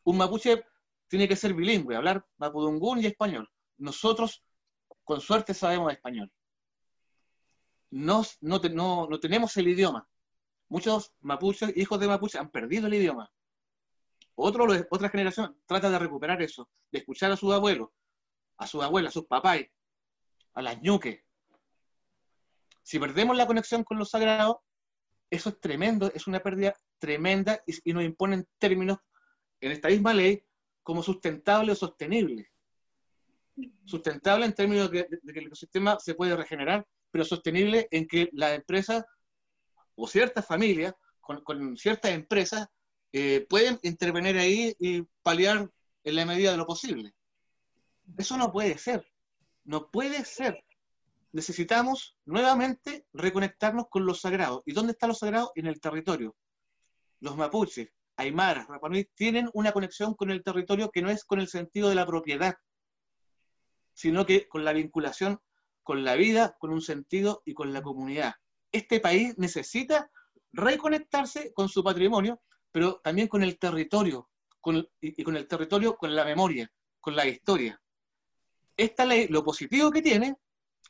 Un 0.03 0.18
mapuche 0.18 0.64
tiene 1.07 1.28
que 1.28 1.36
ser 1.36 1.53
bilingüe, 1.53 1.95
hablar 1.95 2.26
mapudungún 2.38 2.99
y 2.99 3.06
español. 3.07 3.49
Nosotros, 3.78 4.44
con 5.03 5.22
suerte, 5.22 5.53
sabemos 5.53 5.91
español. 5.91 6.32
No, 7.91 8.24
no 8.41 8.60
tenemos 9.20 9.57
el 9.57 9.68
idioma. 9.68 10.07
Muchos 10.68 11.14
mapuches, 11.22 11.76
hijos 11.76 11.99
de 11.99 12.07
mapuche, 12.07 12.38
han 12.38 12.52
perdido 12.52 12.88
el 12.88 12.94
idioma. 12.94 13.32
Otro, 14.36 14.68
otra 14.90 15.10
generación 15.10 15.60
trata 15.66 15.90
de 15.90 15.99
recuperar 15.99 16.41
eso, 16.41 16.70
de 16.91 16.99
escuchar 16.99 17.32
a 17.32 17.38
sus 17.38 17.53
abuelos, 17.53 17.90
a 18.57 18.68
sus 18.68 18.84
abuelas, 18.84 19.11
a 19.11 19.14
sus 19.14 19.26
papás, 19.26 19.61
a 20.53 20.61
las 20.61 20.82
ñuques, 20.82 21.24
si 22.90 22.98
perdemos 22.98 23.38
la 23.38 23.45
conexión 23.45 23.84
con 23.84 23.99
lo 23.99 24.03
sagrado, 24.06 24.64
eso 25.30 25.49
es 25.49 25.60
tremendo, 25.60 26.11
es 26.16 26.26
una 26.26 26.40
pérdida 26.40 26.76
tremenda 26.98 27.61
y, 27.68 27.94
nos 27.94 28.03
imponen 28.03 28.48
términos 28.57 28.98
en 29.61 29.74
esta 29.74 29.90
misma 29.90 30.11
ley 30.11 30.44
como 30.82 31.03
sustentable 31.03 31.72
o 31.72 31.76
sostenible. 31.76 32.49
Sustentable 33.86 34.48
en 34.48 34.56
términos 34.56 34.90
de, 34.90 35.07
que 35.07 35.40
el 35.40 35.45
ecosistema 35.45 35.99
se 35.99 36.16
puede 36.16 36.36
regenerar, 36.36 36.84
pero 37.11 37.26
sostenible 37.26 37.88
en 37.91 38.07
que 38.07 38.30
las 38.34 38.53
empresas 38.53 39.06
o 39.95 40.07
ciertas 40.07 40.45
familias 40.45 40.94
con, 41.22 41.77
ciertas 41.77 42.11
empresas 42.11 42.68
eh, 43.11 43.45
pueden 43.49 43.80
intervenir 43.84 44.38
ahí 44.38 44.76
y 44.80 45.03
paliar 45.22 45.69
en 46.03 46.15
la 46.15 46.26
medida 46.26 46.52
de 46.52 46.57
lo 46.57 46.65
posible. 46.65 47.14
Eso 48.18 48.38
no 48.38 48.52
puede 48.52 48.77
ser. 48.77 49.06
No 49.64 49.90
puede 49.91 50.26
ser 50.26 50.64
necesitamos 51.31 52.18
nuevamente 52.26 53.06
reconectarnos 53.14 53.88
con 53.90 54.06
lo 54.06 54.14
sagrado. 54.14 54.64
¿Y 54.65 54.73
dónde 54.73 54.94
está 54.94 55.07
lo 55.07 55.14
sagrado? 55.14 55.52
En 55.56 55.68
el 55.68 55.80
territorio. 55.80 56.36
Los 57.19 57.36
mapuches, 57.38 57.90
aymaras, 58.15 58.68
rapanui, 58.68 59.10
tienen 59.15 59.49
una 59.53 59.72
conexión 59.72 60.15
con 60.15 60.31
el 60.31 60.44
territorio 60.44 60.90
que 60.90 61.02
no 61.02 61.10
es 61.10 61.23
con 61.23 61.40
el 61.40 61.48
sentido 61.48 61.90
de 61.90 61.95
la 61.95 62.06
propiedad, 62.06 62.56
sino 63.94 64.26
que 64.26 64.48
con 64.48 64.64
la 64.64 64.73
vinculación 64.73 65.40
con 65.90 66.03
la 66.03 66.14
vida, 66.14 66.56
con 66.60 66.72
un 66.72 66.84
sentido 66.84 67.41
y 67.45 67.56
con 67.56 67.74
la 67.74 67.82
comunidad. 67.82 68.36
Este 68.72 68.99
país 68.99 69.36
necesita 69.40 70.11
reconectarse 70.53 71.52
con 71.52 71.68
su 71.68 71.84
patrimonio, 71.84 72.44
pero 72.72 73.02
también 73.03 73.28
con 73.28 73.41
el 73.41 73.57
territorio, 73.57 74.30
y 75.02 75.24
con 75.24 75.36
el 75.36 75.48
territorio, 75.48 75.98
con 75.98 76.16
la 76.16 76.26
memoria, 76.26 76.72
con 76.99 77.16
la 77.16 77.26
historia. 77.26 77.82
Esta 78.78 79.03
ley, 79.03 79.30
lo 79.30 79.44
positivo 79.44 79.90
que 79.90 80.03
tiene, 80.03 80.38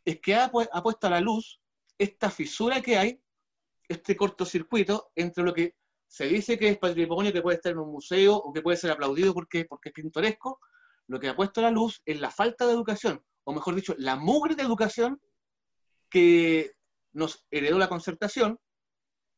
es 0.03 0.19
que 0.19 0.35
ha, 0.35 0.51
puesto 0.51 1.07
a 1.07 1.11
la 1.11 1.21
luz 1.21 1.61
esta 1.97 2.30
fisura 2.30 2.81
que 2.81 2.97
hay, 2.97 3.21
este 3.88 4.17
cortocircuito 4.17 5.13
entre 5.15 5.45
lo 5.45 5.53
que 5.53 5.77
se 6.07 6.26
dice 6.26 6.59
que 6.59 6.67
es 6.67 6.77
patrimonio 6.77 7.31
que 7.31 7.41
puede 7.41 7.55
estar 7.55 7.71
en 7.71 7.80
un 7.80 7.89
museo 7.89 8.35
o 8.35 8.51
que 8.51 8.61
puede 8.61 8.76
ser 8.76 8.91
aplaudido 8.91 9.34
porque, 9.34 9.63
porque 9.63 9.88
es 9.89 9.93
pintoresco, 9.93 10.59
lo 11.07 11.21
que 11.21 11.30
ha 11.30 11.38
puesto 11.38 11.61
a 11.61 11.63
la 11.63 11.71
luz 11.71 12.01
es 12.03 12.19
la 12.19 12.31
falta 12.31 12.67
de 12.67 12.73
educación, 12.73 13.23
o 13.49 13.51
mejor 13.51 13.73
dicho, 13.73 13.95
la 13.97 14.15
mugre 14.15 14.53
de 14.53 14.61
educación 14.61 15.19
que 16.07 16.71
nos 17.13 17.47
heredó 17.49 17.80
la 17.80 17.89
concertación 17.89 18.59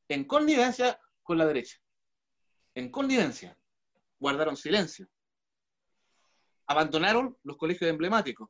en 0.09 0.25
connivencia 0.25 0.99
con 1.23 1.37
la 1.37 1.45
derecha. 1.45 1.77
En 2.75 2.91
connivencia. 2.91 3.57
Guardaron 4.19 4.57
silencio. 4.57 5.07
Abandonaron 6.67 7.37
los 7.43 7.55
colegios 7.55 7.89
emblemáticos 7.89 8.49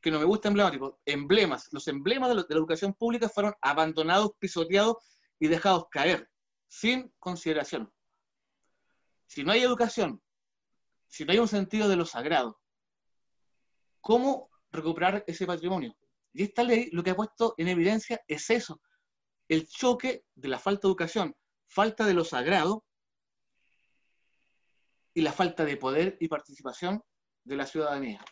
que 0.00 0.10
no 0.10 0.18
me 0.18 0.24
gusta 0.24 0.48
emblemático, 0.48 1.00
emblemas, 1.06 1.68
los 1.70 1.86
emblemas 1.86 2.30
de, 2.30 2.34
la 2.34 2.44
educación 2.48 2.94
pública 2.94 3.28
fueron 3.28 3.54
abandonados, 3.62 4.32
pisoteados 4.40 4.96
y 5.38 5.46
dejados 5.46 5.86
caer, 5.88 6.28
sin 6.66 7.14
consideración. 7.20 7.92
Si 9.26 9.44
no 9.44 9.52
hay 9.52 9.62
educación, 9.62 10.20
si 11.06 11.24
no 11.24 11.32
hay 11.32 11.38
un 11.38 11.48
sentido 11.48 11.88
de 11.88 11.94
lo 11.94 12.04
sagrado, 12.04 12.60
¿cómo 14.00 14.50
recuperar 14.74 15.24
ese 15.26 15.46
patrimonio? 15.46 15.96
Y 16.32 16.42
esta 16.42 16.62
ley 16.62 16.90
lo 16.92 17.02
que 17.02 17.10
ha 17.10 17.16
puesto 17.16 17.54
en 17.56 17.68
evidencia 17.68 18.20
es 18.26 18.50
eso, 18.50 18.80
el 19.48 19.66
choque 19.68 20.24
de 20.34 20.48
la 20.48 20.58
falta 20.58 20.86
de 20.86 20.90
educación, 20.90 21.34
falta 21.66 22.04
de 22.04 22.14
lo 22.14 22.24
sagrado 22.24 22.84
y 25.14 25.22
la 25.22 25.32
falta 25.32 25.64
de 25.64 25.76
poder 25.76 26.16
y 26.20 26.28
participación 26.28 27.02
de 27.44 27.56
la 27.56 27.66
ciudadanía. 27.66 28.24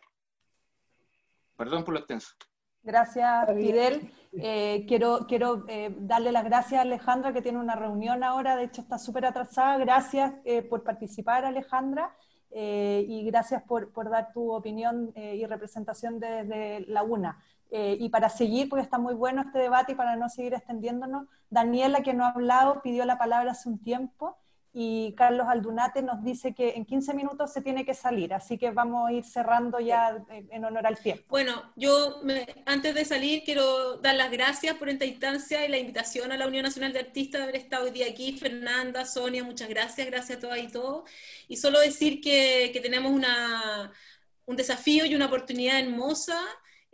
Perdón 1.57 1.85
por 1.85 1.95
lo 1.95 2.01
extenso. 2.01 2.35
Gracias, 2.83 3.47
Fidel. 3.55 4.13
Eh, 4.33 4.85
quiero 4.89 5.27
quiero 5.29 5.65
eh, 5.69 5.95
darle 6.01 6.33
las 6.33 6.45
gracias 6.45 6.81
a 6.81 6.83
Alejandra, 6.83 7.33
que 7.33 7.43
tiene 7.43 7.59
una 7.59 7.77
reunión 7.77 8.25
ahora, 8.25 8.57
de 8.57 8.65
hecho 8.65 8.81
está 8.81 8.99
súper 8.99 9.27
atrasada. 9.27 9.79
Gracias 9.79 10.35
eh, 10.45 10.63
por 10.63 10.83
participar, 10.83 11.45
Alejandra, 11.45 12.17
y 12.55 13.25
gracias 13.25 13.63
por, 13.63 13.93
por, 13.93 14.11
dar 14.11 14.33
tu 14.33 14.53
opinión 14.53 15.13
y 15.17 15.45
representación 15.47 16.21
desde 16.21 16.81
la 16.87 17.03
UNA. 17.03 17.39
y 17.71 18.09
para 18.11 18.29
seguir, 18.29 18.69
porque 18.69 18.83
está 18.83 18.99
muy 18.99 19.15
bueno 19.15 19.43
este 19.43 19.59
debate 19.59 19.93
y 19.93 19.95
para 19.95 20.17
no 20.17 20.29
seguir 20.29 20.55
extendiéndonos, 20.55 21.27
Daniela, 21.49 22.03
que 22.03 22.15
no 22.15 22.25
ha 22.25 22.31
hablado, 22.31 22.83
pidió 22.83 23.05
la 23.05 23.19
palabra 23.19 23.53
hace 23.53 23.69
un 23.69 23.79
tiempo 23.79 24.37
y 24.75 25.13
Carlos 25.17 25.47
Aldunate 25.49 26.01
nos 26.01 26.25
dice 26.25 26.55
que 26.55 26.71
en 26.71 26.87
15 26.87 27.13
minutos 27.13 27.53
se 27.53 27.61
tiene 27.61 27.85
que 27.85 27.93
salir, 27.93 28.33
así 28.33 28.57
que 28.57 28.71
vamos 28.71 29.07
a 29.07 29.13
ir 29.13 29.25
cerrando 29.25 29.79
ya 29.81 30.25
en 30.31 30.65
honor 30.65 30.87
al 30.87 30.99
tiempo. 30.99 31.25
Bueno, 31.29 31.73
yo 31.77 32.23
antes 32.65 32.95
de 32.95 33.05
salir 33.05 33.43
quiero 33.45 33.99
dar 33.99 34.15
las 34.15 34.31
gracias 34.31 34.77
por 34.77 34.89
esta 34.89 35.05
instancia 35.05 35.67
y 35.67 35.69
la 35.69 35.79
invitación 35.79 36.33
a 36.33 36.39
la 36.39 36.47
Unión 36.47 36.63
Nacional 36.63 36.95
de 36.95 37.01
Artistas 37.01 37.41
de 37.41 37.43
haber 37.45 37.57
estado 37.57 37.85
hoy 37.85 37.91
día 37.91 38.07
aquí. 38.07 38.39
Fernanda, 38.39 39.05
Sonia, 39.05 39.45
muchas 39.45 39.69
gracias, 39.69 40.07
gracias 40.07 40.39
a 40.39 40.41
todas 40.41 40.59
y 40.59 40.69
todos. 40.69 41.09
Y 41.49 41.57
solo 41.59 41.79
decir 41.79 42.23
que, 42.23 42.71
que 42.73 42.81
tenemos 42.81 43.13
una, 43.13 43.93
un 44.47 44.57
desafío 44.57 45.05
y 45.05 45.15
una 45.15 45.27
oportunidad 45.27 45.81
hermosa 45.81 46.41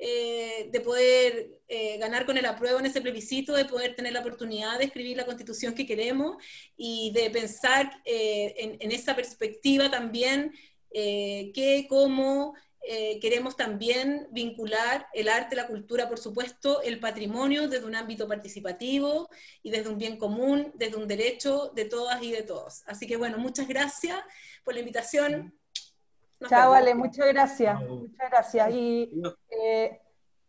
eh, 0.01 0.69
de 0.71 0.81
poder 0.81 1.59
eh, 1.67 1.99
ganar 1.99 2.25
con 2.25 2.39
el 2.39 2.47
apruebo 2.47 2.79
en 2.79 2.87
ese 2.87 3.01
plebiscito, 3.01 3.53
de 3.55 3.65
poder 3.65 3.97
tener 3.97 4.13
la 4.13 4.21
oportunidad 4.21 4.79
de 4.79 4.85
escribir 4.85 5.17
la 5.17 5.27
constitución 5.27 5.75
que 5.75 5.87
queremos 5.87 6.37
y 6.77 7.11
de 7.13 7.29
pensar 7.31 8.01
eh, 8.05 8.79
en, 8.79 8.93
esa 8.93 9.17
perspectiva 9.17 9.91
también 9.91 10.53
que 10.91 11.87
cómo 11.89 12.55
queremos 13.21 13.57
también 13.57 14.27
vincular 14.31 15.07
el 15.13 15.29
arte, 15.29 15.55
la 15.55 15.67
cultura, 15.67 16.09
por 16.09 16.19
supuesto, 16.19 16.81
el 16.81 16.99
patrimonio 16.99 17.69
desde 17.69 17.85
un 17.85 17.95
ámbito 17.95 18.27
participativo 18.27 19.29
y 19.63 19.71
desde 19.71 19.91
un 19.91 19.99
bien 19.99 20.17
común, 20.17 20.73
desde 20.75 20.97
un 20.97 21.07
derecho 21.07 21.71
de 21.75 21.85
todas 21.85 22.23
y 22.23 22.31
de 22.31 22.43
todos. 22.43 22.83
Así 22.87 23.07
que 23.07 23.19
bueno, 23.19 23.37
muchas 23.37 23.69
gracias 23.69 24.19
por 24.65 24.73
la 24.73 24.81
invitación. 24.81 25.59
Chao, 26.47 26.71
vale, 26.71 26.95
muchas 26.95 27.27
gracias. 27.29 27.81
Muchas 27.81 28.31
gracias. 28.31 28.71
Y 28.73 29.11
eh, 29.51 30.01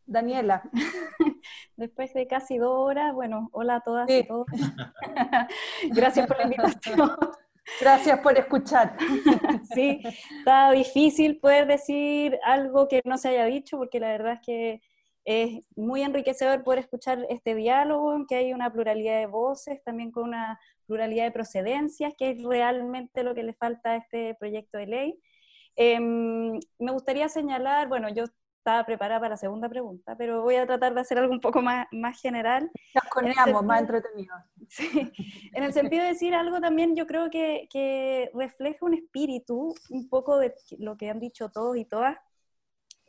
Daniela. 0.06 0.64
Después 1.76 2.14
de 2.14 2.28
casi 2.28 2.58
dos 2.58 2.74
horas, 2.76 3.14
bueno, 3.14 3.50
hola 3.54 3.76
a 3.76 3.82
todas 3.82 4.10
y 4.10 4.24
todos. 4.28 4.48
gracias 5.90 6.28
por 6.28 6.38
la 6.38 6.44
invitación. 6.44 7.10
Gracias 7.80 8.20
por 8.22 8.36
escuchar. 8.36 8.98
sí, 9.76 10.02
está 10.40 10.72
difícil 10.72 11.38
poder 11.38 11.68
decir 11.68 12.40
algo 12.44 12.88
que 12.88 13.00
no 13.06 13.20
se 13.20 13.30
haya 13.30 13.46
dicho, 13.46 13.78
porque 13.78 14.00
la 14.00 14.08
verdad 14.08 14.34
es 14.34 14.40
que 14.44 14.82
es 15.24 15.62
muy 15.76 16.02
enriquecedor 16.02 16.64
poder 16.64 16.80
escuchar 16.80 17.28
este 17.30 17.54
diálogo, 17.54 18.26
que 18.28 18.36
hay 18.36 18.54
una 18.54 18.74
pluralidad 18.74 19.20
de 19.20 19.28
voces, 19.28 19.84
también 19.84 20.12
con 20.12 20.24
una 20.24 20.60
pluralidad 20.88 21.26
de 21.26 21.32
procedencias, 21.32 22.14
que 22.18 22.32
es 22.32 22.44
realmente 22.44 23.24
lo 23.24 23.36
que 23.36 23.44
le 23.44 23.54
falta 23.54 23.92
a 23.92 23.98
este 23.98 24.34
proyecto 24.34 24.80
de 24.80 24.88
ley. 24.88 25.20
Em, 25.82 26.60
me 26.78 26.92
gustaría 26.92 27.30
señalar, 27.30 27.88
bueno, 27.88 28.10
yo 28.10 28.26
estaba 28.58 28.86
preparada 28.86 29.22
para 29.22 29.30
la 29.30 29.38
segunda 29.38 29.70
pregunta, 29.70 30.18
pero 30.18 30.42
voy 30.42 30.56
a 30.56 30.68
tratar 30.68 30.94
de 30.94 31.00
hacer 31.00 31.18
algo 31.18 31.32
un 31.32 31.40
poco 31.40 31.62
más, 31.62 31.88
más 31.94 32.20
general. 32.20 32.70
Nos 32.94 33.04
coneamos, 33.06 33.64
más 33.64 33.80
entretenido. 33.82 34.36
Sí, 34.68 35.12
en 35.54 35.64
el 35.64 35.74
sentido 35.74 36.04
de 36.04 36.10
decir 36.10 36.36
algo 36.36 36.60
también 36.60 36.96
yo 36.96 37.08
creo 37.08 37.32
que, 37.32 37.68
que 37.72 38.30
refleja 38.36 38.86
un 38.86 38.94
espíritu, 38.94 39.74
un 39.90 40.10
poco 40.10 40.38
de 40.38 40.54
lo 40.78 40.96
que 40.96 41.10
han 41.10 41.20
dicho 41.20 41.50
todos 41.50 41.76
y 41.78 41.86
todas, 41.86 42.18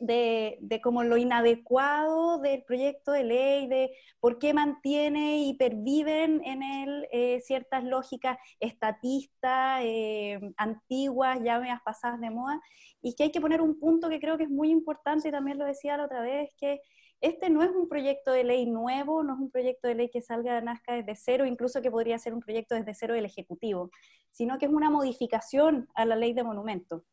de, 0.01 0.57
de, 0.61 0.81
como 0.81 1.03
lo 1.03 1.15
inadecuado 1.15 2.39
del 2.39 2.63
proyecto 2.63 3.11
de 3.11 3.23
ley, 3.23 3.67
de 3.67 3.91
por 4.19 4.39
qué 4.39 4.53
mantiene 4.53 5.39
y 5.45 5.53
perviven 5.53 6.41
en 6.43 6.63
él 6.63 7.07
eh, 7.11 7.39
ciertas 7.41 7.83
lógicas 7.83 8.37
estatistas, 8.59 9.81
eh, 9.83 10.39
antiguas, 10.57 11.39
ya 11.43 11.59
veas 11.59 11.81
pasadas 11.85 12.19
de 12.19 12.31
moda, 12.31 12.59
y 13.01 13.15
que 13.15 13.23
hay 13.23 13.31
que 13.31 13.39
poner 13.39 13.61
un 13.61 13.79
punto 13.79 14.09
que 14.09 14.19
creo 14.19 14.37
que 14.37 14.45
es 14.45 14.49
muy 14.49 14.71
importante, 14.71 15.29
y 15.29 15.31
también 15.31 15.59
lo 15.59 15.65
decía 15.65 15.97
la 15.97 16.05
otra 16.05 16.21
vez, 16.21 16.49
que 16.57 16.81
este 17.21 17.51
no 17.51 17.61
es 17.61 17.69
un 17.69 17.87
proyecto 17.87 18.31
de 18.31 18.43
ley 18.43 18.65
nuevo, 18.65 19.21
no 19.21 19.35
es 19.35 19.39
un 19.39 19.51
proyecto 19.51 19.87
de 19.87 19.93
ley 19.93 20.09
que 20.09 20.23
salga, 20.23 20.59
nazca 20.61 20.95
desde 20.95 21.15
cero, 21.15 21.45
incluso 21.45 21.79
que 21.79 21.91
podría 21.91 22.17
ser 22.17 22.33
un 22.33 22.39
proyecto 22.39 22.73
desde 22.73 22.95
cero 22.95 23.13
del 23.13 23.25
Ejecutivo, 23.25 23.91
sino 24.31 24.57
que 24.57 24.65
es 24.65 24.71
una 24.71 24.89
modificación 24.89 25.87
a 25.93 26.05
la 26.05 26.15
ley 26.15 26.33
de 26.33 26.43
monumentos. 26.43 27.03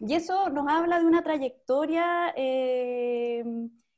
Y 0.00 0.14
eso 0.14 0.50
nos 0.50 0.68
habla 0.68 0.98
de 0.98 1.06
una 1.06 1.22
trayectoria 1.22 2.32
eh, 2.36 3.44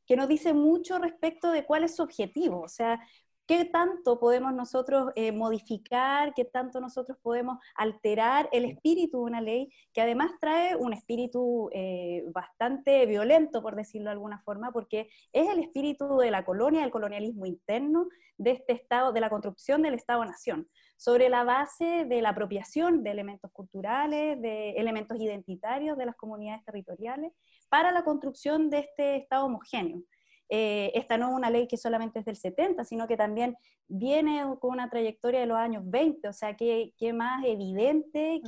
que 0.06 0.16
nos 0.16 0.28
dice 0.28 0.54
mucho 0.54 0.98
respecto 0.98 1.50
de 1.50 1.64
cuál 1.64 1.84
es 1.84 1.96
su 1.96 2.02
objetivo. 2.02 2.60
O 2.60 2.68
sea, 2.68 3.00
qué 3.46 3.64
tanto 3.64 4.18
podemos 4.18 4.52
nosotros 4.52 5.12
eh, 5.14 5.32
modificar, 5.32 6.34
qué 6.34 6.44
tanto 6.44 6.80
nosotros 6.80 7.16
podemos 7.22 7.58
alterar 7.76 8.48
el 8.52 8.64
espíritu 8.64 9.18
de 9.18 9.24
una 9.24 9.40
ley, 9.40 9.72
que 9.92 10.00
además 10.00 10.32
trae 10.40 10.76
un 10.76 10.92
espíritu 10.92 11.70
eh, 11.72 12.24
bastante 12.32 13.06
violento, 13.06 13.62
por 13.62 13.76
decirlo 13.76 14.10
de 14.10 14.14
alguna 14.14 14.40
forma, 14.40 14.72
porque 14.72 15.08
es 15.32 15.48
el 15.48 15.60
espíritu 15.60 16.18
de 16.18 16.30
la 16.30 16.44
colonia, 16.44 16.80
del 16.80 16.90
colonialismo 16.90 17.46
interno, 17.46 18.08
de 18.36 18.50
este 18.50 18.72
Estado, 18.72 19.12
de 19.12 19.20
la 19.20 19.30
construcción 19.30 19.82
del 19.82 19.94
Estado-nación, 19.94 20.68
sobre 20.96 21.28
la 21.28 21.44
base 21.44 22.04
de 22.06 22.22
la 22.22 22.30
apropiación 22.30 23.02
de 23.02 23.10
elementos 23.10 23.50
culturales, 23.52 24.40
de 24.40 24.70
elementos 24.72 25.20
identitarios 25.20 25.96
de 25.98 26.06
las 26.06 26.16
comunidades 26.16 26.64
territoriales, 26.64 27.32
para 27.68 27.92
la 27.92 28.04
construcción 28.04 28.70
de 28.70 28.80
este 28.80 29.16
Estado 29.16 29.46
homogéneo. 29.46 30.02
Eh, 30.48 30.92
esta 30.94 31.18
no 31.18 31.30
es 31.30 31.34
una 31.34 31.50
ley 31.50 31.66
que 31.66 31.76
solamente 31.76 32.20
es 32.20 32.24
del 32.24 32.36
70, 32.36 32.84
sino 32.84 33.08
que 33.08 33.16
también 33.16 33.56
viene 33.88 34.42
con 34.60 34.70
una 34.70 34.88
trayectoria 34.88 35.40
de 35.40 35.46
los 35.46 35.58
años 35.58 35.82
20, 35.86 36.28
o 36.28 36.32
sea, 36.32 36.56
que, 36.56 36.92
más 37.12 37.44
evidente 37.44 38.40
mm. 38.42 38.46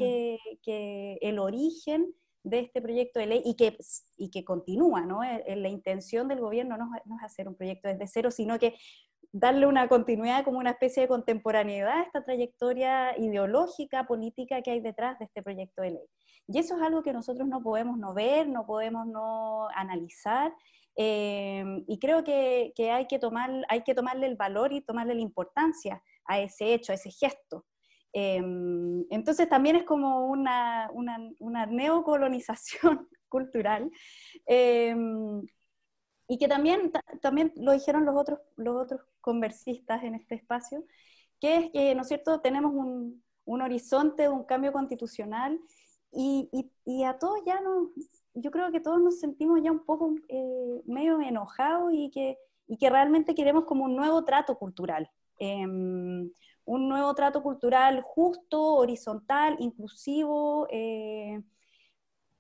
que, 0.63 1.19
el 1.21 1.39
origen 1.39 2.15
de 2.45 2.61
este 2.61 2.81
proyecto 2.81 3.19
de 3.19 3.27
ley 3.27 3.43
y 3.45 3.57
que, 3.57 3.77
y 4.17 4.31
que 4.31 4.45
continúa, 4.45 5.03
¿no? 5.03 5.25
Eh, 5.25 5.45
eh, 5.47 5.57
la 5.57 5.69
intención 5.69 6.29
del 6.29 6.41
gobierno 6.41 6.77
no, 6.77 6.91
es 6.95 7.23
hacer 7.23 7.49
un 7.49 7.57
proyecto 7.57 7.89
desde 7.89 8.07
cero, 8.07 8.31
sino 8.31 8.59
que 8.59 8.77
darle 9.33 9.67
una 9.67 9.89
continuidad 9.89 10.45
como 10.45 10.59
una 10.59 10.71
especie 10.71 11.03
de 11.03 11.09
contemporaneidad 11.09 12.01
a 12.01 12.03
esta 12.03 12.25
trayectoria 12.25 13.19
ideológica, 13.19 14.07
política 14.07 14.63
que 14.63 14.71
hay 14.71 14.81
detrás 14.81 15.19
de 15.19 15.27
este 15.27 15.43
proyecto 15.43 15.83
de 15.83 15.91
ley. 15.93 16.07
Y 16.47 16.59
eso 16.59 16.77
es 16.77 16.83
algo 16.83 17.03
que 17.03 17.13
nosotros 17.13 17.47
no 17.47 17.63
podemos 17.63 17.99
no 17.99 18.15
ver, 18.15 18.49
no 18.49 18.65
podemos 18.67 19.07
no 19.07 19.69
analizar, 19.75 20.53
Em, 21.01 21.85
y 21.87 22.01
creo 22.01 22.25
que, 22.25 22.73
hay, 22.93 23.07
que 23.07 23.21
tomar, 23.21 23.65
hay 23.69 23.83
que 23.85 23.95
tomarle 23.95 24.27
el 24.27 24.35
valor 24.35 24.73
y 24.73 24.81
tomarle 24.81 25.15
la 25.15 25.21
importancia 25.21 26.03
a 26.25 26.41
ese 26.41 26.75
hecho, 26.75 26.91
a 26.91 26.97
ese 26.97 27.13
gesto. 27.13 27.65
Em, 28.13 29.05
entonces 29.11 29.49
también 29.49 29.77
es 29.77 29.85
como 29.85 30.27
una, 30.27 30.91
una, 30.93 31.67
neocolonización 31.67 33.09
cultural. 33.29 33.89
Em, 34.45 35.41
y 36.29 36.39
que 36.39 36.47
también, 36.47 36.93
también 37.21 37.53
lo 37.57 37.73
dijeron 37.73 38.05
los 38.05 38.15
otros, 38.15 38.39
los 38.57 38.77
otros 38.77 39.01
conversistas 39.21 40.05
en 40.05 40.15
este 40.15 40.35
espacio, 40.35 40.85
que 41.41 41.57
es 41.57 41.71
que, 41.71 41.95
¿no 41.95 42.03
es 42.03 42.09
cierto?, 42.09 42.41
tenemos 42.41 42.73
un, 42.75 43.23
un 43.47 43.63
horizonte 43.63 44.29
un 44.29 44.45
cambio 44.45 44.73
constitucional 44.73 45.59
y, 46.13 46.49
y, 46.53 46.71
y, 46.85 47.05
a 47.05 47.19
todos 47.19 47.39
ya 47.47 47.61
no, 47.61 47.91
yo 48.35 48.51
creo 48.51 48.71
que 48.71 48.81
todos 48.81 49.01
nos 49.01 49.19
sentimos 49.21 49.61
ya 49.63 49.73
un 49.73 49.85
poco 49.85 50.15
eh, 50.29 50.83
medio 50.87 51.21
enojados 51.21 51.93
y 51.93 52.11
que, 52.11 52.39
y 52.67 52.77
que 52.77 52.91
realmente 52.91 53.35
queremos 53.35 53.65
como 53.65 53.85
un 53.85 53.97
nuevo 53.97 54.25
trato 54.25 54.57
cultural. 54.59 55.11
Em, 55.39 56.31
un 56.65 56.89
nuevo 56.89 57.15
trato 57.15 57.43
cultural 57.43 58.03
justo, 58.03 58.75
horizontal, 58.75 59.57
inclusivo, 59.59 60.67
eh, 60.71 61.43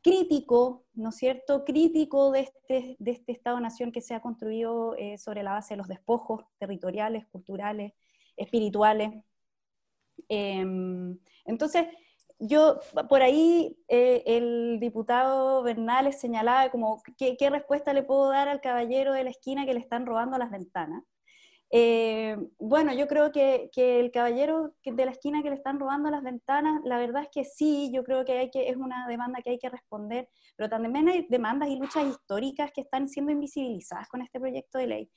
crítico, 0.02 0.84
¿no 0.94 1.10
es 1.10 1.16
cierto? 1.16 1.64
Crítico 1.64 2.30
de 2.30 2.40
este, 2.40 2.96
de 2.98 3.10
este 3.10 3.32
Estado-nación 3.32 3.92
que 3.92 4.00
se 4.00 4.14
ha 4.14 4.20
construido 4.20 4.94
eh, 4.96 5.18
sobre 5.18 5.42
la 5.42 5.52
base 5.52 5.74
de 5.74 5.78
los 5.78 5.88
despojos 5.88 6.44
territoriales, 6.58 7.26
culturales, 7.28 7.92
espirituales. 8.36 9.12
Em, 10.28 11.18
entonces, 11.44 11.86
yo, 12.38 12.78
por 13.08 13.22
ahí 13.22 13.76
eh, 13.88 14.22
el 14.26 14.78
diputado 14.80 15.62
Bernales 15.62 16.20
señalaba 16.20 16.70
como 16.70 17.02
¿qué, 17.16 17.50
respuesta 17.50 17.92
le 17.92 18.04
puedo 18.04 18.28
dar 18.30 18.48
al 18.48 18.60
caballero 18.60 19.12
de 19.12 19.24
la 19.24 19.30
esquina 19.30 19.66
que 19.66 19.74
le 19.74 19.80
están 19.80 20.06
robando 20.06 20.38
las 20.38 20.50
ventanas. 20.50 21.02
Eh, 21.70 22.36
bueno, 22.58 22.94
yo 22.94 23.06
creo 23.08 23.30
que, 23.30 23.70
el 23.74 24.10
caballero 24.10 24.74
de 24.84 25.04
la 25.04 25.10
esquina 25.10 25.42
que 25.42 25.50
le 25.50 25.56
están 25.56 25.78
robando 25.78 26.10
las 26.10 26.22
ventanas, 26.22 26.80
la 26.84 26.98
verdad 26.98 27.22
es 27.22 27.28
que 27.30 27.44
sí, 27.44 27.90
yo 27.92 28.04
creo 28.04 28.24
que, 28.24 28.32
hay 28.32 28.50
que 28.50 28.68
es 28.68 28.76
una 28.76 29.06
demanda 29.06 29.40
que 29.42 29.50
hay 29.50 29.58
que 29.58 29.68
responder, 29.68 30.28
pero 30.56 30.68
también 30.68 31.08
hay 31.08 31.26
demandas 31.28 31.68
y 31.68 31.76
luchas 31.76 32.06
históricas 32.06 32.72
que 32.72 32.80
están 32.82 33.08
siendo 33.08 33.32
invisibilizadas 33.32 34.08
con 34.08 34.22
este 34.22 34.40
proyecto 34.40 34.78
de 34.78 34.86
ley. 34.86 35.10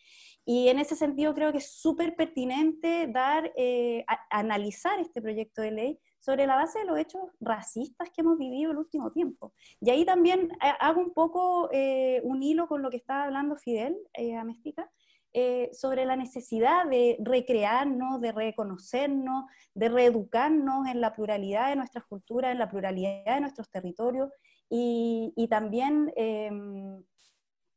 Y 0.46 0.70
en 0.70 0.80
ese 0.80 0.96
sentido 0.96 1.34
creo 1.34 1.52
que 1.52 1.60
es 1.60 1.72
súper 1.72 2.16
pertinente 2.16 3.08
dar, 3.08 3.52
eh, 3.56 4.06
analizar 4.30 5.00
este 5.00 5.22
proyecto 5.22 5.62
de 5.62 5.72
ley 5.72 6.00
sobre 6.22 6.46
la 6.46 6.56
base 6.56 6.80
de 6.80 6.86
los 6.86 6.98
hechos 6.98 7.22
racistas 7.40 8.10
que 8.12 8.22
hemos 8.22 8.38
vivido 8.38 8.72
el 8.72 8.78
último 8.78 9.12
tiempo. 9.12 9.54
Y 9.82 9.90
ahí 9.90 10.06
también 10.06 10.52
eh, 10.64 10.74
hago 10.80 11.02
un 11.02 11.14
poco 11.14 11.70
eh, 11.72 12.22
un 12.24 12.44
hilo 12.44 12.68
con 12.68 12.82
lo 12.82 12.90
que 12.90 12.98
estaba 12.98 13.24
hablando 13.24 13.58
Fidel 13.58 13.98
eh, 14.14 14.36
Amestica, 14.36 14.90
eh, 15.34 15.70
sobre 15.74 16.06
la 16.06 16.16
necesidad 16.16 16.86
de 16.88 17.18
recrearnos, 17.20 18.22
de 18.22 18.32
reconocernos, 18.32 19.46
de 19.74 19.90
reeducarnos 19.90 20.88
en 20.88 21.02
la 21.02 21.14
pluralidad 21.14 21.70
de 21.70 21.76
nuestras 21.76 22.06
culturas, 22.06 22.52
en 22.52 22.60
la 22.60 22.70
pluralidad 22.70 23.36
de 23.36 23.42
nuestros 23.42 23.70
territorios 23.70 24.30
y, 24.70 25.48
también 25.50 26.14
em, 26.16 27.04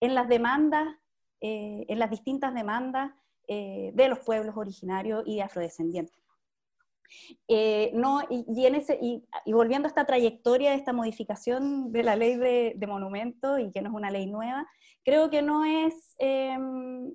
en 0.00 0.14
las 0.14 0.28
demandas, 0.28 0.86
en 1.40 1.98
las 1.98 2.10
distintas 2.10 2.54
demandas 2.54 3.10
de 3.46 4.06
los 4.08 4.20
pueblos 4.20 4.56
originarios 4.56 5.24
y 5.26 5.40
afrodescendientes. 5.40 6.24
Eh, 7.48 7.90
no, 7.94 8.22
y, 8.30 9.22
volviendo 9.52 9.86
a 9.86 9.90
esta 9.90 10.06
trayectoria 10.06 10.70
de 10.70 10.76
esta 10.76 10.92
modificación 10.92 11.92
de 11.92 12.02
la 12.02 12.16
ley 12.16 12.36
de, 12.36 12.74
de 12.76 12.86
monumentos, 12.86 13.60
y 13.60 13.70
que 13.72 13.82
no 13.82 13.90
es 13.90 13.94
una 13.94 14.10
ley 14.10 14.26
nueva, 14.26 14.66
creo 15.04 15.30
que 15.30 15.42
no 15.42 15.64
es, 15.64 16.14
em, 16.18 17.14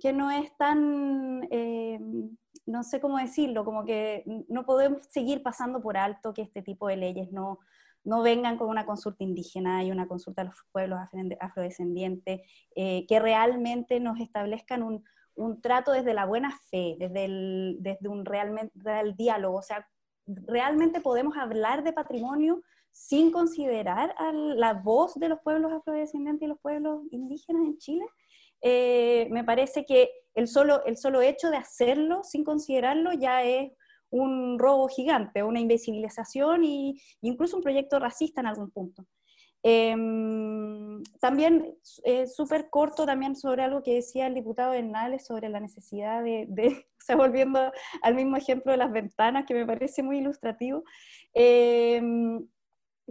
que 0.00 0.12
no 0.12 0.30
es 0.30 0.56
tan, 0.56 1.46
em, 1.50 2.36
no 2.66 2.82
sé 2.82 3.00
cómo 3.00 3.18
decirlo, 3.18 3.64
como 3.64 3.84
que 3.84 4.24
no 4.48 4.64
podemos 4.64 5.06
seguir 5.08 5.42
pasando 5.42 5.80
por 5.80 5.96
alto 5.96 6.34
que 6.34 6.42
este 6.42 6.62
tipo 6.62 6.88
de 6.88 6.96
leyes 6.96 7.32
no, 7.32 7.58
no 8.04 8.22
vengan 8.22 8.58
con 8.58 8.68
una 8.68 8.86
consulta 8.86 9.24
indígena 9.24 9.84
y 9.84 9.90
una 9.90 10.08
consulta 10.08 10.42
a 10.42 10.46
los 10.46 10.56
pueblos 10.72 10.98
afrodescendientes, 11.40 12.40
eh, 12.74 13.06
que 13.06 13.20
realmente 13.20 14.00
nos 14.00 14.20
establezcan 14.20 14.82
un, 14.82 15.04
un 15.38 15.60
trato 15.60 15.92
desde 15.92 16.14
la 16.14 16.26
buena 16.26 16.58
fe, 16.70 16.96
desde, 16.98 17.24
el, 17.24 17.76
desde 17.80 18.08
un 18.08 18.24
realmente, 18.24 18.72
real 18.76 19.16
diálogo. 19.16 19.58
O 19.58 19.62
sea, 19.62 19.88
realmente 20.26 21.00
podemos 21.00 21.36
hablar 21.36 21.84
de 21.84 21.92
patrimonio 21.92 22.62
sin 22.90 23.30
considerar 23.30 24.14
a 24.18 24.32
la 24.32 24.74
voz 24.74 25.14
de 25.14 25.28
los 25.28 25.40
pueblos 25.40 25.72
afrodescendientes 25.72 26.44
y 26.44 26.48
los 26.48 26.58
pueblos 26.60 27.02
indígenas 27.10 27.62
en 27.62 27.78
Chile. 27.78 28.04
Eh, 28.62 29.28
me 29.30 29.44
parece 29.44 29.84
que 29.84 30.10
el 30.34 30.48
solo, 30.48 30.84
el 30.86 30.96
solo 30.96 31.20
hecho 31.20 31.50
de 31.50 31.56
hacerlo 31.56 32.22
sin 32.24 32.44
considerarlo 32.44 33.12
ya 33.12 33.42
es 33.42 33.72
un 34.10 34.58
robo 34.58 34.88
gigante, 34.88 35.42
una 35.42 35.60
invisibilización 35.60 36.64
e 36.64 36.94
incluso 37.22 37.56
un 37.56 37.62
proyecto 37.62 37.98
racista 37.98 38.40
en 38.40 38.46
algún 38.46 38.70
punto. 38.70 39.04
Em, 39.62 41.02
también 41.20 41.76
eh, 42.04 42.28
súper 42.28 42.70
corto 42.70 43.04
también 43.04 43.34
sobre 43.34 43.64
algo 43.64 43.82
que 43.82 43.94
decía 43.94 44.28
el 44.28 44.34
diputado 44.34 44.70
Bernales 44.70 45.26
sobre 45.26 45.48
la 45.48 45.58
necesidad 45.58 46.22
de, 46.22 46.46
o 46.86 47.00
sea, 47.04 47.16
volviendo 47.16 47.72
al 48.02 48.14
mismo 48.14 48.36
ejemplo 48.36 48.70
de 48.72 48.78
las 48.78 48.92
ventanas, 48.92 49.46
que 49.46 49.54
me 49.54 49.66
parece 49.66 50.02
muy 50.02 50.18
ilustrativo, 50.18 50.84
em, 51.34 52.46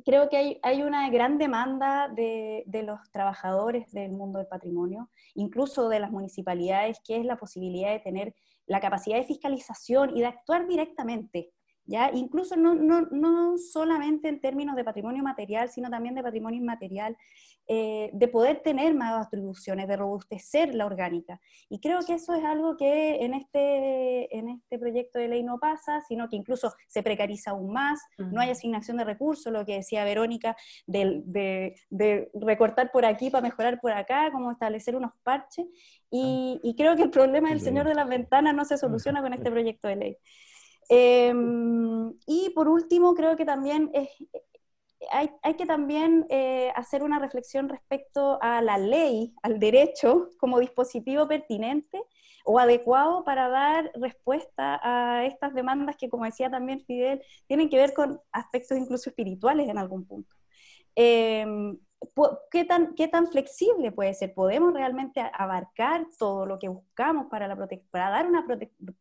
creo 0.06 0.30
que 0.30 0.38
hay, 0.38 0.60
hay, 0.64 0.84
una 0.84 1.10
gran 1.10 1.38
demanda 1.38 2.08
de, 2.08 2.64
de, 2.66 2.84
los 2.84 3.00
trabajadores 3.12 3.92
del 3.92 4.12
mundo 4.12 4.40
del 4.40 4.48
patrimonio, 4.48 5.10
incluso 5.34 5.90
de 5.90 6.00
las 6.00 6.12
municipalidades, 6.12 7.00
que 7.04 7.18
es 7.18 7.26
la 7.26 7.38
posibilidad 7.38 7.92
de 7.92 8.00
tener 8.00 8.36
la 8.66 8.80
capacidad 8.80 9.18
de 9.18 9.24
fiscalización 9.24 10.16
y 10.16 10.22
de 10.22 10.28
actuar 10.28 10.68
directamente 10.68 11.52
¿ya? 11.88 12.12
Incluso 12.14 12.56
no, 12.56 12.76
no, 12.76 13.08
no, 13.10 13.58
solamente 13.58 14.28
en 14.28 14.40
términos 14.40 14.76
de 14.76 14.84
patrimonio 14.84 15.24
material, 15.24 15.70
sino 15.70 15.90
también 15.90 16.14
de 16.14 16.22
patrimonio 16.22 16.60
inmaterial, 16.60 17.18
eh, 17.70 18.10
de 18.14 18.28
poder 18.30 18.62
tener 18.62 18.94
más 18.94 19.28
atribuciones, 19.28 19.88
de 19.88 19.98
robustecer 19.98 20.74
la 20.74 20.86
orgánica. 20.86 21.42
Y 21.70 21.80
creo 21.80 22.00
que 22.06 22.14
eso 22.14 22.34
es 22.34 22.44
algo 22.46 22.78
que 22.78 23.26
en 23.26 23.34
este, 23.34 24.38
en 24.38 24.50
este 24.50 24.80
proyecto 24.80 25.20
de 25.20 25.28
ley 25.28 25.44
no 25.44 25.60
pasa, 25.60 26.02
sino 26.08 26.30
que 26.30 26.38
incluso 26.38 26.74
se 26.88 27.04
precariza 27.04 27.52
aún 27.52 27.74
más, 27.74 28.00
no 28.18 28.40
hay 28.40 28.52
asignación 28.52 28.98
de 28.98 29.04
recursos, 29.04 29.52
lo 29.52 29.66
que 29.66 29.76
decía 29.76 30.06
Verónica, 30.06 30.56
de, 30.86 31.22
de, 31.26 31.76
de 31.90 32.32
recortar 32.34 32.92
por 32.92 33.06
aquí 33.06 33.30
para 33.30 33.42
mejorar 33.42 33.82
por 33.82 33.92
acá, 33.92 34.32
como 34.32 34.52
establecer 34.52 34.96
unos 34.96 35.12
parches. 35.24 35.66
Y, 36.10 36.62
y 36.64 36.76
creo 36.76 36.96
que 36.96 37.04
el 37.04 37.10
problema 37.10 37.50
del 37.50 37.60
señor 37.60 37.86
de 37.86 37.96
las 37.96 38.08
ventanas 38.08 38.56
no 38.56 38.64
se 38.64 38.78
soluciona 38.78 39.22
con 39.22 39.34
este 39.34 39.52
proyecto 39.52 39.90
de 39.90 39.96
ley. 39.98 40.18
Em, 40.90 42.14
y 42.26 42.52
por 42.56 42.70
último, 42.70 43.14
creo 43.14 43.36
que 43.36 43.46
también 43.46 43.90
es, 43.94 44.10
hay, 45.12 45.30
hay, 45.44 45.54
que 45.56 45.66
también 45.66 46.26
eh, 46.30 46.72
hacer 46.76 47.04
una 47.04 47.20
reflexión 47.20 47.70
respecto 47.70 48.40
a 48.42 48.62
la 48.62 48.78
ley, 48.78 49.34
al 49.44 49.60
derecho, 49.60 50.30
como 50.40 50.60
dispositivo 50.60 51.28
pertinente 51.28 52.02
o 52.46 52.60
adecuado 52.60 53.24
para 53.24 53.50
dar 53.50 53.92
respuesta 53.96 54.80
a 54.82 55.26
estas 55.26 55.54
demandas 55.54 55.98
que, 55.98 56.10
como 56.10 56.26
decía 56.26 56.50
también 56.50 56.80
Fidel, 56.86 57.22
tienen 57.46 57.70
que 57.70 57.78
ver 57.78 57.94
con 57.94 58.20
aspectos 58.32 58.78
incluso 58.78 59.10
espirituales 59.10 59.68
en 59.70 59.78
algún 59.78 60.06
punto. 60.06 60.34
Em, 60.96 61.78
¿qué 62.52 62.66
tan, 62.66 62.96
¿qué 62.96 63.08
tan 63.08 63.28
flexible 63.28 63.92
puede 63.92 64.14
ser? 64.14 64.34
¿Podemos 64.34 64.74
realmente 64.74 65.22
abarcar 65.34 66.08
todo 66.18 66.46
lo 66.46 66.58
que 66.58 66.70
buscamos 66.70 67.28
para, 67.30 67.48
la 67.48 67.56
para 67.92 68.10
dar 68.10 68.28
una 68.28 68.46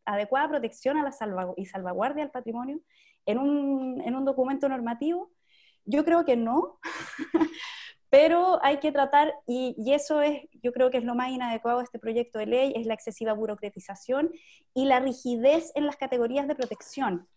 adecuada 0.05 0.49
protección 0.49 0.97
a 0.97 1.03
la 1.03 1.55
y 1.57 1.67
salvaguardia 1.67 2.25
al 2.25 2.31
patrimonio 2.31 2.81
en 3.27 3.39
un, 3.39 4.03
en 4.03 4.15
un 4.15 4.25
documento 4.25 4.69
normativo? 4.69 5.31
Yo 5.87 6.05
creo 6.05 6.25
que 6.25 6.37
no, 6.37 6.79
pero 8.11 8.59
hay 8.63 8.79
que 8.79 8.93
tratar, 8.93 9.33
y, 9.47 9.75
y, 9.79 9.95
eso 9.95 10.21
es, 10.21 10.43
yo 10.63 10.73
creo 10.73 10.91
que 10.91 10.99
es 10.99 11.05
lo 11.05 11.15
más 11.15 11.31
inadecuado 11.31 11.79
de 11.79 11.85
este 11.85 11.99
proyecto 11.99 12.39
de 12.39 12.47
ley, 12.47 12.73
es 12.77 12.87
la 12.87 12.95
excesiva 12.95 13.33
burocratización 13.33 14.31
y 14.75 14.85
la 14.85 15.01
rigidez 15.01 15.73
en 15.75 15.87
las 15.87 15.97
categorías 15.97 16.47
de 16.47 16.55
protección. 16.55 17.29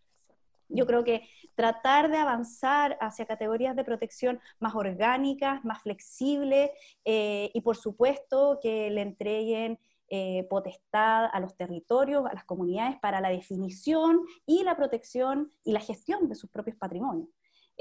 Yo 0.69 0.85
creo 0.85 1.03
que 1.03 1.27
tratar 1.55 2.09
de 2.11 2.17
avanzar 2.17 2.97
hacia 3.01 3.25
categorías 3.25 3.75
de 3.75 3.83
protección 3.83 4.39
más 4.59 4.75
orgánicas, 4.75 5.65
más 5.65 5.81
flexibles 5.81 6.69
eh, 7.05 7.49
y 7.53 7.61
por 7.61 7.75
supuesto 7.75 8.59
que 8.61 8.89
le 8.91 9.01
entreguen 9.01 9.79
eh, 10.11 10.47
potestad 10.49 11.29
a 11.31 11.39
los 11.39 11.55
territorios, 11.55 12.25
a 12.25 12.33
las 12.33 12.45
comunidades 12.45 12.97
para 12.99 13.19
la 13.19 13.29
definición 13.29 14.21
y 14.45 14.63
la 14.63 14.75
protección 14.75 15.51
y 15.63 15.71
la 15.71 15.81
gestión 15.81 16.29
de 16.29 16.35
sus 16.35 16.49
propios 16.49 16.77
patrimonios. 16.77 17.27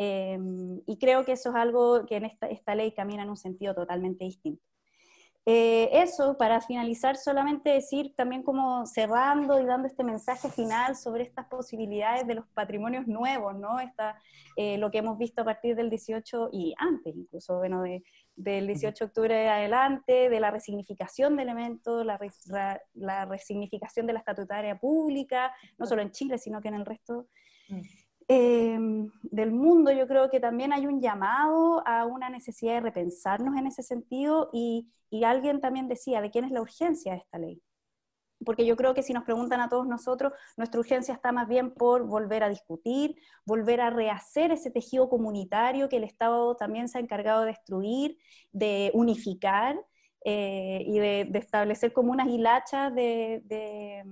Em, 0.01 0.81
y 0.87 0.97
creo 0.97 1.25
que 1.25 1.33
eso 1.33 1.51
es 1.51 1.57
algo 1.57 2.07
que 2.07 2.17
en 2.17 2.25
esta, 2.25 2.47
esta 2.47 2.77
ley 2.77 2.93
camina 2.93 3.25
en 3.25 3.31
un 3.31 3.37
sentido 3.37 3.75
totalmente 3.75 4.25
distinto. 4.25 4.63
Eh, 5.45 5.89
eso, 6.03 6.37
para 6.37 6.61
finalizar, 6.61 7.17
solamente 7.17 7.71
decir 7.71 8.15
también 8.15 8.45
como 8.45 8.87
cerrando 8.87 9.61
y 9.61 9.65
dando 9.65 9.89
este 9.89 10.05
mensaje 10.05 10.51
final 10.51 10.95
sobre 10.95 11.25
estas 11.25 11.47
posibilidades 11.47 12.27
de 12.29 12.35
los 12.37 12.47
patrimonios 12.49 13.09
nuevos, 13.09 13.59
¿no? 13.59 13.81
Esta, 13.81 14.21
eh, 14.57 14.79
lo 14.79 14.91
que 14.93 14.99
hemos 14.99 15.19
visto 15.19 15.43
a 15.43 15.45
partir 15.45 15.75
del 15.75 15.91
18 15.91 16.51
y 16.53 16.75
antes, 16.79 17.17
incluso, 17.17 17.57
bueno, 17.57 17.83
del 18.37 18.67
18 18.69 19.05
de 19.05 19.09
octubre 19.09 19.49
adelante, 19.49 20.29
de 20.29 20.39
la 20.39 20.53
resignificación 20.53 21.35
de 21.35 21.43
elementos, 21.43 22.07
la, 22.07 22.21
la 22.93 23.25
resignificación 23.25 24.07
de 24.07 24.13
la 24.13 24.19
estatutaria 24.21 24.79
pública, 24.79 25.53
no 25.77 25.87
solo 25.87 26.03
en 26.03 26.13
Chile, 26.13 26.39
sino 26.39 26.61
que 26.61 26.69
en 26.69 26.75
el 26.75 26.87
resto. 26.87 27.27
Mm. 27.69 27.81
Em, 28.31 29.11
del 29.23 29.53
mundo, 29.53 29.91
yo 29.91 30.07
creo 30.07 30.29
que 30.29 30.39
también 30.39 30.75
hay 30.75 30.87
un 30.87 31.01
llamado 31.01 31.83
a 31.87 32.05
una 32.05 32.29
necesidad 32.29 32.75
de 32.75 32.81
repensarnos 32.81 33.57
en 33.57 33.67
ese 33.67 33.83
sentido 33.83 34.51
y, 34.53 34.93
y 35.09 35.25
alguien 35.25 35.63
también 35.63 35.89
decía, 35.89 36.21
¿de 36.21 36.31
quién 36.31 36.45
es 36.45 36.51
la 36.51 36.61
urgencia 36.61 37.13
de 37.13 37.19
esta 37.21 37.39
ley? 37.39 37.63
Porque 38.45 38.67
yo 38.67 38.77
creo 38.77 38.93
que 38.93 39.03
si 39.03 39.15
nos 39.15 39.25
preguntan 39.25 39.61
a 39.61 39.71
todos 39.71 39.87
nosotros, 39.87 40.35
nuestra 40.59 40.79
urgencia 40.79 41.15
está 41.15 41.33
más 41.33 41.49
bien 41.49 41.73
por 41.73 42.07
volver 42.07 42.45
a 42.45 42.51
discutir, 42.51 43.17
volver 43.47 43.81
a 43.81 43.91
rehacer 43.91 44.53
ese 44.53 44.71
tejido 44.71 45.09
comunitario 45.09 45.89
que 45.89 45.97
el 45.97 46.05
Estado 46.05 46.55
también 46.55 46.89
se 46.89 46.99
ha 46.99 47.01
encargado 47.01 47.41
de 47.41 47.49
destruir, 47.49 48.19
de 48.53 48.91
unificar 48.93 49.77
eh, 50.25 50.83
y 50.87 50.99
de, 50.99 51.31
establecer 51.35 51.95
como 51.95 52.13
unas 52.13 52.29
hilachas 52.29 52.95
de, 52.95 53.41
de 53.47 54.05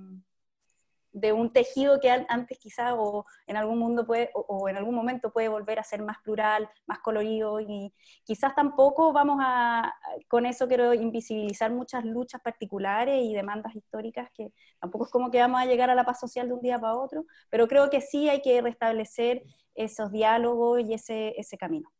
un 1.32 1.52
tejido 1.52 1.98
que 2.00 2.10
antes 2.10 2.58
quizá 2.58 2.94
o 2.94 3.24
en 3.46 3.56
algún 3.56 3.78
mundo 3.78 4.06
puede, 4.06 4.30
o, 4.34 4.68
en 4.68 4.76
algún 4.76 4.94
momento 4.94 5.32
puede 5.32 5.48
volver 5.48 5.78
a 5.78 5.84
ser 5.84 6.02
más 6.02 6.18
plural, 6.22 6.68
más 6.86 6.98
colorido 7.00 7.60
y 7.60 7.92
quizás 8.24 8.54
tampoco 8.54 9.12
vamos 9.12 9.38
a, 9.40 9.94
con 10.28 10.46
eso 10.46 10.68
quiero 10.68 10.92
invisibilizar 10.94 11.72
muchas 11.72 12.04
luchas 12.04 12.40
particulares 12.42 13.22
y 13.22 13.34
demandas 13.34 13.74
históricas 13.74 14.30
que 14.34 14.52
tampoco 14.78 15.06
es 15.06 15.10
como 15.10 15.30
que 15.30 15.40
vamos 15.40 15.60
a 15.60 15.66
llegar 15.66 15.90
a 15.90 15.94
la 15.94 16.04
paz 16.04 16.20
social 16.20 16.48
de 16.48 16.54
un 16.54 16.60
día 16.60 16.78
para 16.78 16.96
otro, 16.96 17.24
pero 17.50 17.66
creo 17.66 17.90
que 17.90 18.00
sí 18.00 18.28
hay 18.28 18.42
que 18.42 18.60
restablecer 18.60 19.42
esos 19.74 20.12
diálogos 20.12 20.80
y 20.80 20.94
ese, 20.94 21.34
ese 21.38 21.56
camino. 21.56 21.90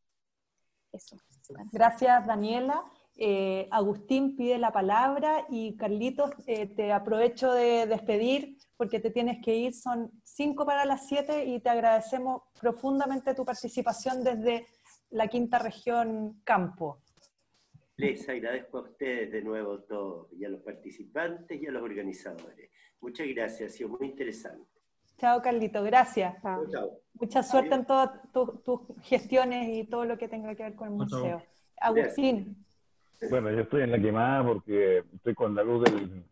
Eso. 0.92 1.16
Gracias, 1.72 2.26
Daniela. 2.26 2.84
Eh, 3.18 3.66
Agustín 3.70 4.36
pide 4.36 4.58
la 4.58 4.72
palabra 4.72 5.46
y 5.48 5.76
Carlitos, 5.76 6.32
eh, 6.46 6.66
te 6.66 6.92
aprovecho 6.92 7.52
de 7.52 7.86
despedir 7.86 8.58
porque 8.76 9.00
te 9.00 9.10
tienes 9.10 9.38
que 9.42 9.54
ir, 9.56 9.74
son 9.74 10.10
cinco 10.22 10.66
para 10.66 10.84
las 10.84 11.08
siete 11.08 11.44
y 11.44 11.60
te 11.60 11.70
agradecemos 11.70 12.42
profundamente 12.60 13.34
tu 13.34 13.44
participación 13.44 14.22
desde 14.22 14.66
la 15.10 15.28
quinta 15.28 15.58
región 15.58 16.40
Campo. 16.44 16.98
Les 17.96 18.28
agradezco 18.28 18.78
a 18.78 18.82
ustedes 18.82 19.32
de 19.32 19.42
nuevo 19.42 19.80
todo, 19.80 20.28
y 20.32 20.44
a 20.44 20.50
los 20.50 20.60
participantes 20.60 21.60
y 21.60 21.66
a 21.66 21.70
los 21.70 21.82
organizadores. 21.82 22.70
Muchas 23.00 23.26
gracias, 23.28 23.72
ha 23.72 23.76
sido 23.76 23.88
muy 23.90 24.08
interesante. 24.08 24.68
Chao, 25.16 25.40
Carlito, 25.40 25.82
gracias. 25.82 26.36
Mucha 27.14 27.42
suerte 27.42 27.74
en 27.74 27.86
todas 27.86 28.10
tus 28.32 28.80
gestiones 29.02 29.68
y 29.74 29.84
todo 29.84 30.04
lo 30.04 30.18
que 30.18 30.28
tenga 30.28 30.54
que 30.54 30.64
ver 30.64 30.74
con 30.74 30.88
el 30.88 30.94
museo. 30.94 31.42
Agustín. 31.80 32.66
Bueno, 33.30 33.50
yo 33.50 33.60
estoy 33.60 33.82
en 33.82 33.92
la 33.92 33.98
quemada 33.98 34.44
porque 34.44 34.98
estoy 35.14 35.34
con 35.34 35.54
la 35.54 35.62
luz 35.62 35.84
del, 35.84 36.22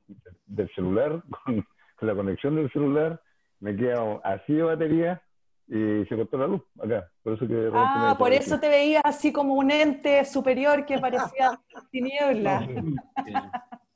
del 0.44 0.74
celular, 0.74 1.22
con 1.44 1.66
la 2.06 2.14
conexión 2.14 2.56
del 2.56 2.70
celular, 2.72 3.20
me 3.60 3.76
queda 3.76 4.20
así 4.24 4.52
de 4.52 4.62
batería 4.62 5.22
y 5.66 6.04
se 6.06 6.16
cortó 6.16 6.38
la 6.38 6.46
luz 6.46 6.62
acá. 6.82 7.08
Por 7.22 7.34
eso 7.34 7.48
que 7.48 7.70
ah, 7.72 8.14
por 8.18 8.32
eso 8.32 8.60
te 8.60 8.68
veías 8.68 9.02
así 9.04 9.32
como 9.32 9.54
un 9.54 9.70
ente 9.70 10.24
superior 10.24 10.84
que 10.84 10.98
parecía 10.98 11.58
tiniebla. 11.90 12.66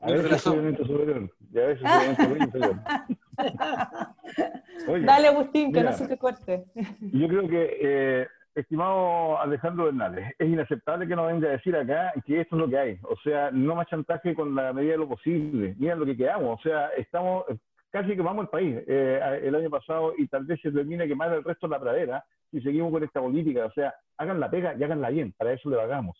a 0.00 0.10
veces 0.10 0.40
soy 0.40 0.58
un 0.58 0.68
ente 0.68 0.84
superior 0.84 1.30
y 1.52 1.58
a 1.58 1.66
veces 1.66 1.88
soy 1.88 2.08
un 2.08 2.10
ente 2.10 2.44
inferior. 2.44 2.76
Dale, 5.04 5.28
Agustín, 5.28 5.72
que 5.72 5.82
no 5.82 5.92
se 5.92 6.08
te 6.08 6.16
corte. 6.16 6.64
Yo 7.00 7.28
creo 7.28 7.48
que, 7.48 7.78
eh, 7.80 8.26
estimado 8.54 9.38
Alejandro 9.40 9.88
Hernández, 9.88 10.34
es 10.38 10.48
inaceptable 10.48 11.06
que 11.06 11.14
nos 11.14 11.26
venga 11.28 11.48
a 11.48 11.52
decir 11.52 11.76
acá 11.76 12.12
que 12.24 12.40
esto 12.40 12.56
es 12.56 12.60
lo 12.60 12.68
que 12.68 12.78
hay. 12.78 12.98
O 13.02 13.16
sea, 13.22 13.50
no 13.50 13.74
más 13.74 13.86
chantaje 13.88 14.34
con 14.34 14.54
la 14.54 14.72
medida 14.72 14.92
de 14.92 14.98
lo 14.98 15.08
posible. 15.08 15.74
Mira 15.78 15.94
lo 15.94 16.06
que 16.06 16.16
quedamos. 16.16 16.58
O 16.58 16.62
sea, 16.62 16.88
estamos 16.96 17.44
casi 17.90 18.16
quemamos 18.16 18.44
el 18.44 18.48
país 18.50 18.76
eh, 18.86 19.40
el 19.42 19.54
año 19.54 19.70
pasado 19.70 20.14
y 20.16 20.26
tal 20.28 20.44
vez 20.44 20.60
se 20.60 20.70
termine 20.70 21.08
quemar 21.08 21.32
el 21.32 21.44
resto 21.44 21.66
de 21.66 21.70
la 21.72 21.80
pradera 21.80 22.24
si 22.50 22.60
seguimos 22.60 22.92
con 22.92 23.02
esta 23.02 23.20
política. 23.20 23.66
O 23.66 23.72
sea, 23.72 23.94
hagan 24.16 24.40
la 24.40 24.50
pega 24.50 24.74
y 24.74 24.82
háganla 24.82 25.10
bien, 25.10 25.32
para 25.36 25.52
eso 25.52 25.70
le 25.70 25.76
pagamos. 25.76 26.16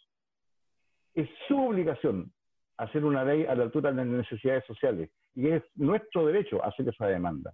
Es 1.15 1.29
su 1.47 1.59
obligación 1.59 2.33
hacer 2.77 3.05
una 3.05 3.25
ley 3.25 3.45
a 3.45 3.55
la 3.55 3.65
altura 3.65 3.91
de 3.91 3.97
las 3.97 4.07
necesidades 4.07 4.65
sociales 4.67 5.11
y 5.35 5.49
es 5.49 5.63
nuestro 5.75 6.27
derecho 6.27 6.65
hacer 6.65 6.89
esa 6.89 7.07
demanda. 7.07 7.53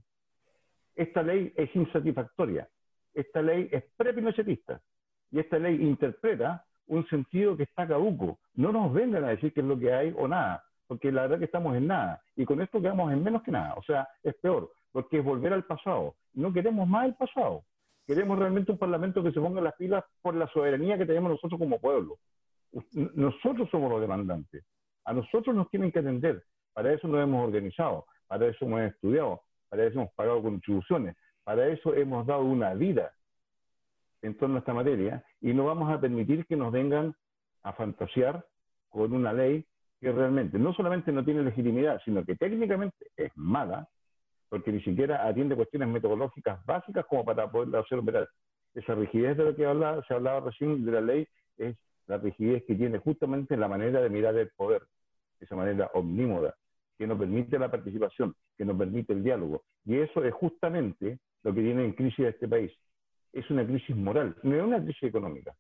Esta 0.95 1.23
ley 1.23 1.53
es 1.57 1.75
insatisfactoria, 1.75 2.69
esta 3.15 3.43
ley 3.43 3.69
es 3.73 3.85
prepinochetista 3.97 4.81
y 5.31 5.41
esta 5.41 5.59
ley 5.59 5.83
interpreta 5.83 6.65
un 6.87 7.07
sentido 7.09 7.57
que 7.57 7.65
está 7.65 7.89
caduco. 7.89 8.39
No 8.55 8.71
nos 8.71 8.93
vengan 8.93 9.25
a 9.25 9.31
decir 9.31 9.53
qué 9.53 9.61
es 9.61 9.67
lo 9.67 9.79
que 9.79 9.93
hay 9.93 10.15
o 10.17 10.29
nada 10.29 10.63
porque 10.87 11.11
la 11.11 11.23
verdad 11.23 11.39
que 11.39 11.45
estamos 11.47 11.77
en 11.77 11.87
nada. 11.87 12.23
Y 12.37 12.45
con 12.45 12.61
esto 12.61 12.81
quedamos 12.81 13.13
en 13.13 13.23
menos 13.23 13.43
que 13.43 13.51
nada. 13.51 13.75
O 13.75 13.83
sea, 13.83 14.09
es 14.23 14.35
peor, 14.37 14.71
porque 14.93 15.19
es 15.19 15.25
volver 15.25 15.53
al 15.53 15.65
pasado. 15.65 16.15
No 16.35 16.53
queremos 16.53 16.89
más 16.89 17.07
el 17.07 17.15
pasado. 17.15 17.65
Queremos 18.07 18.39
realmente 18.39 18.73
un 18.73 18.79
parlamento 18.79 19.23
que 19.23 19.33
se 19.33 19.41
ponga 19.41 19.61
las 19.61 19.75
pilas 19.75 20.05
por 20.21 20.35
la 20.35 20.47
soberanía 20.49 20.99
que 20.99 21.07
tenemos 21.07 21.31
nosotros 21.31 21.59
como 21.59 21.79
pueblo. 21.79 22.19
Nosotros 22.93 23.69
somos 23.71 23.91
los 23.91 24.01
demandantes. 24.01 24.65
A 25.05 25.13
nosotros 25.13 25.55
nos 25.55 25.71
tienen 25.71 25.91
que 25.91 26.01
atender. 26.01 26.45
Para 26.73 26.93
eso 26.93 27.07
nos 27.07 27.23
hemos 27.23 27.47
organizado, 27.47 28.07
para 28.27 28.47
eso 28.47 28.65
hemos 28.65 28.83
estudiado, 28.83 29.43
para 29.69 29.85
eso 29.85 30.01
hemos 30.01 30.13
pagado 30.15 30.43
contribuciones, 30.43 31.17
para 31.45 31.69
eso 31.69 31.95
hemos 31.95 32.27
dado 32.27 32.43
una 32.43 32.75
vida 32.75 33.13
en 34.23 34.37
torno 34.37 34.57
a 34.57 34.59
esta 34.59 34.75
materia 34.75 35.25
y 35.41 35.53
no 35.53 35.67
vamos 35.67 35.93
a 35.93 36.01
permitir 36.01 36.47
que 36.47 36.57
nos 36.57 36.73
vengan 36.73 37.15
a 37.63 37.73
fantasear 37.75 38.45
con 38.89 39.13
una 39.13 39.33
ley 39.33 39.67
que 40.01 40.13
realmente 40.13 40.59
no 40.59 40.73
solamente 40.75 41.13
no 41.13 41.25
tiene 41.25 41.43
legitimidad, 41.43 42.01
sino 42.05 42.25
que 42.25 42.37
técnicamente 42.37 43.07
es 43.17 43.33
mala, 43.37 43.89
porque 44.49 44.73
ni 44.73 44.83
siquiera 44.83 45.27
atiende 45.27 45.57
cuestiones 45.57 45.89
metodológicas 45.89 46.65
básicas 46.67 47.07
como 47.07 47.25
para 47.25 47.51
poderla 47.51 47.81
hacer 47.81 47.99
operar. 47.99 48.29
Esa 48.75 48.95
rigidez 48.95 49.37
de 49.37 49.45
la 49.45 49.55
que 49.55 49.67
hablaba, 49.67 50.05
se 50.07 50.15
hablaba 50.15 50.41
recién 50.41 50.85
de 50.85 50.93
la 50.93 51.01
ley 51.01 51.29
es 51.57 51.77
la 52.07 52.19
rigidez 52.19 52.65
que 52.65 52.75
tiene 52.75 52.99
justamente 52.99 53.57
la 53.57 53.69
manera 53.69 54.01
de 54.01 54.11
mirar 54.11 54.37
el 54.37 54.51
poder, 54.51 54.83
esa 55.41 55.57
manera 55.57 55.91
omnímoda, 55.95 56.55
que 56.99 57.07
no 57.07 57.19
permite 57.19 57.59
la 57.59 57.71
participación, 57.71 58.35
que 58.57 58.65
no 58.65 58.77
permite 58.77 59.13
el 59.13 59.23
diálogo. 59.23 59.63
Y 59.85 59.99
eso 59.99 60.25
es 60.25 60.35
justamente 60.35 61.19
lo 61.43 61.55
que 61.55 61.63
tiene 61.63 61.85
en 61.85 61.93
crisis 61.93 62.27
este 62.27 62.49
país. 62.49 62.73
Es 63.33 63.49
una 63.51 63.67
crisis 63.67 63.97
moral, 63.97 64.37
no 64.43 64.57
es 64.57 64.63
una 64.63 64.83
crisis 64.83 65.05
económica, 65.05 65.55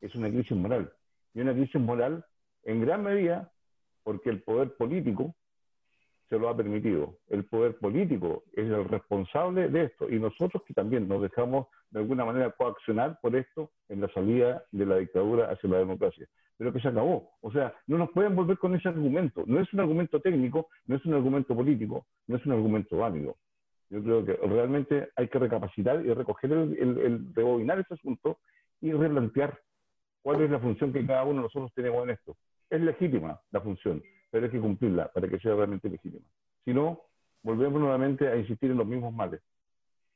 es 0.00 0.14
una 0.14 0.28
crisis 0.28 0.56
moral. 0.56 0.92
Y 1.34 1.40
una 1.40 1.52
crisis 1.52 1.80
moral 1.80 2.24
en 2.64 2.80
gran 2.80 3.02
medida 3.02 3.51
porque 4.02 4.30
el 4.30 4.42
poder 4.42 4.74
político 4.76 5.34
se 6.32 6.38
lo 6.38 6.48
ha 6.48 6.56
permitido. 6.56 7.18
El 7.28 7.44
poder 7.44 7.76
político 7.76 8.44
es 8.54 8.64
el 8.64 8.88
responsable 8.88 9.68
de 9.68 9.84
esto 9.84 10.08
y 10.10 10.18
nosotros 10.18 10.62
que 10.66 10.72
también 10.72 11.06
nos 11.06 11.20
dejamos 11.20 11.66
de 11.90 12.00
alguna 12.00 12.24
manera 12.24 12.50
coaccionar 12.52 13.18
por 13.20 13.36
esto 13.36 13.70
en 13.90 14.00
la 14.00 14.08
salida 14.14 14.64
de 14.72 14.86
la 14.86 14.96
dictadura 14.96 15.50
hacia 15.50 15.68
la 15.68 15.78
democracia. 15.78 16.26
Pero 16.56 16.72
que 16.72 16.80
se 16.80 16.88
acabó. 16.88 17.32
O 17.42 17.52
sea, 17.52 17.74
no 17.86 17.98
nos 17.98 18.10
pueden 18.12 18.34
volver 18.34 18.56
con 18.56 18.74
ese 18.74 18.88
argumento. 18.88 19.44
No 19.46 19.60
es 19.60 19.70
un 19.74 19.80
argumento 19.80 20.20
técnico, 20.20 20.68
no 20.86 20.96
es 20.96 21.04
un 21.04 21.12
argumento 21.12 21.54
político, 21.54 22.06
no 22.26 22.36
es 22.36 22.46
un 22.46 22.52
argumento 22.52 22.96
válido. 22.96 23.36
Yo 23.90 24.02
creo 24.02 24.24
que 24.24 24.32
realmente 24.36 25.10
hay 25.16 25.28
que 25.28 25.38
recapacitar 25.38 26.02
y 26.02 26.14
recoger 26.14 26.50
el, 26.50 26.78
el, 26.78 26.98
el 26.98 27.34
rebobinar 27.34 27.78
ese 27.78 27.92
asunto 27.92 28.38
y 28.80 28.90
replantear 28.92 29.58
cuál 30.22 30.40
es 30.40 30.50
la 30.50 30.60
función 30.60 30.94
que 30.94 31.04
cada 31.04 31.24
uno 31.24 31.34
de 31.34 31.42
nosotros 31.42 31.72
tenemos 31.74 32.04
en 32.04 32.10
esto. 32.10 32.36
Es 32.72 32.80
legítima 32.80 33.38
la 33.50 33.60
función, 33.60 34.02
pero 34.30 34.46
hay 34.46 34.50
que 34.50 34.58
cumplirla 34.58 35.12
para 35.12 35.28
que 35.28 35.38
sea 35.40 35.54
realmente 35.54 35.90
legítima. 35.90 36.24
Si 36.64 36.72
no, 36.72 37.02
volvemos 37.42 37.78
nuevamente 37.78 38.26
a 38.26 38.34
insistir 38.34 38.70
en 38.70 38.78
los 38.78 38.86
mismos 38.86 39.12
males. 39.12 39.42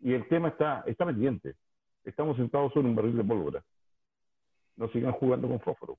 Y 0.00 0.14
el 0.14 0.26
tema 0.26 0.48
está, 0.48 0.82
está 0.86 1.04
pendiente. 1.04 1.54
Estamos 2.02 2.34
sentados 2.38 2.72
sobre 2.72 2.88
un 2.88 2.96
barril 2.96 3.14
de 3.14 3.24
pólvora. 3.24 3.62
No 4.76 4.88
sigan 4.88 5.12
jugando 5.12 5.48
con 5.48 5.60
fósforo. 5.60 5.98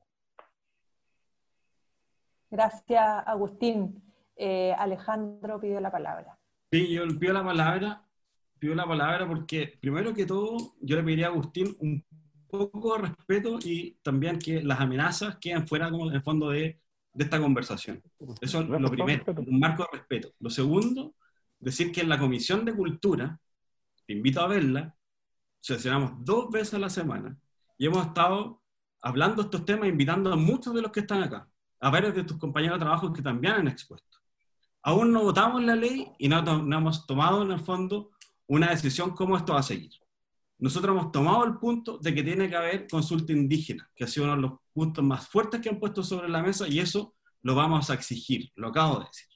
Gracias, 2.50 3.06
Agustín. 3.28 4.02
Eh, 4.36 4.74
Alejandro 4.80 5.60
pidió 5.60 5.80
la 5.80 5.92
palabra. 5.92 6.40
Sí, 6.72 6.92
yo 6.92 7.04
pido 7.20 7.34
la 7.34 7.44
palabra, 7.44 8.02
pido 8.58 8.74
la 8.74 8.88
palabra 8.88 9.28
porque 9.28 9.78
primero 9.80 10.12
que 10.12 10.26
todo 10.26 10.58
yo 10.82 10.96
le 10.96 11.04
pediría 11.04 11.28
a 11.28 11.30
Agustín 11.30 11.78
un 11.82 12.04
poco 12.48 12.96
de 12.96 13.08
respeto 13.10 13.60
y 13.64 13.98
también 14.02 14.40
que 14.40 14.62
las 14.64 14.80
amenazas 14.80 15.38
queden 15.38 15.68
fuera 15.68 15.90
como 15.90 16.10
en 16.10 16.16
el 16.16 16.22
fondo 16.22 16.50
de, 16.50 16.80
de 17.14 17.24
esta 17.24 17.40
conversación. 17.40 18.02
Eso 18.42 18.62
es 18.62 18.68
lo 18.70 18.90
primero, 18.90 19.24
un 19.36 19.60
marco 19.60 19.88
de 19.92 20.00
respeto. 20.00 20.34
Lo 20.40 20.50
segundo, 20.50 21.16
decir 21.60 21.92
que 21.92 22.02
en 22.02 22.10
la 22.10 22.20
Comisión 22.20 22.66
de 22.66 22.76
Cultura, 22.76 23.40
te 24.06 24.14
invito 24.14 24.42
a 24.42 24.48
verla, 24.48 24.96
sesionamos 25.60 26.14
dos 26.20 26.50
veces 26.50 26.76
a 26.76 26.80
la 26.80 26.90
semana 26.90 27.38
y 27.78 27.86
hemos 27.86 28.06
estado 28.08 28.62
hablando 29.02 29.42
estos 29.44 29.66
temas, 29.66 29.90
invitando 29.90 30.32
a 30.32 30.36
muchos 30.36 30.74
de 30.74 30.82
los 30.82 30.92
que 30.92 31.02
están 31.02 31.24
acá, 31.24 31.50
a 31.80 31.90
varios 31.90 32.16
de 32.16 32.24
tus 32.24 32.38
compañeros 32.38 32.78
de 32.80 32.86
trabajo 32.86 33.14
que 33.14 33.22
también 33.22 33.54
han 33.54 33.68
expuesto. 33.68 34.18
Aún 34.84 35.12
no 35.12 35.24
votamos 35.24 35.64
la 35.64 35.76
ley 35.76 36.08
y 36.18 36.30
no, 36.30 36.42
no 36.42 36.78
hemos 36.78 37.06
tomado 37.06 37.44
en 37.44 37.52
el 37.52 37.60
fondo 37.60 38.12
una 38.48 38.70
decisión 38.70 39.12
cómo 39.12 39.36
esto 39.38 39.54
va 39.54 39.60
a 39.60 39.64
seguir. 39.64 39.92
Nosotros 40.60 40.96
hemos 40.96 41.12
tomado 41.12 41.46
el 41.46 41.58
punto 41.58 42.00
de 42.00 42.14
que 42.14 42.24
tiene 42.24 42.50
que 42.50 42.56
haber 42.56 42.88
consulta 42.88 43.32
indígena, 43.32 43.90
que 43.96 44.06
ha 44.06 44.08
sido 44.08 44.26
uno 44.26 44.36
de 44.36 44.42
los 44.42 44.52
puntos 44.74 45.04
más 45.04 45.28
fuertes 45.28 45.62
que 45.62 45.70
han 45.70 45.80
puesto 45.80 46.04
sobre 46.04 46.30
la 46.30 46.42
mesa 46.42 46.68
y 46.68 46.80
eso 46.80 47.16
lo 47.44 47.54
vamos 47.54 47.90
a 47.90 47.94
exigir, 47.94 48.52
lo 48.56 48.70
acabo 48.70 49.00
de 49.00 49.06
decir. 49.06 49.28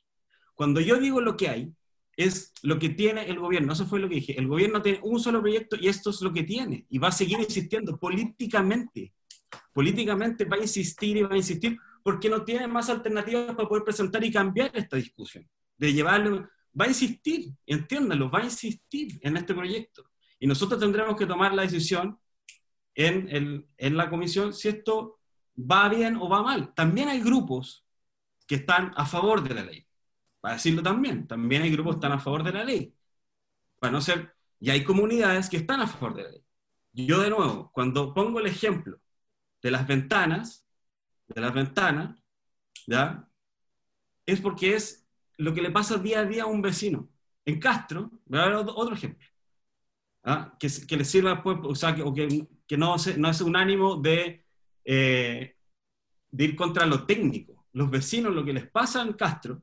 Cuando 0.55 0.81
yo 0.81 0.99
digo 0.99 1.21
lo 1.21 1.37
que 1.37 1.49
hay, 1.49 1.73
es 2.17 2.53
lo 2.63 2.77
que 2.77 2.89
tiene 2.89 3.25
el 3.25 3.39
gobierno, 3.39 3.73
eso 3.73 3.85
fue 3.85 3.99
lo 3.99 4.09
que 4.09 4.15
dije, 4.15 4.37
el 4.37 4.47
gobierno 4.47 4.81
tiene 4.81 4.99
un 5.03 5.19
solo 5.19 5.41
proyecto 5.41 5.77
y 5.79 5.87
esto 5.87 6.09
es 6.09 6.21
lo 6.21 6.33
que 6.33 6.43
tiene 6.43 6.85
y 6.89 6.97
va 6.97 7.07
a 7.09 7.11
seguir 7.11 7.39
insistiendo 7.39 7.97
políticamente, 7.97 9.13
políticamente 9.73 10.45
va 10.45 10.57
a 10.57 10.61
insistir 10.61 11.17
y 11.17 11.21
va 11.23 11.33
a 11.33 11.37
insistir 11.37 11.77
porque 12.03 12.29
no 12.29 12.43
tiene 12.43 12.67
más 12.67 12.89
alternativas 12.89 13.55
para 13.55 13.67
poder 13.67 13.83
presentar 13.83 14.23
y 14.23 14.31
cambiar 14.31 14.71
esta 14.73 14.97
discusión, 14.97 15.47
de 15.77 15.93
llevarlo, 15.93 16.49
va 16.79 16.85
a 16.85 16.89
insistir, 16.89 17.53
entiéndalo, 17.65 18.29
va 18.29 18.39
a 18.39 18.45
insistir 18.45 19.19
en 19.21 19.37
este 19.37 19.53
proyecto. 19.53 20.10
Y 20.41 20.47
nosotros 20.47 20.79
tendremos 20.79 21.15
que 21.15 21.27
tomar 21.27 21.53
la 21.53 21.61
decisión 21.61 22.19
en, 22.95 23.29
el, 23.29 23.67
en 23.77 23.95
la 23.95 24.09
comisión 24.09 24.53
si 24.53 24.69
esto 24.69 25.19
va 25.55 25.87
bien 25.87 26.15
o 26.15 26.27
va 26.27 26.41
mal. 26.41 26.73
También 26.73 27.09
hay 27.09 27.19
grupos 27.21 27.85
que 28.47 28.55
están 28.55 28.91
a 28.95 29.05
favor 29.05 29.47
de 29.47 29.53
la 29.53 29.63
ley. 29.63 29.85
Para 30.39 30.55
decirlo 30.55 30.81
también, 30.81 31.27
también 31.27 31.61
hay 31.61 31.71
grupos 31.71 31.93
que 31.93 31.97
están 31.97 32.13
a 32.13 32.19
favor 32.19 32.43
de 32.43 32.53
la 32.53 32.63
ley. 32.63 32.91
Para 33.77 33.91
no 33.91 34.01
ser, 34.01 34.35
y 34.59 34.71
hay 34.71 34.83
comunidades 34.83 35.47
que 35.47 35.57
están 35.57 35.79
a 35.79 35.85
favor 35.85 36.15
de 36.15 36.23
la 36.23 36.31
ley. 36.31 36.43
Yo 36.93 37.19
de 37.21 37.29
nuevo, 37.29 37.69
cuando 37.71 38.11
pongo 38.11 38.39
el 38.39 38.47
ejemplo 38.47 38.99
de 39.61 39.69
las 39.69 39.85
ventanas, 39.85 40.67
de 41.27 41.39
las 41.39 41.53
ventanas, 41.53 42.19
¿ya? 42.87 43.29
Es 44.25 44.41
porque 44.41 44.73
es 44.75 45.07
lo 45.37 45.53
que 45.53 45.61
le 45.61 45.69
pasa 45.69 45.97
día 45.97 46.21
a 46.21 46.25
día 46.25 46.43
a 46.43 46.47
un 46.47 46.63
vecino. 46.63 47.09
En 47.45 47.59
Castro, 47.59 48.09
voy 48.25 48.39
a 48.39 48.43
dar 48.43 48.53
otro 48.55 48.95
ejemplo. 48.95 49.30
¿Ah? 50.23 50.55
que, 50.59 50.67
que, 50.87 50.97
le 50.97 51.05
sirva, 51.05 51.41
pues, 51.41 51.57
o 51.63 51.75
sea, 51.75 51.95
que, 51.95 52.01
o 52.01 52.13
que, 52.13 52.47
que 52.67 52.77
no, 52.77 52.95
no, 53.17 53.29
es 53.29 53.41
un 53.41 53.55
ánimo 53.55 53.97
de, 53.97 54.45
eh, 54.85 55.55
de 56.31 56.43
ir 56.43 56.55
contra 56.55 56.85
lo 56.85 57.05
técnico. 57.05 57.65
Los 57.73 57.89
vecinos, 57.89 58.33
lo 58.33 58.43
que 58.43 58.53
les 58.53 58.69
pasa 58.69 59.01
en 59.01 59.13
Castro, 59.13 59.61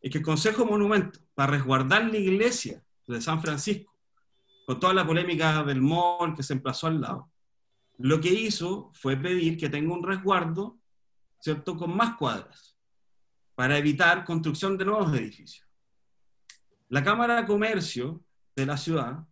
es 0.00 0.10
que 0.10 0.18
el 0.18 0.24
Consejo 0.24 0.66
Monumento, 0.66 1.20
para 1.34 1.52
resguardar 1.52 2.04
la 2.10 2.18
iglesia 2.18 2.82
de 3.06 3.20
San 3.20 3.40
Francisco, 3.40 3.92
con 4.66 4.80
toda 4.80 4.94
la 4.94 5.06
polémica 5.06 5.62
del 5.64 5.80
mall 5.80 6.34
que 6.34 6.42
se 6.42 6.54
emplazó 6.54 6.86
al 6.86 7.00
lado, 7.00 7.30
lo 7.98 8.20
que 8.20 8.30
hizo 8.30 8.90
fue 8.94 9.16
pedir 9.16 9.56
que 9.56 9.68
tenga 9.68 9.94
un 9.94 10.02
resguardo, 10.02 10.78
¿cierto?, 11.38 11.76
con 11.76 11.94
más 11.96 12.16
cuadras, 12.16 12.76
para 13.54 13.78
evitar 13.78 14.24
construcción 14.24 14.76
de 14.76 14.84
nuevos 14.84 15.12
edificios. 15.14 15.68
La 16.88 17.02
Cámara 17.02 17.36
de 17.40 17.46
Comercio 17.46 18.22
de 18.56 18.66
la 18.66 18.76
ciudad 18.76 19.26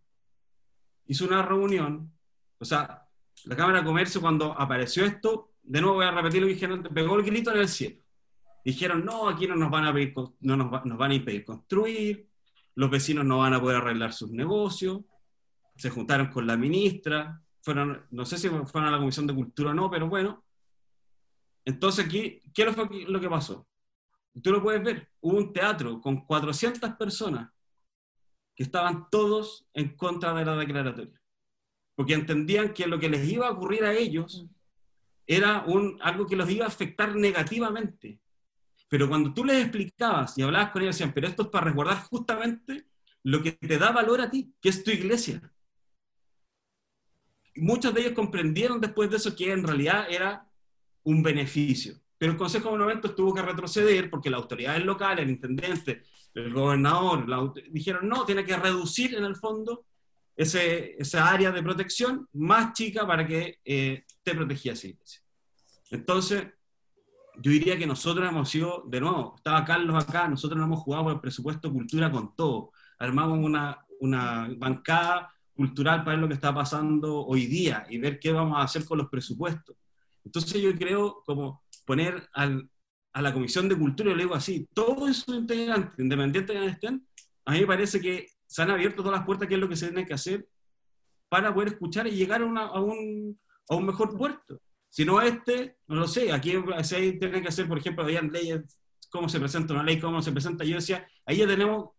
hizo 1.05 1.25
una 1.25 1.41
reunión, 1.41 2.11
o 2.59 2.65
sea, 2.65 3.07
la 3.45 3.55
Cámara 3.55 3.79
de 3.79 3.85
Comercio 3.85 4.21
cuando 4.21 4.53
apareció 4.59 5.05
esto, 5.05 5.51
de 5.63 5.81
nuevo 5.81 5.95
voy 5.95 6.05
a 6.05 6.11
repetir 6.11 6.41
lo 6.41 6.47
que 6.47 6.53
dijeron, 6.53 6.83
pegó 6.83 7.15
el 7.15 7.23
grito 7.23 7.51
en 7.51 7.59
el 7.59 7.67
cielo. 7.67 8.03
Dijeron, 8.63 9.03
no, 9.03 9.27
aquí 9.27 9.47
no 9.47 9.55
nos 9.55 9.69
van 9.69 9.85
a, 9.85 9.93
pedir, 9.93 10.13
no 10.39 10.55
nos, 10.55 10.85
nos 10.85 10.97
van 10.97 11.11
a 11.11 11.15
impedir 11.15 11.43
construir, 11.43 12.27
los 12.75 12.89
vecinos 12.89 13.25
no 13.25 13.39
van 13.39 13.53
a 13.53 13.61
poder 13.61 13.77
arreglar 13.77 14.13
sus 14.13 14.31
negocios, 14.31 15.01
se 15.75 15.89
juntaron 15.89 16.27
con 16.27 16.47
la 16.47 16.55
ministra, 16.55 17.41
fueron, 17.61 18.05
no 18.11 18.25
sé 18.25 18.37
si 18.37 18.49
fueron 18.49 18.85
a 18.85 18.91
la 18.91 18.99
Comisión 18.99 19.27
de 19.27 19.35
Cultura 19.35 19.71
o 19.71 19.73
no, 19.73 19.89
pero 19.89 20.07
bueno. 20.07 20.43
Entonces, 21.65 22.05
aquí, 22.05 22.41
¿qué 22.53 22.71
fue 22.71 22.87
lo 23.07 23.19
que 23.19 23.29
pasó? 23.29 23.67
Tú 24.41 24.51
lo 24.51 24.61
puedes 24.61 24.83
ver, 24.83 25.09
hubo 25.21 25.37
un 25.37 25.53
teatro 25.53 26.01
con 26.01 26.25
400 26.25 26.91
personas 26.95 27.52
que 28.55 28.63
estaban 28.63 29.09
todos 29.09 29.67
en 29.73 29.95
contra 29.95 30.33
de 30.33 30.45
la 30.45 30.55
declaratoria, 30.55 31.21
porque 31.95 32.13
entendían 32.13 32.73
que 32.73 32.87
lo 32.87 32.99
que 32.99 33.09
les 33.09 33.27
iba 33.29 33.47
a 33.47 33.51
ocurrir 33.51 33.83
a 33.83 33.93
ellos 33.93 34.45
era 35.25 35.63
un, 35.65 35.97
algo 36.01 36.27
que 36.27 36.35
los 36.35 36.49
iba 36.49 36.65
a 36.65 36.69
afectar 36.69 37.15
negativamente. 37.15 38.19
Pero 38.89 39.09
cuando 39.09 39.33
tú 39.33 39.43
les 39.43 39.61
explicabas 39.61 40.37
y 40.37 40.43
hablabas 40.43 40.71
con 40.71 40.81
ellos, 40.81 40.95
decían, 40.95 41.13
pero 41.13 41.27
esto 41.27 41.43
es 41.43 41.49
para 41.49 41.65
resguardar 41.65 42.03
justamente 42.03 42.85
lo 43.23 43.41
que 43.41 43.53
te 43.53 43.77
da 43.77 43.91
valor 43.91 44.21
a 44.21 44.29
ti, 44.29 44.53
que 44.61 44.69
es 44.69 44.83
tu 44.83 44.91
iglesia. 44.91 45.41
Y 47.55 47.61
muchos 47.61 47.93
de 47.93 48.01
ellos 48.01 48.13
comprendieron 48.13 48.79
después 48.81 49.09
de 49.09 49.17
eso 49.17 49.35
que 49.35 49.51
en 49.51 49.63
realidad 49.63 50.07
era 50.09 50.47
un 51.03 51.23
beneficio. 51.23 51.95
Pero 52.17 52.33
el 52.33 52.37
Consejo 52.37 52.65
de 52.65 52.71
Monumentos 52.77 53.15
tuvo 53.15 53.33
que 53.33 53.41
retroceder 53.41 54.09
porque 54.09 54.29
las 54.29 54.41
autoridades 54.41 54.83
locales, 54.83 55.23
el 55.23 55.31
intendente, 55.31 56.03
el 56.33 56.53
gobernador, 56.53 57.53
dijeron, 57.69 58.07
no, 58.07 58.25
tiene 58.25 58.43
que 58.43 58.57
reducir 58.57 59.15
en 59.15 59.23
el 59.23 59.35
fondo 59.35 59.85
ese, 60.35 60.95
esa 60.99 61.29
área 61.29 61.51
de 61.51 61.61
protección 61.61 62.27
más 62.33 62.73
chica 62.73 63.05
para 63.05 63.25
que 63.25 63.59
eh, 63.63 64.05
te 64.23 64.33
protegía 64.33 64.73
esa 64.73 64.87
iglesia. 64.87 65.21
Entonces, 65.91 66.47
yo 67.35 67.51
diría 67.51 67.77
que 67.77 67.85
nosotros 67.85 68.27
hemos 68.27 68.49
sido, 68.49 68.83
de 68.87 69.01
nuevo, 69.01 69.35
estaba 69.37 69.65
Carlos 69.65 70.03
acá, 70.03 70.27
nosotros 70.27 70.57
nos 70.57 70.67
hemos 70.67 70.79
jugado 70.81 71.03
por 71.05 71.13
el 71.13 71.19
presupuesto 71.19 71.71
cultura 71.71 72.11
con 72.11 72.35
todo. 72.35 72.71
Armamos 72.97 73.39
una, 73.39 73.85
una 73.99 74.49
bancada 74.57 75.31
cultural 75.55 76.03
para 76.03 76.11
ver 76.11 76.19
lo 76.19 76.27
que 76.27 76.33
está 76.33 76.53
pasando 76.53 77.25
hoy 77.25 77.45
día 77.45 77.85
y 77.89 77.97
ver 77.97 78.19
qué 78.19 78.31
vamos 78.31 78.57
a 78.57 78.63
hacer 78.63 78.85
con 78.85 78.97
los 78.97 79.09
presupuestos. 79.09 79.75
Entonces 80.25 80.61
yo 80.61 80.73
creo 80.75 81.21
como 81.25 81.63
poner 81.85 82.27
al, 82.33 82.69
a 83.13 83.21
la 83.21 83.33
Comisión 83.33 83.69
de 83.69 83.77
Cultura, 83.77 84.09
y 84.09 84.13
lo 84.13 84.19
digo 84.19 84.35
así, 84.35 84.67
todos 84.73 85.17
sus 85.17 85.35
integrantes, 85.35 85.97
independientes 85.99 86.59
de 86.59 86.65
estén, 86.67 87.07
a 87.45 87.51
mí 87.51 87.61
me 87.61 87.67
parece 87.67 88.01
que 88.01 88.27
se 88.45 88.61
han 88.61 88.71
abierto 88.71 89.03
todas 89.03 89.17
las 89.19 89.25
puertas, 89.25 89.47
que 89.47 89.53
es 89.53 89.59
lo 89.59 89.69
que 89.69 89.75
se 89.75 89.87
tiene 89.87 90.05
que 90.05 90.13
hacer 90.13 90.47
para 91.29 91.53
poder 91.53 91.69
escuchar 91.69 92.07
y 92.07 92.11
llegar 92.11 92.41
a, 92.41 92.45
una, 92.45 92.61
a, 92.63 92.79
un, 92.79 93.39
a 93.69 93.75
un 93.75 93.85
mejor 93.85 94.17
puerto. 94.17 94.59
Si 94.89 95.05
no 95.05 95.21
este, 95.21 95.77
no 95.87 95.95
lo 95.95 96.07
sé, 96.07 96.31
aquí 96.31 96.53
se 96.83 97.13
tiene 97.13 97.41
que 97.41 97.47
hacer, 97.47 97.67
por 97.67 97.77
ejemplo, 97.77 98.03
habían 98.03 98.31
leyes, 98.31 98.61
cómo 99.09 99.29
se 99.29 99.39
presenta 99.39 99.73
una 99.73 99.83
ley, 99.83 99.99
cómo 99.99 100.21
se 100.21 100.31
presenta, 100.31 100.63
yo 100.63 100.75
decía, 100.75 101.07
ahí 101.25 101.37
ya 101.37 101.47
tenemos 101.47 101.89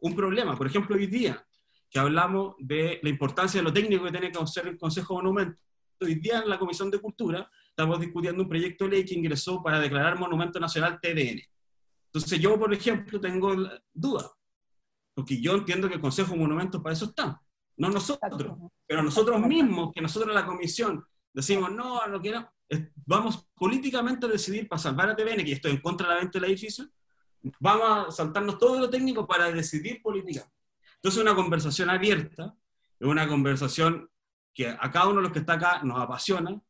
un 0.00 0.14
problema. 0.14 0.56
Por 0.56 0.66
ejemplo, 0.66 0.96
hoy 0.96 1.06
día, 1.06 1.46
que 1.90 1.98
hablamos 1.98 2.54
de 2.58 2.98
la 3.02 3.08
importancia 3.08 3.60
de 3.60 3.64
lo 3.64 3.72
técnico 3.72 4.04
que 4.04 4.10
tiene 4.10 4.32
que 4.32 4.38
hacer 4.38 4.66
el 4.66 4.78
Consejo 4.78 5.14
de 5.14 5.22
Monumentos, 5.22 5.58
hoy 6.00 6.16
día 6.16 6.40
en 6.40 6.48
la 6.48 6.58
Comisión 6.58 6.90
de 6.90 6.98
Cultura 6.98 7.50
estamos 7.72 8.00
discutiendo 8.00 8.42
un 8.42 8.48
proyecto 8.48 8.84
de 8.84 8.90
ley 8.90 9.04
que 9.04 9.14
ingresó 9.14 9.62
para 9.62 9.80
declarar 9.80 10.18
Monumento 10.18 10.60
Nacional 10.60 11.00
TDN. 11.00 11.40
Entonces 12.06 12.38
yo, 12.38 12.58
por 12.58 12.72
ejemplo, 12.72 13.18
tengo 13.18 13.54
duda, 13.92 14.30
porque 15.14 15.40
yo 15.40 15.54
entiendo 15.54 15.88
que 15.88 15.94
el 15.94 16.00
Consejo 16.00 16.32
de 16.32 16.40
Monumentos 16.40 16.82
para 16.82 16.92
eso 16.92 17.06
está, 17.06 17.40
no 17.78 17.88
nosotros, 17.88 18.58
pero 18.86 19.02
nosotros 19.02 19.40
mismos, 19.40 19.90
que 19.94 20.02
nosotros 20.02 20.34
la 20.34 20.44
Comisión 20.44 21.02
decimos, 21.32 21.72
no, 21.72 22.06
no 22.06 22.20
quiero, 22.20 22.46
vamos 23.06 23.48
políticamente 23.54 24.26
a 24.26 24.28
decidir 24.28 24.68
para 24.68 24.80
salvar 24.80 25.08
a 25.08 25.16
TVN, 25.16 25.42
que 25.42 25.52
estoy 25.52 25.72
en 25.72 25.80
contra 25.80 26.08
de 26.08 26.14
la 26.14 26.20
venta 26.20 26.38
del 26.38 26.50
edificio, 26.50 26.86
vamos 27.58 28.08
a 28.08 28.10
saltarnos 28.10 28.58
todo 28.58 28.78
lo 28.78 28.90
técnico 28.90 29.26
para 29.26 29.50
decidir 29.50 30.02
política. 30.02 30.46
Entonces 30.96 31.22
una 31.22 31.34
conversación 31.34 31.88
abierta, 31.88 32.54
es 33.00 33.08
una 33.08 33.26
conversación 33.26 34.10
que 34.52 34.68
a 34.68 34.90
cada 34.90 35.08
uno 35.08 35.16
de 35.16 35.22
los 35.22 35.32
que 35.32 35.38
está 35.38 35.54
acá 35.54 35.82
nos 35.82 35.98
apasiona, 35.98 36.60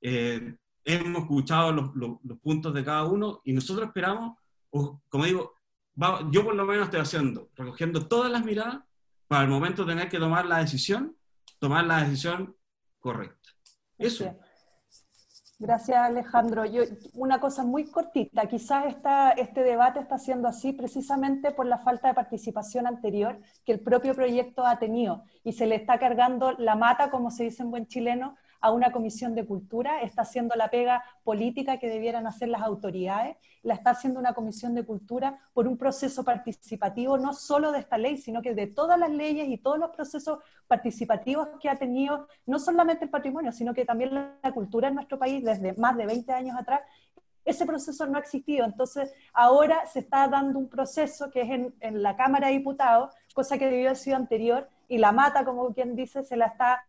eh, 0.00 0.56
hemos 0.84 1.22
escuchado 1.22 1.72
los, 1.72 1.94
los, 1.94 2.18
los, 2.22 2.38
puntos 2.38 2.74
de 2.74 2.84
cada 2.84 3.04
uno 3.04 3.40
y 3.44 3.52
nosotros 3.52 3.88
esperamos, 3.88 4.38
como 4.70 5.24
digo, 5.24 5.54
va, 6.00 6.26
yo 6.30 6.44
por 6.44 6.54
lo 6.54 6.64
menos 6.64 6.84
estoy 6.84 7.00
haciendo, 7.00 7.50
recogiendo 7.54 8.06
todas 8.06 8.30
las 8.30 8.44
miradas 8.44 8.78
para 9.26 9.44
el 9.44 9.50
momento 9.50 9.84
de 9.84 9.92
tener 9.92 10.08
que 10.08 10.18
tomar 10.18 10.46
la 10.46 10.58
decisión, 10.58 11.16
tomar 11.58 11.84
la 11.84 12.02
decisión 12.02 12.56
correcta. 12.98 13.50
Eso. 13.98 14.34
Gracias, 15.60 15.98
Alejandro. 15.98 16.64
Yo, 16.64 16.84
una 17.12 17.38
cosa 17.38 17.64
muy 17.64 17.84
cortita, 17.84 18.46
quizás 18.46 18.86
esta, 18.86 19.32
este 19.32 19.62
debate 19.62 20.00
está 20.00 20.18
siendo 20.18 20.48
así 20.48 20.72
precisamente 20.72 21.50
por 21.50 21.66
la 21.66 21.76
falta 21.76 22.08
de 22.08 22.14
participación 22.14 22.86
anterior 22.86 23.38
que 23.66 23.72
el 23.72 23.80
propio 23.80 24.14
proyecto 24.14 24.64
ha 24.64 24.78
tenido 24.78 25.22
y 25.44 25.52
se 25.52 25.66
le 25.66 25.74
está 25.74 25.98
cargando 25.98 26.52
la 26.52 26.76
mata, 26.76 27.10
como 27.10 27.30
se 27.30 27.44
dice 27.44 27.62
en 27.62 27.70
buen 27.70 27.86
chileno, 27.86 28.36
a 28.60 28.70
una 28.70 28.92
comisión 28.92 29.34
de 29.34 29.46
cultura, 29.46 30.02
está 30.02 30.22
haciendo 30.22 30.54
la 30.54 30.70
pega 30.70 31.02
política 31.24 31.78
que 31.78 31.88
debieran 31.88 32.26
hacer 32.26 32.48
las 32.48 32.62
autoridades, 32.62 33.36
la 33.62 33.74
está 33.74 33.90
haciendo 33.90 34.20
una 34.20 34.34
comisión 34.34 34.74
de 34.74 34.84
cultura 34.84 35.38
por 35.52 35.66
un 35.66 35.76
proceso 35.76 36.24
participativo, 36.24 37.18
no 37.18 37.32
solo 37.32 37.72
de 37.72 37.78
esta 37.80 37.98
ley, 37.98 38.18
sino 38.18 38.42
que 38.42 38.54
de 38.54 38.66
todas 38.66 38.98
las 38.98 39.10
leyes 39.10 39.48
y 39.48 39.58
todos 39.58 39.78
los 39.78 39.90
procesos 39.90 40.38
participativos 40.66 41.48
que 41.60 41.68
ha 41.68 41.78
tenido, 41.78 42.28
no 42.46 42.58
solamente 42.58 43.04
el 43.04 43.10
patrimonio, 43.10 43.52
sino 43.52 43.74
que 43.74 43.84
también 43.84 44.14
la 44.14 44.52
cultura 44.52 44.88
en 44.88 44.94
nuestro 44.94 45.18
país 45.18 45.44
desde 45.44 45.74
más 45.74 45.96
de 45.96 46.06
20 46.06 46.32
años 46.32 46.56
atrás, 46.58 46.80
ese 47.44 47.66
proceso 47.66 48.06
no 48.06 48.16
ha 48.16 48.20
existido. 48.20 48.64
Entonces, 48.64 49.12
ahora 49.32 49.86
se 49.86 50.00
está 50.00 50.28
dando 50.28 50.58
un 50.58 50.68
proceso 50.68 51.30
que 51.30 51.42
es 51.42 51.50
en, 51.50 52.02
la 52.02 52.16
Cámara 52.16 52.48
de 52.48 52.54
Diputados, 52.54 53.12
cosa 53.34 53.58
que 53.58 53.66
debió 53.66 53.88
haber 53.88 53.96
sido 53.96 54.16
anterior, 54.16 54.68
y 54.88 54.98
la 54.98 55.12
mata, 55.12 55.44
como 55.44 55.72
quien 55.72 55.94
dice, 55.94 56.22
se 56.22 56.36
la 56.36 56.46
está 56.46 56.84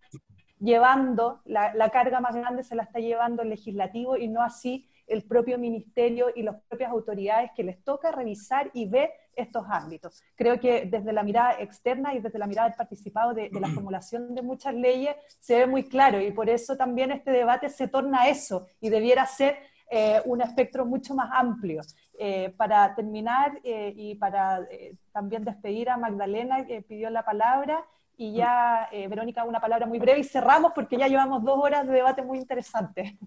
llevando, 0.62 1.42
la, 1.46 1.74
la, 1.74 1.90
carga 1.90 2.20
más 2.20 2.36
grande 2.36 2.64
se 2.64 2.76
la 2.76 2.84
está 2.84 3.00
llevando 3.00 3.42
el 3.42 3.50
legislativo 3.50 4.16
y 4.16 4.28
no 4.28 4.42
así 4.42 4.88
el 5.08 5.24
propio 5.24 5.58
ministerio 5.58 6.28
y 6.34 6.44
las 6.44 6.62
propias 6.70 6.92
autoridades 6.92 7.52
que 7.56 7.64
les 7.64 7.84
toca 7.84 8.12
revisar 8.12 8.70
y 8.74 8.88
ver 8.88 9.12
estos 9.36 9.66
ámbitos. 9.68 10.24
Creo 10.36 10.60
que 10.60 10.86
desde 10.86 11.12
la 11.12 11.24
mirada 11.24 11.60
externa 11.60 12.14
y 12.14 12.20
desde 12.20 12.40
la 12.40 12.48
mirada 12.48 12.70
del 12.70 12.78
participado 12.78 13.34
de, 13.34 13.50
de 13.50 13.60
la 13.60 13.68
formulación 13.68 14.34
de 14.34 14.42
muchas 14.42 14.74
leyes 14.74 15.16
se 15.40 15.58
ve 15.58 15.68
muy 15.68 15.84
claro 15.84 16.22
y 16.22 16.32
por 16.32 16.50
eso 16.50 16.78
también 16.78 17.12
este 17.12 17.32
debate 17.32 17.70
se 17.70 17.88
torna 17.88 18.30
eso 18.30 18.68
y 18.80 18.90
debiera 18.90 19.26
ser 19.26 19.58
eh, 19.94 20.22
un 20.24 20.42
espectro 20.42 20.86
mucho 20.86 21.14
más 21.14 21.30
amplio. 21.34 21.82
Eh, 22.18 22.54
para 22.56 22.96
terminar 22.96 23.60
eh, 23.64 23.92
y 23.94 24.16
para 24.16 24.66
también 25.12 25.44
despedir 25.44 25.90
a 25.90 25.98
Magdalena, 25.98 26.66
que 26.66 26.82
pidió 26.82 27.10
la 27.10 27.26
palabra, 27.26 27.84
y 28.22 28.34
ya, 28.34 28.88
eh, 28.92 29.08
Verónica, 29.08 29.44
una 29.44 29.60
palabra 29.60 29.88
muy 29.88 29.98
breve 29.98 30.20
y 30.20 30.24
cerramos 30.24 30.74
porque 30.76 30.96
ya 30.96 31.08
llevamos 31.08 31.44
dos 31.44 31.58
horas 31.58 31.88
de 31.88 31.94
debate 31.94 32.22
muy 32.22 32.38
interesante. 32.38 33.18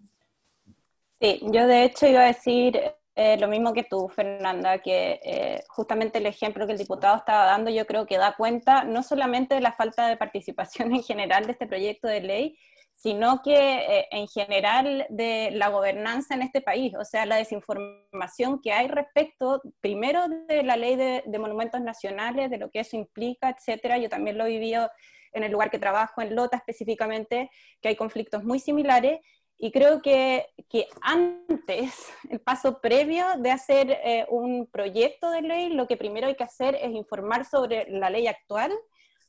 Sí, 1.21 1.41
yo 1.43 1.67
de 1.67 1.83
hecho 1.83 2.07
iba 2.07 2.21
a 2.21 2.27
decir 2.27 2.81
eh, 3.17 3.37
lo 3.39 3.49
mismo 3.49 3.73
que 3.73 3.83
tú, 3.83 4.09
Fernanda, 4.09 4.79
que 4.79 5.19
eh, 5.25 5.65
justamente 5.67 6.19
el 6.19 6.27
ejemplo 6.27 6.65
que 6.65 6.75
el 6.75 6.79
diputado 6.79 7.17
estaba 7.17 7.45
dando 7.45 7.73
yo 7.73 7.87
creo 7.87 8.07
que 8.07 8.19
da 8.19 8.37
cuenta 8.37 8.85
no 8.85 9.03
solamente 9.03 9.57
de 9.57 9.63
la 9.63 9.73
falta 9.73 10.07
de 10.07 10.17
participación 10.17 10.95
en 10.95 11.03
general 11.03 11.47
de 11.47 11.53
este 11.53 11.67
proyecto 11.67 12.07
de 12.07 12.21
ley, 12.21 12.59
sino 13.05 13.43
que 13.43 13.53
eh, 13.53 14.09
en 14.13 14.27
general 14.29 15.07
de 15.11 15.51
la 15.51 15.69
gobernanza 15.69 16.35
en 16.35 16.41
este 16.41 16.63
país, 16.63 16.95
o 16.99 17.05
sea, 17.05 17.27
la 17.27 17.37
desinformación 17.37 18.63
que 18.63 18.73
hay 18.73 18.89
respecto, 18.89 19.61
primero, 19.83 20.23
de 20.49 20.63
la 20.63 20.79
ley 20.79 20.97
de, 20.97 21.39
monumentos 21.39 21.83
nacionales, 21.83 22.49
de 22.49 22.57
lo 22.57 22.71
que 22.71 22.81
eso 22.81 22.97
implica, 22.97 23.51
etcétera. 23.51 23.99
Yo 23.99 24.09
también 24.09 24.39
lo 24.39 24.47
he 24.47 24.49
vivido 24.49 24.89
en 25.35 25.45
el 25.45 25.53
lugar 25.53 25.71
que 25.71 25.79
trabajo, 25.79 26.23
en 26.23 26.35
Lota 26.35 26.57
específicamente, 26.57 27.51
que 27.83 27.89
hay 27.89 27.97
conflictos 27.97 28.43
muy 28.43 28.59
similares, 28.59 29.21
y 29.59 29.71
creo 29.71 30.01
que, 30.01 30.47
que 30.71 30.87
antes, 31.03 32.11
el 32.31 32.41
paso 32.41 32.81
previo 32.81 33.27
de 33.37 33.51
hacer 33.51 34.01
eh, 34.03 34.25
un 34.31 34.67
proyecto 34.67 35.31
de 35.31 35.43
ley, 35.43 35.69
lo 35.69 35.87
que 35.87 35.99
primero 35.99 36.29
hay 36.29 36.37
que 36.37 36.45
hacer 36.45 36.75
es 36.77 36.93
informar 36.93 37.45
sobre 37.45 37.85
la 37.91 38.09
ley 38.09 38.29
actual, 38.29 38.73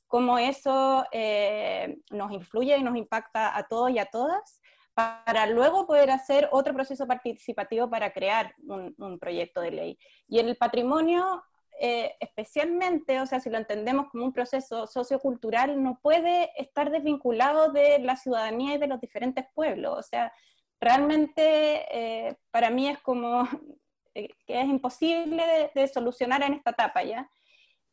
cómo 0.07 0.38
eso 0.38 1.06
eh, 1.11 1.98
nos 2.11 2.32
influye 2.32 2.77
y 2.77 2.84
nos 2.84 2.95
impacta 2.95 3.57
a 3.57 3.68
todos 3.68 3.91
y 3.91 3.99
a 3.99 4.06
todas, 4.06 4.61
para 4.94 5.45
luego 5.48 5.86
poder 5.86 6.10
hacer 6.10 6.48
otro 6.52 6.73
proceso 6.73 7.06
participativo 7.06 7.90
para 7.90 8.11
crear 8.11 8.56
un, 8.65 8.95
un 8.98 9.19
proyecto 9.19 9.60
de 9.60 9.72
ley. 9.72 9.99
Y 10.27 10.40
el 10.40 10.56
patrimonio, 10.56 11.44
eh, 11.80 12.15
especialmente, 12.22 13.19
o 13.19 13.26
sea, 13.26 13.41
si 13.41 13.49
lo 13.49 13.57
entendemos 13.57 14.07
como 14.10 14.23
un 14.23 14.32
proceso 14.32 14.88
sociocultural, 14.88 15.84
no 15.84 15.99
puede 16.02 16.49
estar 16.57 16.91
desvinculado 16.91 17.73
de 17.73 17.99
la 17.99 18.15
ciudadanía 18.15 18.76
y 18.76 18.77
de 18.77 18.88
los 18.88 19.02
diferentes 19.02 19.45
pueblos. 19.53 19.98
O 19.98 20.02
sea, 20.03 20.32
realmente 20.80 21.86
eh, 21.91 22.38
para 22.52 22.69
mí 22.69 22.88
es 22.88 22.99
como 22.99 23.44
eh, 24.15 24.30
que 24.48 24.61
es 24.61 24.68
imposible 24.68 25.45
de, 25.45 25.82
de 25.82 25.88
solucionar 25.90 26.41
en 26.44 26.53
esta 26.53 26.72
etapa 26.72 27.03
ya. 27.03 27.30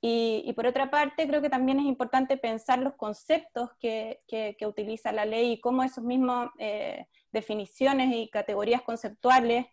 Y, 0.05 0.53
por 0.55 0.67
otra 0.67 0.91
parte, 0.91 1.29
creo 1.29 1.41
que 1.41 1.49
también 1.49 1.79
es 1.79 1.87
importante 1.87 2.37
pensar 2.37 2.81
los 2.81 2.95
conceptos 2.95 3.71
que, 3.79 4.19
utiliza 4.67 5.13
la 5.13 5.25
ley 5.25 5.53
y 5.53 5.61
cómo 5.61 5.85
esos 5.85 6.03
mismos 6.03 6.51
eh, 6.59 7.07
definiciones 7.31 8.13
y 8.13 8.29
categorías 8.29 8.83
conceptuales 8.83 9.67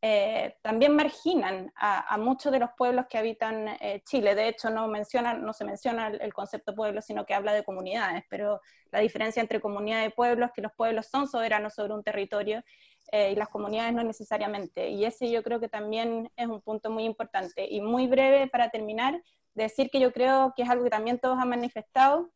eh, 0.00 0.56
también 0.62 0.94
marginan 0.94 1.72
a, 1.74 2.16
muchos 2.16 2.52
de 2.52 2.60
los 2.60 2.70
pueblos 2.78 3.06
que 3.10 3.18
habitan 3.18 3.68
eh, 3.80 4.02
Chile. 4.04 4.36
De 4.36 4.46
hecho, 4.46 4.70
no, 4.70 4.86
mencionan, 4.86 5.44
no 5.44 5.52
se 5.52 5.64
menciona 5.64 6.06
el, 6.06 6.20
el, 6.20 6.32
concepto 6.32 6.76
pueblo, 6.76 7.02
sino 7.02 7.26
que 7.26 7.34
habla 7.34 7.52
de 7.52 7.64
comunidades, 7.64 8.22
pero 8.30 8.60
la 8.92 9.00
diferencia 9.00 9.40
entre 9.40 9.60
comunidad 9.60 10.04
y 10.06 10.10
pueblo 10.10 10.46
es 10.46 10.52
que 10.52 10.62
los 10.62 10.72
pueblos 10.72 11.06
son 11.06 11.26
soberanos 11.26 11.74
sobre 11.74 11.94
un 11.94 12.04
territorio 12.04 12.62
eh, 13.10 13.32
y 13.32 13.34
las 13.34 13.48
comunidades 13.48 13.92
no 13.92 14.04
necesariamente. 14.04 14.90
Y 14.90 15.04
ese 15.04 15.30
yo 15.30 15.42
creo 15.42 15.60
que 15.60 15.68
también 15.68 16.30
es 16.36 16.46
un 16.46 16.60
punto 16.60 16.90
muy 16.90 17.04
importante. 17.04 17.66
Y 17.68 17.80
muy 17.80 18.06
breve 18.06 18.46
para 18.48 18.70
terminar, 18.70 19.22
decir 19.54 19.90
que 19.90 20.00
yo 20.00 20.12
creo 20.12 20.52
que 20.56 20.62
es 20.62 20.70
algo 20.70 20.84
que 20.84 20.90
también 20.90 21.18
todos 21.18 21.38
han 21.38 21.48
manifestado, 21.48 22.30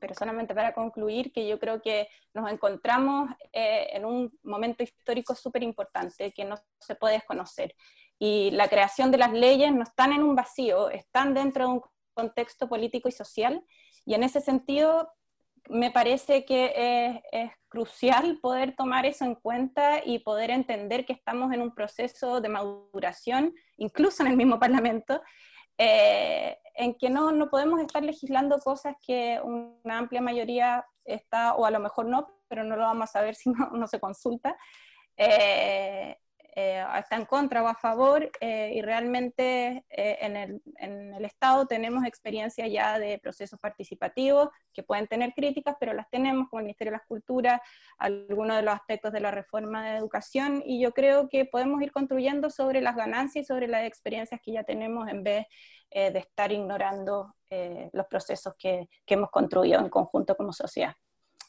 pero 0.00 0.14
solamente 0.14 0.54
para 0.54 0.74
concluir 0.74 1.32
que 1.32 1.48
yo 1.48 1.58
creo 1.58 1.80
que 1.80 2.08
nos 2.34 2.50
encontramos 2.50 3.30
eh, 3.52 3.88
en 3.92 4.04
un 4.04 4.30
momento 4.42 4.82
histórico 4.82 5.34
súper 5.34 5.62
importante 5.62 6.32
que 6.32 6.44
no 6.44 6.56
se 6.78 6.94
puede 6.94 7.14
desconocer. 7.14 7.74
Y 8.18 8.50
la 8.50 8.68
creación 8.68 9.10
de 9.10 9.18
las 9.18 9.32
leyes 9.32 9.72
no 9.72 9.82
están 9.82 10.12
en 10.12 10.22
un 10.22 10.34
vacío, 10.34 10.90
están 10.90 11.34
dentro 11.34 11.66
de 11.66 11.72
un 11.74 11.82
contexto 12.14 12.68
político 12.68 13.08
y 13.08 13.12
social. 13.12 13.64
Y 14.04 14.14
en 14.14 14.22
ese 14.22 14.40
sentido, 14.40 15.12
me 15.68 15.90
parece 15.90 16.44
que 16.44 17.22
es, 17.32 17.50
crucial 17.68 18.38
poder 18.40 18.74
tomar 18.74 19.04
eso 19.04 19.26
en 19.26 19.34
cuenta 19.34 20.00
y 20.02 20.20
poder 20.20 20.50
entender 20.50 21.04
que 21.04 21.12
estamos 21.12 21.52
en 21.52 21.60
un 21.60 21.74
proceso 21.74 22.40
de 22.40 22.48
maduración, 22.48 23.54
incluso 23.76 24.22
en 24.22 24.30
el 24.30 24.38
mismo 24.38 24.58
Parlamento, 24.58 25.20
eh, 25.76 26.56
en 26.74 26.94
que 26.94 27.10
no, 27.10 27.30
no 27.30 27.50
podemos 27.50 27.78
estar 27.80 28.02
legislando 28.02 28.58
cosas 28.58 28.96
que 29.06 29.38
una 29.44 29.98
amplia 29.98 30.22
mayoría 30.22 30.86
está, 31.04 31.54
o 31.54 31.66
a 31.66 31.70
lo 31.70 31.78
mejor 31.78 32.06
no, 32.06 32.26
pero 32.48 32.64
no 32.64 32.74
lo 32.74 32.82
vamos 32.82 33.10
a 33.10 33.12
saber 33.12 33.34
si 33.34 33.50
no, 33.50 33.68
no 33.72 33.86
se 33.86 34.00
consulta, 34.00 34.56
eh, 35.16 36.16
eh, 36.60 36.84
está 36.98 37.14
en 37.14 37.24
contra 37.24 37.62
o 37.62 37.68
a 37.68 37.74
favor, 37.76 38.28
eh, 38.40 38.72
y 38.74 38.82
realmente 38.82 39.84
eh, 39.90 40.18
en 40.20 40.36
el, 40.36 40.62
en, 40.78 41.14
el, 41.14 41.24
Estado 41.24 41.66
tenemos 41.66 42.04
experiencia 42.04 42.66
ya 42.66 42.98
de 42.98 43.16
procesos 43.18 43.60
participativos 43.60 44.48
que 44.74 44.82
pueden 44.82 45.06
tener 45.06 45.34
críticas, 45.34 45.76
pero 45.78 45.92
las 45.92 46.10
tenemos 46.10 46.48
como 46.48 46.58
el 46.58 46.64
Ministerio 46.64 46.90
de 46.90 46.98
las 46.98 47.06
Culturas, 47.06 47.60
algunos 47.96 48.56
de 48.56 48.62
los 48.62 48.74
aspectos 48.74 49.12
de 49.12 49.20
la 49.20 49.30
reforma 49.30 49.88
de 49.88 49.98
educación, 49.98 50.60
y 50.66 50.80
yo 50.80 50.90
creo 50.90 51.28
que 51.28 51.44
podemos 51.44 51.80
ir 51.80 51.92
construyendo 51.92 52.50
sobre 52.50 52.80
las 52.80 52.96
ganancias 52.96 53.44
y 53.44 53.46
sobre 53.46 53.68
las 53.68 53.84
experiencias 53.84 54.40
que 54.42 54.50
ya 54.50 54.64
tenemos 54.64 55.06
en 55.06 55.22
vez 55.22 55.46
eh, 55.90 56.10
de 56.10 56.18
estar 56.18 56.50
ignorando 56.50 57.36
eh, 57.50 57.88
los 57.92 58.06
procesos 58.06 58.56
que, 58.58 58.88
que, 59.06 59.14
hemos 59.14 59.30
construido 59.30 59.78
en 59.78 59.88
conjunto 59.88 60.36
como 60.36 60.52
sociedad. 60.52 60.96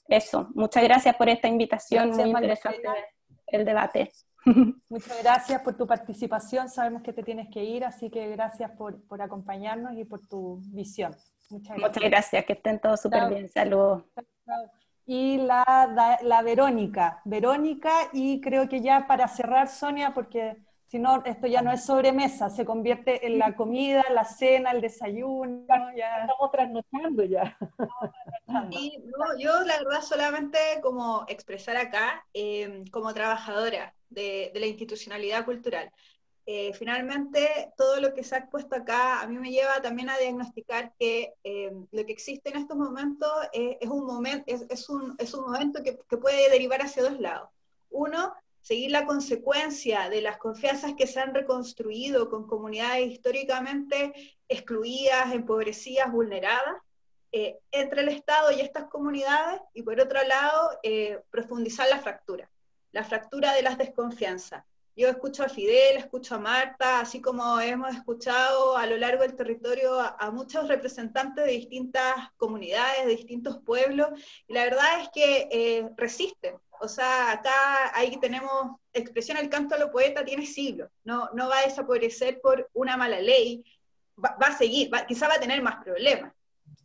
Eso, 0.08 0.50
muchas 0.54 0.84
gracias 0.84 1.16
por 1.16 1.30
esta 1.30 1.48
invitación, 1.48 2.10
gracias, 2.10 2.28
muy 2.28 2.36
interesante 2.36 2.88
el 3.48 3.66
debate. 3.66 4.12
Muchas 4.90 5.22
gracias 5.22 5.62
por 5.62 5.76
tu 5.76 5.88
participación. 5.88 6.70
Sabemos 6.70 7.02
que 7.02 7.14
te 7.14 7.24
tienes 7.24 7.50
que 7.50 7.64
ir, 7.64 7.84
así 7.86 8.10
que 8.10 8.30
gracias 8.30 8.72
por, 8.72 9.02
por 9.04 9.22
acompañarnos 9.22 9.94
y 9.98 10.06
por 10.06 10.26
tu 10.28 10.60
visión. 10.66 11.16
Muchas 11.50 11.78
gracias. 11.78 11.96
Muchas 11.96 12.10
gracias. 12.10 12.46
Que 12.46 12.54
estén 12.54 12.80
todos 12.80 13.02
súper 13.02 13.30
bien. 13.30 13.50
Saludos. 13.50 14.04
Y 15.06 15.38
la, 15.38 16.20
la 16.22 16.42
Verónica. 16.44 17.22
Verónica, 17.26 17.92
y 18.14 18.40
creo 18.42 18.70
que 18.70 18.82
ya 18.82 19.08
para 19.08 19.28
cerrar, 19.28 19.68
Sonia, 19.68 20.14
porque 20.14 20.58
si 20.90 20.98
no, 20.98 21.24
esto 21.24 21.46
ya 21.46 21.62
no 21.62 21.72
es 21.72 21.86
sobremesa, 21.86 22.50
se 22.50 22.66
convierte 22.66 23.28
en 23.28 23.38
la 23.38 23.56
comida, 23.56 24.04
la 24.12 24.26
cena, 24.26 24.72
el 24.72 24.82
desayuno. 24.82 25.68
Ya. 25.96 26.22
Estamos 26.22 26.52
trasnochando 26.52 27.24
ya. 27.24 27.58
Y 28.72 29.04
no, 29.06 29.38
yo 29.38 29.62
la 29.62 29.78
verdad 29.78 30.02
solamente 30.02 30.58
como 30.82 31.26
expresar 31.28 31.78
acá, 31.78 32.26
eh, 32.34 32.84
como 32.92 33.14
trabajadora 33.14 33.94
de, 34.10 34.52
la 34.56 34.66
institucionalidad 34.66 35.46
cultural, 35.46 35.92
eh, 36.46 36.74
finalmente 36.74 37.72
todo 37.78 38.02
lo 38.02 38.14
que 38.14 38.24
se 38.24 38.34
ha 38.34 38.40
expuesto 38.40 38.76
acá 38.76 39.22
a 39.22 39.28
mí 39.28 39.38
me 39.38 39.52
lleva 39.52 39.84
también 39.84 40.10
a 40.10 40.18
diagnosticar 40.18 40.94
que 40.98 41.36
eh, 41.44 41.72
lo 41.92 42.06
que 42.06 42.12
existe 42.12 42.50
en 42.50 42.58
estos 42.58 42.76
momentos 42.76 43.32
es, 43.54 43.88
un, 43.88 44.06
moment, 44.06 44.44
es, 44.48 44.90
un, 44.90 45.16
es 45.20 45.34
un 45.36 45.44
momento 45.44 45.84
que, 45.84 46.00
que 46.10 46.18
puede 46.18 46.50
derivar 46.50 46.82
hacia 46.82 47.04
dos 47.04 47.20
lados. 47.20 47.50
Uno, 47.92 48.34
seguir 48.62 48.90
la 48.90 49.06
consecuencia 49.06 50.10
de 50.10 50.22
las 50.22 50.38
confianzas 50.38 50.96
que 50.98 51.06
se 51.06 51.20
han 51.20 51.36
reconstruido 51.36 52.32
con 52.32 52.48
comunidades 52.48 53.12
históricamente 53.12 54.14
excluidas, 54.48 55.32
empobrecidas, 55.34 56.12
vulneradas, 56.12 56.78
eh, 57.32 57.60
entre 57.72 58.02
el 58.02 58.10
Estado 58.10 58.52
y 58.52 58.62
estas 58.62 58.86
comunidades, 58.86 59.62
y 59.76 59.84
por 59.84 60.00
otro 60.00 60.24
lado, 60.24 60.80
profundizar 61.30 61.88
la 61.90 62.00
fractura. 62.00 62.50
La 62.92 63.04
fractura 63.04 63.54
de 63.54 63.62
las 63.62 63.78
desconfianzas. 63.78 64.64
Yo 64.96 65.08
escucho 65.08 65.44
a 65.44 65.50
Fidel, 65.50 65.96
escucho 65.96 66.36
a 66.36 66.40
Marta, 66.40 67.00
así 67.00 67.22
como 67.22 67.60
hemos 67.62 67.96
escuchado 67.96 68.76
a 68.76 68.86
lo 68.86 68.98
largo 68.98 69.22
del 69.22 69.36
territorio 69.36 69.98
a, 69.98 70.30
muchos 70.32 70.68
representantes 70.68 71.46
de 71.46 71.52
distintas 71.52 72.16
comunidades, 72.36 73.06
de 73.06 73.16
distintos 73.16 73.60
pueblos, 73.60 74.10
y 74.46 74.54
la 74.54 74.66
verdad 74.66 75.02
es 75.02 75.10
que 75.14 75.48
eh, 75.52 75.90
resisten. 75.96 76.56
O 76.82 76.90
sea, 76.90 77.32
acá 77.32 77.98
ahí 77.98 78.20
tenemos 78.20 78.78
expresión, 78.92 79.38
el 79.38 79.50
canto 79.50 79.76
a 79.76 79.80
lo 79.80 79.90
poeta 79.90 80.26
tiene 80.26 80.46
siglos, 80.46 80.90
no, 81.06 81.30
no 81.34 81.48
va 81.48 81.60
a 81.60 81.66
desaparecer 81.66 82.42
por 82.42 82.70
una 82.74 82.98
mala 82.98 83.22
ley, 83.22 83.64
va, 84.22 84.36
a 84.48 84.58
seguir, 84.58 84.92
quizá 85.08 85.30
va 85.30 85.36
a 85.36 85.40
tener 85.40 85.62
más 85.62 85.82
problemas, 85.84 86.34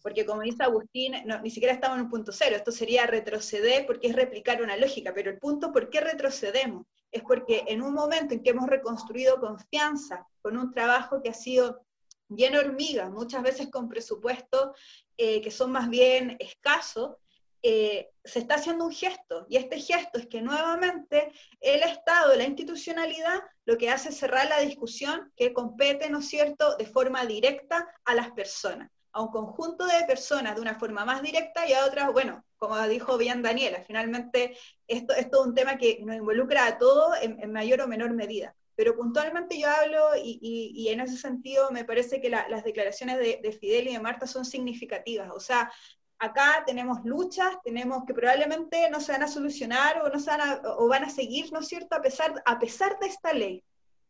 porque 0.04 0.26
como 0.26 0.42
dice 0.42 0.62
Agustín, 0.62 1.14
ni 1.42 1.50
siquiera 1.50 1.72
estamos 1.72 1.96
en 1.96 2.04
un 2.04 2.10
punto 2.10 2.30
cero, 2.30 2.56
esto 2.56 2.70
sería 2.70 3.06
retroceder 3.06 3.86
porque 3.86 4.08
es 4.08 4.14
replicar 4.14 4.60
una 4.60 4.76
lógica, 4.76 5.14
pero 5.14 5.30
el 5.30 5.38
punto 5.38 5.72
por 5.72 5.88
qué 5.88 6.02
retrocedemos 6.02 6.84
es 7.10 7.22
porque 7.22 7.64
en 7.68 7.80
un 7.80 7.94
momento 7.94 8.34
en 8.34 8.42
que 8.42 8.50
hemos 8.50 8.68
reconstruido 8.68 9.40
confianza 9.40 10.26
con 10.42 10.58
un 10.58 10.74
trabajo 10.74 11.22
que 11.22 11.30
ha 11.30 11.34
sido 11.34 11.86
lleno 12.28 12.60
de 12.60 12.66
hormigas, 12.66 13.10
muchas 13.10 13.42
veces 13.42 13.70
con 13.70 13.88
presupuestos 13.88 14.78
eh, 15.16 15.40
que 15.40 15.50
son 15.50 15.72
más 15.72 15.88
bien 15.88 16.36
escasos, 16.38 17.16
eh, 17.62 18.10
se 18.22 18.40
está 18.40 18.56
haciendo 18.56 18.84
un 18.84 18.92
gesto, 18.92 19.46
y 19.48 19.56
este 19.56 19.80
gesto 19.80 20.18
es 20.18 20.26
que 20.26 20.42
nuevamente 20.42 21.32
el 21.62 21.82
Estado, 21.82 22.36
la 22.36 22.44
institucionalidad, 22.44 23.40
lo 23.64 23.78
que 23.78 23.88
hace 23.88 24.10
es 24.10 24.18
cerrar 24.18 24.50
la 24.50 24.60
discusión 24.60 25.32
que 25.34 25.54
compete, 25.54 26.10
¿no 26.10 26.18
es 26.18 26.28
cierto?, 26.28 26.76
de 26.76 26.84
forma 26.84 27.24
directa 27.24 27.88
a 28.04 28.14
las 28.14 28.32
personas 28.32 28.90
a 29.14 29.22
un 29.22 29.28
conjunto 29.28 29.86
de 29.86 30.04
personas 30.06 30.56
de 30.56 30.60
una 30.60 30.74
forma 30.74 31.04
más 31.04 31.22
directa 31.22 31.66
y 31.66 31.72
a 31.72 31.86
otras, 31.86 32.12
bueno, 32.12 32.44
como 32.56 32.80
dijo 32.88 33.16
bien 33.16 33.42
Daniela, 33.42 33.80
finalmente 33.86 34.56
esto, 34.88 35.14
es 35.14 35.30
todo 35.30 35.44
un 35.44 35.54
tema 35.54 35.78
que 35.78 36.00
nos 36.04 36.16
involucra 36.16 36.66
a 36.66 36.78
todos 36.78 37.16
en, 37.22 37.52
mayor 37.52 37.80
o 37.80 37.88
menor 37.88 38.12
medida. 38.12 38.54
Pero 38.74 38.96
puntualmente 38.96 39.56
yo 39.56 39.70
hablo 39.70 40.16
y, 40.16 40.88
en 40.88 40.98
ese 40.98 41.16
sentido 41.16 41.70
me 41.70 41.84
parece 41.84 42.20
que 42.20 42.28
las 42.28 42.64
declaraciones 42.64 43.18
de, 43.18 43.52
Fidel 43.52 43.86
y 43.86 43.92
de 43.92 44.00
Marta 44.00 44.26
son 44.26 44.44
significativas. 44.44 45.30
O 45.32 45.38
sea, 45.38 45.70
acá 46.18 46.64
tenemos 46.66 47.04
luchas, 47.04 47.56
tenemos 47.62 48.04
que 48.04 48.14
probablemente 48.14 48.90
no 48.90 49.00
se 49.00 49.12
van 49.12 49.22
a 49.22 49.28
solucionar 49.28 50.02
o, 50.02 50.08
no 50.08 50.18
se 50.18 50.30
van 50.30 50.40
a, 50.40 50.60
o 50.76 50.88
van 50.88 51.04
a 51.04 51.10
seguir, 51.10 51.52
¿no 51.52 51.60
es 51.60 51.68
cierto?, 51.68 51.94
a 51.94 52.02
pesar, 52.02 52.42
a 52.44 52.58
pesar 52.58 52.98
de 52.98 53.06
esta 53.06 53.32
ley. 53.32 53.62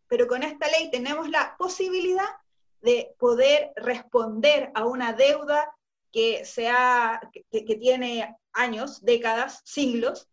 Pero 0.09 0.27
con 0.27 0.43
esta 0.43 0.67
ley 0.69 0.91
tenemos 0.91 1.29
la 1.29 1.57
posibilidad 1.59 2.25
de 2.85 3.15
poder 3.19 3.73
responder 3.77 4.71
a 4.75 4.85
una 4.85 5.15
deuda 5.15 5.75
que, 6.13 6.45
sea, 6.45 7.19
que, 7.51 7.77
tiene 7.77 8.37
años, 8.53 9.03
décadas, 9.03 9.63
siglos, 9.65 10.29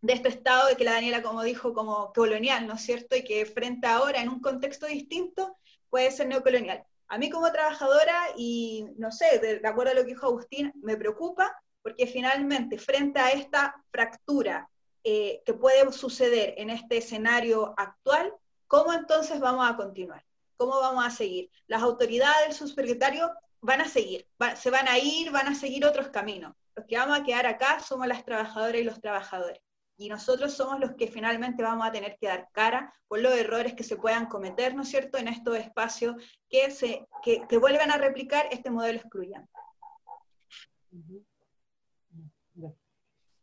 de 0.00 0.12
este 0.12 0.28
Estado 0.28 0.68
de 0.68 0.76
que 0.76 0.84
la 0.84 0.92
Daniela, 0.92 1.22
como 1.22 1.42
dijo, 1.42 1.74
como 1.74 2.12
colonial, 2.12 2.68
¿no 2.68 2.74
es 2.74 2.82
cierto? 2.82 3.16
Y 3.16 3.24
que 3.24 3.44
frente 3.46 3.88
ahora, 3.88 4.22
en 4.22 4.28
un 4.28 4.40
contexto 4.40 4.86
distinto, 4.86 5.56
puede 5.90 6.12
ser 6.12 6.28
neocolonial. 6.28 6.84
A 7.08 7.18
mí 7.18 7.30
como 7.30 7.50
trabajadora, 7.50 8.16
y 8.36 8.86
no 8.96 9.10
sé, 9.10 9.40
de, 9.40 9.60
acuerdo 9.66 9.90
a 9.90 9.94
lo 9.94 10.02
que 10.02 10.14
dijo 10.14 10.26
Agustín, 10.26 10.72
me 10.76 10.96
preocupa 10.96 11.60
porque 11.82 12.06
finalmente 12.06 12.78
frente 12.78 13.18
a 13.18 13.30
esta 13.30 13.82
fractura 13.90 14.70
eh, 15.02 15.42
que 15.44 15.54
puede 15.54 15.90
suceder 15.90 16.54
en 16.58 16.70
este 16.70 16.98
escenario 16.98 17.74
actual, 17.76 18.32
¿cómo 18.68 18.92
entonces 18.92 19.40
vamos 19.40 19.68
a 19.68 19.76
continuar? 19.76 20.27
¿Cómo 20.58 20.80
vamos 20.80 21.06
a 21.06 21.10
seguir? 21.10 21.50
Las 21.68 21.82
autoridades 21.82 22.48
del 22.48 22.52
subsecretario 22.52 23.32
van 23.60 23.80
a 23.80 23.88
seguir, 23.88 24.26
se 24.56 24.70
van 24.70 24.88
a 24.88 24.98
ir, 24.98 25.30
van 25.30 25.46
a 25.46 25.54
seguir 25.54 25.86
otros 25.86 26.08
caminos. 26.08 26.52
Los 26.74 26.84
que 26.84 26.96
vamos 26.96 27.16
a 27.16 27.22
quedar 27.22 27.46
acá 27.46 27.78
somos 27.78 28.08
las 28.08 28.24
trabajadoras 28.24 28.80
y 28.80 28.84
los 28.84 29.00
trabajadores. 29.00 29.60
Y 29.96 30.08
nosotros 30.08 30.54
somos 30.54 30.80
los 30.80 30.94
que 30.96 31.06
finalmente 31.06 31.62
vamos 31.62 31.86
a 31.86 31.92
tener 31.92 32.16
que 32.20 32.26
dar 32.26 32.48
cara 32.50 32.92
por 33.06 33.20
los 33.20 33.32
errores 33.34 33.74
que 33.74 33.84
se 33.84 33.96
puedan 33.96 34.26
cometer, 34.26 34.74
¿no 34.74 34.82
es 34.82 34.88
cierto?, 34.88 35.16
en 35.16 35.28
estos 35.28 35.56
espacios 35.56 36.16
que, 36.48 36.72
se, 36.72 37.06
que, 37.22 37.58
vuelvan 37.58 37.92
a 37.92 37.98
replicar 37.98 38.46
este 38.50 38.70
modelo 38.70 38.98
excluyente. 38.98 39.48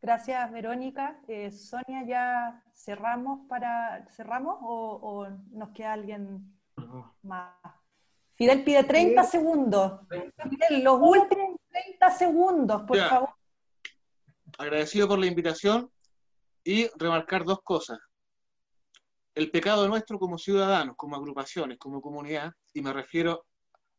Gracias, 0.01 0.51
Verónica. 0.51 1.19
Eh, 1.29 1.49
Sonia, 1.49 2.05
¿ya 2.05 2.63
cerramos 2.73 3.47
para 3.47 4.05
cerramos 4.11 4.57
o 4.61 5.27
nos 5.51 5.69
queda 5.71 5.93
alguien 5.93 6.55
Fidel 8.35 8.64
pide 8.64 8.84
30 8.84 9.23
segundos. 9.23 10.02
Fidel, 10.10 10.84
los 10.84 10.99
últimos 11.02 11.57
30 11.69 12.11
segundos, 12.11 12.81
por 12.84 12.97
favor. 12.97 13.30
Agradecido 14.57 15.07
por 15.07 15.19
la 15.19 15.26
invitación 15.26 15.89
y 16.64 16.88
remarcar 16.97 17.45
dos 17.45 17.60
cosas. 17.64 17.99
El 19.34 19.52
pecado 19.52 19.88
nuestro 19.88 20.18
como 20.18 20.38
ciudadanos, 20.38 20.95
como 20.97 21.15
agrupaciones, 21.15 21.77
como 21.77 22.02
comunidad, 22.02 22.53
y 22.73 22.81
me 22.81 22.93
refiero 22.93 23.45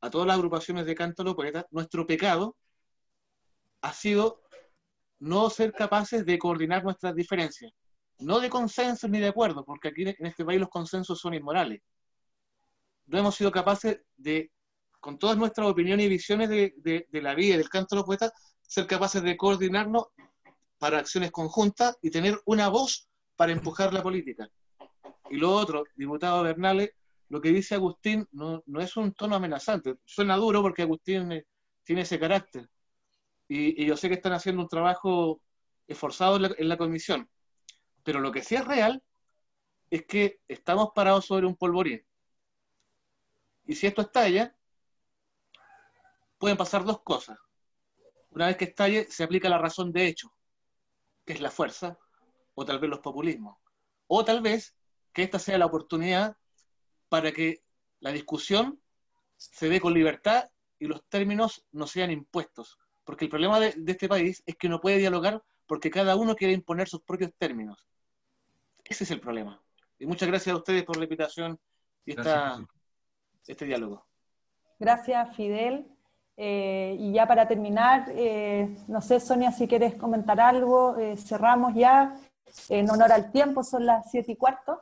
a 0.01 0.11
todas 0.11 0.27
las 0.27 0.37
agrupaciones 0.37 0.87
de 0.87 0.95
canto 0.95 1.35
poeta, 1.35 1.67
nuestro 1.71 2.07
pecado 2.07 2.57
ha 3.83 3.93
sido 3.93 4.43
no 5.19 5.49
ser 5.51 5.73
capaces 5.73 6.25
de 6.25 6.39
coordinar 6.39 6.85
nuestras 6.85 7.15
diferencias. 7.15 7.73
No 8.19 8.41
de 8.41 8.49
consenso 8.49 9.09
ni 9.09 9.19
de 9.19 9.29
acuerdo, 9.29 9.65
porque 9.65 9.89
aquí 9.89 10.03
en 10.03 10.27
este 10.27 10.45
país 10.45 10.61
los 10.61 10.71
consensos 10.71 11.19
son 11.19 11.35
inmorales 11.35 11.81
no 13.07 13.19
hemos 13.19 13.35
sido 13.35 13.51
capaces 13.51 14.01
de, 14.17 14.51
con 15.01 15.19
todas 15.19 15.37
nuestras 15.37 15.69
opiniones 15.69 16.07
y 16.07 16.09
visiones 16.09 16.49
de, 16.49 17.07
la 17.13 17.35
vida 17.35 17.55
y 17.55 17.59
del 17.59 17.69
canto 17.69 17.95
de 17.95 18.01
los 18.01 18.07
poetas, 18.07 18.33
ser 18.63 18.87
capaces 18.87 19.23
de 19.23 19.37
coordinarnos 19.37 20.07
para 20.79 20.99
acciones 20.99 21.31
conjuntas 21.31 21.97
y 22.03 22.11
tener 22.11 22.41
una 22.45 22.69
voz 22.69 23.09
para 23.37 23.53
empujar 23.53 23.93
la 23.95 24.03
política. 24.03 24.49
Y 25.31 25.37
lo 25.37 25.53
otro, 25.53 25.85
diputado 25.95 26.43
Bernales, 26.43 26.91
lo 27.29 27.41
que 27.41 27.51
dice 27.51 27.75
Agustín 27.75 28.27
no, 28.33 28.63
es 28.81 28.97
un 28.97 29.13
tono 29.13 29.37
amenazante. 29.37 29.97
Suena 30.05 30.37
duro 30.37 30.63
porque 30.63 30.83
Agustín 30.83 31.33
eh, 31.33 31.47
tiene 31.83 32.03
ese 32.03 32.19
carácter. 32.19 32.69
Y, 33.49 33.85
yo 33.85 33.97
sé 33.97 34.09
que 34.09 34.15
están 34.15 34.33
haciendo 34.33 34.63
un 34.63 34.69
trabajo 34.69 35.41
esforzado 35.87 36.37
en 36.37 36.69
la 36.69 36.77
comisión. 36.77 37.29
Pero 38.03 38.21
lo 38.21 38.33
que 38.33 38.43
sí 38.43 38.55
es 38.55 38.65
real 38.65 39.03
es 39.91 40.05
que 40.07 40.41
estamos 40.49 40.91
parados 40.95 41.27
sobre 41.27 41.47
un 41.47 41.57
polvorín. 41.57 42.05
Y 43.67 43.75
si 43.75 43.87
esto 43.87 44.03
estalla, 44.03 44.55
pueden 46.39 46.57
pasar 46.57 46.85
dos 46.85 47.03
cosas. 47.03 47.39
Una 48.31 48.47
vez 48.47 48.57
que 48.57 48.67
estalle, 48.67 49.07
se 49.11 49.25
aplica 49.25 49.49
la 49.49 49.59
razón 49.59 49.93
de 49.93 50.07
hecho, 50.07 50.33
que 51.25 51.33
es 51.33 51.41
la 51.41 51.51
fuerza, 51.51 51.99
o 52.55 52.65
tal 52.65 52.79
vez 52.79 52.91
los 52.91 53.01
populismos. 53.01 53.59
O 54.07 54.25
tal 54.25 54.41
vez 54.41 54.77
que 55.13 55.23
esta 55.23 55.39
sea 55.39 55.59
la 55.59 55.67
oportunidad 55.67 56.37
para 57.09 57.33
que 57.33 57.63
la 58.01 58.13
discusión 58.13 58.81
se 59.37 59.69
dé 59.69 59.81
con 59.81 59.95
libertad 59.95 60.51
y 60.79 60.87
los 60.87 61.05
términos 61.09 61.65
no 61.73 61.87
sean 61.87 62.11
impuestos. 62.11 62.79
Porque 63.05 63.25
el 63.25 63.31
problema 63.31 63.59
de, 63.61 63.75
este 63.87 64.09
país 64.09 64.43
es 64.47 64.57
que 64.57 64.69
no 64.69 64.81
puede 64.81 64.99
dialogar 64.99 65.43
porque 65.67 65.91
cada 65.91 66.17
uno 66.17 66.37
quiere 66.37 66.55
imponer 66.55 66.89
sus 66.89 67.03
propios 67.03 67.33
términos. 67.39 67.85
Ese 68.85 69.05
es 69.05 69.11
el 69.11 69.21
problema. 69.21 69.61
Y 69.99 70.07
muchas 70.07 70.29
gracias 70.29 70.55
a 70.55 70.59
ustedes 70.59 70.85
por 70.85 70.97
la 70.97 71.05
invitación 71.05 71.59
y 72.05 72.13
esta, 72.13 72.65
este 73.53 73.65
diálogo. 73.65 74.05
Gracias, 74.79 75.35
Fidel. 75.37 75.87
Eh, 76.37 76.97
y 76.99 77.13
ya 77.13 77.27
para 77.27 77.49
terminar, 77.49 78.11
eh, 78.11 78.69
no 78.89 79.01
sé, 79.01 79.21
Sonia, 79.21 79.53
si 79.53 79.67
quieres 79.67 79.95
comentar 79.95 80.39
algo, 80.39 80.99
eh, 80.99 81.17
cerramos 81.17 81.75
ya, 81.75 82.15
en 82.69 82.91
honor 82.91 83.11
al 83.11 83.33
tiempo, 83.33 83.63
son 83.63 83.87
las 83.87 84.11
siete 84.11 84.33
y 84.33 84.37
cuarto. 84.37 84.79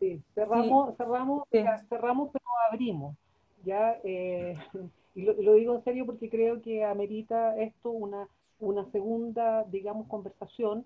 Sí, 0.00 0.20
cerramos, 0.34 0.96
cerramos, 0.96 1.44
cerramos, 1.88 2.30
pero 2.32 2.44
abrimos. 2.70 3.16
Ya, 3.64 3.98
y 4.04 5.22
lo, 5.22 5.54
digo 5.54 5.74
en 5.74 5.84
serio 5.84 6.06
porque 6.06 6.28
creo 6.28 6.60
que 6.60 6.84
amerita 6.84 7.56
esto 7.58 7.90
una, 7.90 8.28
una 8.60 8.84
segunda, 8.90 9.64
digamos, 9.64 10.06
conversación. 10.08 10.84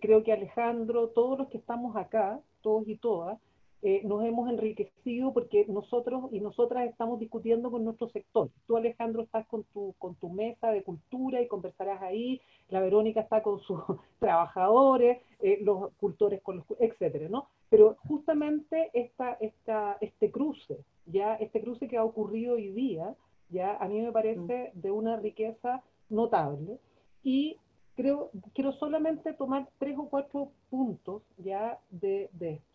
creo 0.00 0.22
que 0.22 0.32
Alejandro, 0.32 1.08
todos 1.08 1.38
los 1.38 1.48
que 1.48 1.58
estamos 1.58 1.94
acá, 1.96 2.40
todos 2.62 2.88
y 2.88 2.96
todas, 2.96 3.38
eh, 3.82 4.00
nos 4.04 4.24
hemos 4.24 4.50
enriquecido 4.50 5.32
porque 5.32 5.64
nosotros 5.68 6.32
y 6.32 6.40
nosotras 6.40 6.88
estamos 6.88 7.20
discutiendo 7.20 7.70
con 7.70 7.84
nuestro 7.84 8.08
sector. 8.08 8.50
Tú, 8.66 8.76
Alejandro, 8.76 9.22
estás 9.22 9.46
con 9.46 9.62
tu, 9.64 9.94
con 9.98 10.16
tu 10.16 10.30
mesa 10.30 10.72
de 10.72 10.82
cultura 10.82 11.40
y 11.40 11.46
conversarás 11.46 12.02
ahí, 12.02 12.40
la 12.70 12.80
Verónica 12.80 13.20
está 13.20 13.42
con 13.42 13.60
sus 13.60 13.80
trabajadores, 14.18 15.18
eh, 15.40 15.58
los 15.62 15.92
cultores 15.94 16.42
con 16.42 16.56
los, 16.56 16.66
etcétera, 16.80 17.28
¿no? 17.28 17.48
Pero 17.70 17.96
justamente 18.08 18.90
esta, 18.94 19.34
esta, 19.34 19.96
este 20.00 20.30
cruce, 20.30 20.84
ya 21.06 21.34
este 21.36 21.60
cruce 21.60 21.86
que 21.86 21.98
ha 21.98 22.04
ocurrido 22.04 22.54
hoy 22.54 22.72
día, 22.72 23.14
ya 23.50 23.76
a 23.76 23.86
mí 23.88 24.00
me 24.00 24.10
parece 24.10 24.72
mm. 24.74 24.80
de 24.80 24.90
una 24.90 25.16
riqueza 25.16 25.82
notable 26.10 26.78
y 27.22 27.56
creo, 27.94 28.30
quiero 28.54 28.72
solamente 28.72 29.32
tomar 29.34 29.68
tres 29.78 29.96
o 29.98 30.08
cuatro 30.08 30.50
puntos 30.70 31.22
ya 31.36 31.78
de, 31.90 32.28
de 32.32 32.54
esto. 32.54 32.67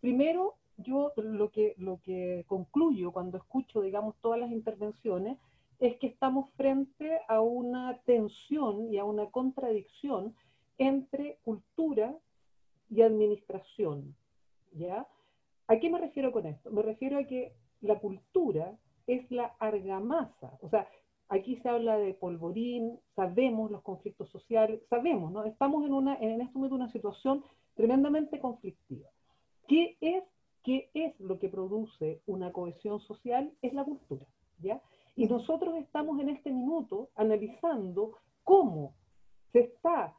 Primero, 0.00 0.54
yo 0.76 1.12
lo 1.16 1.50
que, 1.50 1.74
lo 1.78 2.00
que 2.02 2.44
concluyo 2.46 3.12
cuando 3.12 3.38
escucho, 3.38 3.80
digamos, 3.80 4.14
todas 4.20 4.38
las 4.38 4.50
intervenciones 4.50 5.38
es 5.80 5.96
que 5.98 6.08
estamos 6.08 6.50
frente 6.52 7.20
a 7.28 7.40
una 7.40 7.98
tensión 8.04 8.92
y 8.92 8.98
a 8.98 9.04
una 9.04 9.26
contradicción 9.26 10.34
entre 10.76 11.38
cultura 11.44 12.16
y 12.90 13.02
administración. 13.02 14.14
¿ya? 14.72 15.06
¿A 15.66 15.78
qué 15.78 15.90
me 15.90 15.98
refiero 15.98 16.32
con 16.32 16.46
esto? 16.46 16.70
Me 16.70 16.82
refiero 16.82 17.18
a 17.18 17.24
que 17.24 17.52
la 17.80 17.98
cultura 17.98 18.76
es 19.06 19.30
la 19.30 19.54
argamasa, 19.58 20.58
o 20.60 20.68
sea, 20.68 20.86
aquí 21.28 21.56
se 21.56 21.68
habla 21.68 21.96
de 21.96 22.14
polvorín, 22.14 22.98
sabemos 23.14 23.70
los 23.70 23.82
conflictos 23.82 24.28
sociales, 24.30 24.80
sabemos, 24.88 25.32
¿no? 25.32 25.44
Estamos 25.44 25.84
en, 25.86 25.92
una, 25.92 26.16
en 26.16 26.40
este 26.40 26.54
momento 26.54 26.76
una 26.76 26.90
situación 26.90 27.44
tremendamente 27.74 28.38
conflictiva. 28.38 29.08
¿Qué 29.68 29.98
es, 30.00 30.24
¿Qué 30.64 30.90
es 30.94 31.18
lo 31.20 31.38
que 31.38 31.48
produce 31.48 32.22
una 32.26 32.52
cohesión 32.52 33.00
social? 33.00 33.52
Es 33.62 33.74
la 33.74 33.84
cultura, 33.84 34.26
¿ya? 34.60 34.82
Y 35.14 35.26
nosotros 35.26 35.76
estamos 35.76 36.18
en 36.20 36.30
este 36.30 36.50
minuto 36.50 37.10
analizando 37.14 38.16
cómo 38.44 38.94
se 39.52 39.60
está 39.60 40.16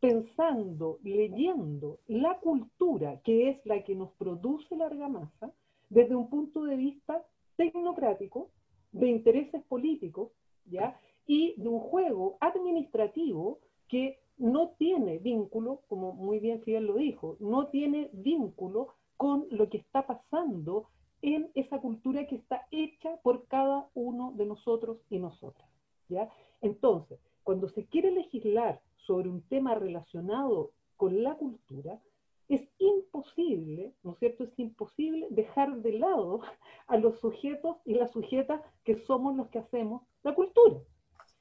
pensando, 0.00 1.00
leyendo 1.02 1.98
la 2.06 2.38
cultura, 2.38 3.20
que 3.24 3.50
es 3.50 3.66
la 3.66 3.82
que 3.82 3.96
nos 3.96 4.12
produce 4.12 4.76
la 4.76 4.86
argamasa, 4.86 5.52
desde 5.88 6.14
un 6.14 6.28
punto 6.28 6.64
de 6.64 6.76
vista 6.76 7.24
tecnocrático, 7.56 8.50
de 8.92 9.08
intereses 9.08 9.62
políticos, 9.64 10.30
¿ya? 10.66 10.98
y 11.26 11.54
de 11.56 11.68
un 11.68 11.80
juego 11.80 12.36
administrativo 12.40 13.58
que 13.88 14.18
no 14.36 14.70
tiene 14.78 15.18
vínculo, 15.18 15.82
como 15.88 16.12
muy 16.12 16.38
bien 16.38 16.62
Fidel 16.62 16.86
lo 16.86 16.94
dijo, 16.94 17.36
no 17.40 17.68
tiene 17.68 18.10
vínculo 18.12 18.88
con 19.16 19.46
lo 19.50 19.68
que 19.68 19.78
está 19.78 20.06
pasando 20.06 20.88
en 21.22 21.50
esa 21.54 21.80
cultura 21.80 22.26
que 22.26 22.36
está 22.36 22.66
hecha 22.70 23.16
por 23.22 23.46
cada 23.46 23.88
uno 23.94 24.32
de 24.36 24.46
nosotros 24.46 24.98
y 25.08 25.18
nosotras. 25.18 25.68
¿ya? 26.08 26.28
Entonces, 26.60 27.18
cuando 27.42 27.68
se 27.68 27.86
quiere 27.86 28.10
legislar 28.10 28.80
sobre 29.06 29.28
un 29.28 29.42
tema 29.42 29.74
relacionado 29.74 30.72
con 30.96 31.22
la 31.22 31.34
cultura, 31.36 32.00
es 32.48 32.68
imposible, 32.78 33.94
¿no 34.02 34.12
es 34.12 34.18
cierto? 34.18 34.44
Es 34.44 34.58
imposible 34.58 35.28
dejar 35.30 35.76
de 35.76 35.92
lado 35.92 36.40
a 36.88 36.96
los 36.98 37.18
sujetos 37.20 37.76
y 37.84 37.94
las 37.94 38.10
sujetas 38.12 38.60
que 38.84 38.96
somos 39.06 39.36
los 39.36 39.48
que 39.48 39.60
hacemos 39.60 40.02
la 40.22 40.34
cultura. 40.34 40.80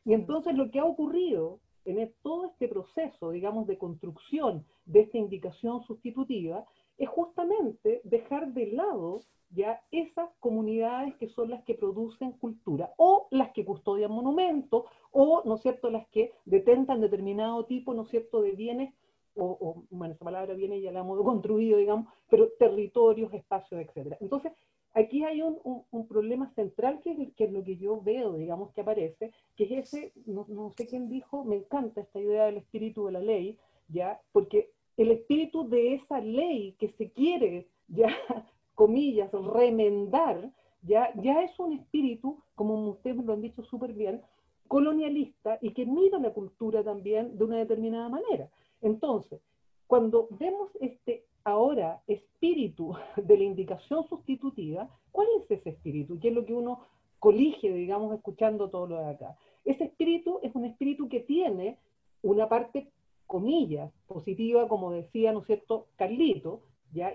Y 0.05 0.13
entonces 0.13 0.55
lo 0.55 0.69
que 0.71 0.79
ha 0.79 0.85
ocurrido 0.85 1.59
en 1.85 2.13
todo 2.21 2.45
este 2.45 2.67
proceso, 2.67 3.31
digamos, 3.31 3.67
de 3.67 3.77
construcción 3.77 4.65
de 4.85 5.01
esta 5.01 5.17
indicación 5.17 5.83
sustitutiva, 5.83 6.65
es 6.97 7.09
justamente 7.09 8.01
dejar 8.03 8.53
de 8.53 8.71
lado 8.71 9.21
ya 9.49 9.81
esas 9.91 10.29
comunidades 10.39 11.15
que 11.17 11.29
son 11.29 11.49
las 11.49 11.63
que 11.63 11.75
producen 11.75 12.33
cultura, 12.33 12.91
o 12.97 13.27
las 13.31 13.51
que 13.51 13.65
custodian 13.65 14.11
monumentos, 14.11 14.85
o, 15.11 15.43
¿no 15.45 15.55
es 15.55 15.61
cierto?, 15.61 15.89
las 15.89 16.07
que 16.07 16.31
detentan 16.45 17.01
determinado 17.01 17.65
tipo, 17.65 17.93
¿no 17.93 18.03
es 18.03 18.09
cierto?, 18.09 18.41
de 18.41 18.51
bienes, 18.51 18.93
o, 19.35 19.83
bueno, 19.89 20.13
esa 20.13 20.25
palabra 20.25 20.53
viene 20.53 20.81
ya 20.81 20.91
la 20.91 20.99
hemos 20.99 21.21
construido, 21.23 21.77
digamos, 21.77 22.07
pero 22.29 22.49
territorios, 22.59 23.33
espacios, 23.33 23.81
etc. 23.81 24.15
Entonces, 24.19 24.53
aquí 24.93 25.23
hay 25.23 25.41
un, 25.41 25.57
un, 25.91 26.07
problema 26.07 26.49
central 26.53 26.99
que 27.01 27.11
es, 27.11 27.33
que 27.33 27.45
es, 27.45 27.51
lo 27.51 27.63
que 27.63 27.77
yo 27.77 28.01
veo, 28.01 28.33
digamos, 28.33 28.71
que 28.73 28.81
aparece, 28.81 29.31
que 29.55 29.63
es 29.65 29.93
ese, 29.93 30.13
no, 30.25 30.45
no 30.49 30.71
sé 30.71 30.87
quién 30.87 31.09
dijo, 31.09 31.43
me 31.43 31.57
encanta 31.57 32.01
esta 32.01 32.19
idea 32.19 32.45
del 32.45 32.57
espíritu 32.57 33.05
de 33.05 33.11
la 33.13 33.19
ley, 33.19 33.57
¿ya? 33.89 34.19
Porque 34.31 34.71
el 34.97 35.11
espíritu 35.11 35.67
de 35.67 35.95
esa 35.95 36.21
ley 36.21 36.75
que 36.79 36.89
se 36.89 37.11
quiere 37.11 37.67
ya 37.87 38.07
comillas, 38.75 39.31
remendar, 39.31 40.51
ya, 40.83 41.11
ya 41.21 41.41
es 41.41 41.57
un 41.59 41.73
espíritu, 41.73 42.41
como 42.55 42.89
ustedes 42.89 43.23
lo 43.23 43.33
han 43.33 43.41
dicho 43.41 43.63
súper 43.63 43.93
bien, 43.93 44.21
colonialista 44.67 45.57
y 45.61 45.71
que 45.71 45.85
mira 45.85 46.19
la 46.19 46.33
cultura 46.33 46.83
también 46.83 47.37
de 47.37 47.43
una 47.43 47.57
determinada 47.57 48.09
manera. 48.09 48.49
Entonces, 48.81 49.41
cuando 49.87 50.27
vemos 50.31 50.71
este 50.79 51.25
ahora 51.43 52.01
espíritu 52.07 52.93
de 53.17 53.37
la 53.37 53.43
indicación 53.43 54.07
sustitutiva, 54.07 54.89
¿cuál 55.11 55.27
es 55.39 55.51
ese 55.51 55.69
espíritu? 55.71 56.19
¿Qué 56.19 56.29
es 56.29 56.33
lo 56.33 56.45
que 56.45 56.53
uno 56.53 56.81
colige, 57.19 57.71
digamos, 57.71 58.13
escuchando 58.13 58.69
todo 58.69 58.87
lo 58.87 58.97
de 58.99 59.11
acá? 59.11 59.37
Ese 59.65 59.85
espíritu 59.85 60.39
es 60.43 60.53
un 60.55 60.65
espíritu 60.65 61.07
que 61.07 61.21
tiene 61.21 61.77
una 62.21 62.49
parte, 62.49 62.89
comillas, 63.27 63.91
positiva, 64.07 64.67
como 64.67 64.91
decía, 64.91 65.31
¿no 65.31 65.39
es 65.39 65.47
cierto?, 65.47 65.87
Carlito, 65.95 66.61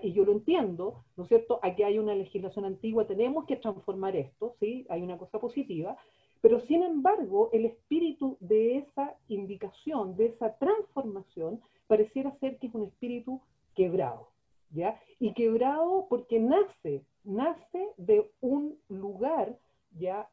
y 0.01 0.11
yo 0.11 0.25
lo 0.25 0.33
entiendo, 0.33 1.05
¿no 1.15 1.23
es 1.23 1.29
cierto? 1.29 1.59
Aquí 1.63 1.83
hay 1.83 1.97
una 1.99 2.13
legislación 2.13 2.65
antigua, 2.65 3.07
tenemos 3.07 3.45
que 3.45 3.55
transformar 3.55 4.15
esto, 4.15 4.55
¿sí? 4.59 4.85
Hay 4.89 5.01
una 5.01 5.17
cosa 5.17 5.39
positiva, 5.39 5.95
pero 6.41 6.59
sin 6.61 6.83
embargo, 6.83 7.49
el 7.53 7.65
espíritu 7.65 8.37
de 8.41 8.79
esa 8.79 9.15
indicación, 9.29 10.17
de 10.17 10.27
esa 10.27 10.57
transformación, 10.57 11.61
pareciera 11.87 12.37
ser 12.39 12.57
que 12.57 12.67
es 12.67 12.75
un 12.75 12.83
espíritu 12.83 13.41
quebrado, 13.79 14.27
¿ya? 14.71 14.99
Y 15.19 15.33
quebrado 15.33 16.07
porque 16.09 16.37
nace, 16.37 17.05
nace 17.23 17.81
de 17.95 18.29
un 18.41 18.77
lugar, 18.89 19.57
¿ya? 19.97 20.27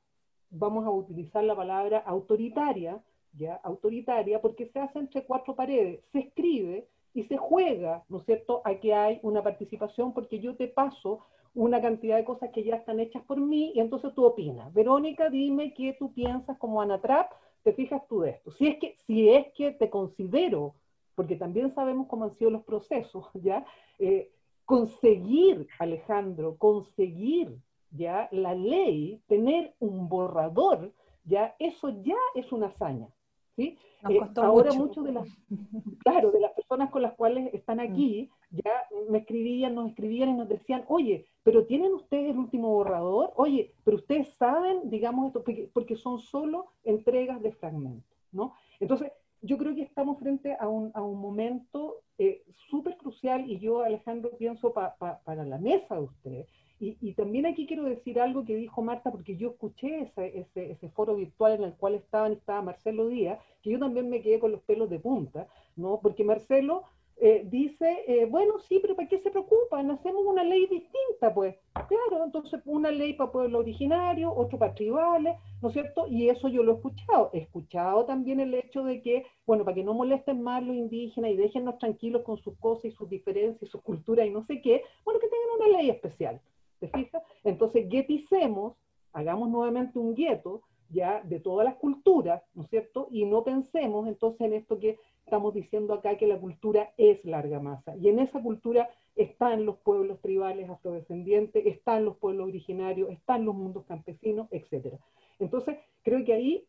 Vamos 0.50 0.84
a 0.84 0.90
utilizar 0.90 1.44
la 1.44 1.54
palabra 1.54 1.98
autoritaria, 1.98 3.00
¿ya? 3.34 3.54
Autoritaria, 3.62 4.40
porque 4.40 4.66
se 4.72 4.80
hace 4.80 4.98
entre 4.98 5.24
cuatro 5.24 5.54
paredes, 5.54 6.00
se 6.10 6.18
escribe, 6.18 6.88
y 7.16 7.22
se 7.24 7.38
juega, 7.38 8.04
¿no 8.10 8.18
es 8.18 8.26
cierto?, 8.26 8.60
a 8.64 8.74
que 8.74 8.92
hay 8.92 9.20
una 9.22 9.42
participación 9.42 10.12
porque 10.12 10.38
yo 10.38 10.54
te 10.54 10.68
paso 10.68 11.20
una 11.54 11.80
cantidad 11.80 12.16
de 12.18 12.26
cosas 12.26 12.50
que 12.50 12.62
ya 12.62 12.76
están 12.76 13.00
hechas 13.00 13.22
por 13.22 13.40
mí 13.40 13.72
y 13.74 13.80
entonces 13.80 14.12
tú 14.14 14.26
opinas. 14.26 14.70
Verónica, 14.74 15.30
dime 15.30 15.72
qué 15.72 15.96
tú 15.98 16.12
piensas 16.12 16.58
como 16.58 16.82
Ana 16.82 17.00
Trapp, 17.00 17.32
te 17.62 17.72
fijas 17.72 18.06
tú 18.06 18.20
de 18.20 18.30
esto. 18.32 18.50
Si 18.50 18.66
es 18.66 18.78
que, 18.78 18.96
si 19.06 19.30
es 19.30 19.46
que 19.54 19.70
te 19.70 19.88
considero, 19.88 20.74
porque 21.16 21.34
también 21.34 21.74
sabemos 21.74 22.06
cómo 22.06 22.24
han 22.24 22.36
sido 22.36 22.50
los 22.50 22.62
procesos, 22.62 23.28
¿ya? 23.34 23.66
Eh, 23.98 24.30
conseguir, 24.64 25.66
Alejandro, 25.80 26.56
conseguir 26.56 27.58
ya 27.90 28.28
la 28.30 28.54
ley, 28.54 29.20
tener 29.26 29.74
un 29.80 30.08
borrador, 30.08 30.92
ya 31.24 31.56
eso 31.58 31.88
ya 32.02 32.16
es 32.34 32.52
una 32.52 32.66
hazaña. 32.66 33.08
¿sí? 33.56 33.78
Eh, 34.08 34.20
ahora 34.36 34.72
muchos 34.74 35.04
de 35.04 35.12
las, 35.12 35.28
claro, 36.04 36.30
de 36.30 36.40
las 36.40 36.52
personas 36.52 36.90
con 36.90 37.02
las 37.02 37.14
cuales 37.14 37.52
están 37.54 37.78
mm. 37.78 37.80
aquí, 37.80 38.30
ya 38.50 38.72
me 39.08 39.18
escribían, 39.18 39.74
nos 39.74 39.88
escribían 39.88 40.30
y 40.30 40.34
nos 40.34 40.48
decían, 40.48 40.84
oye, 40.88 41.26
pero 41.42 41.64
¿tienen 41.64 41.94
ustedes 41.94 42.30
el 42.30 42.38
último 42.38 42.68
borrador? 42.68 43.32
Oye, 43.36 43.72
pero 43.84 43.96
ustedes 43.96 44.28
saben, 44.34 44.90
digamos 44.90 45.28
esto, 45.28 45.42
porque, 45.72 45.96
son 45.96 46.18
solo 46.18 46.66
entregas 46.84 47.42
de 47.42 47.52
fragmentos, 47.52 48.16
¿no? 48.32 48.52
Entonces, 48.78 49.12
yo 49.46 49.56
creo 49.58 49.74
que 49.74 49.82
estamos 49.82 50.18
frente 50.18 50.56
a 50.58 50.68
un, 50.68 50.90
a 50.94 51.02
un 51.02 51.20
momento 51.20 52.02
eh, 52.18 52.42
súper 52.68 52.96
crucial 52.96 53.50
y 53.50 53.58
yo, 53.58 53.82
Alejandro, 53.82 54.30
pienso 54.36 54.72
para 54.72 55.44
la 55.44 55.58
mesa 55.58 55.94
de 55.94 56.00
ustedes, 56.02 56.46
y, 56.78 57.14
también 57.14 57.46
aquí 57.46 57.66
quiero 57.66 57.84
decir 57.84 58.20
algo 58.20 58.44
que 58.44 58.54
dijo 58.54 58.82
Marta, 58.82 59.10
porque 59.10 59.36
yo 59.36 59.52
escuché 59.52 60.02
ese, 60.02 60.40
ese, 60.40 60.72
ese, 60.72 60.90
foro 60.90 61.16
virtual 61.16 61.52
en 61.52 61.62
el 61.62 61.72
cual 61.72 61.94
estaban, 61.94 62.32
estaba 62.32 62.60
Marcelo 62.60 63.08
Díaz, 63.08 63.38
que 63.62 63.70
yo 63.70 63.78
también 63.78 64.10
me 64.10 64.20
quedé 64.20 64.38
con 64.38 64.52
los 64.52 64.60
pelos 64.60 64.90
de 64.90 64.98
punta, 64.98 65.48
¿no? 65.74 66.00
Porque 66.02 66.22
Marcelo 66.22 66.84
eh, 67.18 67.44
dice, 67.46 68.04
eh, 68.06 68.26
bueno, 68.26 68.58
sí, 68.58 68.78
pero 68.80 68.94
¿para 68.94 69.08
qué 69.08 69.18
se 69.18 69.30
preocupan? 69.30 69.90
Hacemos 69.90 70.22
una 70.26 70.44
ley 70.44 70.66
distinta, 70.66 71.32
pues. 71.32 71.56
Claro, 71.72 72.24
entonces 72.24 72.60
una 72.66 72.90
ley 72.90 73.14
para 73.14 73.32
pueblos 73.32 73.60
originarios, 73.60 74.32
otro 74.36 74.58
para 74.58 74.74
tribales, 74.74 75.34
¿no 75.62 75.68
es 75.68 75.72
cierto? 75.72 76.06
Y 76.08 76.28
eso 76.28 76.48
yo 76.48 76.62
lo 76.62 76.72
he 76.72 76.74
escuchado. 76.74 77.30
He 77.32 77.38
escuchado 77.38 78.04
también 78.04 78.40
el 78.40 78.52
hecho 78.52 78.82
de 78.84 79.00
que, 79.00 79.24
bueno, 79.46 79.64
para 79.64 79.74
que 79.74 79.84
no 79.84 79.94
molesten 79.94 80.42
más 80.42 80.62
los 80.62 80.76
indígenas 80.76 81.30
y 81.30 81.36
déjennos 81.36 81.78
tranquilos 81.78 82.22
con 82.22 82.36
sus 82.36 82.56
cosas 82.58 82.86
y 82.86 82.90
sus 82.90 83.08
diferencias 83.08 83.62
y 83.62 83.66
sus 83.66 83.80
culturas 83.80 84.26
y 84.26 84.30
no 84.30 84.44
sé 84.44 84.60
qué, 84.60 84.82
bueno, 85.04 85.18
que 85.18 85.28
tengan 85.28 85.70
una 85.70 85.78
ley 85.78 85.90
especial. 85.90 86.40
¿Te 86.80 86.88
fijas? 86.88 87.22
Entonces, 87.44 87.88
gueticemos, 87.88 88.74
hagamos 89.14 89.48
nuevamente 89.48 89.98
un 89.98 90.14
gueto, 90.14 90.60
ya, 90.90 91.22
de 91.24 91.40
todas 91.40 91.64
las 91.64 91.76
culturas, 91.76 92.42
¿no 92.54 92.62
es 92.62 92.68
cierto? 92.68 93.08
Y 93.10 93.24
no 93.24 93.42
pensemos 93.42 94.06
entonces 94.06 94.40
en 94.42 94.52
esto 94.52 94.78
que 94.78 94.98
estamos 95.26 95.52
diciendo 95.54 95.92
acá, 95.92 96.16
que 96.16 96.28
la 96.28 96.38
cultura 96.38 96.92
es 96.96 97.22
larga 97.24 97.58
masa. 97.58 97.96
Y 97.96 98.08
en 98.08 98.20
esa 98.20 98.40
cultura 98.40 98.88
están 99.16 99.66
los 99.66 99.76
pueblos 99.78 100.20
tribales 100.20 100.70
afrodescendientes, 100.70 101.66
están 101.66 102.04
los 102.04 102.16
pueblos 102.16 102.46
originarios, 102.46 103.10
están 103.10 103.44
los 103.44 103.56
mundos 103.56 103.84
campesinos, 103.86 104.46
etc. 104.52 104.94
Entonces, 105.40 105.78
creo 106.04 106.24
que 106.24 106.32
ahí 106.32 106.64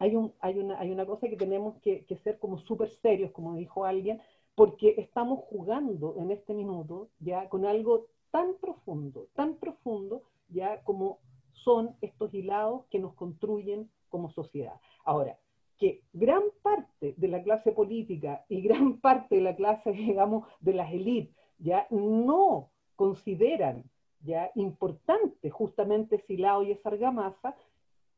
hay, 0.00 0.16
un, 0.16 0.32
hay, 0.40 0.58
una, 0.58 0.80
hay 0.80 0.90
una 0.90 1.06
cosa 1.06 1.28
que 1.28 1.36
tenemos 1.36 1.76
que, 1.80 2.04
que 2.06 2.16
ser 2.18 2.40
como 2.40 2.58
súper 2.58 2.90
serios, 3.02 3.30
como 3.30 3.54
dijo 3.54 3.84
alguien, 3.84 4.20
porque 4.56 4.96
estamos 4.98 5.44
jugando 5.44 6.16
en 6.18 6.32
este 6.32 6.54
minuto 6.54 7.08
ya 7.20 7.48
con 7.48 7.64
algo 7.64 8.08
tan 8.32 8.54
profundo, 8.56 9.28
tan 9.34 9.54
profundo, 9.54 10.22
ya 10.48 10.82
como 10.82 11.20
son 11.52 11.94
estos 12.00 12.34
hilados 12.34 12.84
que 12.90 12.98
nos 12.98 13.14
construyen 13.14 13.88
como 14.08 14.30
sociedad. 14.32 14.74
Ahora, 15.04 15.38
que 15.78 16.02
gran 16.12 16.42
parte 16.62 17.14
de 17.16 17.28
la 17.28 17.42
clase 17.42 17.72
política 17.72 18.44
y 18.48 18.60
gran 18.62 19.00
parte 19.00 19.36
de 19.36 19.42
la 19.42 19.56
clase, 19.56 19.92
digamos, 19.92 20.46
de 20.60 20.74
las 20.74 20.92
élites, 20.92 21.34
ya 21.58 21.86
no 21.90 22.70
consideran 22.96 23.84
ya 24.22 24.50
importante 24.54 25.50
justamente 25.50 26.16
ese 26.16 26.34
hilado 26.34 26.62
y 26.62 26.72
esa 26.72 26.88
argamasa, 26.88 27.54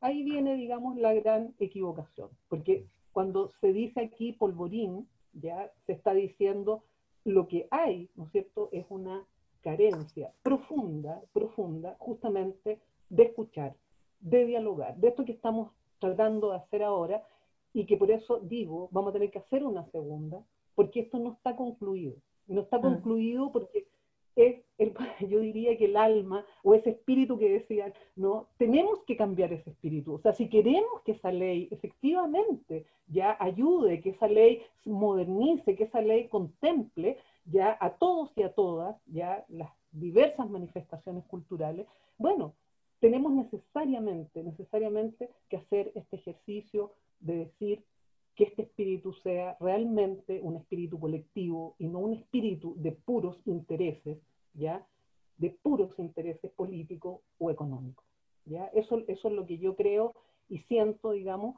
ahí 0.01 0.23
viene, 0.23 0.55
digamos, 0.55 0.97
la 0.97 1.13
gran 1.13 1.53
equivocación. 1.59 2.29
Porque 2.47 2.87
cuando 3.11 3.49
se 3.61 3.73
dice 3.73 4.01
aquí 4.01 4.33
polvorín, 4.33 5.07
ya 5.33 5.71
se 5.85 5.93
está 5.93 6.13
diciendo 6.13 6.83
lo 7.25 7.47
que 7.47 7.67
hay, 7.69 8.09
¿no 8.15 8.25
es 8.25 8.31
cierto?, 8.31 8.69
es 8.71 8.85
una 8.89 9.25
carencia 9.61 10.31
profunda, 10.41 11.21
profunda, 11.33 11.95
justamente 11.99 12.79
de 13.09 13.23
escuchar, 13.23 13.75
de 14.19 14.45
dialogar, 14.45 14.95
de 14.95 15.09
esto 15.09 15.25
que 15.25 15.33
estamos 15.33 15.71
tratando 15.99 16.51
de 16.51 16.57
hacer 16.57 16.81
ahora 16.81 17.23
y 17.73 17.85
que 17.85 17.97
por 17.97 18.11
eso 18.11 18.39
digo, 18.39 18.89
vamos 18.91 19.09
a 19.09 19.13
tener 19.13 19.31
que 19.31 19.39
hacer 19.39 19.63
una 19.63 19.85
segunda, 19.91 20.43
porque 20.75 21.01
esto 21.01 21.19
no 21.19 21.33
está 21.33 21.55
concluido. 21.55 22.15
No 22.47 22.61
está 22.61 22.79
mm. 22.79 22.81
concluido 22.81 23.51
porque 23.51 23.87
es, 24.35 24.63
el, 24.77 24.93
yo 25.29 25.39
diría 25.39 25.77
que 25.77 25.85
el 25.85 25.97
alma 25.97 26.45
o 26.63 26.73
ese 26.73 26.91
espíritu 26.91 27.37
que 27.37 27.49
decían, 27.49 27.93
no, 28.15 28.47
tenemos 28.57 29.03
que 29.03 29.17
cambiar 29.17 29.53
ese 29.53 29.69
espíritu. 29.71 30.13
O 30.13 30.19
sea, 30.19 30.33
si 30.33 30.49
queremos 30.49 31.01
que 31.03 31.13
esa 31.13 31.31
ley 31.31 31.67
efectivamente 31.71 32.85
ya 33.07 33.37
ayude, 33.39 34.01
que 34.01 34.11
esa 34.11 34.27
ley 34.27 34.61
modernice, 34.85 35.75
que 35.75 35.83
esa 35.83 36.01
ley 36.01 36.27
contemple 36.27 37.17
ya 37.45 37.77
a 37.79 37.91
todos 37.91 38.31
y 38.35 38.43
a 38.43 38.53
todas, 38.53 38.95
ya 39.07 39.45
las 39.49 39.71
diversas 39.91 40.49
manifestaciones 40.49 41.25
culturales, 41.25 41.87
bueno, 42.17 42.53
tenemos 42.99 43.31
necesariamente, 43.31 44.43
necesariamente 44.43 45.29
que 45.49 45.57
hacer 45.57 45.91
este 45.95 46.17
ejercicio 46.17 46.91
de 47.19 47.45
decir 47.45 47.83
que 48.35 48.45
este 48.45 48.61
espíritu 48.61 49.13
sea 49.21 49.57
realmente 49.59 50.39
un 50.41 50.55
espíritu 50.55 50.97
colectivo 50.97 51.75
y 51.77 51.87
no 51.87 51.99
un 51.99 52.13
espíritu 52.13 52.73
de 52.77 52.93
puros 52.93 53.37
intereses, 53.45 54.17
¿ya? 54.53 54.87
De 55.37 55.49
puros 55.49 55.91
intereses 55.99 56.49
políticos 56.51 57.19
o 57.37 57.51
económicos, 57.51 58.05
¿ya? 58.45 58.67
Eso, 58.67 59.03
eso 59.07 59.27
es 59.27 59.33
lo 59.33 59.45
que 59.45 59.57
yo 59.57 59.75
creo 59.75 60.15
y 60.47 60.59
siento, 60.59 61.11
digamos, 61.11 61.57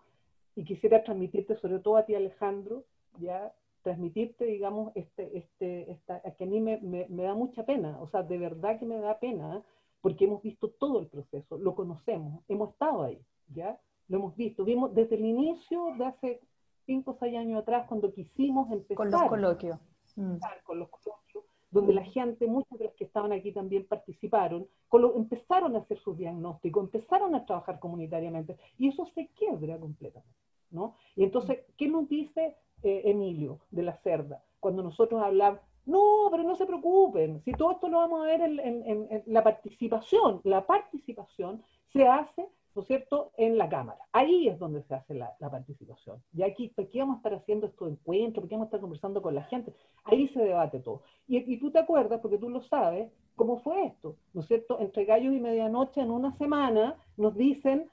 y 0.55 0.63
quisiera 0.63 1.03
transmitirte 1.03 1.55
sobre 1.57 1.79
todo 1.79 1.97
a 1.97 2.05
ti, 2.05 2.15
Alejandro, 2.15 2.83
¿ya? 3.19 3.53
Transmitirte, 3.83 4.45
digamos, 4.45 4.91
este, 4.95 5.37
este, 5.37 5.91
esta, 5.91 6.19
que 6.21 6.43
a 6.43 6.47
mí 6.47 6.59
me, 6.59 6.79
me, 6.81 7.23
da 7.23 7.35
mucha 7.35 7.63
pena, 7.63 8.01
o 8.01 8.09
sea, 8.09 8.23
de 8.23 8.39
verdad 8.39 8.79
que 8.79 8.85
me 8.85 8.97
da 8.97 9.19
pena, 9.19 9.57
¿eh? 9.57 9.61
porque 10.01 10.25
hemos 10.25 10.41
visto 10.41 10.69
todo 10.71 10.99
el 10.99 11.07
proceso, 11.07 11.59
lo 11.59 11.75
conocemos, 11.75 12.43
hemos 12.47 12.71
estado 12.71 13.03
ahí, 13.03 13.21
¿ya? 13.53 13.79
Lo 14.11 14.17
hemos 14.17 14.35
visto, 14.35 14.65
vimos 14.65 14.93
desde 14.93 15.15
el 15.15 15.23
inicio 15.23 15.95
de 15.97 16.05
hace 16.05 16.41
cinco 16.85 17.11
o 17.11 17.17
seis 17.17 17.37
años 17.37 17.61
atrás, 17.61 17.87
cuando 17.87 18.11
quisimos 18.11 18.69
empezar. 18.69 18.97
Con 18.97 19.09
los 19.09 19.23
coloquios. 19.23 19.79
Mm. 20.17 20.35
Con 20.65 20.79
los 20.79 20.89
coloquios, 20.89 21.45
donde 21.69 21.93
la 21.93 22.03
gente, 22.03 22.45
muchos 22.45 22.77
de 22.77 22.85
los 22.85 22.93
que 22.95 23.05
estaban 23.05 23.31
aquí 23.31 23.53
también 23.53 23.85
participaron, 23.87 24.67
empezaron 25.15 25.77
a 25.77 25.79
hacer 25.79 25.97
sus 25.99 26.17
diagnósticos, 26.17 26.83
empezaron 26.83 27.33
a 27.35 27.45
trabajar 27.45 27.79
comunitariamente, 27.79 28.57
y 28.77 28.89
eso 28.89 29.05
se 29.15 29.29
quiebra 29.29 29.79
completamente, 29.79 30.37
¿no? 30.71 30.95
Y 31.15 31.23
entonces, 31.23 31.59
¿qué 31.77 31.87
nos 31.87 32.09
dice 32.09 32.57
eh, 32.83 33.03
Emilio 33.05 33.59
de 33.71 33.83
la 33.83 33.95
Cerda? 33.99 34.43
Cuando 34.59 34.83
nosotros 34.83 35.23
hablamos, 35.23 35.61
no, 35.85 36.27
pero 36.29 36.43
no 36.43 36.57
se 36.57 36.65
preocupen, 36.65 37.41
si 37.45 37.53
todo 37.53 37.71
esto 37.71 37.87
lo 37.87 37.99
vamos 37.99 38.23
a 38.23 38.25
ver 38.25 38.41
en, 38.41 39.23
la 39.27 39.41
participación, 39.41 40.41
la 40.43 40.67
participación 40.67 41.63
se 41.93 42.05
hace, 42.05 42.49
¿no 42.75 42.81
es 42.81 42.87
cierto?, 42.87 43.31
en 43.37 43.57
la 43.57 43.69
Cámara. 43.69 43.99
Ahí 44.11 44.47
es 44.47 44.57
donde 44.59 44.83
se 44.83 44.95
hace 44.95 45.13
la, 45.13 45.35
participación. 45.39 46.21
Y 46.33 46.43
aquí, 46.43 46.69
¿por 46.69 46.87
qué 46.89 46.99
vamos 46.99 47.15
a 47.15 47.17
estar 47.17 47.33
haciendo 47.33 47.67
estos 47.67 47.91
encuentros? 47.91 48.41
¿Por 48.41 48.49
qué 48.49 48.55
vamos 48.55 48.65
a 48.65 48.69
estar 48.69 48.79
conversando 48.81 49.21
con 49.21 49.35
la 49.35 49.43
gente? 49.43 49.73
Ahí 50.05 50.27
se 50.29 50.39
debate 50.39 50.79
todo. 50.79 51.01
Y, 51.27 51.37
y 51.53 51.57
tú 51.57 51.71
te 51.71 51.79
acuerdas, 51.79 52.19
porque 52.21 52.37
tú 52.37 52.49
lo 52.49 52.61
sabes, 52.63 53.11
cómo 53.35 53.61
fue 53.61 53.85
esto, 53.85 54.15
¿no 54.33 54.41
es 54.41 54.47
cierto? 54.47 54.79
Entre 54.79 55.05
gallos 55.05 55.33
y 55.33 55.39
medianoche 55.39 56.01
en 56.01 56.11
una 56.11 56.37
semana 56.37 56.95
nos 57.17 57.35
dicen, 57.35 57.89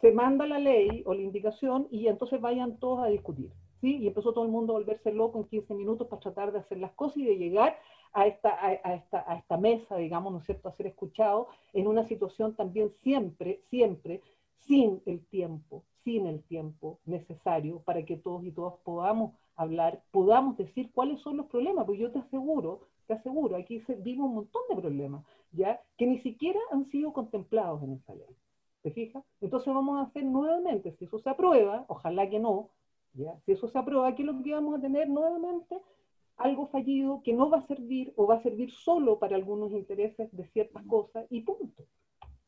se 0.00 0.12
manda 0.12 0.46
la 0.46 0.58
ley 0.58 1.02
o 1.06 1.14
la 1.14 1.20
indicación 1.20 1.86
y 1.90 2.06
entonces 2.06 2.40
vayan 2.40 2.78
todos 2.78 3.00
a 3.00 3.08
discutir. 3.08 3.50
Y 3.82 4.06
empezó 4.06 4.32
todo 4.32 4.44
el 4.44 4.50
mundo 4.50 4.74
a 4.74 4.78
volverse 4.78 5.12
loco 5.12 5.38
en 5.38 5.44
15 5.44 5.74
minutos 5.74 6.06
para 6.08 6.20
tratar 6.20 6.52
de 6.52 6.58
hacer 6.58 6.78
las 6.78 6.92
cosas 6.92 7.18
y 7.18 7.24
de 7.24 7.36
llegar 7.36 7.78
a 8.12 8.26
esta, 8.26 8.64
a, 8.64 8.94
esta, 8.94 9.24
a 9.26 9.36
esta 9.36 9.56
mesa, 9.56 9.96
digamos, 9.96 10.32
¿no 10.32 10.38
es 10.38 10.46
cierto?, 10.46 10.68
a 10.68 10.76
ser 10.76 10.86
escuchado 10.88 11.48
en 11.72 11.86
una 11.86 12.04
situación 12.04 12.54
también 12.54 12.90
siempre, 13.02 13.60
siempre, 13.70 14.20
sin 14.66 15.02
el 15.06 15.24
tiempo, 15.26 15.84
sin 16.04 16.26
el 16.26 16.42
tiempo 16.42 16.98
necesario 17.04 17.80
para 17.80 18.04
que 18.04 18.16
todos 18.16 18.44
y 18.44 18.52
todas 18.52 18.74
podamos 18.84 19.32
hablar, 19.56 20.02
podamos 20.10 20.56
decir 20.56 20.90
cuáles 20.92 21.20
son 21.20 21.36
los 21.36 21.46
problemas, 21.46 21.84
porque 21.84 22.00
yo 22.00 22.10
te 22.10 22.18
aseguro, 22.18 22.80
te 23.06 23.14
aseguro, 23.14 23.56
aquí 23.56 23.80
se 23.80 23.94
vive 23.94 24.22
un 24.22 24.34
montón 24.34 24.62
de 24.68 24.76
problemas, 24.76 25.24
¿ya?, 25.52 25.80
que 25.96 26.06
ni 26.06 26.18
siquiera 26.20 26.60
han 26.70 26.90
sido 26.90 27.12
contemplados 27.12 27.82
en 27.82 27.92
esta 27.92 28.14
ley. 28.14 28.36
¿Te 28.82 28.90
fijas? 28.90 29.22
Entonces 29.42 29.74
vamos 29.74 29.98
a 29.98 30.08
hacer 30.08 30.24
nuevamente, 30.24 30.92
si 30.92 31.04
eso 31.04 31.18
se 31.18 31.28
aprueba, 31.28 31.84
ojalá 31.88 32.30
que 32.30 32.38
no, 32.38 32.70
si 33.44 33.52
eso 33.52 33.68
se 33.68 33.78
aprueba, 33.78 34.08
aquí 34.08 34.22
lo 34.22 34.40
que 34.42 34.54
vamos 34.54 34.78
a 34.78 34.80
tener 34.80 35.08
nuevamente 35.08 35.80
algo 36.40 36.68
fallido 36.68 37.22
que 37.22 37.32
no 37.32 37.50
va 37.50 37.58
a 37.58 37.66
servir 37.66 38.12
o 38.16 38.26
va 38.26 38.36
a 38.36 38.42
servir 38.42 38.70
solo 38.72 39.18
para 39.18 39.36
algunos 39.36 39.72
intereses 39.72 40.28
de 40.32 40.46
ciertas 40.48 40.84
cosas 40.86 41.26
y 41.30 41.42
punto. 41.42 41.84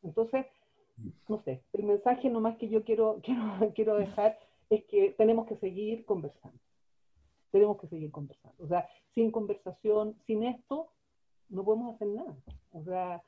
Entonces, 0.01 0.45
no 1.27 1.41
sé, 1.43 1.63
el 1.73 1.83
mensaje 1.83 2.29
nomás 2.29 2.57
que 2.57 2.69
yo 2.69 2.83
quiero, 2.83 3.19
quiero, 3.23 3.73
quiero 3.73 3.95
dejar 3.95 4.37
es 4.69 4.83
que 4.85 5.11
tenemos 5.17 5.47
que 5.47 5.57
seguir 5.57 6.05
conversando. 6.05 6.57
Tenemos 7.51 7.79
que 7.79 7.87
seguir 7.87 8.11
conversando. 8.11 8.63
O 8.63 8.67
sea, 8.67 8.87
sin 9.13 9.31
conversación, 9.31 10.15
sin 10.25 10.43
esto, 10.43 10.89
no 11.49 11.63
podemos 11.63 11.95
hacer 11.95 12.07
nada. 12.07 12.35
O 12.71 12.83
sea, 12.83 13.21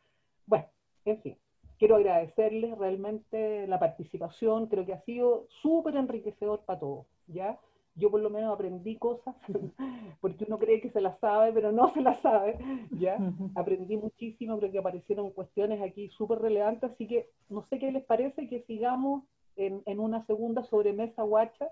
bueno, 0.48 0.66
en 1.06 1.22
fin 1.22 1.38
quiero 1.78 1.96
agradecerles 1.96 2.78
realmente 2.78 3.68
la 3.68 3.80
participación, 3.80 4.68
creo 4.68 4.86
que 4.86 4.94
ha 4.94 5.02
sido 5.02 5.48
súper 5.62 5.96
enriquecedor 5.96 6.62
para 6.66 6.80
todos, 6.80 7.06
¿ya? 7.28 7.60
Yo 7.96 8.12
por 8.12 8.22
lo 8.22 8.30
menos 8.30 8.54
aprendí 8.54 8.98
cosas, 8.98 9.36
porque 10.22 10.46
uno 10.46 10.60
cree 10.60 10.82
que 10.82 10.90
se 10.92 11.02
las 11.02 11.18
sabe, 11.20 11.54
pero 11.54 11.72
no 11.72 11.90
se 11.90 12.02
las 12.02 12.20
sabe, 12.22 12.58
¿ya? 12.92 13.18
Aprendí 13.56 13.98
muchísimo, 13.98 14.58
creo 14.58 14.72
que 14.72 14.80
aparecieron 14.80 15.32
cuestiones 15.32 15.82
aquí 15.82 16.10
súper 16.10 16.40
relevantes, 16.40 16.92
así 16.92 17.08
que 17.08 17.30
no 17.50 17.66
sé 17.70 17.80
qué 17.80 17.92
les 17.92 18.04
parece 18.04 18.48
que 18.50 18.64
sigamos 18.64 19.24
en, 19.56 19.82
en 19.86 20.00
una 20.00 20.26
segunda 20.26 20.64
sobremesa 20.64 21.24
guacha, 21.24 21.70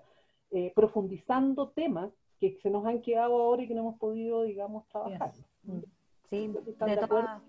eh, 0.50 0.72
profundizando 0.74 1.70
temas 1.70 2.10
que 2.40 2.58
se 2.62 2.70
nos 2.70 2.86
han 2.86 3.02
quedado 3.02 3.42
ahora 3.42 3.62
y 3.62 3.68
que 3.68 3.74
no 3.74 3.80
hemos 3.80 3.98
podido, 3.98 4.44
digamos, 4.44 4.86
trabajar. 4.88 5.32
Sí, 6.30 6.48
de, 6.48 6.72
todas 6.72 7.42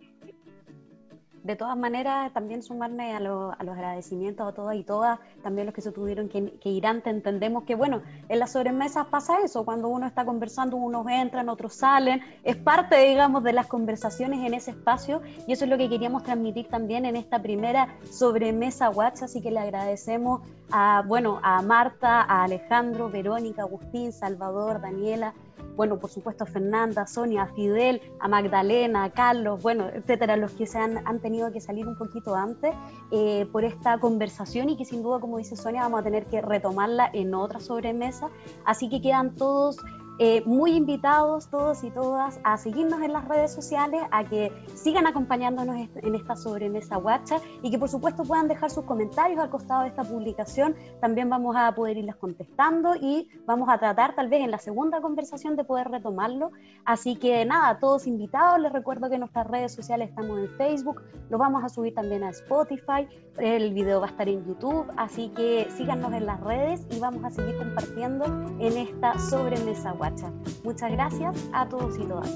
de 1.45 1.55
todas 1.55 1.77
maneras, 1.77 2.33
también 2.33 2.63
sumarme 2.63 3.13
a, 3.13 3.19
los 3.19 3.53
agradecimientos 3.59 4.47
a 4.47 4.51
todas 4.51 4.75
y 4.75 4.83
todas, 4.83 5.19
también 5.43 5.67
los 5.67 5.75
que 5.75 5.81
se 5.81 5.91
tuvieron 5.91 6.27
que, 6.27 6.69
ir 6.69 6.87
antes, 6.87 7.13
entendemos 7.13 7.65
que, 7.65 7.75
bueno, 7.75 8.01
en 8.29 8.39
las 8.39 8.53
sobremesas 8.53 9.05
pasa 9.07 9.41
eso, 9.41 9.63
cuando 9.63 9.87
uno 9.89 10.07
está 10.07 10.25
conversando, 10.25 10.75
unos 10.75 11.05
entran, 11.07 11.47
otros 11.47 11.75
salen, 11.75 12.21
es 12.43 12.55
parte, 12.55 12.97
digamos, 12.97 13.43
de 13.43 13.53
las 13.53 13.67
conversaciones 13.67 14.43
en 14.43 14.55
ese 14.55 14.71
espacio, 14.71 15.21
y 15.45 15.53
eso 15.53 15.65
es 15.65 15.69
lo 15.69 15.77
que 15.77 15.87
queríamos 15.87 16.23
transmitir 16.23 16.67
también 16.67 17.05
en 17.05 17.15
esta 17.15 17.39
primera 17.39 17.89
sobremesa 18.09 18.89
WhatsApp, 18.89 19.25
así 19.25 19.39
que 19.39 19.51
le 19.51 19.59
agradecemos 19.59 20.41
a, 20.71 21.03
bueno, 21.05 21.39
a 21.43 21.61
Marta, 21.61 22.23
a 22.23 22.43
Alejandro, 22.43 23.11
Verónica, 23.11 23.61
Agustín, 23.61 24.11
Salvador, 24.11 24.81
Daniela, 24.81 25.35
bueno, 25.75 25.97
por 25.97 26.09
supuesto 26.09 26.43
a 26.43 26.47
Fernanda, 26.47 27.07
Sonia, 27.07 27.43
a 27.43 27.47
Fidel, 27.53 28.01
a 28.19 28.27
Magdalena, 28.27 29.03
a 29.05 29.11
Carlos, 29.11 29.61
bueno, 29.61 29.87
etcétera, 29.89 30.37
los 30.37 30.51
que 30.51 30.65
se 30.65 30.77
han, 30.77 31.05
han 31.07 31.19
tenido 31.19 31.51
que 31.51 31.61
salir 31.61 31.87
un 31.87 31.97
poquito 31.97 32.35
antes 32.35 32.73
eh, 33.11 33.47
por 33.51 33.63
esta 33.63 33.99
conversación 33.99 34.69
y 34.69 34.77
que 34.77 34.85
sin 34.85 35.03
duda, 35.03 35.19
como 35.19 35.37
dice 35.37 35.55
Sonia, 35.55 35.81
vamos 35.81 36.01
a 36.01 36.03
tener 36.03 36.25
que 36.25 36.41
retomarla 36.41 37.09
en 37.13 37.33
otra 37.33 37.59
sobremesa. 37.59 38.29
Así 38.65 38.89
que 38.89 39.01
quedan 39.01 39.35
todos 39.35 39.77
eh, 40.17 40.43
muy 40.45 40.71
invitados 40.71 41.49
todos 41.49 41.83
y 41.83 41.91
todas 41.91 42.39
a 42.43 42.57
seguirnos 42.57 43.01
en 43.01 43.13
las 43.13 43.27
redes 43.27 43.53
sociales, 43.53 44.01
a 44.11 44.23
que 44.23 44.51
sigan 44.73 45.07
acompañándonos 45.07 45.75
en 45.95 46.15
esta 46.15 46.35
sobremesa 46.35 46.97
WhatsApp 46.97 47.41
y 47.61 47.69
que 47.71 47.77
por 47.77 47.89
supuesto 47.89 48.23
puedan 48.23 48.47
dejar 48.47 48.71
sus 48.71 48.85
comentarios 48.85 49.39
al 49.39 49.49
costado 49.49 49.81
de 49.81 49.89
esta 49.89 50.03
publicación. 50.03 50.75
También 51.01 51.29
vamos 51.29 51.55
a 51.57 51.73
poder 51.75 51.97
irles 51.97 52.15
contestando 52.15 52.95
y 52.95 53.29
vamos 53.45 53.67
a 53.69 53.77
tratar 53.77 54.15
tal 54.15 54.29
vez 54.29 54.41
en 54.41 54.51
la 54.51 54.59
segunda 54.59 55.01
conversación 55.01 55.55
de 55.55 55.63
poder 55.63 55.89
retomarlo. 55.89 56.51
Así 56.85 57.17
que 57.17 57.45
nada, 57.45 57.79
todos 57.79 58.07
invitados. 58.07 58.59
Les 58.59 58.71
recuerdo 58.71 59.09
que 59.09 59.15
en 59.15 59.21
nuestras 59.21 59.47
redes 59.47 59.73
sociales 59.73 60.09
estamos 60.09 60.39
en 60.39 60.49
Facebook, 60.57 61.01
lo 61.29 61.37
vamos 61.37 61.63
a 61.63 61.69
subir 61.69 61.93
también 61.93 62.23
a 62.23 62.29
Spotify, 62.29 63.07
el 63.37 63.73
video 63.73 63.99
va 63.99 64.07
a 64.07 64.09
estar 64.09 64.29
en 64.29 64.45
YouTube, 64.45 64.85
así 64.97 65.29
que 65.35 65.67
síganos 65.75 66.13
en 66.13 66.25
las 66.25 66.39
redes 66.41 66.85
y 66.91 66.99
vamos 66.99 67.23
a 67.23 67.31
seguir 67.31 67.57
compartiendo 67.57 68.25
en 68.59 68.77
esta 68.77 69.17
sobremesa 69.19 69.93
WhatsApp. 70.05 70.33
Muchas 70.63 70.91
gracias 70.91 71.49
a 71.53 71.67
todos 71.67 71.97
y 71.97 72.05
todas. 72.05 72.29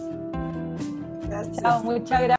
Gracias. 1.27 1.83
muchas 1.83 2.21
gracias. 2.21 2.38